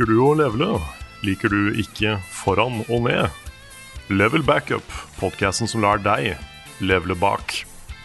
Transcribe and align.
Liker 0.00 0.14
du 0.16 0.20
å 0.24 0.30
levele? 0.32 0.66
Liker 1.28 1.52
du 1.52 1.74
ikke 1.76 2.14
foran 2.32 2.78
og 2.86 3.02
ned? 3.04 3.26
Level 4.08 4.40
Backup, 4.48 4.94
podkasten 5.18 5.68
som 5.68 5.82
lar 5.84 6.00
deg 6.00 6.38
levele 6.80 7.12
bak. 7.20 7.52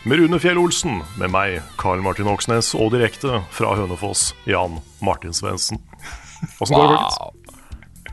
Med 0.03 0.19
Rune 0.19 0.35
Fjell 0.43 0.59
Olsen, 0.59 0.97
med 1.15 1.31
meg, 1.31 1.61
Karl 1.79 2.03
Martin 2.03 2.27
Oksnes, 2.27 2.73
og 2.75 2.91
direkte 2.97 3.39
fra 3.55 3.71
Hønefoss, 3.79 4.33
Jan 4.43 4.75
Martin 4.99 5.31
Svendsen. 5.31 5.79
Åssen 6.59 6.75
går 6.75 6.91
det, 6.91 6.99
folkens? 6.99 8.11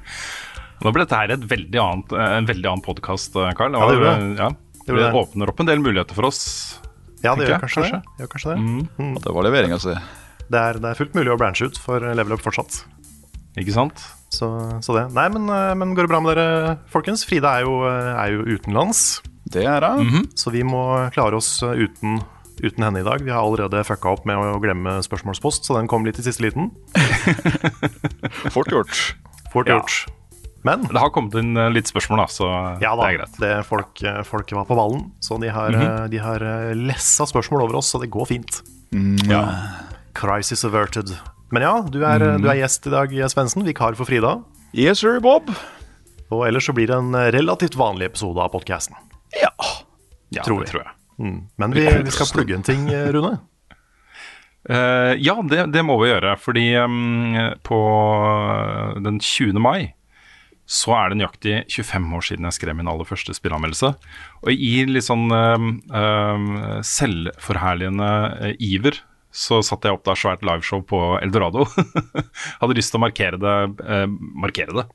Nå 0.87 0.95
ble 0.95 1.03
dette 1.03 1.19
her 1.25 1.35
et 1.35 1.51
veldig 1.57 1.83
annet, 1.89 2.17
eh, 2.21 2.39
en 2.39 2.51
veldig 2.55 2.73
annen 2.77 2.87
podkast, 2.87 3.35
Karl. 3.35 3.75
Ja, 3.75 3.91
det 3.91 3.99
gjorde 3.99 4.15
det. 4.15 4.33
Ja, 4.39 4.51
Det 4.87 5.03
det 5.03 5.13
åpner 5.25 5.51
opp 5.51 5.67
en 5.67 5.73
del 5.75 5.83
muligheter 5.83 6.15
for 6.15 6.31
oss. 6.31 6.79
Ja, 7.27 7.35
det 7.35 7.51
gjør 7.51 7.67
kanskje, 7.67 7.83
kanskje. 7.83 7.99
det. 7.99 8.23
Gjør 8.23 8.35
kanskje 8.39 8.55
det. 8.55 9.27
Det 9.27 9.35
var 9.41 9.51
levering, 9.51 9.75
altså. 9.75 9.99
Det, 10.47 10.59
er, 10.69 10.79
det 10.79 10.95
er 10.95 11.03
fullt 11.03 11.19
mulig 11.19 11.35
å 11.35 11.41
branche 11.43 11.67
ut 11.67 11.83
for 11.83 11.99
Level 11.99 12.39
Up 12.39 12.47
fortsatt. 12.47 12.85
Ikke 13.61 13.75
sant? 13.75 14.01
Så, 14.33 14.47
så 14.81 14.95
det. 14.97 15.07
Nei, 15.13 15.27
men, 15.29 15.49
eh, 15.53 15.75
men 15.77 15.93
går 15.95 16.07
det 16.07 16.13
bra 16.15 16.21
med 16.25 16.37
dere, 16.39 16.79
folkens? 16.93 17.25
Frida 17.29 17.59
er 17.61 17.67
jo, 17.67 17.75
eh, 17.85 18.13
er 18.17 18.33
jo 18.39 18.47
utenlands. 18.57 19.21
Det 19.53 19.67
er 19.69 19.81
det. 19.85 20.23
Så 20.41 20.51
vi 20.55 20.63
må 20.65 21.11
klare 21.13 21.37
oss 21.37 21.59
eh, 21.67 21.75
uten, 21.85 22.23
uten 22.63 22.87
henne 22.87 23.03
i 23.03 23.05
dag. 23.05 23.21
Vi 23.21 23.31
har 23.35 23.43
allerede 23.45 23.83
fucka 23.85 24.15
opp 24.15 24.25
med 24.25 24.41
å 24.41 24.57
glemme 24.63 24.97
spørsmålspost, 25.05 25.67
så 25.69 25.77
den 25.77 25.91
kom 25.91 26.07
litt 26.09 26.17
i 26.19 26.25
siste 26.25 26.47
liten. 26.47 26.71
Fort 28.55 28.71
gjort. 28.73 29.15
Fort 29.53 29.69
Ja. 29.69 29.81
gjort. 29.81 30.07
Men 30.65 30.85
Det 30.87 30.95
har 30.97 31.11
kommet 31.11 31.35
inn 31.35 31.59
litt 31.75 31.91
spørsmål, 31.91 32.21
da, 32.23 32.27
så 32.31 32.47
ja 32.81 32.93
da, 32.95 33.03
det 33.03 33.09
er 33.09 33.17
greit. 33.19 33.39
det 33.43 33.53
folk, 33.67 33.99
folk 34.29 34.53
var 34.55 34.65
på 34.69 34.77
ballen, 34.79 35.09
så 35.21 35.35
de 35.43 35.49
har, 35.51 35.75
eh, 35.75 36.07
de 36.09 36.19
har 36.23 36.39
lessa 36.79 37.27
spørsmål 37.27 37.65
over 37.67 37.81
oss, 37.81 37.91
så 37.91 37.99
det 38.01 38.09
går 38.15 38.27
fint. 38.31 38.63
Ja. 39.27 39.43
Crisis 40.15 40.63
averted. 40.65 41.11
Men 41.53 41.67
ja, 41.67 41.73
du 41.85 42.01
er, 42.01 42.23
mm. 42.25 42.41
du 42.41 42.49
er 42.49 42.63
gjest 42.63 42.89
i 42.89 42.95
dag, 42.95 43.13
Svendsen. 43.29 43.65
Vikar 43.67 43.97
for 43.99 44.09
Frida. 44.09 44.39
Yes, 44.73 45.03
sir, 45.03 45.19
Bob. 45.21 45.51
Og 46.33 46.47
ellers 46.47 46.65
så 46.65 46.73
blir 46.73 46.89
det 46.89 46.97
en 46.97 47.13
eh, 47.13 47.29
relativt 47.35 47.77
vanlig 47.77 48.09
episode 48.09 48.41
av 48.41 48.55
podkasten. 48.55 48.97
Ja. 49.37 49.53
ja, 50.33 50.47
Tror 50.47 50.63
det 50.63 50.71
tror 50.73 50.87
jeg. 50.87 50.95
Men 51.61 51.77
vi, 51.77 51.85
vi 51.85 52.15
skal 52.15 52.31
plugge 52.33 52.57
en 52.57 52.65
ting, 52.65 52.89
eh, 52.89 53.11
Rune. 53.13 53.35
Uh, 54.65 55.13
ja, 55.29 55.37
det, 55.45 55.67
det 55.75 55.85
må 55.85 55.99
vi 56.01 56.09
gjøre. 56.09 56.39
Fordi 56.41 56.65
um, 56.81 57.37
på 57.69 57.83
den 59.05 59.21
20. 59.21 59.61
mai 59.61 59.93
så 60.73 60.95
er 60.97 61.13
det 61.13 61.21
nøyaktig 61.21 61.57
25 61.69 62.13
år 62.17 62.25
siden 62.25 62.49
jeg 62.49 62.57
skrev 62.57 62.81
min 62.81 62.89
aller 62.89 63.05
første 63.05 63.37
spillanmeldelse. 63.37 63.93
Og 64.41 64.53
i 64.57 64.87
litt 64.89 65.05
sånn 65.05 65.27
em, 65.37 65.73
em, 65.93 66.47
selvforherligende 66.87 68.55
iver 68.57 69.03
så 69.33 69.63
satte 69.65 69.89
jeg 69.89 69.97
opp 69.97 70.05
da 70.07 70.15
svært 70.19 70.45
liveshow 70.45 70.83
på 70.85 71.01
Eldorado. 71.23 71.65
Hadde 72.61 72.77
lyst 72.77 72.93
til 72.93 73.01
å 73.01 73.05
markere 73.07 73.41
det, 73.41 73.59
eh, 73.83 74.09
markere 74.45 74.77
det 74.77 74.87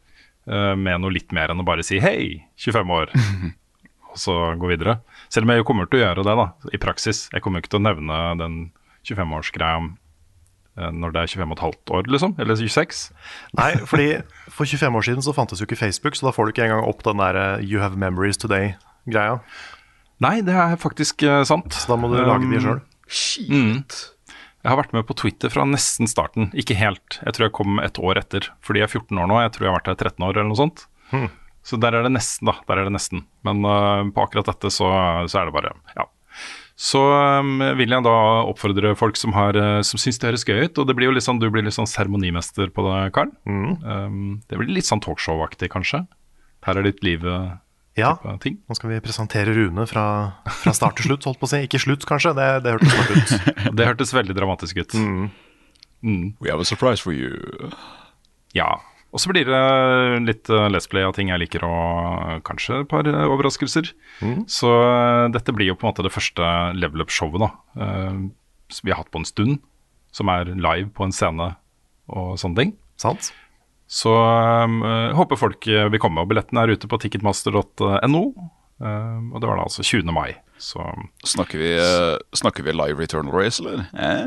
eh, 0.46 0.74
med 0.78 1.02
noe 1.02 1.16
litt 1.16 1.34
mer 1.36 1.54
enn 1.54 1.64
å 1.64 1.68
bare 1.68 1.86
si 1.86 1.98
hei, 2.04 2.44
25 2.62 2.94
år. 3.00 3.14
og 4.12 4.20
så 4.22 4.36
gå 4.58 4.72
videre. 4.72 5.00
Selv 5.34 5.48
om 5.48 5.54
jeg 5.54 5.64
jo 5.64 5.70
kommer 5.70 5.90
til 5.90 6.00
å 6.00 6.04
gjøre 6.06 6.26
det 6.26 6.36
da, 6.40 6.50
i 6.74 6.82
praksis. 6.82 7.28
Jeg 7.34 7.44
kommer 7.46 7.60
jo 7.60 7.66
ikke 7.66 7.76
til 7.76 7.82
å 7.82 7.88
nevne 7.90 8.20
den 8.42 8.60
25-årsgreia 9.08 9.80
eh, 9.86 10.92
når 10.94 11.16
det 11.16 11.24
er 11.24 11.34
25 11.34 11.48
og 11.48 11.58
et 11.58 11.64
halvt 11.66 11.96
år, 12.00 12.12
liksom. 12.18 12.36
Eller 12.42 12.60
26. 12.60 13.08
Nei, 13.60 13.72
fordi 13.90 14.10
for 14.50 14.70
25 14.70 15.00
år 15.00 15.08
siden 15.10 15.26
så 15.26 15.36
fantes 15.38 15.62
jo 15.62 15.70
ikke 15.70 15.80
Facebook, 15.80 16.18
så 16.18 16.30
da 16.30 16.36
får 16.36 16.46
du 16.46 16.56
ikke 16.56 16.68
engang 16.70 16.86
opp 16.90 17.02
den 17.08 17.22
der 17.22 17.42
eh, 17.42 17.66
You 17.66 17.82
have 17.84 17.98
memories 17.98 18.38
today-greia. 18.42 19.42
Nei, 20.24 20.40
det 20.46 20.54
er 20.58 20.78
faktisk 20.82 21.26
eh, 21.26 21.44
sant. 21.46 21.74
Så 21.78 21.94
da 21.94 22.00
må 22.00 22.10
du 22.14 22.18
lage 22.22 22.50
de 22.50 22.62
sjøl. 22.64 22.86
Shit. 23.08 24.00
Jeg 24.68 24.74
har 24.74 24.82
vært 24.82 24.96
med 24.98 25.06
på 25.08 25.16
Twitter 25.16 25.48
fra 25.48 25.64
nesten 25.64 26.10
starten. 26.12 26.50
Ikke 26.52 26.76
helt. 26.76 27.22
Jeg 27.24 27.38
tror 27.38 27.46
jeg 27.46 27.56
kom 27.56 27.78
et 27.80 27.96
år 28.04 28.20
etter. 28.20 28.50
Fordi 28.60 28.82
jeg 28.82 28.90
er 28.90 28.92
14 29.00 29.22
år 29.24 29.30
nå. 29.32 29.38
Jeg 29.40 29.54
tror 29.56 29.64
jeg 29.64 29.72
har 29.72 29.78
vært 29.78 29.88
her 29.94 30.00
13 30.12 30.26
år 30.28 30.34
eller 30.34 30.50
noe 30.50 30.60
sånt. 30.60 30.82
Så 31.64 31.80
der 31.80 31.96
er 31.96 32.04
det 32.04 32.12
nesten, 32.12 32.50
da. 32.50 32.58
Der 32.68 32.82
er 32.82 32.90
det 32.90 32.96
nesten. 32.98 33.22
Men 33.48 33.64
uh, 33.64 34.04
på 34.12 34.26
akkurat 34.26 34.50
dette 34.52 34.68
så, 34.76 34.90
så 35.32 35.40
er 35.40 35.48
det 35.48 35.56
bare 35.56 35.72
Ja. 35.96 36.10
Så 36.76 37.00
um, 37.00 37.64
vil 37.80 37.96
jeg 37.96 38.06
da 38.06 38.18
oppfordre 38.52 38.92
folk 39.00 39.16
som, 39.18 39.32
har, 39.34 39.56
eh, 39.58 39.80
som 39.88 39.98
syns 39.98 40.20
det 40.22 40.28
høres 40.28 40.44
gøy 40.46 40.68
ut. 40.68 40.84
Og 40.84 40.86
det 40.92 40.98
blir 41.00 41.08
jo 41.08 41.16
litt 41.16 41.26
sånn, 41.26 41.40
du 41.40 41.48
blir 41.50 41.64
litt 41.66 41.74
sånn 41.74 41.90
seremonimester 41.90 42.68
på 42.76 42.86
det, 42.86 43.00
Karl. 43.16 43.32
Um, 43.48 44.44
det 44.52 44.60
blir 44.60 44.76
litt 44.76 44.86
sånn 44.86 45.02
talkshow-aktig, 45.02 45.72
kanskje. 45.74 46.04
Her 46.68 46.78
er 46.78 46.86
ditt 46.86 47.00
liv 47.08 47.24
Ja, 47.98 48.14
type 48.22 48.38
ting. 48.44 48.58
nå 48.70 48.78
skal 48.78 48.92
vi 48.94 49.00
presentere 49.04 49.54
Rune 49.58 49.88
fra, 49.90 50.06
fra 50.62 50.74
start 50.76 51.00
til 51.00 51.10
slutt, 51.10 51.26
holdt 51.26 51.40
på 51.42 51.48
å 51.50 51.52
si. 51.52 51.64
Ikke 51.66 51.82
slutt, 51.82 52.06
kanskje. 52.10 52.36
Det, 52.38 52.48
det 52.66 52.76
hørtes 52.76 52.94
smart 52.94 53.14
ut. 53.16 53.56
Det 53.78 53.88
hørtes 53.90 54.14
veldig 54.14 54.36
dramatisk 54.38 54.78
ut. 54.84 54.94
We 56.04 56.52
have 56.52 56.62
a 56.62 56.68
surprise 56.68 57.02
for 57.02 57.16
you. 57.16 57.72
Ja. 58.56 58.78
Og 59.16 59.22
så 59.24 59.32
blir 59.32 59.48
det 59.48 59.62
litt 60.28 60.50
lesplay 60.50 60.74
Let's 60.76 60.90
Play 60.92 61.06
av 61.08 61.16
ting 61.18 61.32
jeg 61.32 61.42
liker, 61.42 61.64
og 61.66 62.44
kanskje 62.46 62.82
et 62.84 62.90
par 62.92 63.08
overraskelser. 63.08 63.94
overraskelser. 64.22 64.44
Så 64.52 64.72
eh, 64.84 65.30
dette 65.34 65.56
blir 65.56 65.72
jo 65.72 65.78
på 65.80 65.88
en 65.88 65.94
måte 65.94 66.06
det 66.06 66.14
første 66.14 66.50
level 66.78 67.06
up-showet 67.06 67.42
da, 67.42 67.50
eh, 67.82 68.20
som 68.70 68.86
vi 68.86 68.94
har 68.94 69.02
hatt 69.02 69.14
på 69.14 69.24
en 69.24 69.30
stund. 69.30 69.58
Som 70.14 70.30
er 70.34 70.52
live 70.54 70.92
på 70.94 71.08
en 71.08 71.16
scene 71.16 71.54
og 72.14 72.36
sånne 72.42 72.62
ting. 72.62 72.76
Sant? 73.00 73.32
Så 73.88 74.12
eh, 74.12 75.14
håper 75.16 75.40
folk 75.40 75.68
eh, 75.72 75.88
vil 75.94 76.02
komme. 76.04 76.22
Og 76.24 76.32
billetten 76.32 76.60
er 76.60 76.74
ute 76.76 76.90
på 76.92 77.00
ticketmaster.no. 77.00 78.24
eh, 78.84 79.18
og 79.32 79.40
det 79.40 79.48
var 79.48 79.56
da 79.62 79.64
altså 79.68 79.86
20. 79.86 80.12
mai. 80.12 80.34
Så 80.58 80.82
Snakker 81.24 81.60
vi, 81.62 81.68
uh, 81.78 82.18
snakker 82.34 82.66
vi 82.66 82.74
live 82.74 82.98
return 82.98 83.28
race, 83.30 83.62
eller? 83.62 83.84
Eh? 83.94 84.26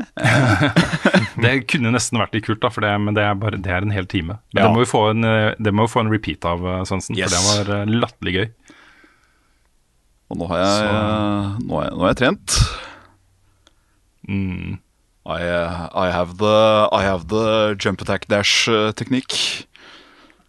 det 1.43 1.51
kunne 1.67 1.91
nesten 1.91 2.21
vært 2.21 2.37
litt 2.37 2.45
kult, 2.47 2.61
da, 2.63 2.69
for 2.71 2.85
det, 2.85 2.93
men 3.03 3.17
det 3.17 3.25
er, 3.27 3.35
bare, 3.35 3.59
det 3.59 3.73
er 3.75 3.83
en 3.83 3.91
hel 3.91 4.07
time. 4.07 4.37
Men 4.53 4.61
Ja. 4.61 4.67
det 4.69 4.71
må 4.77 4.85
vi 4.85 4.87
få 4.93 5.01
en, 5.11 5.27
eh, 5.27 5.71
må 5.75 5.87
vi 5.89 5.91
få 5.91 6.05
en 6.05 6.11
repeat 6.13 6.47
av, 6.47 6.63
eh, 6.63 6.83
Svendsen. 6.87 7.19
Yes. 7.19 7.35
For 7.35 7.35
det 7.35 7.67
var 7.67 7.81
eh, 7.81 7.91
latterlig 7.99 8.35
gøy. 8.37 8.47
Og 10.31 10.39
nå 10.39 10.47
har 10.47 10.61
jeg, 10.63 10.87
nå 11.67 11.75
har 11.75 11.83
jeg, 11.89 11.93
nå 11.97 12.05
har 12.05 12.13
jeg 12.13 12.19
trent. 12.21 12.55
Mm. 14.31 14.79
I, 15.25 15.41
eh, 15.45 15.81
I, 15.93 16.07
have 16.09 16.37
the, 16.37 16.87
I 16.91 17.03
have 17.05 17.27
the 17.29 17.75
jump 17.77 18.01
attack 18.01 18.27
dash-teknikk. 18.31 19.35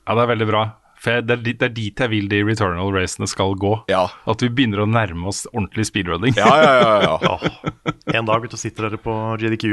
Ja, 0.07 0.15
det 0.17 0.23
er 0.25 0.31
veldig 0.33 0.49
bra. 0.49 0.63
For 1.03 1.17
jeg, 1.17 1.27
det, 1.27 1.35
er, 1.35 1.43
det 1.59 1.67
er 1.67 1.75
dit 1.75 2.01
jeg 2.05 2.11
vil 2.13 2.29
de 2.31 2.39
returnal 2.47 2.93
racene 2.95 3.27
skal 3.31 3.57
gå. 3.59 3.73
Ja. 3.91 4.07
At 4.31 4.43
vi 4.45 4.49
begynner 4.55 4.85
å 4.85 4.89
nærme 4.89 5.27
oss 5.33 5.45
ordentlig 5.51 5.89
speedrunning. 5.91 6.37
Ja, 6.39 6.53
ja, 6.63 6.95
ja, 7.03 7.17
ja. 7.27 7.35
En 8.19 8.29
dag 8.29 8.47
ute 8.47 8.61
sitter 8.61 8.87
dere 8.87 9.01
på 9.03 9.17
GDQ 9.41 9.67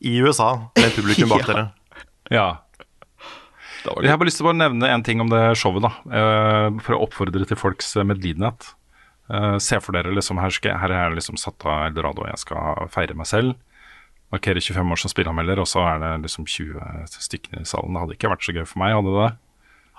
i 0.00 0.16
USA 0.24 0.54
med 0.80 0.96
publikum 0.96 1.30
bak 1.34 1.44
Ja. 1.44 1.52
dere. 1.52 1.66
Ja. 2.32 2.48
Jeg 3.84 4.10
har 4.12 4.18
bare 4.20 4.28
lyst 4.28 4.40
til 4.40 4.44
å 4.44 4.50
bare 4.50 4.60
nevne 4.60 4.90
en 4.92 5.04
ting 5.04 5.22
om 5.22 5.30
det 5.32 5.42
showet, 5.60 5.84
da. 5.86 5.92
Uh, 6.08 6.80
for 6.84 6.96
å 6.96 7.04
oppfordre 7.06 7.46
til 7.48 7.56
folks 7.56 7.94
eh, 7.96 8.04
medlidenhet. 8.04 8.74
Uh, 9.30 9.56
se 9.62 9.78
for 9.80 9.96
dere 9.96 10.12
liksom 10.12 10.40
her, 10.42 10.52
skal, 10.52 10.76
her 10.82 10.92
er 10.92 11.06
jeg 11.06 11.20
liksom 11.20 11.38
satt 11.40 11.64
av 11.64 11.86
Eldorado, 11.88 12.24
og 12.24 12.32
jeg 12.32 12.42
skal 12.42 12.90
feire 12.92 13.16
meg 13.16 13.28
selv. 13.30 13.56
Markere 14.30 14.62
25 14.62 14.92
år 14.94 15.00
som 15.02 15.10
spillanmelder, 15.10 15.58
og 15.62 15.66
så 15.66 15.82
er 15.90 16.02
det 16.04 16.10
liksom 16.28 16.46
20 16.46 17.06
stykker 17.18 17.62
i 17.62 17.68
salen. 17.68 17.94
Det 17.96 18.04
hadde 18.04 18.18
ikke 18.18 18.30
vært 18.30 18.46
så 18.46 18.54
gøy 18.54 18.66
for 18.66 18.82
meg, 18.82 18.94
hadde 18.94 19.14
det? 19.16 19.30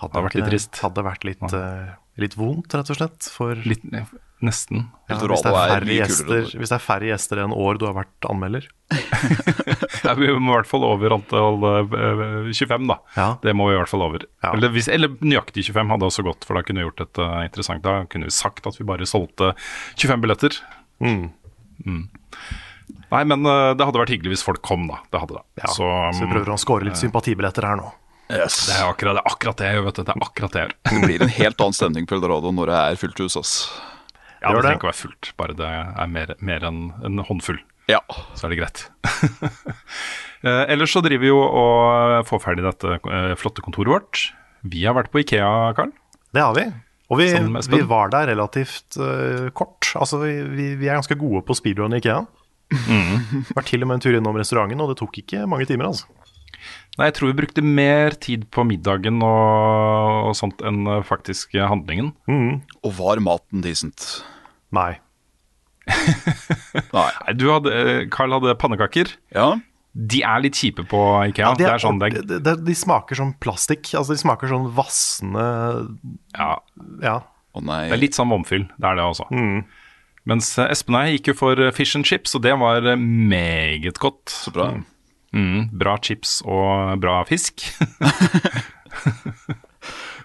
Hadde, 0.01 0.13
Det 0.15 0.23
vært 0.25 0.37
litt 0.39 0.47
trist. 0.49 0.79
Hadde 0.81 1.03
vært 1.05 1.25
litt, 1.27 1.53
eh, 1.53 1.89
litt 2.23 2.35
vondt, 2.39 2.73
rett 2.73 2.89
og 2.89 2.97
slett. 2.97 3.27
For 3.29 3.59
Litt, 3.67 3.83
nesten. 4.41 4.87
ja, 5.11 5.17
hvis, 5.19 5.43
det 5.43 5.51
er 5.51 5.73
færre 5.75 5.97
gjester, 5.97 6.31
det. 6.31 6.55
hvis 6.57 6.71
det 6.71 6.77
er 6.77 6.81
færre 6.81 7.09
gjester 7.11 7.41
enn 7.43 7.53
år 7.53 7.77
du 7.77 7.85
har 7.89 7.97
vært 7.99 8.29
anmelder. 8.31 8.67
Ja, 10.01 10.15
vi 10.17 10.31
må 10.33 10.49
i 10.49 10.55
hvert 10.55 10.65
fall 10.65 10.81
over 10.81 11.13
antall 11.13 11.61
uh, 11.61 12.47
25, 12.49 12.87
da. 12.89 12.95
Ja. 13.13 13.27
Det 13.43 13.53
må 13.53 13.67
vi 13.69 13.75
i 13.75 13.77
hvert 13.77 13.91
fall 13.91 14.01
over. 14.01 14.23
Ja. 14.41 14.55
Eller, 14.55 14.71
hvis, 14.73 14.87
eller 14.89 15.13
nøyaktig 15.21 15.67
25 15.67 15.93
hadde 15.93 16.07
også 16.07 16.25
gått, 16.25 16.47
for 16.47 16.57
da 16.57 16.63
kunne 16.65 16.81
vi 16.81 16.87
gjort 16.87 17.03
et 17.05 17.21
eh, 17.21 17.35
interessant. 17.45 17.83
Da 17.85 17.99
kunne 18.09 18.25
vi 18.25 18.33
sagt 18.33 18.65
at 18.65 18.79
vi 18.79 18.87
bare 18.89 19.05
solgte 19.05 19.51
25 20.01 20.23
billetter. 20.25 20.57
Mm. 21.05 21.29
Nei, 23.11 23.23
men 23.27 23.43
eh, 23.43 23.71
det 23.75 23.87
hadde 23.87 24.01
vært 24.01 24.13
hyggelig 24.13 24.37
hvis 24.37 24.45
folk 24.47 24.61
kom, 24.65 24.85
da. 24.89 25.01
Det 25.11 25.21
hadde 25.23 25.39
det. 25.39 25.43
Ja, 25.63 25.71
så, 25.73 25.87
så 26.15 26.23
vi 26.23 26.31
prøver 26.31 26.53
å 26.53 26.59
score 26.61 26.87
litt 26.87 26.99
sympatibilletter 26.99 27.67
her 27.67 27.79
nå. 27.81 27.89
Yes. 28.31 28.61
det 28.69 28.77
er 28.77 28.87
akkurat 28.87 29.17
det, 29.17 29.23
er 29.25 29.33
akkurat 29.33 29.59
det 29.59 29.67
jeg 29.67 29.75
gjør, 29.75 29.85
vet 29.89 29.97
du. 29.97 30.03
Det 30.07 30.13
er 30.13 30.23
akkurat 30.23 30.53
det 30.53 30.61
jeg 30.61 30.69
gjør. 30.69 30.75
Det 30.87 31.01
blir 31.03 31.25
en 31.25 31.33
helt 31.35 31.63
annen 31.65 31.75
stemning 31.75 32.07
på 32.07 32.15
Eldorado 32.15 32.53
når 32.55 32.71
det 32.71 32.77
er 32.79 33.01
fullt 33.01 33.19
hus. 33.25 33.35
ass. 33.41 33.55
Ja, 34.39 34.53
det 34.53 34.55
det. 34.55 34.61
trenger 34.63 34.79
ikke 34.79 34.87
å 34.87 34.91
være 34.91 35.01
fullt, 35.01 35.31
bare 35.37 35.57
det 35.59 35.71
er 35.75 36.13
mer, 36.15 36.33
mer 36.39 36.67
enn 36.71 36.79
en 37.05 37.23
håndfull. 37.27 37.59
Ja. 37.91 37.99
Så 38.37 38.47
er 38.47 38.55
det 38.55 38.61
greit. 38.63 38.87
Eh, 40.41 40.63
ellers 40.73 40.89
så 40.89 41.03
driver 41.05 41.21
vi 41.21 41.27
jo 41.29 41.37
og 41.37 42.23
får 42.25 42.39
ferdig 42.41 42.63
dette 42.65 42.95
eh, 42.97 43.33
flotte 43.37 43.61
kontoret 43.61 43.91
vårt. 43.93 44.21
Vi 44.73 44.79
har 44.87 44.95
vært 44.97 45.11
på 45.13 45.21
Ikea, 45.21 45.51
Karl. 45.77 45.91
Det 46.33 46.41
har 46.41 46.55
vi. 46.57 46.63
Og 47.13 47.19
vi, 47.19 47.27
vi 47.69 47.81
var 47.85 48.09
der 48.09 48.31
relativt 48.31 48.97
uh, 48.97 49.51
kort. 49.53 49.91
Altså, 49.93 50.17
vi, 50.23 50.31
vi, 50.49 50.65
vi 50.79 50.89
er 50.89 50.97
ganske 50.97 51.19
gode 51.21 51.43
på 51.45 51.53
speedrun 51.59 51.93
i 51.93 51.99
Ikea. 52.01 52.23
Mm. 52.71 53.45
Var 53.55 53.67
til 53.67 53.83
og 53.83 53.89
med 53.89 53.99
en 53.99 54.03
tur 54.05 54.17
innom 54.17 54.37
restauranten, 54.39 54.81
og 54.83 54.91
det 54.93 54.99
tok 55.01 55.21
ikke 55.23 55.45
mange 55.49 55.67
timer. 55.69 55.91
altså. 55.91 56.07
Nei, 56.99 57.07
jeg 57.07 57.15
tror 57.17 57.31
vi 57.31 57.37
brukte 57.39 57.63
mer 57.65 58.15
tid 58.21 58.43
på 58.53 58.65
middagen 58.67 59.21
og, 59.23 60.29
og 60.29 60.35
sånt 60.37 60.61
enn 60.67 60.83
eh, 60.91 61.01
faktisk 61.07 61.55
handlingen. 61.57 62.11
handlingen. 62.27 62.59
Og 62.85 62.93
var 62.99 63.21
maten 63.23 63.63
decent? 63.65 64.21
Nei. 64.75 64.93
Nei. 66.95 67.09
Nei, 67.09 67.35
du 67.39 67.47
hadde, 67.49 67.73
eh, 67.73 68.05
Carl 68.13 68.35
hadde 68.35 68.55
pannekaker. 68.61 69.15
Ja. 69.35 69.53
De 69.91 70.21
er 70.23 70.43
litt 70.43 70.55
kjipe 70.59 70.85
på 70.87 70.99
Ikea. 71.31 71.49
Ja, 71.49 71.55
det, 71.59 71.67
er 71.67 71.81
sånn 71.83 71.99
de, 71.99 72.11
det, 72.23 72.39
det, 72.45 72.55
de 72.63 72.75
smaker 72.77 73.17
som 73.19 73.33
plastikk. 73.43 73.89
Altså, 73.97 74.15
de 74.15 74.21
smaker 74.23 74.51
sånn 74.51 74.69
vassende 74.77 75.45
ja, 76.37 76.53
Ja. 77.03 77.17
Å 77.51 77.59
nei. 77.67 77.81
det 77.91 77.97
er 77.97 77.99
litt 77.99 78.15
sånn 78.15 78.31
vomfyll. 78.31 78.63
Det 78.79 78.87
er 78.87 78.95
det 78.95 79.03
også. 79.03 79.25
Mens 80.29 80.51
eh, 80.61 80.69
Espen 80.73 80.95
og 80.99 81.07
jeg 81.07 81.17
gikk 81.19 81.31
jo 81.31 81.37
for 81.39 81.61
eh, 81.65 81.71
fish 81.73 81.95
and 81.97 82.05
chips, 82.05 82.35
og 82.37 82.43
det 82.45 82.53
var 82.61 82.85
eh, 82.93 82.99
meget 82.99 83.97
godt. 84.01 84.29
Så 84.29 84.53
bra. 84.53 84.67
Mm, 85.33 85.69
bra 85.79 85.95
chips 86.03 86.41
og 86.45 86.99
bra 87.01 87.21
fisk. 87.29 87.63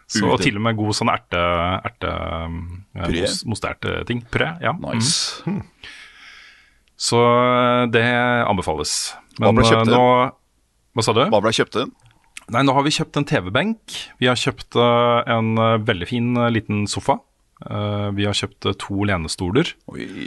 Så 0.07 0.29
og 0.31 0.39
til 0.39 0.55
og 0.59 0.63
med 0.63 0.77
god 0.79 0.95
sånn 0.95 1.09
erte... 1.11 1.41
erte 1.89 2.11
eh, 2.11 3.07
Puré? 3.09 3.23
mos- 3.51 3.65
Puré, 4.31 4.51
ja. 4.63 4.73
Mm. 4.77 4.85
Nice. 4.95 5.43
Så 6.97 7.19
eh, 7.27 7.87
det 7.93 8.05
anbefales. 8.47 8.93
Hva 9.41 9.51
ble 9.57 9.67
kjøpt 9.67 9.91
nå 9.91 10.03
Hva 10.97 11.05
sa 11.05 11.13
du? 11.17 11.25
Hva 11.33 11.41
ble 11.45 11.53
kjøpt 11.57 11.81
inn? 11.83 11.91
Nei, 12.55 12.63
nå 12.63 12.77
har 12.77 12.85
vi 12.87 12.93
kjøpt 12.95 13.19
en 13.19 13.27
TV-benk. 13.27 13.97
Vi 14.23 14.29
har 14.31 14.39
kjøpt 14.39 14.77
en 14.79 15.49
veldig 15.83 16.07
fin 16.07 16.29
liten 16.55 16.85
sofa. 16.87 17.17
Eh, 17.65 18.09
vi 18.13 18.27
har 18.29 18.37
kjøpt 18.37 18.67
eh, 18.69 18.75
to 18.77 19.07
lenestoler 19.09 19.71
Oi. 19.89 20.27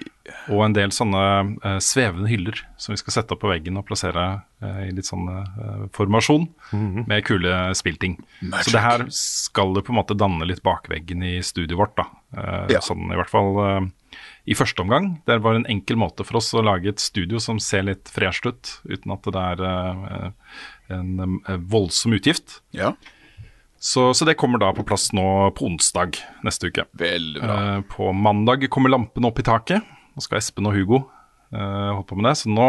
og 0.50 0.64
en 0.66 0.74
del 0.74 0.90
sånne 0.90 1.22
eh, 1.62 1.76
svevende 1.86 2.26
hyller 2.32 2.58
som 2.82 2.96
vi 2.96 2.98
skal 2.98 3.20
sette 3.20 3.36
opp 3.36 3.44
på 3.44 3.52
veggen 3.52 3.78
og 3.78 3.86
plassere 3.86 4.24
i 4.60 4.90
litt 4.92 5.08
sånn 5.08 5.24
formasjon 5.96 6.50
med 7.08 7.22
kule 7.24 7.70
spillting. 7.80 8.18
Så 8.60 8.74
det 8.74 8.82
her 8.84 9.06
skal 9.16 9.72
det 9.78 9.86
på 9.88 9.94
en 9.94 10.00
måte 10.02 10.18
danne 10.20 10.44
litt 10.50 10.60
bakveggen 10.66 11.24
i 11.24 11.38
studioet 11.46 11.80
vårt, 11.80 11.94
da. 11.96 12.66
Ja. 12.68 12.82
Sånn 12.84 13.06
i 13.08 13.16
hvert 13.16 13.32
fall 13.32 13.88
i 14.44 14.58
første 14.60 14.84
omgang. 14.84 15.08
Det 15.24 15.38
var 15.46 15.56
en 15.56 15.70
enkel 15.72 15.96
måte 16.02 16.26
for 16.28 16.42
oss 16.42 16.52
å 16.52 16.66
lage 16.66 16.92
et 16.92 17.00
studio 17.00 17.40
som 17.40 17.62
ser 17.64 17.88
litt 17.88 18.12
fresht 18.12 18.50
ut, 18.52 18.74
uten 18.84 19.16
at 19.16 19.32
det 19.32 19.46
er 19.46 19.64
en 20.98 21.40
voldsom 21.72 22.20
utgift. 22.20 22.60
Ja. 22.76 22.98
Så, 23.80 24.10
så 24.14 24.26
det 24.28 24.36
kommer 24.36 24.60
da 24.60 24.74
på 24.76 24.84
plass 24.84 25.10
nå 25.16 25.24
på 25.56 25.66
onsdag 25.70 26.20
neste 26.44 26.68
uke. 26.68 26.84
Veldig 27.00 27.42
bra. 27.42 27.60
Eh, 27.78 27.82
på 27.88 28.12
mandag 28.12 28.66
kommer 28.72 28.92
lampene 28.92 29.30
opp 29.32 29.40
i 29.40 29.46
taket. 29.48 29.86
Nå 30.16 30.24
skal 30.24 30.42
Espen 30.42 30.68
og 30.68 30.76
Hugo 30.76 31.00
eh, 31.56 31.94
holde 31.96 32.08
på 32.10 32.18
med 32.20 32.28
det. 32.28 32.36
Så 32.42 32.52
nå 32.52 32.68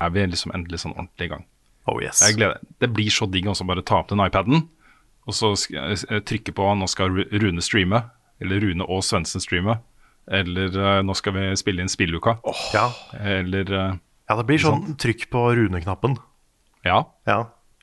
er 0.00 0.14
vi 0.14 0.24
liksom 0.32 0.54
endelig 0.56 0.80
sånn 0.84 0.96
ordentlig 0.96 1.28
i 1.28 1.32
gang. 1.34 1.44
Oh 1.86 2.00
yes. 2.02 2.22
Jeg 2.24 2.38
gleder 2.38 2.62
Det 2.82 2.88
blir 2.90 3.12
så 3.14 3.28
digg 3.30 3.46
å 3.48 3.54
bare 3.68 3.84
ta 3.86 4.00
opp 4.00 4.08
den 4.10 4.24
iPaden, 4.24 4.64
og 5.28 5.36
så 5.36 5.52
eh, 5.76 6.22
trykke 6.24 6.54
på 6.56 6.70
nå 6.80 6.88
skal 6.90 7.12
Rune 7.12 7.64
streame. 7.64 8.06
Eller 8.40 8.60
Rune 8.60 8.84
og 8.84 9.04
Svendsen 9.04 9.40
streame. 9.44 9.78
Eller 10.26 10.72
eh, 10.72 11.02
nå 11.04 11.14
skal 11.16 11.36
vi 11.36 11.50
spille 11.58 11.84
inn 11.84 11.92
spilluka. 11.92 12.38
Ja. 12.74 12.88
Eller 13.20 13.68
eh, 13.70 13.94
ja, 14.26 14.38
det 14.40 14.46
blir 14.48 14.58
sånn 14.58 14.96
trykk 14.98 15.28
på 15.30 15.44
Rune-knappen. 15.54 16.16
Ja. 16.86 17.04
Ja. 17.28 17.38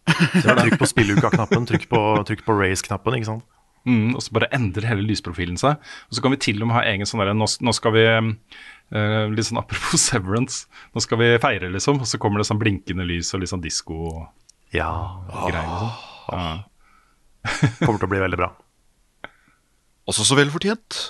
Trykk 0.08 0.80
på 0.82 0.90
spilluka-knappen, 0.90 1.68
trykk 1.70 1.88
på, 1.92 2.02
trykk 2.28 2.44
på 2.48 2.56
race-knappen, 2.60 3.18
ikke 3.20 3.30
sant. 3.30 3.46
Mm, 3.84 4.14
og 4.16 4.24
så 4.24 4.32
bare 4.36 4.48
endrer 4.56 4.88
hele 4.88 5.04
lysprofilen 5.04 5.58
seg. 5.60 5.80
Og 6.08 6.16
så 6.16 6.24
kan 6.24 6.32
vi 6.34 6.40
til 6.44 6.62
og 6.62 6.70
med 6.70 6.78
ha 6.78 6.84
egen 6.88 7.08
sånn 7.08 7.20
derre 7.24 7.36
nå, 7.36 7.48
nå 7.48 7.74
skal 7.76 7.96
vi 7.96 8.06
eh, 8.08 9.26
Litt 9.34 9.48
sånn 9.50 9.60
apropos 9.60 10.04
Severance. 10.08 10.70
Nå 10.96 11.04
skal 11.04 11.20
vi 11.20 11.32
feire, 11.44 11.72
liksom. 11.74 12.00
Og 12.04 12.10
så 12.10 12.20
kommer 12.22 12.40
det 12.40 12.48
sånn 12.52 12.62
blinkende 12.62 13.08
lys 13.08 13.34
og 13.36 13.44
litt 13.44 13.52
sånn 13.52 13.64
disko-greier. 13.64 14.30
Ja. 14.78 14.94
liksom. 15.50 15.90
Ja. 16.32 16.46
Kommer 17.84 18.00
til 18.00 18.08
å 18.08 18.14
bli 18.14 18.24
veldig 18.24 18.40
bra. 18.40 18.54
Også 20.08 20.24
så 20.28 20.38
vel 20.40 20.52
fortjent. 20.54 21.02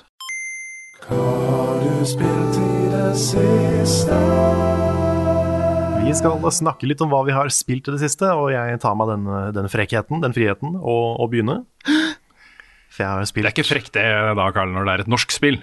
Vi 6.04 6.14
skal 6.20 6.44
snakke 6.54 6.88
litt 6.90 7.02
om 7.02 7.10
hva 7.12 7.22
vi 7.26 7.34
har 7.34 7.50
spilt 7.54 7.88
i 7.90 7.94
det 7.96 8.02
siste, 8.04 8.28
og 8.38 8.50
jeg 8.54 8.78
tar 8.84 8.96
meg 9.00 9.10
den, 9.10 9.24
den 9.56 9.70
frekkheten, 9.72 10.20
den 10.24 10.36
friheten, 10.36 10.76
og, 10.78 11.06
og 11.24 11.30
begynne. 11.32 11.62
For 12.94 13.02
jeg 13.06 13.10
har 13.10 13.26
spilt 13.30 13.48
Det 13.48 13.50
er 13.50 13.56
ikke 13.56 13.66
frekt 13.70 13.94
det 13.96 14.04
da, 14.38 14.46
Karl, 14.54 14.74
når 14.76 14.86
det 14.90 14.94
er 14.98 15.04
et 15.06 15.12
norsk 15.14 15.34
spill. 15.34 15.58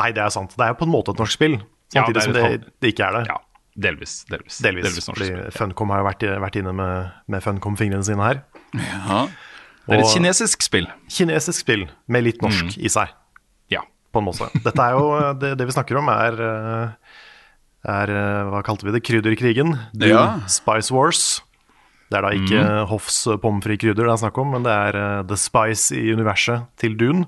Nei, 0.00 0.08
det 0.16 0.24
er 0.24 0.32
sant. 0.34 0.52
Det 0.58 0.66
er 0.66 0.74
jo 0.74 0.78
på 0.82 0.88
en 0.88 0.92
måte 0.92 1.14
et 1.14 1.22
norsk 1.22 1.36
spill, 1.38 1.56
Ja, 1.94 2.02
samtidig 2.02 2.14
det 2.14 2.20
er 2.20 2.26
som 2.26 2.36
det, 2.36 2.72
det 2.84 2.92
ikke 2.92 3.06
er 3.08 3.16
det. 3.16 3.22
Ja, 3.30 3.38
delvis. 3.86 4.14
Delvis, 4.30 4.58
Delvis. 4.66 4.90
norsk 4.98 5.10
fordi 5.14 5.30
spill. 5.30 5.54
Funcom 5.56 5.94
har 5.94 6.02
jo 6.02 6.08
vært, 6.10 6.26
vært 6.48 6.58
inne 6.60 6.74
med, 6.82 7.12
med 7.32 7.44
Funcom-fingrene 7.46 8.06
sine 8.10 8.26
her. 8.28 8.42
Ja. 8.74 9.22
Det 9.84 9.94
er 9.94 10.00
et 10.02 10.08
Og- 10.08 10.14
kinesisk 10.16 10.64
spill. 10.66 10.90
Kinesisk 11.12 11.62
spill 11.64 11.86
med 12.10 12.26
litt 12.26 12.42
norsk 12.44 12.74
Mm. 12.74 12.82
i 12.82 12.90
seg, 12.92 13.14
Ja. 13.72 13.86
på 14.12 14.20
en 14.20 14.26
måte. 14.28 14.50
Dette 14.64 14.80
er 14.90 14.98
jo 14.98 15.06
det, 15.38 15.54
det 15.62 15.66
vi 15.70 15.76
snakker 15.78 16.02
om, 16.02 16.08
er, 16.12 16.40
eh, 16.50 17.22
er 17.84 18.10
eh, 18.12 18.50
Hva 18.52 18.62
kalte 18.66 18.86
vi 18.86 18.92
det? 18.94 19.02
Krydderkrigen. 19.06 19.74
Ja. 20.00 20.40
Spice 20.50 20.94
Wars. 20.94 21.40
Det 22.10 22.18
er 22.18 22.26
da 22.26 22.30
ikke 22.36 22.60
Mm. 22.62 22.86
Hoffs 22.90 23.24
pommes 23.42 23.64
frites-krydder 23.64 24.04
det 24.06 24.12
er 24.12 24.20
snakk 24.22 24.38
om, 24.38 24.52
men 24.54 24.62
det 24.66 24.72
er 24.72 24.98
eh, 25.00 25.22
The 25.28 25.36
Spice 25.40 25.96
i 25.96 26.12
universet 26.14 26.66
til 26.80 26.96
Dune. 27.00 27.24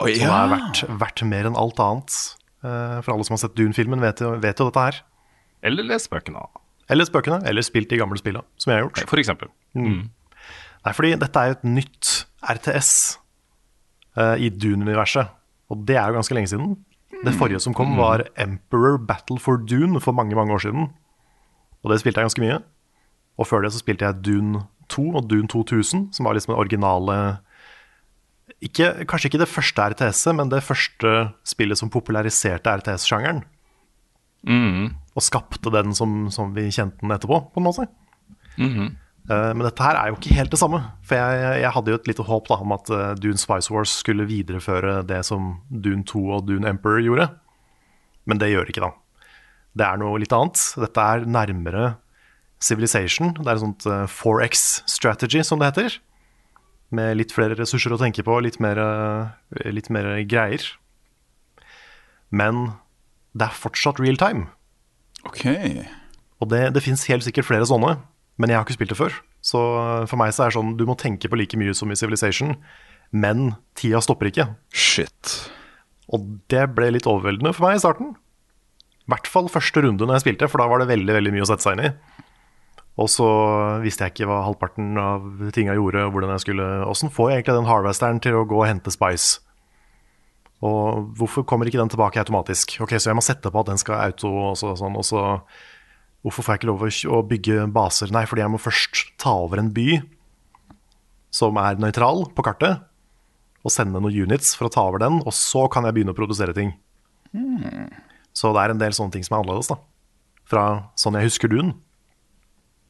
Som 0.00 0.12
ja. 0.12 0.44
er 0.44 0.50
verdt, 0.52 0.82
verdt 1.00 1.22
mer 1.24 1.48
enn 1.48 1.56
alt 1.56 1.80
annet. 1.80 2.12
Eh, 2.62 3.00
For 3.02 3.14
alle 3.14 3.24
som 3.24 3.34
har 3.36 3.42
sett 3.46 3.56
Dune-filmen, 3.56 4.00
vet, 4.04 4.20
vet 4.42 4.60
jo 4.60 4.68
dette 4.68 4.84
her. 4.84 5.00
Eller 5.64 5.86
lest 5.88 6.10
bøkene, 6.12 6.44
Eller 6.92 7.04
spøkene, 7.08 7.40
eller 7.48 7.64
spilt 7.66 7.88
de 7.90 7.96
gamle 7.98 8.18
spillene, 8.20 8.44
som 8.60 8.70
jeg 8.70 8.78
har 8.78 8.84
gjort. 8.86 9.08
for 9.08 9.18
eksempel. 9.18 9.48
Nei, 9.74 10.92
fordi 10.94 11.16
dette 11.18 11.40
er 11.40 11.48
jo 11.50 11.56
et 11.56 11.64
nytt 11.66 12.10
RTS 12.46 12.90
uh, 14.20 14.36
i 14.38 14.50
Dune-universet. 14.52 15.32
Og 15.72 15.80
det 15.88 15.96
er 15.98 16.12
jo 16.12 16.20
ganske 16.20 16.36
lenge 16.36 16.52
siden. 16.52 16.76
Det 17.24 17.34
forrige 17.34 17.60
som 17.62 17.74
kom, 17.74 17.96
var 17.96 18.26
Emperor 18.38 18.98
Battle 18.98 19.38
for 19.40 19.56
Dune 19.56 20.00
for 20.00 20.12
mange 20.12 20.36
mange 20.36 20.52
år 20.52 20.58
siden. 20.66 20.90
Og 21.82 21.90
det 21.92 22.00
spilte 22.00 22.20
jeg 22.20 22.28
ganske 22.28 22.42
mye. 22.44 22.60
Og 23.38 23.46
før 23.46 23.64
det 23.64 23.72
så 23.72 23.80
spilte 23.82 24.04
jeg 24.04 24.22
Dune 24.24 24.66
2 24.92 25.08
og 25.18 25.30
Dune 25.30 25.48
2000, 25.48 26.08
som 26.12 26.26
var 26.26 26.36
liksom 26.36 26.54
det 26.54 26.60
originale 26.60 27.16
ikke, 28.62 29.04
Kanskje 29.10 29.28
ikke 29.28 29.42
det 29.42 29.50
første 29.50 29.82
RTS-et, 29.90 30.34
men 30.38 30.48
det 30.48 30.62
første 30.64 31.12
spillet 31.44 31.78
som 31.78 31.90
populariserte 31.92 32.70
RTS-sjangeren. 32.78 33.42
Og 35.16 35.22
skapte 35.22 35.72
den 35.74 35.94
som, 35.94 36.30
som 36.30 36.54
vi 36.54 36.68
kjente 36.70 37.00
den 37.02 37.10
etterpå, 37.12 37.40
på 37.52 37.60
en 37.60 37.66
måte. 37.66 37.88
Eh, 38.56 38.90
Men 39.26 39.64
dette 39.66 39.82
her 39.82 39.98
er 39.98 40.10
jo 40.12 40.18
ikke 40.20 40.36
helt 40.36 40.52
det 40.54 40.60
samme. 40.60 40.78
For 41.06 41.18
jeg, 41.18 41.62
jeg 41.64 41.74
hadde 41.74 41.92
jo 41.92 41.98
et 41.98 42.08
lite 42.10 42.26
håp 42.28 42.46
da, 42.50 42.60
om 42.62 42.74
at 42.76 42.90
eh, 42.94 43.14
Dune 43.18 43.40
Spice 43.40 43.72
Wars 43.74 43.94
skulle 44.02 44.28
videreføre 44.28 45.00
det 45.08 45.18
som 45.26 45.56
Dune 45.70 46.06
2 46.06 46.22
og 46.36 46.46
Dune 46.46 46.70
Emperor 46.70 47.02
gjorde. 47.02 47.26
Men 48.26 48.42
det 48.42 48.52
gjør 48.52 48.66
det 48.66 48.74
ikke, 48.74 48.86
da. 48.86 48.92
Det 49.76 49.86
er 49.86 50.00
noe 50.00 50.22
litt 50.22 50.34
annet. 50.34 50.62
Dette 50.86 51.06
er 51.12 51.26
nærmere 51.26 51.86
Civilization. 52.62 53.34
Det 53.36 53.44
er 53.44 53.58
et 53.58 53.64
sånt 53.66 53.86
eh, 53.90 54.06
4X 54.08 54.64
strategy, 54.88 55.42
som 55.44 55.60
det 55.60 55.72
heter. 55.72 55.98
Med 56.94 57.18
litt 57.18 57.34
flere 57.34 57.58
ressurser 57.58 57.92
å 57.92 58.00
tenke 58.00 58.24
på, 58.26 58.38
litt 58.44 58.60
mer, 58.62 58.80
eh, 58.80 59.70
litt 59.74 59.90
mer 59.92 60.14
greier. 60.28 60.64
Men 62.30 62.76
det 63.36 63.50
er 63.50 63.58
fortsatt 63.58 64.00
real 64.00 64.18
time. 64.20 64.46
Ok. 65.26 65.44
Og 66.40 66.50
det, 66.52 66.62
det 66.76 66.84
fins 66.84 67.04
helt 67.10 67.26
sikkert 67.26 67.48
flere 67.48 67.66
sånne, 67.68 67.96
men 68.36 68.52
jeg 68.52 68.58
har 68.58 68.66
ikke 68.66 68.76
spilt 68.76 68.92
det 68.92 68.98
før. 68.98 69.16
Så 69.44 69.60
for 70.10 70.20
meg 70.20 70.34
så 70.34 70.44
er 70.44 70.52
det 70.52 70.58
sånn, 70.58 70.74
du 70.78 70.84
må 70.88 70.96
tenke 70.98 71.30
på 71.30 71.38
like 71.38 71.58
mye 71.60 71.74
som 71.76 71.92
i 71.92 71.98
Civilization, 71.98 72.56
men 73.14 73.54
tida 73.78 74.02
stopper 74.02 74.30
ikke. 74.32 74.48
Shit. 74.74 75.36
Og 76.12 76.26
det 76.52 76.64
ble 76.74 76.92
litt 76.94 77.08
overveldende 77.10 77.54
for 77.54 77.68
meg 77.68 77.78
i 77.78 77.82
starten. 77.82 78.14
I 79.06 79.14
hvert 79.14 79.30
fall 79.30 79.50
første 79.52 79.84
runde 79.84 80.06
når 80.06 80.18
jeg 80.18 80.26
spilte, 80.26 80.48
for 80.50 80.62
da 80.62 80.68
var 80.70 80.82
det 80.82 80.90
veldig 80.90 81.14
veldig 81.20 81.34
mye 81.34 81.46
å 81.46 81.50
sette 81.50 81.66
seg 81.66 81.78
inn 81.78 81.88
i. 81.88 81.92
Og 82.96 83.10
så 83.12 83.26
visste 83.82 84.06
jeg 84.06 84.14
ikke 84.14 84.28
hva 84.30 84.40
halvparten 84.46 84.96
av 84.98 85.26
tinga 85.54 85.74
gjorde, 85.76 86.06
og 86.06 86.14
hvordan 86.14 86.32
jeg 86.32 86.46
skulle 86.46 86.68
Åssen 86.88 87.12
får 87.12 87.30
jeg 87.30 87.42
egentlig 87.42 87.58
den 87.58 87.68
harvesteren 87.68 88.22
til 88.24 88.38
å 88.38 88.46
gå 88.48 88.62
og 88.62 88.68
hente 88.70 88.92
spice? 88.94 89.42
Og 90.64 91.12
hvorfor 91.18 91.44
kommer 91.44 91.68
ikke 91.68 91.82
den 91.82 91.92
tilbake 91.92 92.22
automatisk? 92.22 92.78
Ok, 92.80 92.96
Så 92.96 93.10
jeg 93.10 93.18
må 93.18 93.24
sette 93.24 93.52
på 93.52 93.60
at 93.60 93.68
den 93.68 93.78
skal 93.78 94.00
auto 94.08 94.30
og 94.32 94.56
så, 94.56 94.72
sånn, 94.80 94.96
og 94.96 95.04
så 95.04 95.22
Hvorfor 96.24 96.42
får 96.46 96.54
jeg 96.54 96.62
ikke 96.62 96.70
lov 96.70 96.84
å 97.18 97.22
bygge 97.28 97.66
baser? 97.74 98.10
Nei, 98.14 98.24
fordi 98.28 98.42
jeg 98.42 98.52
må 98.52 98.60
først 98.60 99.02
ta 99.22 99.34
over 99.44 99.60
en 99.62 99.72
by 99.74 100.00
som 101.36 101.58
er 101.60 101.78
nøytral 101.82 102.24
på 102.34 102.44
kartet, 102.46 102.80
og 103.66 103.72
sende 103.74 104.00
noen 104.00 104.14
units 104.14 104.54
for 104.56 104.68
å 104.68 104.72
ta 104.72 104.84
over 104.88 105.02
den, 105.02 105.20
og 105.26 105.34
så 105.34 105.66
kan 105.72 105.86
jeg 105.86 105.96
begynne 105.96 106.14
å 106.14 106.18
produsere 106.18 106.54
ting. 106.56 106.72
Så 108.36 108.52
det 108.54 108.62
er 108.62 108.72
en 108.72 108.80
del 108.80 108.94
sånne 108.96 109.16
ting 109.16 109.26
som 109.26 109.36
er 109.36 109.42
annerledes, 109.42 109.70
da. 109.72 109.80
Fra 110.46 110.64
sånn 110.98 111.18
jeg 111.18 111.28
husker 111.28 111.50
Dune. 111.50 111.74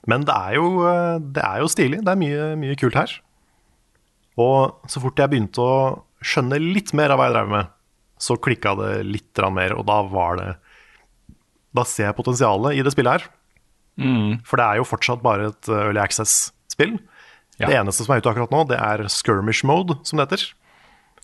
Men 0.06 0.26
det 0.26 0.34
er 0.34 0.58
jo, 0.58 0.66
eh, 0.86 1.18
det 1.34 1.42
er 1.42 1.62
jo 1.62 1.70
stilig. 1.72 2.02
Det 2.04 2.12
er 2.12 2.20
mye, 2.20 2.50
mye 2.60 2.76
kult 2.78 2.98
her. 2.98 3.14
Og 4.38 4.84
så 4.90 5.00
fort 5.02 5.18
jeg 5.18 5.32
begynte 5.32 5.64
å 5.64 5.76
skjønne 6.22 6.60
litt 6.60 6.92
mer 6.96 7.14
av 7.14 7.18
hva 7.18 7.28
jeg 7.28 7.36
drev 7.36 7.50
med, 7.54 7.72
så 8.20 8.36
klikka 8.40 8.74
det 8.78 8.92
litt 9.08 9.40
mer, 9.52 9.74
og 9.76 9.86
da 9.88 10.00
var 10.08 10.38
det 10.40 10.50
Da 11.76 11.84
ser 11.88 12.08
jeg 12.08 12.18
potensialet 12.18 12.78
i 12.78 12.84
det 12.86 12.92
spillet 12.94 13.18
her. 13.18 13.28
For 14.48 14.60
det 14.60 14.66
er 14.66 14.80
jo 14.80 14.88
fortsatt 14.88 15.22
bare 15.24 15.50
et 15.50 15.70
uh, 15.72 15.86
Early 15.86 16.00
Access-spill. 16.02 16.96
Ja. 17.56 17.70
Det 17.70 17.78
eneste 17.78 18.04
som 18.04 18.12
er 18.14 18.20
ute 18.20 18.32
akkurat 18.32 18.52
nå, 18.52 18.66
det 18.68 18.76
er 18.76 19.06
skirmish 19.12 19.64
mode, 19.68 19.96
som 20.04 20.20
det 20.20 20.26
heter. 20.26 20.44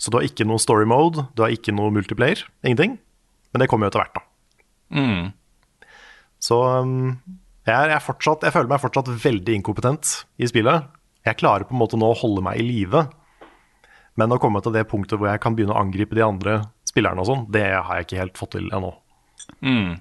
Så 0.01 0.11
du 0.11 0.17
har 0.19 0.27
ikke 0.27 0.47
noe 0.49 0.61
story 0.63 0.87
mode, 0.89 1.27
du 1.37 1.45
har 1.45 1.53
ikke 1.53 1.75
noe 1.77 1.93
multiplayer. 1.95 2.41
Ingenting. 2.65 2.97
Men 3.53 3.63
det 3.63 3.69
kommer 3.69 3.87
jo 3.87 3.93
etter 3.93 4.03
hvert, 4.03 4.17
da. 4.17 4.25
Så 6.43 6.59
um, 6.83 7.19
jeg, 7.69 7.77
er, 7.77 7.93
jeg, 7.93 8.03
fortsatt, 8.03 8.47
jeg 8.49 8.55
føler 8.55 8.73
meg 8.73 8.83
fortsatt 8.83 9.11
veldig 9.23 9.59
inkompetent 9.61 10.15
i 10.43 10.49
spillet. 10.51 10.89
Jeg 11.29 11.39
klarer 11.39 11.69
på 11.69 11.77
en 11.77 11.83
måte 11.85 12.01
nå 12.01 12.09
å 12.11 12.19
holde 12.19 12.43
meg 12.45 12.59
i 12.59 12.67
live. 12.67 13.05
Men 14.19 14.35
å 14.35 14.41
komme 14.43 14.61
til 14.65 14.75
det 14.75 14.89
punktet 14.91 15.21
hvor 15.21 15.31
jeg 15.31 15.41
kan 15.45 15.55
begynne 15.57 15.77
å 15.77 15.81
angripe 15.85 16.17
de 16.19 16.25
andre 16.25 16.59
spillerne 16.89 17.23
og 17.23 17.29
sånn, 17.29 17.47
det 17.53 17.69
har 17.71 18.01
jeg 18.01 18.09
ikke 18.09 18.21
helt 18.21 18.41
fått 18.41 18.57
til 18.57 18.67
ennå. 18.75 18.91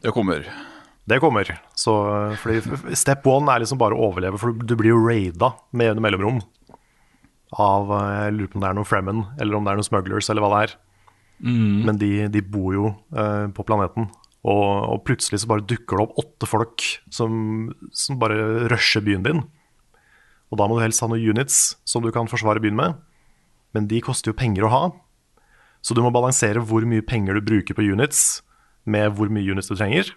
Det 0.01 0.13
kommer. 0.15 0.45
Det 1.09 1.19
kommer. 1.21 1.49
Så, 1.77 1.93
fordi 2.41 2.95
step 2.97 3.25
one 3.29 3.51
er 3.53 3.63
liksom 3.63 3.79
bare 3.81 3.97
å 3.97 4.09
overleve, 4.11 4.39
for 4.41 4.53
du 4.53 4.75
blir 4.79 4.93
jo 4.93 5.01
raida 5.03 5.51
med 5.73 5.89
jevne 5.91 6.03
mellomrom. 6.05 6.41
Av 7.59 7.89
eh, 7.97 8.17
Jeg 8.27 8.35
lurer 8.37 8.51
på 8.51 8.59
om 8.59 8.63
det 8.63 8.69
er 8.69 8.77
noen 8.77 8.87
Fremen, 8.87 9.23
eller 9.41 9.57
om 9.57 9.65
det 9.65 9.73
er 9.73 9.81
noen 9.81 9.89
smugglers, 9.89 10.29
eller 10.31 10.45
hva 10.45 10.51
det 10.53 10.63
er. 10.65 10.75
Men 11.87 11.97
de, 12.01 12.11
de 12.31 12.41
bor 12.45 12.75
jo 12.75 12.91
eh, 13.17 13.47
på 13.53 13.65
planeten. 13.67 14.09
Og, 14.41 14.65
og 14.93 15.01
plutselig 15.05 15.41
så 15.43 15.49
bare 15.49 15.65
dukker 15.69 15.99
det 15.99 16.05
opp 16.05 16.21
åtte 16.21 16.49
folk 16.49 16.85
som, 17.13 17.33
som 17.93 18.17
bare 18.21 18.69
rusher 18.71 19.03
byen 19.05 19.25
din. 19.25 19.43
Og 20.51 20.59
da 20.59 20.67
må 20.67 20.77
du 20.77 20.83
helst 20.83 21.03
ha 21.03 21.09
noen 21.09 21.21
units 21.33 21.77
som 21.87 22.03
du 22.03 22.09
kan 22.13 22.29
forsvare 22.29 22.61
byen 22.63 22.77
med. 22.77 22.97
Men 23.75 23.87
de 23.87 24.01
koster 24.03 24.31
jo 24.31 24.37
penger 24.37 24.65
å 24.67 24.71
ha. 24.73 24.83
Så 25.81 25.95
du 25.97 26.01
må 26.03 26.11
balansere 26.13 26.61
hvor 26.65 26.85
mye 26.85 27.05
penger 27.05 27.37
du 27.37 27.45
bruker 27.45 27.77
på 27.77 27.85
units, 27.85 28.41
med 28.89 29.15
hvor 29.17 29.31
mye 29.33 29.53
units 29.53 29.69
du 29.69 29.75
trenger. 29.75 30.11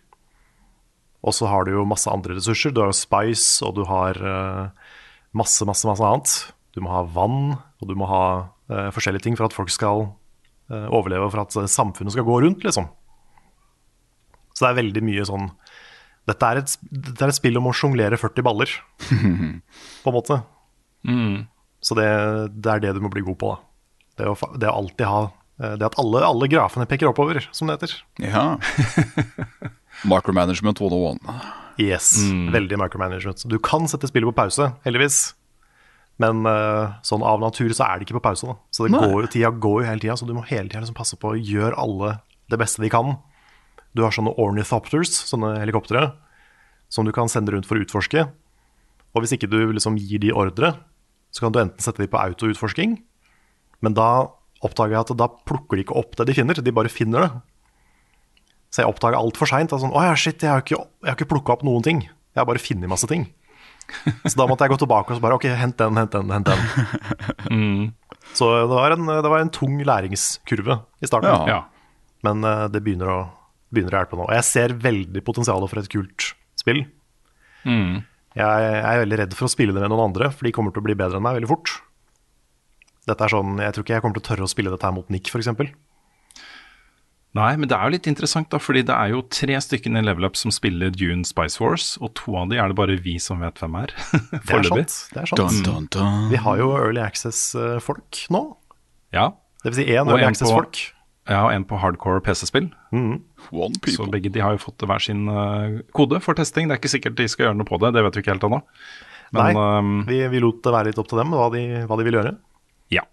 Og 1.24 1.32
så 1.36 1.48
har 1.48 1.64
du 1.64 1.72
jo 1.72 1.86
masse 1.88 2.10
andre 2.10 2.36
ressurser. 2.36 2.72
Du 2.72 2.82
har 2.82 2.90
jo 2.92 2.98
spice, 2.98 3.64
og 3.64 3.78
du 3.78 3.84
har 3.88 4.18
eh, 4.18 4.90
masse, 5.36 5.64
masse, 5.68 5.86
masse 5.88 6.04
annet. 6.04 6.34
Du 6.76 6.82
må 6.84 6.92
ha 6.92 7.04
vann, 7.06 7.54
og 7.80 7.88
du 7.88 7.94
må 7.98 8.08
ha 8.10 8.24
uh, 8.66 8.90
forskjellige 8.90 9.28
ting 9.28 9.36
for 9.38 9.46
at 9.46 9.54
folk 9.54 9.70
skal 9.70 10.08
uh, 10.72 10.88
overleve, 10.88 11.28
og 11.28 11.30
for 11.30 11.44
at 11.44 11.70
samfunnet 11.70 12.16
skal 12.16 12.26
gå 12.26 12.40
rundt, 12.42 12.64
liksom. 12.66 12.88
Så 14.50 14.64
det 14.64 14.70
er 14.72 14.80
veldig 14.80 15.02
mye 15.06 15.26
sånn 15.26 15.46
Dette 16.26 16.48
er 16.50 16.60
et, 16.60 16.74
dette 16.88 17.24
er 17.26 17.30
et 17.30 17.36
spill 17.36 17.58
om 17.60 17.68
å 17.70 17.74
sjonglere 17.76 18.18
40 18.18 18.46
baller, 18.46 18.74
på 20.02 20.10
en 20.10 20.16
måte. 20.16 20.40
Så 21.84 21.96
det, 21.98 22.08
det 22.64 22.72
er 22.72 22.82
det 22.82 22.94
du 22.96 23.02
må 23.04 23.12
bli 23.12 23.22
god 23.26 23.38
på, 23.38 23.52
da. 23.52 23.58
Det 24.18 24.30
å, 24.30 24.36
det 24.58 24.70
å 24.70 24.76
alltid 24.80 25.10
ha 25.10 25.22
Det 25.54 25.86
at 25.86 25.94
alle, 26.02 26.20
alle 26.26 26.48
grafene 26.50 26.86
peker 26.90 27.06
oppover, 27.06 27.44
som 27.54 27.68
det 27.70 27.76
heter. 27.76 27.92
Ja. 28.18 28.56
Micromanagement 30.10 30.80
101. 30.80 31.20
Yes, 31.78 32.10
veldig 32.54 32.78
micromanagement. 32.78 33.44
Du 33.50 33.56
kan 33.62 33.86
sette 33.90 34.10
spillet 34.10 34.28
på 34.30 34.36
pause, 34.36 34.72
heldigvis. 34.86 35.34
Men 36.22 36.44
eh, 36.46 36.92
sånn 37.06 37.24
av 37.26 37.40
natur 37.42 37.72
så 37.74 37.86
er 37.88 37.98
det 37.98 38.06
ikke 38.06 38.18
på 38.20 38.24
pause. 38.28 38.46
da 38.46 38.54
Så 38.74 38.86
det 38.86 38.94
Nei. 38.94 39.02
går 39.02 39.24
jo, 39.24 39.30
tida 39.32 39.50
går 39.50 39.80
jo 39.82 39.88
hele 39.88 40.02
tida, 40.04 40.16
så 40.18 40.28
du 40.28 40.34
må 40.36 40.44
hele 40.46 40.68
tida 40.68 40.84
liksom 40.84 40.98
passe 40.98 41.18
på 41.18 41.32
å 41.32 41.38
gjøre 41.38 41.78
alle 41.80 42.16
det 42.52 42.60
beste 42.60 42.82
de 42.84 42.90
kan. 42.92 43.16
Du 43.94 44.04
har 44.04 44.14
sånne 44.14 44.34
ornithopters, 44.38 45.10
sånne 45.26 45.56
helikoptre, 45.62 46.12
som 46.92 47.06
du 47.06 47.12
kan 47.14 47.30
sende 47.30 47.54
rundt 47.54 47.66
for 47.66 47.78
å 47.78 47.82
utforske. 47.82 48.26
Og 49.14 49.22
hvis 49.24 49.34
ikke 49.34 49.50
du 49.50 49.58
liksom 49.74 49.98
gir 49.98 50.22
de 50.22 50.30
ordre, 50.34 50.74
så 51.34 51.42
kan 51.46 51.54
du 51.54 51.60
enten 51.62 51.82
sette 51.82 52.02
de 52.02 52.10
på 52.10 52.18
autoutforsking, 52.20 52.98
men 53.82 53.94
da 53.94 54.30
oppdager 54.64 54.96
jeg 54.96 55.04
at 55.04 55.12
da 55.20 55.28
plukker 55.48 55.78
de 55.78 55.84
ikke 55.84 55.98
opp 56.00 56.16
det 56.18 56.28
de 56.30 56.36
finner, 56.36 56.58
de 56.58 56.74
bare 56.74 56.92
finner 56.92 57.26
det. 57.26 57.30
Så 58.74 58.82
jeg 58.82 58.90
oppdaga 58.90 59.20
altfor 59.22 59.46
seint. 59.46 59.70
Sånn, 59.70 59.94
å 59.94 60.02
ja, 60.02 60.14
shit, 60.18 60.42
jeg 60.42 60.50
har 60.50 60.64
ikke, 60.64 60.80
jeg 60.80 61.10
har 61.10 61.18
ikke 61.18 61.30
plukka 61.30 61.54
opp 61.54 61.64
noen 61.66 61.84
ting. 61.86 62.00
Jeg 62.34 62.40
har 62.40 62.48
bare 62.48 62.62
funnet 62.62 62.90
masse 62.90 63.06
ting. 63.10 63.28
Så 64.26 64.34
da 64.34 64.48
måtte 64.48 64.66
jeg 64.66 64.72
gå 64.72 64.80
tilbake 64.80 65.12
og 65.12 65.18
så 65.18 65.22
bare 65.22 65.36
OK, 65.36 65.44
hent 65.60 65.76
den, 65.76 65.98
hent 66.00 66.14
den, 66.16 66.32
hent 66.32 66.48
den. 66.48 67.92
Så 68.34 68.48
det 68.56 68.72
var, 68.72 68.94
en, 68.96 69.06
det 69.06 69.30
var 69.30 69.44
en 69.44 69.52
tung 69.52 69.76
læringskurve 69.84 70.80
i 71.04 71.10
starten. 71.10 71.30
Ja. 71.30 71.60
Ja. 71.60 71.92
Men 72.24 72.40
eh, 72.48 72.64
det 72.72 72.80
begynner 72.82 73.12
å, 73.12 73.18
begynner 73.70 73.94
å 73.94 74.00
hjelpe 74.00 74.18
nå. 74.18 74.26
Og 74.26 74.34
jeg 74.34 74.48
ser 74.48 74.74
veldig 74.80 75.22
potensialet 75.26 75.70
for 75.70 75.82
et 75.82 75.90
kult 75.92 76.30
spill. 76.58 76.80
Jeg, 78.34 78.64
jeg 78.64 78.90
er 78.90 79.02
veldig 79.04 79.18
redd 79.20 79.36
for 79.38 79.46
å 79.46 79.52
spille 79.52 79.76
det 79.76 79.84
med 79.84 79.92
noen 79.92 80.08
andre, 80.08 80.32
for 80.34 80.48
de 80.48 80.54
kommer 80.56 80.74
til 80.74 80.82
å 80.82 80.88
bli 80.88 80.96
bedre 80.98 81.20
enn 81.20 81.26
meg 81.26 81.36
veldig 81.38 81.52
fort. 81.52 81.76
Dette 83.08 83.26
er 83.26 83.32
sånn, 83.34 83.58
Jeg 83.60 83.74
tror 83.74 83.84
ikke 83.84 83.96
jeg 83.98 84.04
kommer 84.04 84.16
til 84.16 84.24
å 84.24 84.28
tørre 84.30 84.46
å 84.46 84.50
spille 84.50 84.72
dette 84.72 84.86
her 84.88 84.94
mot 84.96 85.10
Nick, 85.12 85.28
f.eks. 85.28 85.50
Nei, 87.34 87.48
men 87.58 87.66
det 87.66 87.74
er 87.74 87.88
jo 87.88 87.92
litt 87.96 88.06
interessant, 88.06 88.46
da, 88.52 88.60
fordi 88.62 88.84
det 88.86 88.94
er 88.94 89.10
jo 89.10 89.24
tre 89.26 89.56
stykker 89.58 89.90
i 89.90 90.02
Level 90.06 90.28
Up 90.28 90.36
som 90.38 90.52
spiller 90.54 90.92
Dune 90.94 91.26
Spice 91.26 91.58
Wars, 91.58 91.96
og 91.98 92.12
to 92.20 92.36
av 92.38 92.52
de 92.52 92.60
er 92.62 92.70
det 92.70 92.76
bare 92.78 92.94
vi 93.02 93.16
som 93.18 93.42
vet 93.42 93.58
hvem 93.58 93.74
er. 93.80 93.94
Det 94.30 94.38
er 94.38 94.44
Foreløpig. 94.52 94.84
Det 95.10 95.22
er 95.24 95.30
sant. 95.32 95.40
Dun, 95.40 95.64
dun, 95.66 95.88
dun. 95.96 96.28
Vi 96.30 96.38
har 96.44 96.60
jo 96.62 96.68
Early 96.78 97.02
Access-folk 97.02 98.20
nå. 98.30 98.44
Ja. 99.16 99.32
Det 99.64 99.72
vil 99.72 99.80
si 99.80 99.88
én 99.90 100.06
Early 100.06 100.28
Access-folk. 100.28 100.78
ja, 101.26 101.40
og 101.42 101.50
en 101.56 101.66
på 101.66 101.82
hardcore 101.82 102.22
PC-spill. 102.22 102.70
One 102.94 103.82
Så 103.90 104.06
begge 104.14 104.30
de 104.30 104.44
har 104.44 104.54
jo 104.54 104.62
fått 104.68 104.86
hver 104.86 105.02
sin 105.02 105.26
eh, 105.26 105.80
kode 105.96 106.22
for 106.22 106.38
testing. 106.38 106.70
Det 106.70 106.78
er 106.78 106.82
ikke 106.84 106.94
sikkert 106.94 107.18
de 107.18 107.26
skal 107.32 107.48
gjøre 107.48 107.58
noe 107.58 107.66
på 107.66 107.82
det, 107.82 107.96
det 107.98 108.06
vet 108.06 108.14
vi 108.14 108.22
ikke 108.22 108.36
helt 108.36 108.46
ennå. 108.46 108.62
Men 109.34 109.42
Nei, 109.42 109.52
ehm, 109.58 109.94
vi, 110.06 110.22
vi 110.30 110.46
lot 110.46 110.62
det 110.62 110.70
være 110.70 110.92
litt 110.92 111.02
opp 111.02 111.10
til 111.10 111.18
dem 111.18 111.34
hva 111.34 111.50
de, 111.50 111.64
hva 111.90 111.98
de 111.98 112.06
vil 112.06 112.20
gjøre. 112.22 112.36
Ja. 112.92 113.04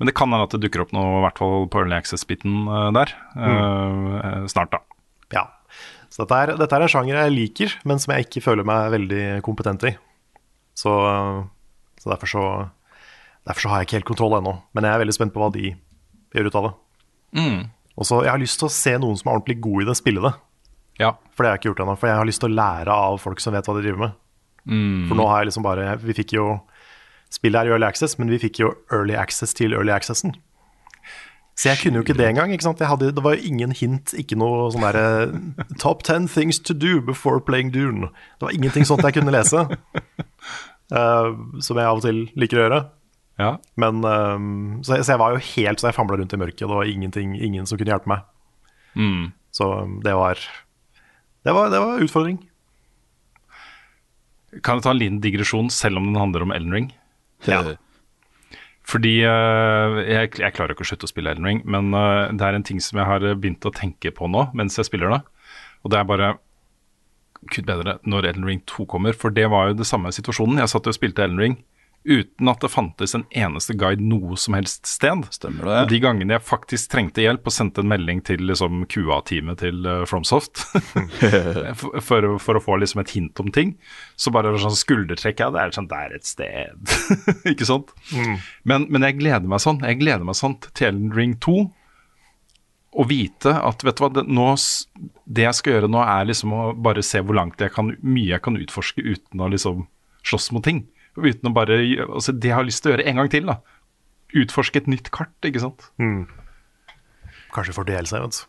Men 0.00 0.08
det 0.08 0.14
kan 0.18 0.32
hende 0.32 0.48
at 0.48 0.54
det 0.54 0.64
dukker 0.64 0.82
opp 0.82 0.94
noe, 0.96 1.20
i 1.20 1.24
hvert 1.26 1.38
fall 1.38 1.68
på 1.70 1.82
Early 1.82 1.94
Access-biten 1.94 2.64
eh, 2.66 2.88
der, 2.96 3.12
eh, 3.38 4.46
snart, 4.50 4.72
da. 4.74 4.80
Ja. 5.34 5.44
Så 6.12 6.24
dette 6.24 6.38
er, 6.38 6.54
dette 6.60 6.76
er 6.76 6.84
en 6.84 6.90
sjanger 6.92 7.20
jeg 7.20 7.34
liker, 7.36 7.76
men 7.88 8.00
som 8.02 8.12
jeg 8.14 8.26
ikke 8.26 8.42
føler 8.44 8.66
meg 8.68 8.90
veldig 8.92 9.22
kompetent 9.46 9.86
i. 9.88 9.94
Så, 10.76 10.92
så, 12.00 12.10
derfor, 12.10 12.28
så 12.28 12.42
derfor 13.48 13.64
så 13.64 13.70
har 13.72 13.80
jeg 13.80 13.88
ikke 13.88 13.98
helt 14.00 14.10
kontroll 14.10 14.36
ennå. 14.40 14.56
Men 14.76 14.88
jeg 14.88 14.96
er 14.96 15.04
veldig 15.04 15.16
spent 15.16 15.32
på 15.32 15.40
hva 15.40 15.48
de 15.54 15.70
gjør 16.34 16.50
ut 16.50 16.58
av 16.58 16.66
det. 16.66 16.74
Og 17.96 18.08
så 18.08 18.22
Jeg 18.24 18.32
har 18.32 18.40
lyst 18.40 18.58
til 18.60 18.68
å 18.68 18.72
se 18.74 18.92
noen 19.00 19.16
som 19.20 19.30
er 19.30 19.38
ordentlig 19.38 19.58
god 19.64 19.84
i 19.84 19.88
det, 19.88 19.96
spille 20.00 20.24
det. 20.24 20.32
Ja. 21.00 21.14
For 21.32 21.44
det 21.44 21.48
har 21.48 21.56
jeg 21.56 21.62
ikke 21.62 21.70
gjort 21.70 21.82
ennå. 21.86 21.96
For 22.00 22.10
jeg 22.10 22.20
har 22.20 22.28
lyst 22.28 22.42
til 22.44 22.52
å 22.52 22.58
lære 22.58 22.98
av 23.06 23.18
folk 23.22 23.40
som 23.44 23.56
vet 23.56 23.68
hva 23.68 23.76
de 23.78 23.84
driver 23.86 24.04
med. 24.04 24.18
For 25.08 25.18
nå 25.18 25.24
har 25.26 25.40
jeg 25.40 25.48
liksom 25.48 25.64
bare 25.66 25.96
Vi 25.98 26.14
fikk 26.14 26.36
jo 26.36 26.44
Spillet 27.32 27.62
er 27.62 27.70
i 27.70 27.72
Early 27.72 27.88
Access, 27.88 28.18
men 28.20 28.30
vi 28.32 28.40
fikk 28.42 28.60
jo 28.60 28.74
Early 28.92 29.16
Access 29.16 29.54
til 29.56 29.72
Early 29.72 29.94
Accessen. 29.94 30.34
Så 31.56 31.68
jeg 31.68 31.82
kunne 31.82 32.00
jo 32.00 32.04
ikke 32.04 32.16
det 32.16 32.26
engang. 32.30 32.52
ikke 32.52 32.64
sant? 32.64 32.80
Hadde, 32.80 33.12
det 33.12 33.24
var 33.24 33.36
jo 33.36 33.48
ingen 33.48 33.74
hint, 33.76 34.14
ikke 34.16 34.38
noe 34.40 34.70
sånn 34.72 34.84
derre 34.86 35.04
Top 35.82 36.02
ten 36.06 36.26
things 36.28 36.58
to 36.58 36.74
do 36.74 37.00
before 37.04 37.42
playing 37.44 37.72
Dune. 37.74 38.08
Det 38.40 38.48
var 38.48 38.56
ingenting 38.56 38.88
sånt 38.88 39.04
jeg 39.04 39.18
kunne 39.18 39.34
lese. 39.34 39.66
Uh, 40.92 41.32
som 41.64 41.76
jeg 41.78 41.88
av 41.88 42.00
og 42.00 42.04
til 42.06 42.24
liker 42.36 42.60
å 42.60 42.66
gjøre. 42.66 42.80
ja. 43.40 43.52
Men, 43.80 44.00
um, 44.04 44.80
så, 44.84 44.96
jeg, 44.96 45.06
så 45.06 45.14
jeg 45.14 45.22
var 45.24 45.36
jo 45.36 45.44
helt 45.50 45.82
så 45.82 45.90
jeg 45.90 45.98
famla 45.98 46.20
rundt 46.20 46.32
i 46.32 46.40
mørket. 46.40 46.64
Det 46.64 46.72
var 46.72 46.88
ingenting, 46.88 47.36
ingen 47.36 47.68
som 47.68 47.80
kunne 47.80 47.94
hjelpe 47.94 48.12
meg. 48.12 48.24
Så 49.52 49.68
um, 49.84 50.00
det 50.04 50.16
var 50.16 50.40
Det 51.44 51.52
var, 51.52 51.70
det 51.72 51.80
var 51.84 52.00
utfordring. 52.00 52.40
Kan 54.64 54.80
jeg 54.80 54.84
ta 54.84 54.92
en 54.92 55.00
liten 55.00 55.20
digresjon, 55.24 55.70
selv 55.72 56.00
om 56.00 56.10
den 56.10 56.20
handler 56.20 56.44
om 56.44 56.52
Elden 56.52 56.76
Ring? 56.76 56.90
Ja. 57.48 57.62
Fordi 58.88 59.12
eh, 59.24 59.98
jeg, 60.08 60.32
jeg 60.42 60.54
klarer 60.56 60.74
ikke 60.74 60.84
å 60.84 60.88
slutte 60.88 61.06
å 61.06 61.10
spille 61.10 61.32
Elden 61.32 61.46
Ring, 61.48 61.60
men 61.64 61.92
eh, 61.96 62.32
det 62.34 62.46
er 62.46 62.58
en 62.58 62.66
ting 62.66 62.80
som 62.82 62.98
jeg 62.98 63.08
har 63.08 63.24
eh, 63.24 63.36
begynt 63.38 63.66
å 63.68 63.74
tenke 63.74 64.10
på 64.14 64.28
nå 64.30 64.48
mens 64.58 64.78
jeg 64.78 64.88
spiller 64.88 65.12
det. 65.14 65.20
Og 65.82 65.94
det 65.94 66.00
er 66.00 66.08
bare 66.08 66.32
Gud 67.50 67.66
bedre 67.66 67.96
når 68.06 68.28
Elden 68.30 68.46
Ring 68.46 68.62
2 68.70 68.86
kommer, 68.90 69.16
for 69.18 69.34
det 69.34 69.48
var 69.50 69.70
jo 69.70 69.78
det 69.80 69.88
samme 69.88 70.12
situasjonen. 70.14 70.60
Jeg 70.62 70.70
satt 70.70 70.90
og 70.90 70.98
spilte 70.98 71.24
Elden 71.24 71.42
Ring 71.42 71.56
uten 72.04 72.48
at 72.50 72.58
det 72.64 72.70
fantes 72.72 73.12
en 73.14 73.22
eneste 73.30 73.76
guide 73.78 74.02
noe 74.02 74.34
som 74.40 74.56
helst 74.58 74.88
sted. 74.90 75.22
Stemmer 75.30 75.68
Og 75.84 75.90
de 75.92 76.00
gangene 76.02 76.34
jeg 76.34 76.42
faktisk 76.46 76.90
trengte 76.90 77.22
hjelp 77.22 77.46
og 77.46 77.54
sendte 77.54 77.84
en 77.84 77.90
melding 77.92 78.22
til 78.26 78.42
liksom, 78.48 78.84
QA-teamet 78.90 79.60
til 79.62 79.86
uh, 79.86 80.00
Fromsoft 80.10 80.64
for, 81.78 82.00
for, 82.02 82.26
å- 82.32 82.38
for 82.42 82.58
å 82.58 82.62
få 82.64 82.78
liksom, 82.82 83.02
et 83.04 83.14
hint 83.14 83.38
om 83.44 83.52
ting, 83.54 83.76
så 84.18 84.32
bare 84.34 84.50
sånn 84.58 84.74
skuldertrekk 84.78 85.44
ja, 85.44 85.50
det 85.54 85.62
er 85.62 85.76
sånn 85.76 85.86
Det 85.92 86.00
er 86.08 86.16
et 86.16 86.26
sted. 86.26 86.96
ikke 87.52 87.68
sant? 87.68 87.94
Men, 88.66 88.88
men 88.90 89.06
jeg 89.06 89.20
gleder 89.20 89.46
meg 89.50 89.62
sånn. 89.62 89.80
Jeg 89.86 90.00
gleder 90.02 90.26
meg 90.26 90.38
sånn 90.38 90.58
til 90.72 90.88
Ellen 90.90 91.14
Ring 91.14 91.36
2. 91.42 91.54
å 92.92 93.06
vite 93.08 93.54
at 93.64 93.80
vet 93.86 93.96
du 93.96 94.02
hva, 94.04 94.10
det, 94.18 94.26
nå, 94.28 94.50
det 95.24 95.46
jeg 95.46 95.56
skal 95.56 95.72
gjøre 95.78 95.88
nå, 95.92 96.02
er 96.04 96.26
liksom 96.28 96.52
å 96.52 96.64
bare 96.76 97.04
se 97.06 97.22
hvor 97.24 97.38
langt 97.38 97.62
jeg 97.62 97.72
kan, 97.72 97.94
mye 98.04 98.34
jeg 98.34 98.42
kan 98.44 98.58
utforske 98.60 99.00
uten 99.06 99.40
å 99.40 99.48
liksom 99.54 99.86
slåss 100.28 100.50
mot 100.54 100.62
ting. 100.66 100.82
Uten 101.18 101.50
å 101.50 101.52
bare 101.52 101.76
altså 102.06 102.32
Det 102.32 102.48
jeg 102.48 102.56
har 102.56 102.64
lyst 102.64 102.82
til 102.84 102.92
å 102.92 102.94
gjøre 102.96 103.08
en 103.10 103.20
gang 103.20 103.32
til, 103.32 103.50
da. 103.50 103.58
Utforske 104.42 104.80
et 104.80 104.88
nytt 104.88 105.10
kart, 105.12 105.34
ikke 105.44 105.60
sant. 105.60 105.90
Kanskje 107.52 107.74
for 107.76 107.88
DLC, 107.88 108.16
vet 108.16 108.38
du. 108.38 108.46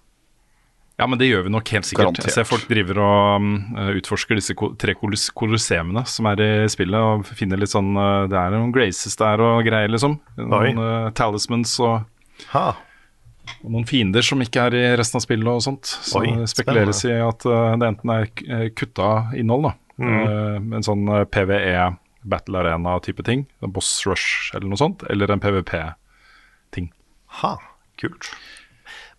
Ja, 1.02 1.08
men 1.10 1.18
det 1.18 1.26
gjør 1.26 1.48
vi 1.48 1.52
nok 1.56 1.70
helt 1.74 1.88
sikkert. 1.90 2.06
Garantert. 2.06 2.28
Jeg 2.30 2.36
ser 2.36 2.46
folk 2.48 2.68
driver 2.70 3.00
og 3.02 3.48
uh, 3.74 3.90
utforsker 3.98 4.38
disse 4.38 4.54
tre 4.80 4.94
kolosseumene 4.96 6.04
som 6.08 6.30
er 6.30 6.44
i 6.46 6.50
spillet, 6.72 7.02
og 7.02 7.26
finner 7.34 7.60
litt 7.60 7.74
sånn 7.74 7.96
uh, 7.98 8.30
Det 8.30 8.38
er 8.38 8.54
noen 8.54 8.74
graces 8.76 9.18
der 9.20 9.42
og 9.42 9.64
greier, 9.66 9.90
liksom. 9.92 10.20
Noen 10.38 10.80
uh, 10.80 11.10
talismans 11.18 11.74
og, 11.84 12.06
Ha. 12.54 12.68
og 13.64 13.74
noen 13.74 13.88
fiender 13.90 14.26
som 14.26 14.42
ikke 14.44 14.68
er 14.70 14.78
i 14.78 14.86
resten 15.00 15.18
av 15.20 15.26
spillet 15.26 15.50
og 15.50 15.66
sånt. 15.66 15.90
Så 15.90 16.22
Oi, 16.22 16.30
det 16.38 16.52
spekuleres 16.54 17.04
i 17.10 17.18
at 17.18 17.46
det 17.46 17.90
enten 17.90 18.14
er 18.14 18.70
kutta 18.78 19.10
innhold, 19.40 19.72
da. 19.72 19.76
Uh, 20.04 20.58
en 20.78 20.86
sånn 20.86 21.10
PVE 21.34 21.74
battle 22.30 22.62
arena-type 22.62 23.24
ting. 23.28 23.46
En 23.64 23.74
boss 23.76 23.92
rush 24.08 24.54
eller 24.56 24.70
noe 24.72 24.80
sånt. 24.80 25.04
Eller 25.10 25.32
en 25.32 25.44
PVP-ting. 25.44 26.92
ha. 27.42 27.56
Kult. 28.02 28.32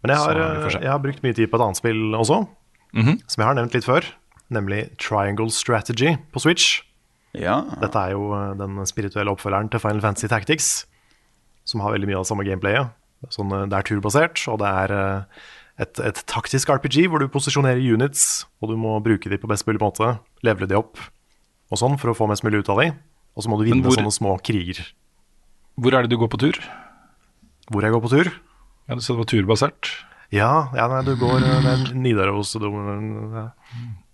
Men 0.03 0.13
jeg 0.13 0.21
har, 0.21 0.39
se. 0.69 0.81
jeg 0.83 0.91
har 0.91 1.01
brukt 1.01 1.23
mye 1.25 1.37
tid 1.37 1.49
på 1.49 1.57
et 1.57 1.63
annet 1.65 1.79
spill 1.79 2.17
også, 2.19 2.41
som 3.31 3.41
jeg 3.41 3.47
har 3.47 3.57
nevnt 3.57 3.77
litt 3.77 3.87
før. 3.87 4.05
Nemlig 4.53 4.81
Triangle 5.01 5.49
Strategy 5.55 6.17
på 6.35 6.43
Switch. 6.43 6.83
Ja. 7.33 7.63
Dette 7.81 7.99
er 7.99 8.13
jo 8.15 8.29
eh, 8.37 8.53
den 8.59 8.83
spirituelle 8.87 9.33
oppfølgeren 9.33 9.71
til 9.73 9.81
Final 9.83 10.03
Fantasy 10.05 10.29
Tactics, 10.31 10.69
som 11.65 11.81
har 11.83 11.95
veldig 11.95 12.11
mye 12.11 12.19
av 12.19 12.27
det 12.27 12.31
samme 12.31 12.47
gameplayet. 12.47 12.93
Sånn, 13.33 13.51
eh, 13.57 13.65
det 13.71 13.79
er 13.79 13.89
turbasert, 13.89 14.45
og 14.53 14.61
det 14.63 14.71
er 14.85 14.95
eh, 14.99 15.41
et, 15.87 16.03
et 16.11 16.21
taktisk 16.31 16.71
RPG 16.77 17.09
hvor 17.09 17.23
du 17.23 17.31
posisjonerer 17.33 17.81
units, 17.81 18.45
og 18.63 18.75
du 18.75 18.77
må 18.79 18.99
bruke 19.03 19.33
de 19.33 19.41
på 19.41 19.51
best 19.51 19.67
mulig 19.71 19.83
måte, 19.83 20.17
levele 20.47 20.71
de 20.71 20.79
opp 20.79 21.01
og 21.75 21.81
sånn 21.83 21.99
for 22.01 22.13
å 22.13 22.17
få 22.17 22.29
mest 22.31 22.45
mulig 22.47 22.63
ut 22.63 22.71
av 22.73 22.79
dem. 22.83 22.97
Og 23.35 23.43
så 23.45 23.51
må 23.51 23.59
du 23.59 23.67
vinne 23.67 23.83
hvor- 23.83 23.99
sånne 23.99 24.15
små 24.15 24.37
kriger. 24.47 24.81
Hvor 25.81 25.93
er 25.99 26.07
det 26.07 26.15
du 26.15 26.19
går 26.21 26.31
på 26.31 26.39
tur? 26.39 26.59
Hvor 27.73 27.83
jeg 27.83 27.91
går 27.95 28.03
på 28.05 28.11
tur? 28.15 28.29
Ja, 28.89 28.95
Du 28.95 29.01
sa 29.03 29.15
det 29.15 29.19
var 29.25 29.31
turbasert. 29.33 29.91
Ja, 30.35 30.69
ja 30.77 30.87
nei, 30.91 31.03
du 31.07 31.15
går 31.19 31.43
eh, 31.43 31.61
med 31.65 31.95
Nidaros 31.97 32.55
og 32.57 32.63
ja. 32.69 33.45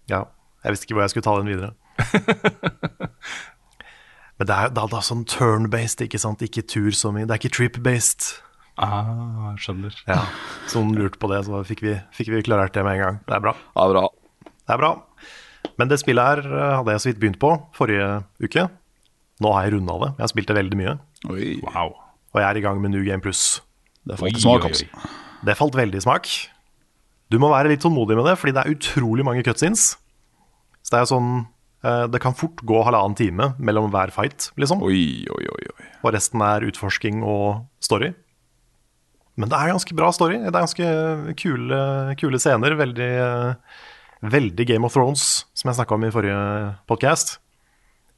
ja. 0.09 0.21
Jeg 0.65 0.73
visste 0.75 0.87
ikke 0.89 0.97
hvor 0.99 1.05
jeg 1.05 1.13
skulle 1.15 1.29
ta 1.29 1.37
den 1.41 1.51
videre. 1.51 1.73
Men 4.41 4.49
det 4.49 4.57
er 4.57 4.71
da, 4.73 4.87
da 4.89 5.01
sånn 5.05 5.27
turn-based, 5.29 6.01
ikke 6.07 6.21
sant? 6.21 6.41
Ikke 6.45 6.63
tur 6.65 6.91
som 6.97 7.19
i 7.21 7.27
Det 7.29 7.35
er 7.35 7.41
ikke 7.43 7.53
trip-based. 7.59 8.31
Ah, 8.81 9.53
skjønner. 9.61 9.93
Ja, 10.09 10.23
så 10.71 10.81
noen 10.81 10.97
lurte 10.97 11.21
på 11.21 11.29
det, 11.29 11.43
så 11.45 11.61
fikk 11.69 11.83
vi, 11.85 11.99
fikk 12.17 12.31
vi 12.33 12.41
klarert 12.47 12.73
det 12.73 12.85
med 12.87 12.97
en 12.97 13.03
gang. 13.05 13.19
Det 13.27 13.35
er 13.37 13.43
bra. 13.45 13.53
ja, 13.77 13.89
bra. 13.93 14.05
Det 14.49 14.73
er 14.77 14.81
bra. 14.81 14.93
Men 15.81 15.89
det 15.91 16.01
spillet 16.03 16.27
her 16.27 16.45
eh, 16.45 16.77
hadde 16.81 16.93
jeg 16.95 17.03
så 17.05 17.11
vidt 17.11 17.21
begynt 17.23 17.41
på 17.41 17.55
forrige 17.77 18.09
uke. 18.45 18.67
Nå 19.41 19.53
har 19.57 19.67
jeg 19.67 19.79
runda 19.79 19.97
det. 20.05 20.11
Jeg 20.19 20.25
har 20.27 20.33
spilt 20.35 20.51
det 20.53 20.59
veldig 20.61 20.79
mye. 20.83 20.95
Oi, 21.33 21.51
Wow. 21.65 21.95
Og 22.31 22.39
jeg 22.39 22.47
er 22.47 22.59
i 22.61 22.63
gang 22.63 22.79
med 22.83 22.93
New 22.95 23.03
Game 23.07 23.23
Plus. 23.25 23.59
det 24.07 24.19
falt 24.21 24.31
Oi, 24.31 24.39
i 24.39 24.43
smak, 24.45 24.67
oi, 24.67 24.69
altså. 24.71 24.87
oi. 24.87 25.15
Det 25.49 25.57
falt 25.59 25.79
veldig 25.79 25.99
i 25.99 26.05
smak. 26.05 26.29
Du 27.33 27.39
må 27.43 27.49
være 27.51 27.73
litt 27.73 27.83
tålmodig 27.83 28.19
med 28.19 28.29
det, 28.29 28.37
fordi 28.39 28.53
det 28.55 28.63
er 28.63 28.75
utrolig 28.77 29.25
mange 29.27 29.43
cutscenes. 29.47 29.95
Så 30.85 30.93
det 30.95 31.01
er 31.01 31.09
sånn 31.11 31.31
eh, 31.87 32.05
Det 32.13 32.21
kan 32.23 32.35
fort 32.37 32.63
gå 32.67 32.81
halvannen 32.87 33.17
time 33.19 33.51
mellom 33.59 33.91
hver 33.93 34.13
fight, 34.15 34.51
liksom. 34.61 34.83
Oi, 34.87 35.25
oi, 35.31 35.45
oi, 35.57 35.63
oi. 35.75 35.89
Og 36.05 36.15
resten 36.17 36.43
er 36.45 36.67
utforsking 36.69 37.25
og 37.27 37.65
story. 37.83 38.13
Men 39.41 39.49
det 39.51 39.57
er 39.59 39.73
ganske 39.73 39.97
bra 39.97 40.11
story. 40.13 40.39
Det 40.43 40.51
er 40.53 40.59
ganske 40.59 40.89
kule, 41.41 41.81
kule 42.21 42.41
scener. 42.43 42.75
Veldig, 42.77 43.11
eh, 43.25 43.79
veldig 44.21 44.67
Game 44.69 44.87
of 44.87 44.95
Thrones, 44.95 45.47
som 45.57 45.71
jeg 45.71 45.79
snakka 45.79 45.97
om 45.97 46.05
i 46.05 46.13
forrige 46.13 46.41
podkast. 46.91 47.39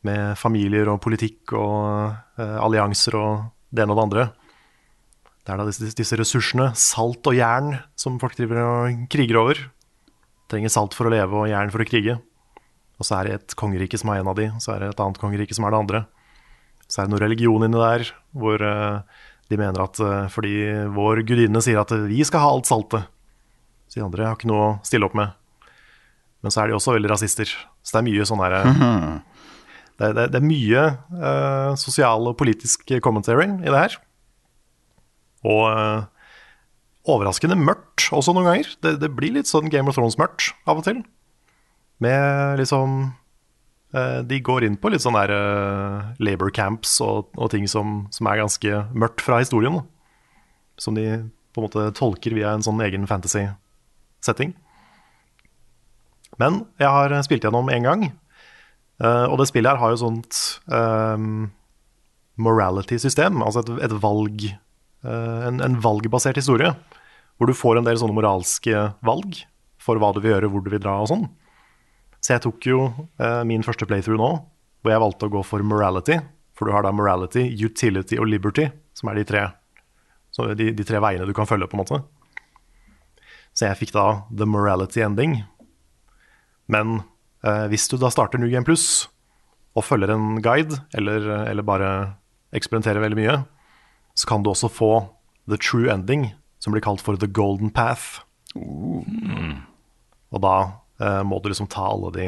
Med 0.03 0.35
familier 0.39 0.91
og 0.91 1.01
politikk 1.05 1.55
og 1.55 2.11
eh, 2.41 2.57
allianser 2.59 3.15
og 3.19 3.45
det 3.71 3.85
ene 3.85 3.95
og 3.95 4.01
det 4.01 4.07
andre. 4.07 4.25
Det 5.43 5.53
er 5.55 5.61
da 5.61 5.67
disse, 5.67 5.93
disse 5.99 6.19
ressursene, 6.19 6.73
salt 6.79 7.27
og 7.31 7.37
jern, 7.39 7.77
som 7.99 8.19
folk 8.23 8.35
driver 8.39 8.63
og 8.63 9.07
kriger 9.11 9.39
over. 9.39 9.63
Trenger 10.51 10.75
salt 10.75 10.95
for 10.99 11.07
å 11.07 11.15
leve 11.15 11.39
og 11.39 11.51
jern 11.51 11.71
for 11.75 11.83
å 11.83 11.87
krige. 11.87 12.19
Og 12.99 13.07
så 13.07 13.19
er 13.19 13.29
det 13.29 13.37
et 13.39 13.55
kongerike 13.59 13.99
som 13.99 14.13
er 14.13 14.23
en 14.23 14.31
av 14.31 14.39
de, 14.39 14.49
og 14.55 14.63
så 14.63 14.75
er 14.75 14.83
det 14.83 14.93
et 14.93 15.03
annet 15.03 15.23
kongerike 15.23 15.55
som 15.55 15.67
er 15.67 15.75
det 15.75 15.83
andre. 15.83 16.03
Så 16.87 17.01
er 17.01 17.07
det 17.07 17.15
noe 17.15 17.23
religion 17.23 17.67
inni 17.67 17.79
der, 17.79 18.07
hvor 18.35 18.63
eh, 18.67 19.23
de 19.51 19.59
mener 19.59 19.87
at 19.87 20.03
eh, 20.03 20.27
fordi 20.35 20.57
vår 20.95 21.23
gudinne 21.31 21.63
sier 21.63 21.83
at 21.83 21.95
vi 22.11 22.23
skal 22.27 22.43
ha 22.43 22.51
alt 22.57 22.71
saltet, 22.71 23.07
så 23.87 24.01
de 24.01 24.07
andre 24.07 24.27
har 24.29 24.39
ikke 24.39 24.51
noe 24.51 24.67
å 24.67 24.75
stille 24.87 25.07
opp 25.07 25.15
med. 25.19 25.35
Men 26.43 26.55
så 26.55 26.63
er 26.63 26.71
de 26.71 26.77
også 26.77 26.97
veldig 26.97 27.11
rasister. 27.13 27.51
Så 27.83 27.95
det 27.95 28.01
er 28.01 28.09
mye 28.09 28.27
sånn 28.27 28.43
herre 28.43 28.63
mm 28.67 28.79
-hmm. 28.79 29.21
det, 29.99 30.09
det, 30.17 30.25
det 30.33 30.39
er 30.41 30.49
mye 30.49 30.83
uh, 31.15 31.75
sosial 31.77 32.27
og 32.29 32.37
politisk 32.37 32.91
commentary 33.03 33.47
i 33.47 33.71
det 33.71 33.79
her. 33.79 33.97
Og 35.45 35.63
uh, 35.71 36.05
overraskende 37.09 37.59
mørkt 37.59 38.11
også 38.15 38.35
noen 38.35 38.49
ganger. 38.51 38.71
Det, 38.83 38.95
det 39.03 39.11
blir 39.15 39.35
litt 39.35 39.51
sånn 39.51 39.71
Game 39.73 39.91
of 39.91 39.99
Thrones-mørkt 39.99 40.53
av 40.67 40.79
og 40.79 40.87
til. 40.87 41.03
Med 42.03 42.59
liksom 42.59 43.13
eh, 43.95 44.21
De 44.27 44.41
går 44.43 44.67
inn 44.67 44.79
på 44.81 44.91
litt 44.91 45.05
sånn 45.05 45.19
der 45.19 45.31
uh, 45.31 46.13
labor 46.23 46.51
camps 46.55 46.97
og, 47.05 47.31
og 47.37 47.53
ting 47.53 47.69
som, 47.71 48.07
som 48.15 48.27
er 48.31 48.43
ganske 48.43 48.85
mørkt 48.95 49.23
fra 49.23 49.39
historien. 49.43 49.81
da. 49.81 49.85
Som 50.81 50.99
de 50.99 51.07
på 51.53 51.61
en 51.61 51.69
måte 51.69 51.91
tolker 51.99 52.35
via 52.35 52.55
en 52.55 52.65
sånn 52.65 52.81
egen 52.85 53.07
fantasy-setting. 53.07 54.55
Men 56.41 56.63
jeg 56.81 56.89
har 56.89 57.13
spilt 57.27 57.45
gjennom 57.45 57.69
én 57.73 57.85
gang, 57.85 58.07
Uh, 59.03 59.27
og 59.33 59.41
det 59.41 59.49
spillet 59.51 59.73
her 59.73 59.81
har 59.81 59.91
jo 59.91 60.03
sånt 60.05 60.39
um, 60.71 61.49
morality-system, 62.43 63.41
altså 63.43 63.65
et, 63.65 63.71
et 63.89 63.95
valg 64.03 64.45
uh, 64.47 65.49
en, 65.49 65.59
en 65.65 65.79
valgbasert 65.83 66.39
historie, 66.39 66.71
hvor 67.37 67.51
du 67.51 67.57
får 67.57 67.81
en 67.81 67.89
del 67.89 67.99
sånne 67.99 68.15
moralske 68.15 68.85
valg 69.03 69.41
for 69.83 69.99
hva 69.99 70.13
du 70.15 70.21
vil 70.23 70.37
gjøre, 70.37 70.53
hvor 70.53 70.63
du 70.63 70.71
vil 70.71 70.83
dra 70.85 71.01
og 71.03 71.11
sånn. 71.11 71.27
Så 72.23 72.37
jeg 72.37 72.45
tok 72.45 72.69
jo 72.69 72.85
uh, 72.93 73.43
min 73.49 73.67
første 73.67 73.89
playthrough 73.91 74.21
nå, 74.21 74.31
hvor 74.83 74.95
jeg 74.95 75.03
valgte 75.03 75.27
å 75.27 75.35
gå 75.35 75.43
for 75.47 75.67
morality. 75.67 76.21
For 76.55 76.69
du 76.69 76.77
har 76.77 76.87
da 76.87 76.93
morality, 76.95 77.49
utility 77.59 78.21
og 78.23 78.29
liberty, 78.31 78.69
som 78.95 79.11
er 79.11 79.19
de 79.19 79.27
tre, 79.27 79.47
de, 80.55 80.71
de 80.77 80.87
tre 80.87 81.01
veiene 81.03 81.27
du 81.27 81.35
kan 81.35 81.49
følge, 81.49 81.67
på 81.67 81.75
en 81.75 81.83
måte. 81.83 82.03
Så 83.57 83.67
jeg 83.67 83.81
fikk 83.81 83.97
da 83.97 84.07
the 84.31 84.47
morality 84.47 85.03
ending. 85.03 85.41
Men 86.71 87.01
eh, 87.45 87.67
hvis 87.73 87.89
du 87.91 87.97
da 88.01 88.11
starter 88.13 88.39
New 88.39 88.51
Game 88.53 88.67
Plus 88.69 89.09
og 89.77 89.87
følger 89.87 90.13
en 90.13 90.43
guide, 90.45 90.83
eller, 90.95 91.25
eller 91.49 91.65
bare 91.65 91.91
eksperimenterer 92.53 93.01
veldig 93.01 93.19
mye, 93.19 93.37
så 94.15 94.29
kan 94.29 94.45
du 94.45 94.51
også 94.53 94.69
få 94.69 94.93
the 95.49 95.57
true 95.57 95.89
ending, 95.91 96.29
som 96.61 96.75
blir 96.75 96.85
kalt 96.85 97.01
for 97.01 97.17
the 97.17 97.27
golden 97.27 97.73
path. 97.73 98.21
Og 100.33 100.41
da 100.45 100.57
eh, 101.01 101.23
må 101.27 101.41
du 101.41 101.49
liksom 101.51 101.71
ta 101.73 101.89
alle 101.89 102.13
de 102.15 102.27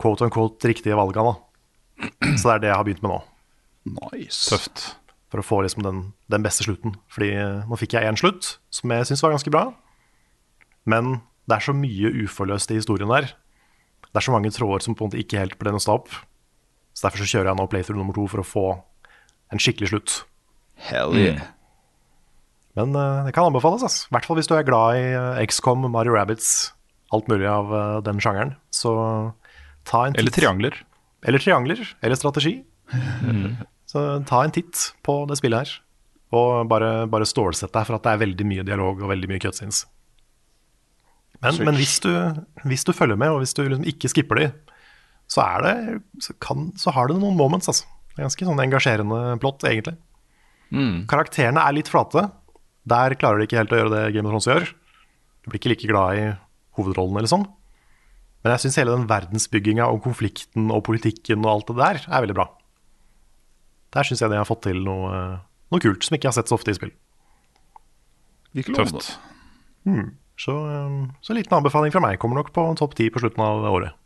quote 0.00 0.26
unquote 0.26 0.68
riktige 0.68 0.98
valgene. 0.98 1.30
Da. 1.30 2.32
Så 2.36 2.48
det 2.48 2.54
er 2.56 2.64
det 2.64 2.70
jeg 2.72 2.78
har 2.78 2.86
begynt 2.88 3.04
med 3.04 3.14
nå, 3.14 3.20
Nice. 4.12 4.50
Tøft. 4.50 4.82
for 5.30 5.40
å 5.40 5.46
få 5.46 5.60
liksom 5.64 5.84
den, 5.86 6.00
den 6.32 6.42
beste 6.44 6.66
slutten. 6.66 6.96
Fordi 7.12 7.30
eh, 7.38 7.62
nå 7.70 7.78
fikk 7.80 7.94
jeg 7.96 8.08
én 8.10 8.18
slutt, 8.18 8.56
som 8.74 8.92
jeg 8.92 9.08
syns 9.08 9.22
var 9.24 9.36
ganske 9.36 9.52
bra. 9.54 9.68
Men 10.90 11.20
det 11.50 11.58
er 11.58 11.66
så 11.66 11.74
mye 11.76 12.12
uforløst 12.24 12.72
i 12.72 12.78
historien 12.78 13.10
der. 13.10 13.32
Det 14.10 14.18
er 14.18 14.26
så 14.26 14.34
mange 14.34 14.50
tråder 14.54 14.84
som 14.84 14.96
på 14.96 15.04
en 15.04 15.10
måte 15.10 15.20
ikke 15.20 15.38
helt 15.42 15.58
ble 15.60 15.74
nøsta 15.74 15.94
opp. 15.98 16.10
Så 16.94 17.06
derfor 17.06 17.22
så 17.22 17.30
kjører 17.30 17.52
jeg 17.52 17.60
nå 17.60 17.66
playthrough 17.70 18.00
nummer 18.00 18.16
to 18.16 18.26
for 18.30 18.42
å 18.42 18.46
få 18.46 18.66
en 19.50 19.62
skikkelig 19.62 19.92
slutt. 19.92 20.16
Hell 20.90 21.16
yeah. 21.18 21.42
Men 22.78 22.94
uh, 22.94 23.26
det 23.26 23.34
kan 23.36 23.48
anbefales, 23.50 23.84
ass. 23.86 24.04
I 24.08 24.14
hvert 24.14 24.28
fall 24.28 24.38
hvis 24.38 24.50
du 24.50 24.54
er 24.56 24.66
glad 24.66 24.98
i 24.98 25.06
uh, 25.12 25.42
XCOM, 25.42 25.84
Mario 25.90 26.14
Rabbits, 26.14 26.70
alt 27.14 27.30
mulig 27.30 27.48
av 27.50 27.72
uh, 27.74 27.98
den 28.06 28.22
sjangeren. 28.22 28.54
Så 28.74 28.94
ta 29.88 30.06
en 30.06 30.14
titt. 30.14 30.22
Eller 30.22 30.36
triangler. 30.36 30.80
Eller 31.26 31.42
triangler. 31.42 31.82
Eller 32.00 32.18
strategi. 32.18 32.60
Så 33.90 34.02
ta 34.26 34.42
en 34.46 34.54
titt 34.54 34.90
på 35.06 35.22
det 35.30 35.38
spillet 35.40 35.64
her. 35.64 35.78
Og 36.38 36.68
bare, 36.70 37.08
bare 37.10 37.26
stålsett 37.26 37.72
deg 37.74 37.88
for 37.88 37.98
at 37.98 38.06
det 38.06 38.12
er 38.12 38.22
veldig 38.22 38.46
mye 38.46 38.66
dialog 38.66 39.02
og 39.02 39.10
veldig 39.10 39.30
mye 39.32 39.42
cutscenes. 39.42 39.82
Men, 41.40 41.56
men 41.64 41.78
hvis, 41.80 41.96
du, 42.04 42.10
hvis 42.68 42.84
du 42.84 42.92
følger 42.92 43.16
med, 43.16 43.32
og 43.32 43.40
hvis 43.40 43.54
du 43.56 43.62
liksom 43.64 43.86
ikke 43.88 44.10
skipper 44.12 44.40
de, 44.40 44.50
så, 45.30 45.44
er 45.46 45.64
det, 45.64 45.74
så, 46.20 46.34
kan, 46.42 46.68
så 46.76 46.92
har 46.92 47.08
det 47.08 47.16
noen 47.20 47.38
moments, 47.38 47.70
altså. 47.70 47.86
Det 48.10 48.18
er 48.18 48.26
ganske 48.26 48.48
sånn 48.48 48.60
engasjerende 48.60 49.20
plott, 49.40 49.64
egentlig. 49.64 49.96
Karakterene 51.10 51.62
er 51.62 51.76
litt 51.76 51.88
flate. 51.90 52.26
Der 52.90 53.14
klarer 53.18 53.40
de 53.40 53.46
ikke 53.48 53.60
helt 53.60 53.72
å 53.72 53.80
gjøre 53.80 53.92
det 53.94 54.02
Game 54.16 54.28
of 54.28 54.34
Thrones 54.34 54.48
gjør. 54.50 54.68
Du 55.40 55.50
blir 55.50 55.60
ikke 55.62 55.72
like 55.72 55.88
glad 55.90 56.18
i 56.18 56.26
hovedrollen 56.76 57.16
eller 57.20 57.30
sånn. 57.30 57.46
Men 58.40 58.54
jeg 58.54 58.64
syns 58.64 58.78
hele 58.80 58.94
den 58.96 59.08
verdensbygginga 59.10 59.86
og 59.92 60.02
konflikten 60.04 60.70
og 60.72 60.82
politikken 60.88 61.44
og 61.44 61.52
alt 61.54 61.70
det 61.70 61.78
der 61.80 62.02
er 62.08 62.24
veldig 62.24 62.36
bra. 62.38 62.46
Der 63.96 64.06
syns 64.06 64.22
jeg 64.22 64.32
de 64.32 64.38
har 64.38 64.48
fått 64.48 64.64
til 64.68 64.80
noe, 64.86 65.14
noe 65.72 65.82
kult 65.82 66.06
som 66.06 66.16
ikke 66.16 66.28
jeg 66.28 66.32
har 66.32 66.38
sett 66.38 66.52
så 66.52 66.56
ofte 66.56 66.72
i 66.72 66.78
spill. 66.78 66.92
Tøft. 68.74 69.12
lovende. 69.86 70.10
Så, 70.40 70.54
så 71.20 71.32
en 71.34 71.36
liten 71.36 71.52
anbefaling 71.58 71.92
fra 71.92 72.00
meg 72.00 72.20
kommer 72.22 72.40
nok 72.40 72.54
på 72.56 72.64
topp 72.80 72.96
ti 72.96 73.10
på 73.12 73.20
slutten 73.20 73.44
av 73.44 73.66
året. 73.68 73.96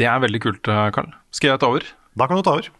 Det 0.00 0.06
er 0.08 0.22
veldig 0.22 0.40
kult, 0.42 0.68
eh, 0.70 0.86
Karl. 0.96 1.10
Skal 1.34 1.52
jeg 1.52 1.60
ta 1.60 1.68
over? 1.68 1.84
Da 2.16 2.26
kan 2.26 2.38
du 2.38 2.44
ta 2.46 2.56
over. 2.56 2.70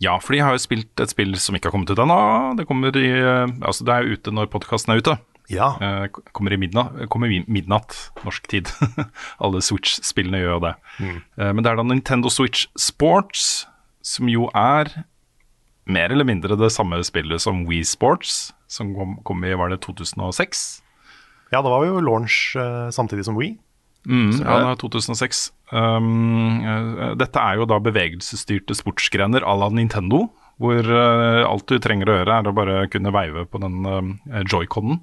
Ja, 0.00 0.14
fordi 0.22 0.38
jeg 0.38 0.46
har 0.46 0.54
jo 0.56 0.62
spilt 0.62 1.02
et 1.02 1.12
spill 1.12 1.34
som 1.42 1.56
ikke 1.56 1.68
har 1.68 1.74
kommet 1.74 1.90
ut 1.92 2.00
ennå. 2.00 2.20
Det 2.56 2.64
kommer 2.68 2.94
i 2.96 3.08
eh, 3.10 3.50
Altså, 3.66 3.84
det 3.84 3.96
er 3.96 4.14
ute 4.14 4.32
når 4.32 4.48
podkasten 4.52 4.94
er 4.94 5.02
ute. 5.02 5.16
Ja. 5.50 5.72
Eh, 5.82 6.06
kommer 6.32 6.54
i 6.54 6.60
midnatt, 6.62 6.94
kommer 7.10 7.32
midnatt 7.50 7.98
norsk 8.22 8.46
tid. 8.52 8.70
Alle 9.42 9.60
Switch-spillene 9.64 10.40
gjør 10.40 10.56
jo 10.56 10.64
det. 10.68 10.74
Mm. 11.00 11.18
men 11.56 11.64
det 11.64 11.72
er 11.72 11.80
da 11.80 11.84
Nintendo 11.88 12.30
Switch 12.30 12.68
Sports, 12.78 13.66
som 14.06 14.30
jo 14.30 14.46
er 14.54 14.92
mer 15.90 16.14
eller 16.14 16.28
mindre 16.28 16.54
det 16.56 16.70
samme 16.72 17.02
spillet 17.04 17.42
som 17.42 17.64
Wii 17.66 17.82
Sports, 17.88 18.52
som 18.70 18.94
kom, 18.94 19.18
kom 19.26 19.42
i 19.44 19.56
var 19.58 19.72
det 19.72 19.80
2006. 19.84 20.62
ja, 21.50 21.58
det 21.58 21.72
var 21.72 21.86
jo 21.86 22.02
launch 22.04 22.54
eh, 22.58 22.90
samtidig 22.94 23.26
som 23.26 23.38
We. 23.38 23.56
Mm, 24.08 24.30
ja, 24.38 24.60
det 24.62 24.68
er 24.70 24.78
2006. 24.80 25.40
Um, 25.74 26.60
eh, 26.64 27.16
dette 27.20 27.42
er 27.42 27.58
jo 27.58 27.66
da 27.68 27.80
bevegelsesstyrte 27.82 28.76
sportsgrener 28.78 29.44
à 29.44 29.56
la 29.58 29.68
Nintendo, 29.74 30.28
hvor 30.60 30.80
eh, 30.84 31.42
alt 31.44 31.66
du 31.68 31.80
trenger 31.82 32.08
å 32.08 32.20
gjøre 32.20 32.38
er 32.38 32.48
å 32.48 32.56
bare 32.56 32.84
kunne 32.92 33.12
veive 33.14 33.46
på 33.48 33.60
den 33.62 33.80
uh, 33.84 34.40
joyconen, 34.44 35.02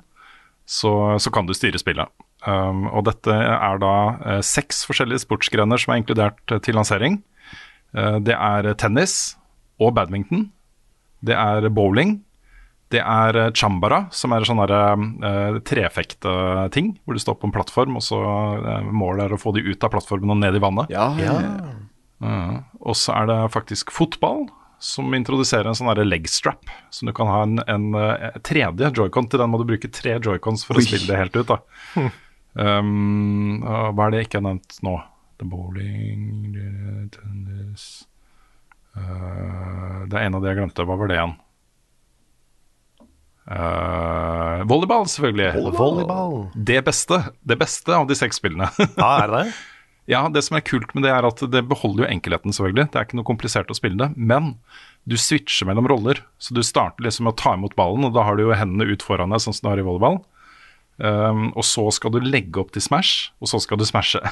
så, 0.67 0.91
så 1.21 1.33
kan 1.33 1.47
du 1.47 1.55
styre 1.57 1.79
spillet. 1.81 2.11
Um, 2.45 2.85
og 2.93 3.07
dette 3.07 3.33
er 3.33 3.79
da 3.81 3.95
uh, 4.21 4.41
seks 4.45 4.83
forskjellige 4.87 5.23
sportsgrener 5.25 5.81
som 5.81 5.93
er 5.93 6.03
inkludert 6.03 6.53
eh, 6.53 6.61
til 6.63 6.77
lansering. 6.77 7.17
Uh, 7.97 8.19
det 8.21 8.35
er 8.37 8.69
tennis 8.77 9.35
og 9.81 9.95
badminton. 9.97 10.51
Det 11.25 11.33
er 11.33 11.65
bowling. 11.73 12.19
Det 12.93 13.01
er 13.03 13.35
eh, 13.35 13.49
chambara, 13.51 14.05
som 14.15 14.31
er 14.31 14.45
sånn 14.47 14.61
uh, 14.63 15.57
trefekte-ting, 15.67 16.93
hvor 17.03 17.17
du 17.17 17.19
står 17.19 17.35
på 17.41 17.49
en 17.49 17.55
plattform, 17.55 17.97
og 17.99 18.05
så 18.05 18.19
uh, 18.21 18.85
målet 18.87 19.25
er 19.25 19.35
å 19.35 19.41
få 19.41 19.51
de 19.57 19.65
ut 19.67 19.83
av 19.83 19.91
plattformen 19.91 20.37
og 20.37 20.39
ned 20.39 20.55
i 20.55 20.63
vannet. 20.63 20.93
Ja, 20.93 21.09
ja. 21.19 21.35
Uh, 22.23 22.63
og 22.79 22.95
så 22.97 23.13
er 23.19 23.27
det 23.29 23.41
faktisk 23.53 23.91
fotball, 23.93 24.47
som 24.79 25.13
introduserer 25.17 25.69
en 25.69 25.77
sånn 25.77 25.89
legstrap. 25.89 26.07
leg 26.11 26.29
strap, 26.29 26.71
som 26.93 27.09
du 27.09 27.13
kan 27.13 27.27
ha 27.31 27.41
en, 27.43 27.59
en 27.65 27.95
eh, 27.97 28.37
tredje 28.45 28.91
joycon. 28.93 29.27
Til 29.29 29.41
den 29.41 29.49
må 29.49 29.57
du 29.61 29.65
bruke 29.65 29.89
tre 29.89 30.19
joycons 30.21 30.65
for 30.67 30.77
Oi. 30.77 30.83
å 30.83 30.87
spille 30.87 31.09
det 31.09 31.17
helt 31.17 31.37
ut. 31.37 31.49
da. 31.49 32.09
Um, 32.57 33.61
og 33.61 33.97
hva 33.97 34.07
er 34.07 34.13
det 34.13 34.21
jeg 34.21 34.29
ikke 34.29 34.39
har 34.39 34.47
nevnt 34.51 34.77
nå? 34.85 34.93
The 35.37 35.45
bowling, 35.45 36.55
tennis 37.13 37.83
uh, 38.97 40.05
Det 40.09 40.17
er 40.17 40.23
en 40.23 40.37
av 40.37 40.41
de 40.41 40.49
jeg 40.49 40.57
glemte. 40.57 40.85
Hva 40.85 40.97
var 40.97 41.11
det 41.11 41.19
igjen? 41.19 41.35
Uh, 43.47 44.63
volleyball, 44.67 45.07
selvfølgelig. 45.07 45.71
Volleyball. 45.77 46.37
Det 46.53 46.81
beste, 46.83 47.21
det 47.47 47.57
beste 47.59 47.95
av 47.95 48.07
de 48.09 48.17
seks 48.19 48.41
spillene. 48.41 48.69
Ja, 48.99 49.11
er 49.23 49.33
det? 49.33 49.47
Ja, 50.07 50.21
det 50.31 50.39
som 50.45 50.55
er 50.55 50.63
kult 50.63 50.93
med 50.95 51.03
det 51.03 51.11
er 51.11 51.25
at 51.27 51.41
det 51.51 51.65
beholder 51.67 52.05
jo 52.05 52.07
enkelheten 52.13 52.53
selvfølgelig. 52.55 52.85
Det 52.93 52.99
er 52.99 53.07
ikke 53.09 53.17
noe 53.19 53.27
komplisert 53.27 53.71
å 53.73 53.75
spille 53.75 53.99
det. 53.99 54.07
Men 54.15 54.53
du 55.03 55.17
switcher 55.19 55.67
mellom 55.67 55.87
roller. 55.91 56.21
Så 56.39 56.55
du 56.55 56.61
starter 56.63 57.03
liksom 57.03 57.27
med 57.27 57.35
å 57.35 57.39
ta 57.41 57.51
imot 57.57 57.75
ballen, 57.75 58.07
og 58.07 58.15
da 58.15 58.23
har 58.23 58.39
du 58.39 58.45
jo 58.45 58.55
hendene 58.55 58.87
ut 58.87 59.03
foran 59.03 59.35
deg, 59.35 59.43
sånn 59.43 59.57
som 59.57 59.67
du 59.67 59.71
har 59.73 59.81
i 59.81 59.85
volleyball. 59.87 60.21
Um, 60.97 61.51
og 61.51 61.61
så 61.67 61.83
skal 61.93 62.15
du 62.15 62.23
legge 62.23 62.57
opp 62.61 62.71
til 62.73 62.81
smash, 62.81 63.33
og 63.43 63.51
så 63.51 63.59
skal 63.61 63.79
du 63.79 63.85
smashe. 63.87 64.23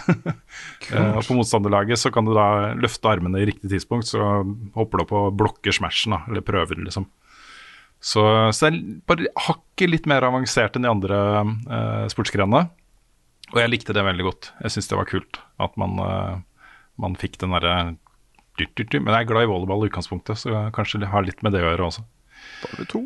uh, 0.96 1.20
på 1.20 1.36
motstanderlaget 1.38 2.02
så 2.02 2.12
kan 2.12 2.26
du 2.26 2.32
da 2.36 2.72
løfte 2.80 3.12
armene 3.12 3.44
i 3.44 3.50
riktig 3.52 3.70
tidspunkt, 3.76 4.10
så 4.10 4.46
hopper 4.80 5.04
du 5.04 5.06
opp 5.06 5.14
og 5.20 5.36
blokker 5.44 5.76
smashen, 5.76 6.16
da, 6.16 6.24
eller 6.32 6.46
prøver, 6.46 6.80
liksom. 6.88 7.06
Så, 8.06 8.22
så 8.54 8.68
det 8.68 8.70
er 8.70 8.82
bare 9.10 9.30
hakket 9.48 9.90
litt 9.90 10.10
mer 10.10 10.28
avansert 10.28 10.78
enn 10.78 10.86
de 10.86 10.92
andre 10.92 11.20
uh, 11.42 12.06
sportsgrenene. 12.12 12.68
Og 13.54 13.62
jeg 13.62 13.72
likte 13.72 13.96
det 13.98 14.06
veldig 14.06 14.26
godt. 14.28 14.52
Jeg 14.62 14.76
syns 14.76 14.92
det 14.92 15.00
var 15.00 15.10
kult 15.10 15.40
at 15.62 15.74
man, 15.82 15.98
uh, 15.98 16.70
man 17.02 17.18
fikk 17.18 17.40
den 17.42 17.56
derre. 17.56 17.96
Men 18.56 19.10
jeg 19.10 19.18
er 19.18 19.28
glad 19.28 19.48
i 19.48 19.50
volleyball 19.50 19.84
i 19.84 19.90
utgangspunktet, 19.90 20.40
så 20.40 20.54
jeg 20.54 20.76
kanskje 20.78 21.02
det 21.02 21.12
har 21.12 21.26
litt 21.26 21.42
med 21.44 21.56
det 21.56 21.66
å 21.66 21.72
gjøre 21.74 21.90
også. 21.90 22.06
Da 22.62 22.72
har 22.72 22.80
vi 22.80 22.88
to. 22.94 23.02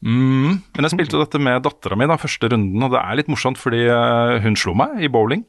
Mm. 0.00 0.60
Men 0.76 0.86
jeg 0.86 0.94
spilte 0.94 1.20
dette 1.20 1.40
med 1.42 1.64
dattera 1.64 1.96
mi 1.98 2.06
da, 2.08 2.16
første 2.20 2.48
runden, 2.52 2.84
og 2.86 2.92
det 2.94 3.00
er 3.00 3.18
litt 3.18 3.32
morsomt 3.32 3.58
fordi 3.60 3.82
eh, 3.90 4.36
hun 4.44 4.56
slo 4.56 4.76
meg 4.78 5.02
i 5.04 5.10
bowling. 5.12 5.42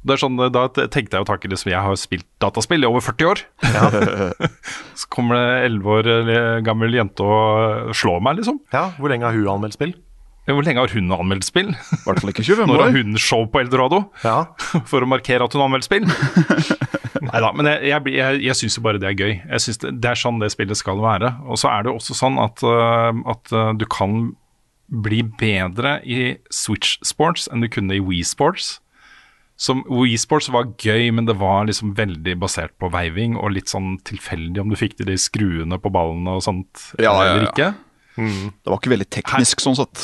Det 0.00 0.14
er 0.14 0.20
sånn, 0.22 0.38
Da 0.52 0.62
tenkte 0.72 1.18
jeg 1.18 1.20
jo 1.20 1.28
tak 1.28 1.42
i 1.44 1.50
det 1.52 1.58
som 1.60 1.70
jeg 1.72 1.80
har 1.84 1.96
spilt 2.00 2.24
dataspill 2.40 2.84
i 2.84 2.88
over 2.88 3.02
40 3.04 3.26
år. 3.28 3.42
så 5.00 5.08
kommer 5.12 5.36
det 5.36 5.66
11 5.70 5.90
år 5.96 6.08
eh, 6.14 6.60
gammel 6.64 6.94
jente 6.96 7.26
og 7.26 7.90
slår 7.96 8.22
meg, 8.24 8.40
liksom. 8.40 8.62
Ja, 8.72 8.86
Hvor 8.96 9.12
lenge 9.12 9.28
har 9.28 9.36
hun 9.36 9.50
anmeldt 9.58 9.76
spill? 9.76 9.92
Hvor 10.50 10.64
lenge 10.66 10.82
har 10.82 10.90
hun 10.96 11.12
anmeldt 11.14 11.46
spill? 11.46 11.68
I 11.76 11.98
hvert 12.06 12.22
fall 12.22 12.32
ikke 12.32 12.42
25 12.42 12.66
Når 12.66 12.80
år. 12.80 12.82
har 12.88 12.96
hun 12.96 13.20
show 13.22 13.44
på 13.52 13.60
Eldorado? 13.60 14.00
Ja, 14.24 14.38
for 14.90 15.04
å 15.04 15.10
markere 15.10 15.46
at 15.46 15.54
hun 15.54 15.62
har 15.62 15.68
anmeldt 15.68 15.86
spill. 15.86 16.08
Neida, 17.28 17.52
men 17.54 17.68
jeg, 17.68 17.90
jeg, 17.92 18.14
jeg, 18.16 18.40
jeg 18.48 18.56
syns 18.58 18.78
jo 18.80 18.82
bare 18.88 18.98
det 18.98 19.10
er 19.12 19.18
gøy. 19.20 19.34
Jeg 19.36 19.62
synes 19.66 19.82
det, 19.84 19.92
det 20.00 20.10
er 20.14 20.18
sånn 20.24 20.40
det 20.40 20.48
spillet 20.56 20.80
skal 20.80 21.02
være. 21.04 21.34
Og 21.44 21.60
så 21.60 21.68
er 21.70 21.84
det 21.84 21.92
jo 21.92 21.98
også 22.00 22.16
sånn 22.16 22.40
at, 22.40 22.64
at 22.64 23.52
du 23.78 23.84
kan 23.92 24.30
bli 24.90 25.20
bedre 25.38 25.98
i 26.02 26.38
Switch 26.50 26.96
Sports 27.06 27.46
enn 27.52 27.62
du 27.62 27.68
kunne 27.70 27.94
i 28.00 28.02
Wii 28.02 28.24
Sports. 28.26 28.78
Som 29.60 29.82
Wii 29.92 30.16
Sports 30.16 30.48
var 30.52 30.70
gøy, 30.80 31.10
men 31.12 31.26
det 31.28 31.36
var 31.36 31.66
liksom 31.68 31.92
veldig 31.98 32.38
basert 32.40 32.72
på 32.80 32.88
veiving 32.94 33.36
og 33.36 33.52
litt 33.52 33.68
sånn 33.68 33.98
tilfeldig 34.08 34.62
om 34.62 34.72
du 34.72 34.78
fikk 34.80 34.96
til 34.96 35.10
de 35.10 35.18
skruene 35.20 35.76
på 35.76 35.92
ballene 35.92 36.38
og 36.38 36.44
sånt 36.46 36.86
Ja, 36.96 37.12
ja, 37.12 37.34
eller 37.34 37.44
ja. 37.44 37.52
ikke. 37.52 37.70
Det 38.16 38.72
var 38.72 38.80
ikke 38.80 38.94
veldig 38.94 39.08
teknisk 39.12 39.62
sånn 39.62 39.76
sett. 39.78 40.00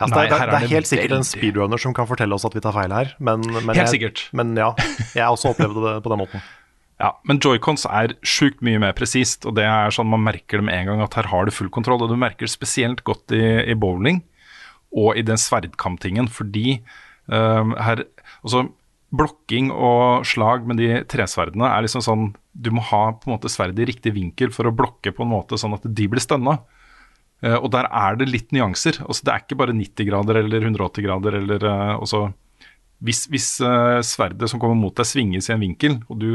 altså, 0.00 0.16
Nei, 0.16 0.24
det, 0.30 0.32
er, 0.32 0.32
det, 0.32 0.40
er 0.40 0.50
det 0.54 0.58
er 0.58 0.72
helt 0.72 0.90
sikkert 0.90 1.16
en 1.18 1.28
speedrunner 1.28 1.80
som 1.84 1.94
kan 1.96 2.08
fortelle 2.08 2.36
oss 2.36 2.48
at 2.48 2.56
vi 2.56 2.64
tar 2.64 2.76
feil 2.76 2.96
her. 2.96 3.12
Men, 3.20 3.44
men 3.44 3.72
Helt 3.74 3.84
jeg, 3.84 3.92
sikkert. 3.98 4.24
Men 4.36 4.56
ja, 4.58 4.72
jeg 5.12 5.24
også 5.28 5.52
opplevde 5.52 5.84
det 5.84 5.96
på 6.04 6.14
den 6.14 6.22
måten. 6.24 6.44
Ja, 7.02 7.08
men 7.26 7.40
joycons 7.42 7.82
er 7.90 8.12
sjukt 8.22 8.60
mye 8.62 8.78
mer 8.78 8.92
presist, 8.94 9.42
og 9.50 9.56
det 9.58 9.64
er 9.66 9.90
sånn 9.92 10.06
man 10.06 10.22
merker 10.22 10.60
det 10.60 10.66
med 10.68 10.76
en 10.76 10.92
gang 10.92 11.00
at 11.02 11.16
her 11.18 11.26
har 11.32 11.44
du 11.44 11.50
full 11.52 11.66
kontroll. 11.74 12.04
Og 12.06 12.12
du 12.12 12.14
merker 12.16 12.46
det 12.46 12.52
spesielt 12.52 13.02
godt 13.04 13.34
i, 13.34 13.42
i 13.66 13.74
bowling 13.74 14.20
og 14.94 15.18
i 15.18 15.24
den 15.26 15.40
sverdkamptingen, 15.42 16.30
fordi 16.30 16.78
um, 17.26 17.74
her 17.82 18.04
Altså, 18.44 18.68
blokking 19.14 19.70
og 19.72 20.26
slag 20.28 20.66
med 20.68 20.80
de 20.82 21.02
tresverdene 21.10 21.70
er 21.70 21.84
liksom 21.86 22.02
sånn 22.04 22.30
Du 22.54 22.70
må 22.74 22.82
ha 22.90 23.04
på 23.18 23.28
en 23.28 23.34
måte 23.36 23.50
sverdet 23.50 23.82
i 23.82 23.88
riktig 23.90 24.14
vinkel 24.14 24.52
for 24.54 24.68
å 24.68 24.74
blokke 24.74 25.12
på 25.14 25.24
en 25.24 25.32
måte 25.32 25.58
sånn 25.58 25.74
at 25.74 25.86
de 25.86 26.06
blir 26.10 26.22
stønna. 26.22 26.60
Eh, 27.42 27.56
og 27.56 27.70
der 27.74 27.88
er 27.90 28.18
det 28.20 28.30
litt 28.30 28.54
nyanser. 28.54 29.00
Altså, 29.04 29.26
det 29.26 29.32
er 29.32 29.42
ikke 29.42 29.58
bare 29.58 29.76
90 29.76 30.08
grader 30.08 30.38
eller 30.40 30.68
180 30.70 31.06
grader 31.06 31.38
eller 31.40 31.66
eh, 31.70 31.94
også 31.98 32.28
hvis, 33.04 33.24
hvis 33.32 33.48
eh, 33.64 34.00
sverdet 34.06 34.48
som 34.50 34.60
kommer 34.62 34.78
mot 34.78 34.94
deg 34.96 35.08
svinges 35.08 35.50
i 35.50 35.54
en 35.56 35.64
vinkel, 35.64 35.98
og 36.08 36.20
du 36.22 36.30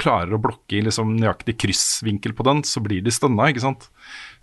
klarer 0.00 0.36
å 0.36 0.40
blokke 0.40 0.78
i 0.78 0.84
liksom 0.84 1.14
nøyaktig 1.16 1.56
kryssvinkel 1.60 2.34
på 2.36 2.44
den, 2.46 2.62
så 2.68 2.82
blir 2.84 3.02
de 3.04 3.12
stønna, 3.12 3.48
ikke 3.50 3.64
sant. 3.64 3.88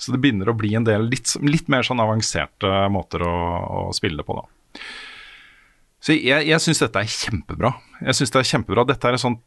Så 0.02 0.14
det 0.14 0.20
begynner 0.22 0.50
å 0.50 0.58
bli 0.58 0.74
en 0.78 0.86
del 0.86 1.08
litt, 1.12 1.30
litt 1.46 1.70
mer 1.72 1.86
sånn 1.86 2.02
avanserte 2.02 2.72
måter 2.94 3.26
å, 3.26 3.34
å 3.64 3.82
spille 3.96 4.26
på, 4.26 4.38
da. 4.42 4.82
Så 6.04 6.18
jeg, 6.18 6.50
jeg 6.50 6.60
syns 6.60 6.82
dette 6.84 7.00
er 7.00 7.14
kjempebra. 7.14 7.72
Jeg 8.04 8.18
synes 8.20 8.34
det 8.34 8.42
er 8.42 8.50
kjempebra. 8.50 8.84
Dette 8.90 9.08
er 9.08 9.16
et 9.16 9.24
sånt 9.24 9.40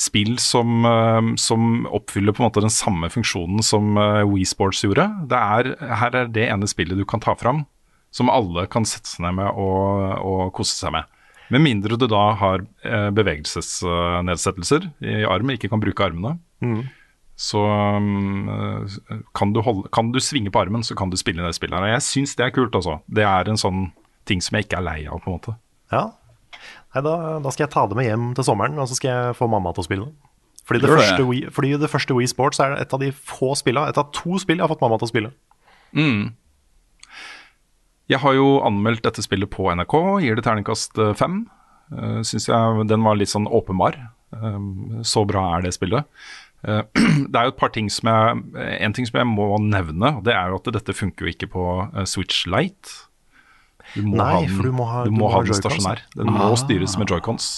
spill 0.00 0.34
som, 0.42 0.84
eh, 0.84 1.30
som 1.40 1.86
oppfyller 1.86 2.34
på 2.34 2.42
en 2.42 2.48
måte 2.48 2.64
den 2.64 2.72
samme 2.72 3.08
funksjonen 3.12 3.62
som 3.64 3.96
eh, 4.00 4.24
Wii 4.28 4.44
Sports 4.48 4.82
gjorde. 4.84 5.06
Det 5.30 5.38
er, 5.38 5.70
her 6.02 6.18
er 6.20 6.32
det 6.34 6.48
ene 6.50 6.68
spillet 6.68 6.98
du 6.98 7.06
kan 7.08 7.22
ta 7.24 7.36
fram 7.38 7.64
som 8.14 8.30
alle 8.30 8.68
kan 8.70 8.86
sette 8.86 9.10
seg 9.10 9.24
ned 9.26 9.40
med 9.40 9.58
og, 9.58 10.18
og 10.22 10.42
kose 10.54 10.76
seg 10.76 10.94
med. 10.94 11.08
Med 11.52 11.64
mindre 11.64 11.98
du 12.00 12.06
da 12.10 12.26
har 12.40 12.62
eh, 12.86 13.08
bevegelsesnedsettelser 13.14 14.86
i 15.04 15.24
arm, 15.28 15.50
ikke 15.54 15.70
kan 15.72 15.82
bruke 15.82 16.06
armene. 16.06 16.36
Så 17.34 17.58
um, 17.58 18.46
eh, 18.48 19.18
kan, 19.34 19.52
du 19.52 19.60
holde, 19.66 19.90
kan 19.94 20.12
du 20.14 20.20
svinge 20.22 20.52
på 20.54 20.62
armen, 20.62 20.86
så 20.86 20.96
kan 20.98 21.10
du 21.10 21.18
spille 21.20 21.42
det 21.42 21.56
spillet. 21.58 21.76
her. 21.76 21.88
Og 21.88 21.94
jeg 21.96 22.06
syns 22.06 22.36
det 22.38 22.46
er 22.46 22.54
kult, 22.54 22.74
altså. 22.78 23.00
Det 23.10 23.26
er 23.26 23.50
en 23.50 23.60
sånn 23.60 23.88
ting 24.28 24.42
som 24.44 24.56
jeg 24.56 24.66
ikke 24.66 24.80
er 24.80 24.86
lei 24.86 24.98
av, 25.06 25.20
på 25.22 25.30
en 25.30 25.38
måte. 25.38 25.56
Ja. 25.92 26.04
Nei, 26.94 27.02
da, 27.04 27.14
da 27.42 27.52
skal 27.52 27.66
jeg 27.66 27.74
ta 27.74 27.84
det 27.90 27.98
med 27.98 28.08
hjem 28.08 28.30
til 28.38 28.46
sommeren, 28.46 28.78
og 28.80 28.88
så 28.90 28.98
skal 28.98 29.10
jeg 29.10 29.36
få 29.40 29.48
mamma 29.50 29.74
til 29.74 29.84
å 29.84 29.88
spille 29.88 30.06
det. 30.08 30.30
Fordi 30.64 30.80
det, 30.80 30.88
første 30.88 31.24
Wii, 31.28 31.42
fordi 31.52 31.74
det 31.76 31.90
første 31.92 32.14
Wii 32.16 32.30
Sports 32.30 32.62
er 32.64 32.78
et 32.78 32.94
av 32.96 33.02
de 33.02 33.10
få 33.12 33.52
spillene, 33.58 33.90
et 33.92 34.00
av 34.00 34.08
to 34.16 34.38
spill 34.40 34.56
jeg 34.56 34.64
har 34.64 34.72
fått 34.72 34.84
mamma 34.84 34.96
til 35.00 35.10
å 35.10 35.12
spille. 35.12 35.32
Jeg 38.08 38.20
har 38.20 38.36
jo 38.36 38.48
anmeldt 38.64 39.04
dette 39.04 39.24
spillet 39.24 39.50
på 39.52 39.68
NRK, 39.76 39.98
gir 40.24 40.38
det 40.38 40.46
terningkast 40.46 40.98
eh, 41.00 41.12
fem. 41.16 41.44
Uh, 41.92 42.20
Syns 42.24 42.48
jeg 42.48 42.88
den 42.88 43.04
var 43.04 43.20
litt 43.20 43.32
sånn 43.32 43.48
åpenbar. 43.48 43.98
Um, 44.34 45.04
så 45.06 45.22
bra 45.28 45.44
er 45.58 45.66
det 45.66 45.74
spillet. 45.76 46.08
Eh, 46.64 46.82
det 47.30 47.36
er 47.36 47.48
jo 47.48 47.52
et 47.52 47.60
par 47.60 47.72
ting 47.74 47.90
som 47.92 48.08
jeg 48.08 48.78
En 48.80 48.94
ting 48.96 49.06
som 49.08 49.18
jeg 49.20 49.28
må 49.28 49.48
nevne, 49.60 50.14
det 50.24 50.32
er 50.32 50.50
jo 50.50 50.60
at 50.60 50.70
dette 50.78 50.96
funker 50.96 51.26
jo 51.26 51.34
ikke 51.34 51.50
på 51.52 51.66
eh, 51.86 52.06
Switch 52.08 52.46
Lite. 52.48 53.04
Du 53.94 54.02
må 54.02 54.18
Nei, 54.18 54.30
ha 54.32 54.40
den, 54.42 54.56
for 54.56 54.66
du 54.66 54.74
må 54.74 54.88
ha- 54.90 55.04
du 55.04 55.10
du 55.10 55.16
må 55.16 55.24
må 55.26 55.30
ha 55.32 55.44
den 55.46 55.56
stasjonær. 55.58 56.02
Den 56.16 56.32
må 56.34 56.50
styres 56.58 56.98
med 56.98 57.10
joycons. 57.12 57.52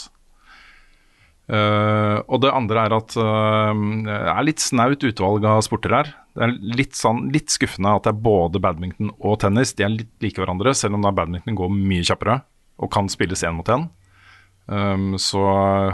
Uh, 1.47 2.19
og 2.27 2.41
det 2.43 2.51
andre 2.51 2.89
er 2.89 2.95
at 2.97 3.13
uh, 3.23 3.71
det 4.03 4.15
er 4.33 4.47
litt 4.49 4.63
snaut 4.65 5.05
utvalg 5.07 5.45
av 5.47 5.61
sporter 5.63 5.95
her. 5.95 6.09
Det 6.35 6.43
er 6.43 6.57
litt, 6.75 6.97
sånn, 6.99 7.29
litt 7.33 7.53
skuffende 7.55 7.93
at 7.95 8.09
det 8.09 8.13
er 8.13 8.25
både 8.25 8.61
badminton 8.63 9.13
og 9.17 9.39
tennis. 9.45 9.73
De 9.79 9.87
er 9.87 9.95
litt 9.95 10.11
like 10.25 10.43
hverandre, 10.43 10.75
selv 10.75 10.99
om 10.99 11.07
da 11.07 11.15
badminton 11.15 11.57
går 11.59 11.71
mye 11.71 12.03
kjappere 12.09 12.41
og 12.83 12.91
kan 12.93 13.07
spilles 13.09 13.47
én 13.47 13.55
mot 13.57 13.71
én. 13.73 13.87
Um, 14.67 15.15
så 15.23 15.39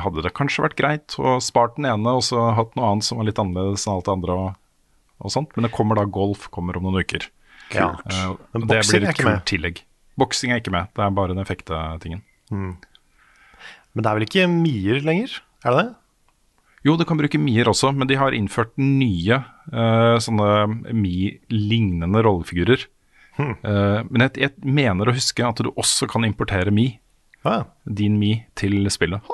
hadde 0.00 0.24
det 0.24 0.32
kanskje 0.32 0.64
vært 0.64 0.78
greit 0.80 1.14
å 1.20 1.36
spart 1.44 1.76
den 1.76 1.90
ene 1.90 2.16
og 2.16 2.24
så 2.24 2.48
hatt 2.56 2.72
noe 2.78 2.88
annet 2.88 3.04
som 3.04 3.20
var 3.20 3.28
litt 3.28 3.38
annerledes 3.42 3.84
enn 3.84 3.98
alt 3.98 4.08
det 4.08 4.14
andre. 4.16 4.38
Og, 4.46 4.88
og 5.20 5.36
sånt. 5.36 5.52
Men 5.54 5.68
det 5.68 5.74
kommer 5.76 6.00
da 6.00 6.08
golf 6.08 6.48
kommer 6.50 6.80
om 6.80 6.88
noen 6.88 7.04
uker. 7.04 7.28
Kult. 7.68 8.00
Uh, 8.08 8.40
det 8.56 8.80
blir 8.88 9.04
et 9.12 9.20
kult 9.20 9.44
tillegg. 9.52 9.84
Boksing 10.20 10.52
er 10.52 10.60
ikke 10.60 10.74
med, 10.74 10.90
det 10.96 11.04
er 11.04 11.16
bare 11.16 11.36
den 11.36 11.48
fektetingen. 11.48 12.22
Men 13.92 14.04
det 14.04 14.08
er 14.08 14.16
vel 14.18 14.26
ikke 14.26 14.48
Mier 14.50 15.02
lenger? 15.04 15.38
Er 15.64 15.74
det 15.74 15.82
det? 15.82 15.90
Jo, 16.82 16.96
du 16.98 17.04
kan 17.06 17.20
bruke 17.20 17.38
Mier 17.38 17.68
også, 17.70 17.92
men 17.94 18.08
de 18.10 18.18
har 18.18 18.34
innført 18.34 18.72
nye 18.80 19.38
uh, 19.70 20.16
sånne 20.22 20.92
Mi-lignende 20.96 22.24
rollefigurer. 22.26 22.88
Eh, 23.40 24.00
men 24.12 24.26
jeg, 24.26 24.34
jeg 24.42 24.72
mener 24.76 25.08
å 25.08 25.14
huske 25.16 25.44
at 25.46 25.62
du 25.64 25.70
også 25.72 26.04
kan 26.10 26.26
importere 26.26 26.68
Mi, 26.74 26.90
ah. 27.48 27.64
din 27.88 28.18
Mi, 28.20 28.34
til 28.60 28.84
spillet. 28.92 29.24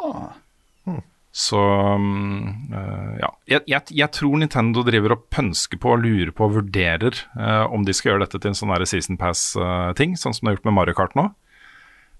Så 1.38 1.59
mm, 2.03 2.46
eh, 2.74 3.11
ja. 3.22 3.29
Jeg, 3.46 3.62
jeg, 3.70 3.94
jeg 4.01 4.11
tror 4.16 4.40
Nintendo 4.40 4.83
driver 4.87 5.14
og 5.14 5.29
pønsker 5.31 5.79
på 5.79 5.92
og 5.94 6.03
lurer 6.03 6.33
på 6.35 6.48
og 6.48 6.57
vurderer 6.57 7.20
eh, 7.38 7.66
om 7.70 7.85
de 7.87 7.94
skal 7.94 8.12
gjøre 8.12 8.24
dette 8.27 8.40
til 8.42 8.51
en 8.51 8.59
sånn 8.59 8.74
season 8.90 9.20
pass-ting, 9.20 10.16
sånn 10.18 10.35
som 10.35 10.44
de 10.44 10.51
har 10.51 10.59
gjort 10.59 10.66
med 10.66 10.79
Mario 10.81 10.98
Kart 10.98 11.14
nå. 11.18 11.29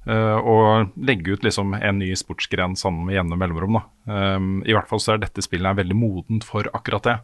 Eh, 0.09 0.37
og 0.39 0.95
legge 1.05 1.35
ut 1.37 1.43
liksom 1.45 1.75
en 1.77 1.99
ny 2.01 2.13
sportsgren 2.17 2.77
sammen 2.79 3.09
med 3.09 3.19
jevne 3.19 3.37
mellomrom. 3.41 3.81
Um, 4.07 4.63
I 4.65 4.77
hvert 4.77 4.89
fall 4.89 5.03
så 5.05 5.15
er 5.15 5.25
dette 5.25 5.45
spillet 5.45 5.77
veldig 5.83 5.97
modent 5.99 6.47
for 6.49 6.71
akkurat 6.73 7.05
det. 7.05 7.17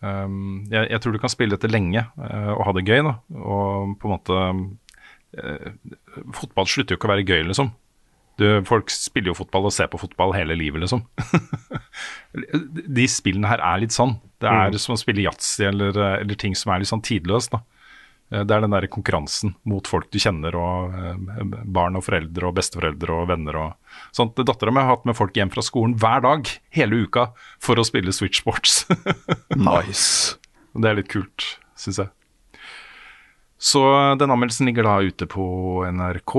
Um, 0.00 0.64
jeg, 0.72 0.88
jeg 0.88 1.02
tror 1.02 1.14
du 1.14 1.20
kan 1.20 1.30
spille 1.32 1.54
dette 1.54 1.70
lenge 1.70 2.00
eh, 2.00 2.52
og 2.54 2.64
ha 2.66 2.74
det 2.74 2.86
gøy. 2.88 3.04
Da. 3.06 3.14
Og 3.36 3.94
på 4.00 4.08
en 4.08 4.14
måte 4.16 4.40
eh, 5.36 5.70
Fotball 6.34 6.70
slutter 6.72 6.96
jo 6.96 7.00
ikke 7.00 7.10
å 7.10 7.14
være 7.14 7.28
gøy, 7.28 7.44
liksom. 7.52 7.70
Du, 8.40 8.46
folk 8.64 8.88
spiller 8.92 9.34
jo 9.34 9.36
fotball 9.36 9.66
og 9.68 9.74
ser 9.76 9.90
på 9.92 9.98
fotball 10.00 10.32
hele 10.32 10.54
livet, 10.56 10.80
liksom. 10.80 11.02
De 12.96 13.04
spillene 13.10 13.50
her 13.50 13.60
er 13.64 13.82
litt 13.82 13.92
sånn. 13.94 14.16
Det 14.40 14.48
er 14.48 14.76
som 14.80 14.94
å 14.96 15.00
spille 15.00 15.24
yatzy 15.26 15.66
eller, 15.68 15.96
eller 16.22 16.38
ting 16.40 16.54
som 16.56 16.72
er 16.72 16.80
litt 16.82 16.88
sånn 16.90 17.02
tidløst. 17.04 17.52
da. 17.52 17.60
Eh, 18.32 18.44
Det 18.46 18.54
er 18.56 18.64
den 18.64 18.72
der 18.76 18.86
konkurransen 18.92 19.54
mot 19.68 19.86
folk 19.90 20.08
du 20.14 20.18
kjenner, 20.22 20.56
og 20.56 20.94
eh, 20.96 21.42
barn 21.66 21.98
og 22.00 22.06
foreldre 22.06 22.48
og 22.48 22.56
besteforeldre 22.56 23.18
og 23.22 23.28
venner 23.32 23.58
og 23.60 23.98
sånt. 24.16 24.38
Dattera 24.40 24.72
mi 24.72 24.80
har 24.84 24.94
hatt 24.94 25.04
med 25.10 25.18
folk 25.18 25.36
hjem 25.36 25.52
fra 25.52 25.64
skolen 25.66 25.96
hver 26.00 26.24
dag 26.24 26.48
hele 26.78 27.02
uka 27.04 27.28
for 27.62 27.76
å 27.76 27.84
spille 27.86 28.14
Switch 28.16 28.40
Sports. 28.42 28.84
Nice. 29.60 30.36
Det 30.72 30.86
er 30.86 31.00
litt 31.02 31.10
kult, 31.10 31.56
syns 31.76 31.98
jeg. 32.04 32.12
Så 33.60 33.80
den 34.16 34.32
anmeldelsen 34.32 34.70
ligger 34.70 34.86
da 34.88 34.94
ute 35.04 35.26
på 35.28 35.44
NRK. 35.92 36.34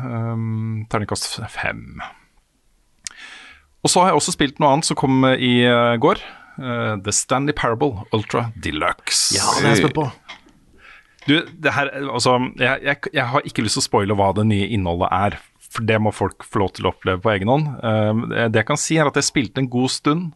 Um, 0.00 0.86
Terningkast 0.88 1.36
fem. 1.52 2.00
Og 3.84 3.92
så 3.92 4.00
har 4.00 4.10
jeg 4.10 4.20
også 4.20 4.32
spilt 4.32 4.62
noe 4.62 4.72
annet 4.72 4.88
som 4.88 4.96
kom 4.96 5.26
i 5.28 5.58
uh, 5.68 5.92
går. 6.00 6.22
Uh, 6.56 6.94
The 7.04 7.12
Stanley 7.12 7.52
Parable 7.56 8.06
Ultra 8.16 8.46
Deluxe. 8.56 9.34
ja 9.36 9.44
det 9.58 9.66
er 9.66 9.74
jeg 9.74 9.82
spent 9.82 9.98
på. 9.98 10.06
Du, 11.24 11.34
det 11.44 11.72
her, 11.72 11.90
altså, 12.12 12.38
jeg, 12.60 12.80
jeg, 12.84 13.12
jeg 13.16 13.26
har 13.32 13.44
ikke 13.48 13.64
lyst 13.64 13.78
til 13.78 13.84
å 13.84 13.88
spoile 13.88 14.16
hva 14.16 14.30
det 14.36 14.46
nye 14.48 14.70
innholdet 14.72 15.12
er. 15.12 15.36
For 15.74 15.84
det 15.84 15.98
må 16.00 16.14
folk 16.14 16.46
få 16.46 16.62
lov 16.62 16.72
til 16.76 16.86
å 16.86 16.94
oppleve 16.94 17.20
på 17.20 17.32
egen 17.34 17.52
hånd. 17.52 17.68
Uh, 17.84 18.48
det 18.48 18.62
jeg 18.62 18.70
kan 18.72 18.80
si, 18.80 18.96
er 18.96 19.12
at 19.12 19.20
jeg 19.20 19.28
spilte 19.28 19.60
en 19.60 19.68
god 19.68 19.92
stund, 19.92 20.32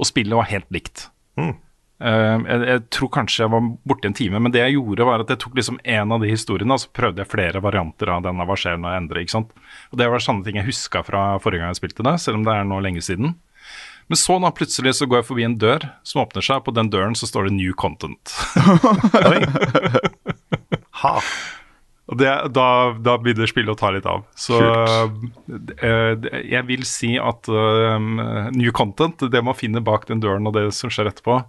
og 0.00 0.08
spillet 0.08 0.38
var 0.38 0.48
helt 0.48 0.72
likt. 0.72 1.10
Um, 1.36 1.58
jeg, 2.02 2.64
jeg 2.66 2.82
tror 2.94 3.10
kanskje 3.14 3.44
jeg 3.44 3.52
var 3.52 3.68
borte 3.88 4.08
en 4.10 4.16
time, 4.18 4.40
men 4.42 4.54
det 4.54 4.62
jeg 4.64 4.74
gjorde, 4.76 5.06
var 5.06 5.22
at 5.22 5.30
jeg 5.30 5.40
tok 5.44 5.54
liksom 5.58 5.78
en 5.94 6.14
av 6.16 6.24
de 6.24 6.30
historiene, 6.32 6.74
og 6.74 6.82
så 6.82 6.90
prøvde 6.96 7.22
jeg 7.22 7.30
flere 7.30 7.62
varianter 7.62 8.10
av 8.10 8.24
denne 8.26 8.46
hva 8.48 8.56
skjer 8.58 8.80
når 8.80 8.94
jeg 8.94 9.02
endrer. 9.04 9.22
ikke 9.22 9.36
sant? 9.36 9.54
Og 9.92 10.02
Det 10.02 10.10
var 10.10 10.24
sånne 10.24 10.46
ting 10.46 10.58
jeg 10.58 10.68
huska 10.68 11.04
fra 11.06 11.22
forrige 11.42 11.62
gang 11.62 11.74
jeg 11.74 11.82
spilte 11.82 12.06
det, 12.06 12.16
selv 12.24 12.40
om 12.40 12.46
det 12.48 12.56
er 12.56 12.68
nå 12.68 12.82
lenge 12.84 13.04
siden. 13.04 13.36
Men 14.10 14.18
så 14.18 14.36
da 14.42 14.50
plutselig 14.52 14.96
så 14.98 15.06
går 15.08 15.22
jeg 15.22 15.28
forbi 15.30 15.44
en 15.46 15.58
dør 15.62 15.86
som 16.04 16.24
åpner 16.24 16.44
seg, 16.44 16.60
og 16.60 16.66
på 16.66 16.76
den 16.76 16.90
døren 16.92 17.14
så 17.16 17.28
står 17.30 17.48
det 17.48 17.56
'New 17.56 17.72
Content'. 17.78 18.34
Ha. 21.02 21.18
Og 22.12 22.18
det, 22.20 22.28
da, 22.54 22.66
da 23.00 23.14
begynner 23.18 23.48
spillet 23.50 23.72
å 23.72 23.78
ta 23.78 23.88
litt 23.94 24.06
av. 24.06 24.24
Så 24.38 24.58
uh, 24.60 25.08
jeg 26.44 26.62
vil 26.68 26.84
si 26.86 27.14
at 27.18 27.48
uh, 27.48 27.96
new 28.54 28.70
content, 28.76 29.24
det 29.32 29.42
man 29.42 29.56
finner 29.58 29.82
bak 29.82 30.06
den 30.10 30.22
døren 30.22 30.46
og 30.46 30.54
det 30.54 30.68
som 30.76 30.92
skjer 30.92 31.10
etterpå, 31.10 31.40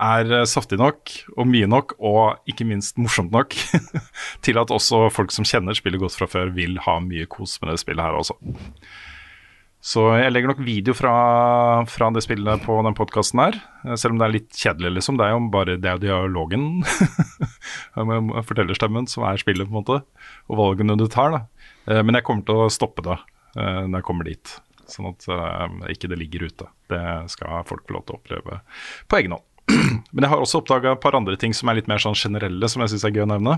er 0.00 0.32
eh, 0.32 0.44
saftig 0.48 0.78
nok 0.80 1.12
og 1.36 1.46
mye 1.50 1.68
nok, 1.68 1.96
og 2.00 2.48
ikke 2.48 2.66
minst 2.68 2.98
morsomt 3.00 3.32
nok, 3.34 3.54
til 4.44 4.60
at 4.60 4.72
også 4.72 5.06
folk 5.12 5.32
som 5.34 5.46
kjenner 5.48 5.76
spillet 5.76 6.00
godt 6.02 6.16
fra 6.18 6.28
før, 6.30 6.52
vil 6.56 6.78
ha 6.86 6.98
mye 7.04 7.26
kos 7.30 7.58
med 7.62 7.72
det 7.74 7.82
spillet 7.82 8.04
her 8.04 8.16
også. 8.18 8.38
Så 9.82 10.04
jeg 10.14 10.30
legger 10.30 10.52
nok 10.52 10.60
video 10.62 10.94
fra, 10.94 11.12
fra 11.90 12.06
det 12.14 12.22
spillet 12.22 12.62
på 12.62 12.76
den 12.86 12.94
podkasten 12.94 13.42
her, 13.42 13.58
eh, 13.84 13.96
selv 13.98 14.14
om 14.14 14.20
det 14.22 14.28
er 14.28 14.34
litt 14.36 14.50
kjedelig, 14.54 14.94
liksom. 14.98 15.18
Det 15.18 15.26
er 15.26 15.34
jo 15.34 15.44
bare 15.52 15.76
det 15.76 15.90
er 15.90 16.02
dialogen 16.02 16.68
med 18.08 18.32
fortellerstemmen 18.48 19.08
som 19.10 19.26
er 19.28 19.42
spillet, 19.42 19.66
på 19.66 19.74
en 19.74 19.80
måte, 19.82 20.00
og 20.48 20.60
valgene 20.62 20.96
du 21.00 21.08
tar, 21.10 21.34
da. 21.34 21.70
Eh, 21.90 22.02
Men 22.02 22.18
jeg 22.18 22.26
kommer 22.28 22.46
til 22.46 22.64
å 22.64 22.72
stoppe 22.72 23.04
det 23.06 23.20
når 23.52 23.98
jeg 23.98 24.04
kommer 24.08 24.24
dit, 24.24 24.50
sånn 24.88 25.10
at 25.10 25.26
ikke 25.92 26.08
det 26.08 26.16
ligger 26.16 26.46
ute. 26.48 26.70
Det 26.88 27.00
skal 27.28 27.66
folk 27.68 27.82
få 27.84 27.98
lov 27.98 28.06
til 28.08 28.14
å 28.14 28.16
oppleve 28.16 28.60
på 29.12 29.18
egen 29.18 29.34
hånd. 29.36 29.44
Men 30.12 30.26
jeg 30.26 30.32
har 30.32 30.42
også 30.42 30.60
oppdaga 30.60 30.92
et 30.96 31.02
par 31.02 31.16
andre 31.16 31.38
ting 31.40 31.54
som 31.56 31.70
er 31.70 31.78
litt 31.78 31.88
mer 31.90 32.02
sånn 32.02 32.18
generelle, 32.18 32.68
som 32.68 32.82
jeg 32.82 32.92
syns 32.92 33.06
er 33.08 33.14
gøy 33.14 33.24
å 33.24 33.30
nevne. 33.30 33.56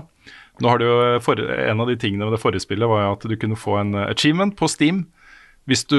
Nå 0.63 0.71
har 0.71 0.79
du 0.79 0.85
jo 0.87 0.97
for, 1.25 1.39
En 1.41 1.83
av 1.83 1.89
de 1.89 1.97
tingene 1.99 2.27
med 2.27 2.35
det 2.35 2.41
forrige 2.43 2.63
spillet 2.63 2.89
var 2.89 3.09
at 3.09 3.25
du 3.25 3.35
kunne 3.39 3.59
få 3.59 3.79
en 3.81 3.95
eh, 3.97 4.09
achievement 4.13 4.55
på 4.57 4.69
Steam 4.71 5.05
hvis 5.65 5.81
du 5.89 5.97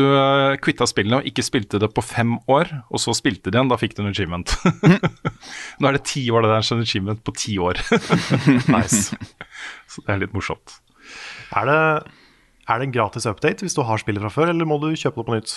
kvitta 0.63 0.87
spillene 0.87 1.19
og 1.19 1.27
ikke 1.27 1.43
spilte 1.43 1.81
det 1.83 1.89
på 1.95 2.03
fem 2.07 2.37
år, 2.47 2.71
og 2.87 3.01
så 3.03 3.11
spilte 3.19 3.51
det 3.51 3.59
igjen, 3.59 3.71
da 3.73 3.79
fikk 3.81 3.97
du 3.97 4.05
en 4.05 4.13
achievement. 4.13 4.53
Nå 5.81 5.89
er 5.89 5.97
det 5.97 6.05
ti 6.07 6.23
år, 6.31 6.47
det 6.47 6.53
der, 6.53 6.67
så 6.67 6.77
en 6.77 6.85
achievement 6.87 7.23
på 7.27 7.35
ti 7.35 7.57
år. 7.59 7.81
Nice. 8.77 9.19
så 9.91 10.05
det 10.07 10.15
er 10.15 10.23
litt 10.23 10.37
morsomt. 10.37 10.79
Er 11.59 11.67
det, 11.67 11.81
er 12.71 12.79
det 12.79 12.87
en 12.87 12.95
gratis 12.95 13.27
update 13.27 13.67
hvis 13.67 13.75
du 13.75 13.83
har 13.87 13.99
spillet 14.03 14.23
fra 14.23 14.31
før, 14.31 14.55
eller 14.55 14.71
må 14.71 14.79
du 14.83 14.93
kjøpe 14.95 15.19
det 15.19 15.27
på 15.27 15.35
nytt? 15.41 15.57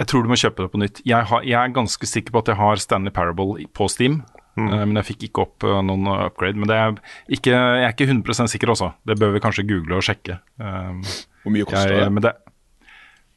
Jeg 0.00 0.10
tror 0.10 0.24
du 0.24 0.30
må 0.30 0.38
kjøpe 0.38 0.64
det 0.64 0.72
på 0.72 0.80
nytt. 0.82 1.02
Jeg, 1.06 1.26
har, 1.30 1.44
jeg 1.46 1.58
er 1.60 1.74
ganske 1.74 2.08
sikker 2.08 2.34
på 2.34 2.42
at 2.42 2.50
jeg 2.50 2.58
har 2.58 2.80
Stanley 2.82 3.14
Parable 3.14 3.66
på 3.76 3.86
Steam. 3.92 4.22
eh, 4.70 4.84
men 4.86 4.98
jeg 5.00 5.08
fikk 5.12 5.28
ikke 5.28 5.44
opp 5.44 5.66
eh, 5.66 5.82
noen 5.86 6.08
eh, 6.10 6.24
upgrade. 6.30 6.58
Men 6.58 6.70
det 6.70 6.78
er 6.80 6.96
ikke, 7.38 7.52
jeg 7.54 7.86
er 7.86 7.94
ikke 7.94 8.08
100% 8.10 8.50
sikker 8.54 8.74
også. 8.74 8.90
Det 9.06 9.18
bør 9.20 9.36
vi 9.36 9.44
kanskje 9.44 9.66
google 9.68 10.00
og 10.00 10.06
sjekke. 10.06 10.40
Um, 10.58 11.04
Hvor 11.44 11.54
mye 11.54 11.68
koster 11.68 11.94
jeg, 11.98 12.24
det? 12.26 12.34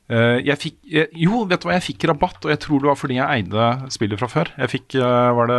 jeg 0.08 0.56
fikk, 0.56 0.76
jo, 1.20 1.41
vet 1.50 1.60
du 1.60 1.65
hva, 1.67 1.74
jeg 1.76 1.84
fikk 1.84 2.06
rabatt, 2.08 2.38
og 2.46 2.52
jeg 2.54 2.62
tror 2.63 2.80
det 2.80 2.88
var 2.88 2.96
fordi 2.96 3.17
jeg 3.17 3.41
eide 3.41 3.65
spillet 3.91 4.22
fra 4.22 4.30
før. 4.32 4.52
Jeg 4.56 4.72
fikk, 4.72 4.96
var 5.36 5.50
det 5.52 5.58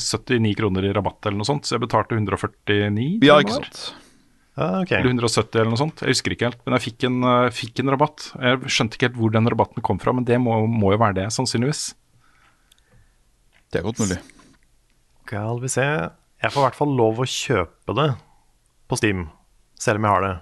79 0.00 0.54
kroner 0.56 0.86
i 0.88 0.92
rabatt 0.96 1.28
eller 1.28 1.42
noe 1.42 1.48
sånt, 1.50 1.68
så 1.68 1.76
jeg 1.76 1.82
betalte 1.84 2.16
149. 2.16 3.18
Ja, 3.28 3.36
ikke 3.44 3.58
sant. 3.58 3.82
Ja, 4.60 4.82
ok. 4.82 4.90
Eller 4.92 5.08
170 5.14 5.56
eller 5.56 5.72
noe 5.72 5.80
sånt. 5.80 6.02
Jeg 6.04 6.12
husker 6.12 6.34
ikke 6.34 6.50
helt, 6.50 6.60
men 6.66 6.76
jeg 6.76 6.84
fikk 6.90 7.06
en, 7.08 7.16
eh, 7.24 7.50
fikk 7.56 7.80
en 7.80 7.92
rabatt. 7.94 8.26
Jeg 8.36 8.60
skjønte 8.68 8.98
ikke 8.98 9.08
helt 9.08 9.18
hvor 9.22 9.32
den 9.32 9.48
rabatten 9.48 9.84
kom 9.86 10.00
fra, 10.02 10.12
men 10.12 10.26
det 10.28 10.36
må, 10.42 10.58
må 10.68 10.92
jo 10.92 11.00
være 11.00 11.16
det, 11.22 11.26
sannsynligvis. 11.32 11.94
Det 13.72 13.80
er 13.80 13.86
godt 13.86 14.02
mulig. 14.02 14.18
Skal 15.30 15.60
vi 15.62 15.70
se. 15.70 15.86
Jeg 16.42 16.52
får 16.52 16.60
i 16.60 16.66
hvert 16.66 16.78
fall 16.80 16.92
lov 16.98 17.20
å 17.22 17.28
kjøpe 17.28 17.94
det 17.96 18.08
på 18.90 18.98
Steam, 18.98 19.28
selv 19.80 20.00
om 20.00 20.08
jeg 20.08 20.14
har 20.16 20.26
det. 20.26 20.34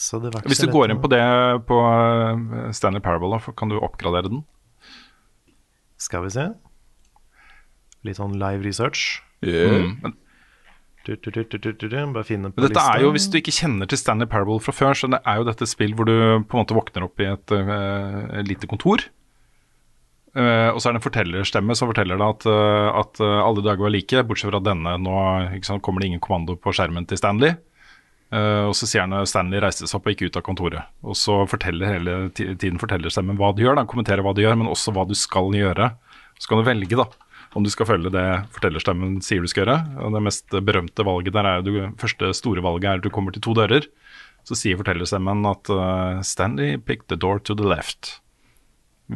Så 0.00 0.20
det 0.20 0.30
var 0.32 0.40
ikke 0.40 0.48
Mm. 0.48 0.52
Hvis 0.52 0.62
du 0.64 0.70
går 0.72 0.90
inn 0.92 1.00
på 1.02 1.10
det 1.12 1.22
på 1.68 1.76
eh, 1.80 2.70
Stanley 2.76 3.00
Parable, 3.04 3.32
da, 3.34 3.52
kan 3.52 3.68
du 3.68 3.78
oppgradere 3.80 4.30
den. 4.30 4.44
Skal 6.00 6.22
vi 6.24 6.30
se. 6.36 6.46
Litt 8.04 8.16
sånn 8.16 8.38
live 8.40 8.62
research. 8.64 9.22
Yeah. 9.42 9.96
Men, 10.02 10.14
Bare 12.14 12.26
finne 12.28 12.50
på 12.52 12.62
dette 12.62 12.74
lista. 12.76 12.96
er 12.96 13.04
jo, 13.04 13.12
hvis 13.14 13.28
du 13.30 13.38
ikke 13.40 13.54
kjenner 13.54 13.88
til 13.90 13.98
Stanley 14.00 14.28
Parable 14.30 14.60
fra 14.62 14.74
før, 14.74 14.94
så 14.96 15.10
det 15.10 15.20
er 15.24 15.40
jo 15.40 15.46
dette 15.48 15.66
spill 15.68 15.94
hvor 15.98 16.08
du 16.08 16.14
på 16.46 16.56
en 16.56 16.62
måte 16.62 16.76
våkner 16.76 17.06
opp 17.06 17.22
i 17.22 17.28
et 17.30 17.54
uh, 17.56 18.40
lite 18.46 18.68
kontor. 18.70 19.02
Uh, 20.30 20.70
og 20.70 20.78
så 20.78 20.88
er 20.88 20.94
det 20.94 21.00
en 21.00 21.06
fortellerstemme 21.08 21.74
som 21.74 21.90
forteller 21.90 22.20
deg 22.20 22.36
at, 22.36 22.46
uh, 22.46 22.90
at 23.00 23.22
alle 23.24 23.64
dager 23.66 23.82
var 23.82 23.94
like, 23.94 24.22
bortsett 24.28 24.52
fra 24.52 24.62
denne. 24.62 24.94
Nå 25.02 25.16
sant, 25.66 25.82
kommer 25.82 26.04
det 26.04 26.12
ingen 26.12 26.22
kommando 26.22 26.54
på 26.54 26.74
skjermen 26.76 27.08
til 27.10 27.18
Stanley. 27.18 27.56
Og 28.30 28.76
så 28.78 28.86
sier 28.86 29.02
han 29.02 29.14
at 29.18 29.26
Stanley 29.26 29.58
reiste 29.58 29.88
seg 29.90 29.96
opp 29.98 30.04
og 30.06 30.12
gikk 30.14 30.28
ut 30.30 30.36
av 30.38 30.44
kontoret. 30.46 30.90
Og 31.02 31.16
så 31.18 31.40
forteller 31.50 31.96
hele 31.96 32.12
ti- 32.30 32.46
tiden 32.54 32.78
fortellerstemmen 32.78 33.34
hva 33.40 33.48
du 33.50 33.64
gjør, 33.64 33.74
da, 33.80 33.82
kommenterer 33.90 34.22
hva 34.22 34.30
du 34.36 34.44
gjør, 34.44 34.54
men 34.60 34.70
også 34.70 34.94
hva 34.94 35.02
du 35.08 35.16
skal 35.18 35.50
gjøre. 35.50 35.88
Så 36.38 36.46
kan 36.46 36.60
du 36.60 36.68
velge 36.68 36.94
da, 37.00 37.08
om 37.54 37.64
du 37.66 37.70
skal 37.72 37.88
følge 37.88 38.12
det 38.14 38.26
fortellerstemmen 38.54 39.18
sier 39.24 39.42
du 39.42 39.50
skal 39.50 39.64
gjøre. 39.64 39.78
Og 40.04 40.14
det 40.14 40.22
mest 40.22 40.54
berømte 40.54 41.06
valget 41.06 41.34
der 41.34 41.48
er 41.48 41.62
jo 41.64 41.74
det 41.74 41.90
første 42.00 42.32
store 42.38 42.62
valget 42.64 42.86
er 42.86 43.00
at 43.00 43.06
du 43.06 43.10
kommer 43.12 43.34
til 43.34 43.42
to 43.42 43.54
dører. 43.58 43.88
Så 44.46 44.56
sier 44.56 44.78
fortellerstemmen 44.78 45.42
at 45.50 45.70
uh, 45.74 46.20
Stanley 46.24 46.78
picked 46.78 47.10
the 47.10 47.18
door 47.18 47.42
to 47.44 47.56
the 47.58 47.66
left. 47.66 48.20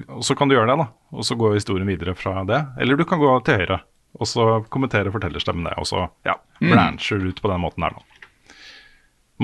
Og 0.09 0.25
så 0.27 0.35
kan 0.35 0.51
du 0.51 0.57
gjøre 0.57 0.73
det, 0.73 0.79
da. 0.83 0.89
Og 1.15 1.27
så 1.27 1.37
går 1.39 1.55
historien 1.55 1.89
videre 1.89 2.17
fra 2.19 2.43
det. 2.49 2.59
Eller 2.83 2.99
du 2.99 3.05
kan 3.07 3.23
gå 3.23 3.31
til 3.47 3.63
høyre, 3.63 3.79
og 4.19 4.27
så 4.27 4.49
kommenterer 4.75 5.15
fortellerstemmen 5.15 5.69
det. 5.69 5.77
Og 5.79 5.87
så 5.87 6.09
ja, 6.27 6.35
du 7.23 7.31
ut 7.31 7.43
på 7.43 7.53
den 7.53 7.63
måten 7.63 7.87
her, 7.87 7.95
da. 7.95 8.57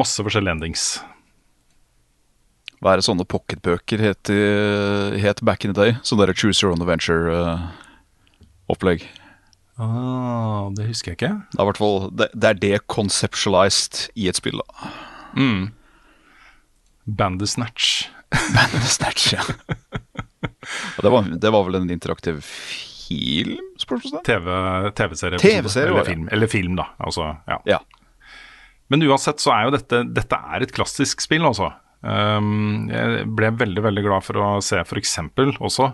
Masse 0.00 0.22
forskjellige 0.26 0.59
endings. 0.59 0.88
Hva 2.81 2.94
er 2.94 3.00
det 3.00 3.07
sånne 3.07 3.26
pocketbøker 3.29 4.03
het, 4.03 4.31
het 5.22 5.42
back 5.44 5.66
in 5.66 5.74
the 5.74 5.79
day? 5.79 5.96
Sånn 6.07 6.18
derre 6.22 6.35
Choose 6.35 6.64
Your 6.64 6.74
Own 6.74 6.83
Adventure-opplegg. 8.70 9.11
Ah, 9.80 10.70
det 10.76 10.88
husker 10.90 11.12
jeg 11.12 11.18
ikke. 11.18 11.35
det, 11.52 11.61
er 11.61 11.68
hvert 11.70 11.80
fall, 11.80 12.11
det, 12.12 12.28
det 12.35 12.48
er 12.48 12.59
det 12.61 12.87
conceptualized 12.87 14.11
i 14.14 14.28
et 14.28 14.37
spill. 14.37 14.61
da. 14.61 14.90
Mm. 15.37 15.70
Bandesnatch. 17.06 18.09
Bandesnatch, 18.56 19.33
ja. 19.35 19.44
Og 20.98 21.04
det, 21.04 21.11
var, 21.11 21.30
det 21.42 21.52
var 21.52 21.64
vel 21.66 21.80
en 21.80 21.90
interaktiv 21.90 22.42
film, 22.44 23.72
spørsmålstegn? 23.80 24.24
TV, 24.24 24.50
TV-serie. 24.96 25.40
TV-serie, 25.40 25.88
eller, 25.88 26.04
ja. 26.04 26.09
film, 26.12 26.28
eller 26.30 26.50
film, 26.50 26.76
da. 26.78 26.90
Altså, 27.00 27.33
ja. 27.48 27.61
Ja. 27.66 27.80
Men 28.90 29.06
uansett 29.06 29.40
så 29.40 29.52
er 29.54 29.68
jo 29.68 29.72
dette 29.76 30.02
Dette 30.11 30.37
er 30.37 30.64
et 30.64 30.74
klassisk 30.74 31.22
spill, 31.22 31.46
altså. 31.46 31.72
Um, 32.00 32.88
jeg 32.88 33.26
ble 33.37 33.50
veldig, 33.61 33.83
veldig 33.85 34.04
glad 34.06 34.24
for 34.24 34.40
å 34.40 34.46
se 34.64 34.78
f.eks. 34.80 35.18
også 35.61 35.90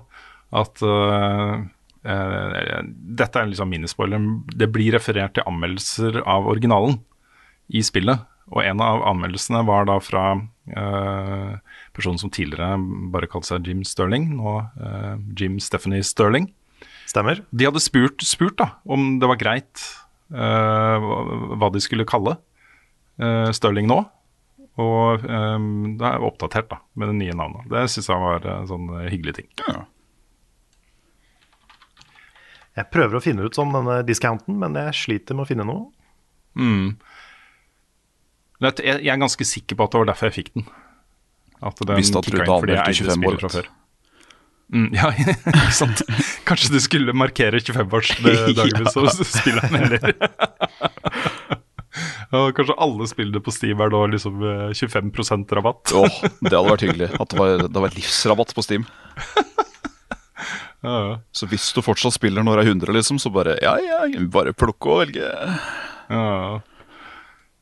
at 0.55 0.83
uh, 0.87 1.65
Dette 2.07 3.41
er 3.43 3.51
liksom 3.51 3.71
minispoiler. 3.73 4.23
Det 4.55 4.69
blir 4.73 4.95
referert 4.95 5.35
til 5.37 5.47
anmeldelser 5.49 6.21
av 6.23 6.47
originalen 6.51 7.01
i 7.75 7.83
spillet. 7.83 8.23
Og 8.55 8.63
en 8.63 8.79
av 8.85 9.03
anmeldelsene 9.11 9.65
var 9.67 9.89
da 9.89 9.97
fra 9.99 10.25
uh, 10.39 11.55
personen 11.97 12.21
som 12.23 12.31
tidligere 12.31 12.77
bare 13.11 13.27
kalte 13.31 13.49
seg 13.51 13.67
Jim 13.67 13.81
Sterling, 13.83 14.29
nå 14.39 14.53
uh, 14.79 15.17
Jim 15.35 15.57
Stephanie 15.59 16.07
Sterling. 16.07 16.47
Stemmer. 17.11 17.41
De 17.51 17.67
hadde 17.67 17.83
spurt, 17.83 18.23
spurt 18.27 18.55
da, 18.61 18.69
om 18.87 19.17
det 19.19 19.27
var 19.31 19.41
greit 19.41 19.83
uh, 20.31 21.03
hva- 21.59 21.73
de 21.75 21.83
skulle 21.83 22.07
kalle 22.07 22.37
uh, 23.19 23.51
Sterling 23.55 23.91
nå. 23.91 24.05
Og 24.77 25.23
um, 25.25 25.69
det 25.97 26.05
er 26.05 26.25
oppdatert 26.27 26.69
da, 26.69 26.79
med 27.01 27.09
det 27.11 27.19
nye 27.25 27.35
navnet. 27.39 27.67
Det 27.73 27.87
syns 27.91 28.11
jeg 28.13 28.21
var 28.21 28.45
en 28.53 28.67
sånn 28.69 28.91
eh, 28.99 29.07
hyggelig 29.09 29.39
ting. 29.39 29.47
Jeg 32.77 32.91
prøver 32.93 33.17
å 33.17 33.23
finne 33.25 33.47
ut 33.47 33.57
sånn 33.57 33.73
denne 33.73 34.03
discounten, 34.05 34.59
men 34.61 34.77
jeg 34.77 34.99
sliter 34.99 35.37
med 35.37 35.47
å 35.47 35.49
finne 35.49 35.65
noe. 35.69 35.89
Mm. 36.57 36.97
jeg, 38.65 39.01
er 39.01 39.21
ganske 39.21 39.45
sikker 39.45 39.77
på 39.77 39.87
at 39.87 39.95
det 39.95 40.03
var 40.03 40.11
derfor 40.13 40.31
jeg 40.31 40.37
fikk 40.43 40.53
den. 40.57 40.69
At 41.65 41.81
den 41.81 41.97
Visste 41.97 42.21
at 42.21 42.29
du 42.29 42.37
da 42.37 42.45
anmeldt 42.45 42.75
i 42.75 42.81
eide 42.85 43.17
25 43.17 43.29
år, 43.31 43.39
fra 43.41 43.53
før. 43.55 43.71
Mm, 44.75 44.89
ja, 44.99 45.13
ikke 45.15 45.73
sant. 45.75 46.03
Kanskje 46.49 46.75
du 46.75 46.81
skulle 46.85 47.17
markere 47.17 47.63
25-årsdagen 47.63 48.91
så 48.95 49.07
spiller 49.39 49.65
han 49.65 49.81
heller. 49.81 50.17
Og 52.37 52.51
kanskje 52.57 52.75
alle 52.83 53.07
spillene 53.09 53.41
på 53.41 53.55
Steam 53.55 53.81
er 53.81 53.93
da 53.95 54.03
liksom 54.13 54.43
eh, 54.45 54.73
25% 54.77 55.53
rabatt. 55.57 55.95
Åh, 55.97 56.23
det 56.43 56.53
hadde 56.53 56.69
vært 56.69 56.85
hyggelig. 56.85 57.13
At 57.17 57.33
det 57.33 57.39
var, 57.41 57.69
det 57.71 57.85
var 57.87 57.95
livsrabatt 57.97 58.53
på 58.53 58.65
Steam. 58.67 58.85
Ja, 60.85 60.95
ja. 60.95 61.19
Så 61.35 61.49
hvis 61.51 61.67
du 61.75 61.83
fortsatt 61.85 62.17
spiller 62.17 62.45
når 62.45 62.61
det 62.61 62.65
er 62.67 62.73
100, 62.75 62.95
liksom, 62.99 63.21
så 63.23 63.33
bare 63.33 63.57
ja, 63.63 63.77
ja, 63.81 64.05
bare 64.33 64.55
plukke 64.57 64.93
og 64.93 65.05
velge. 65.05 65.31
Ja. 66.13 66.59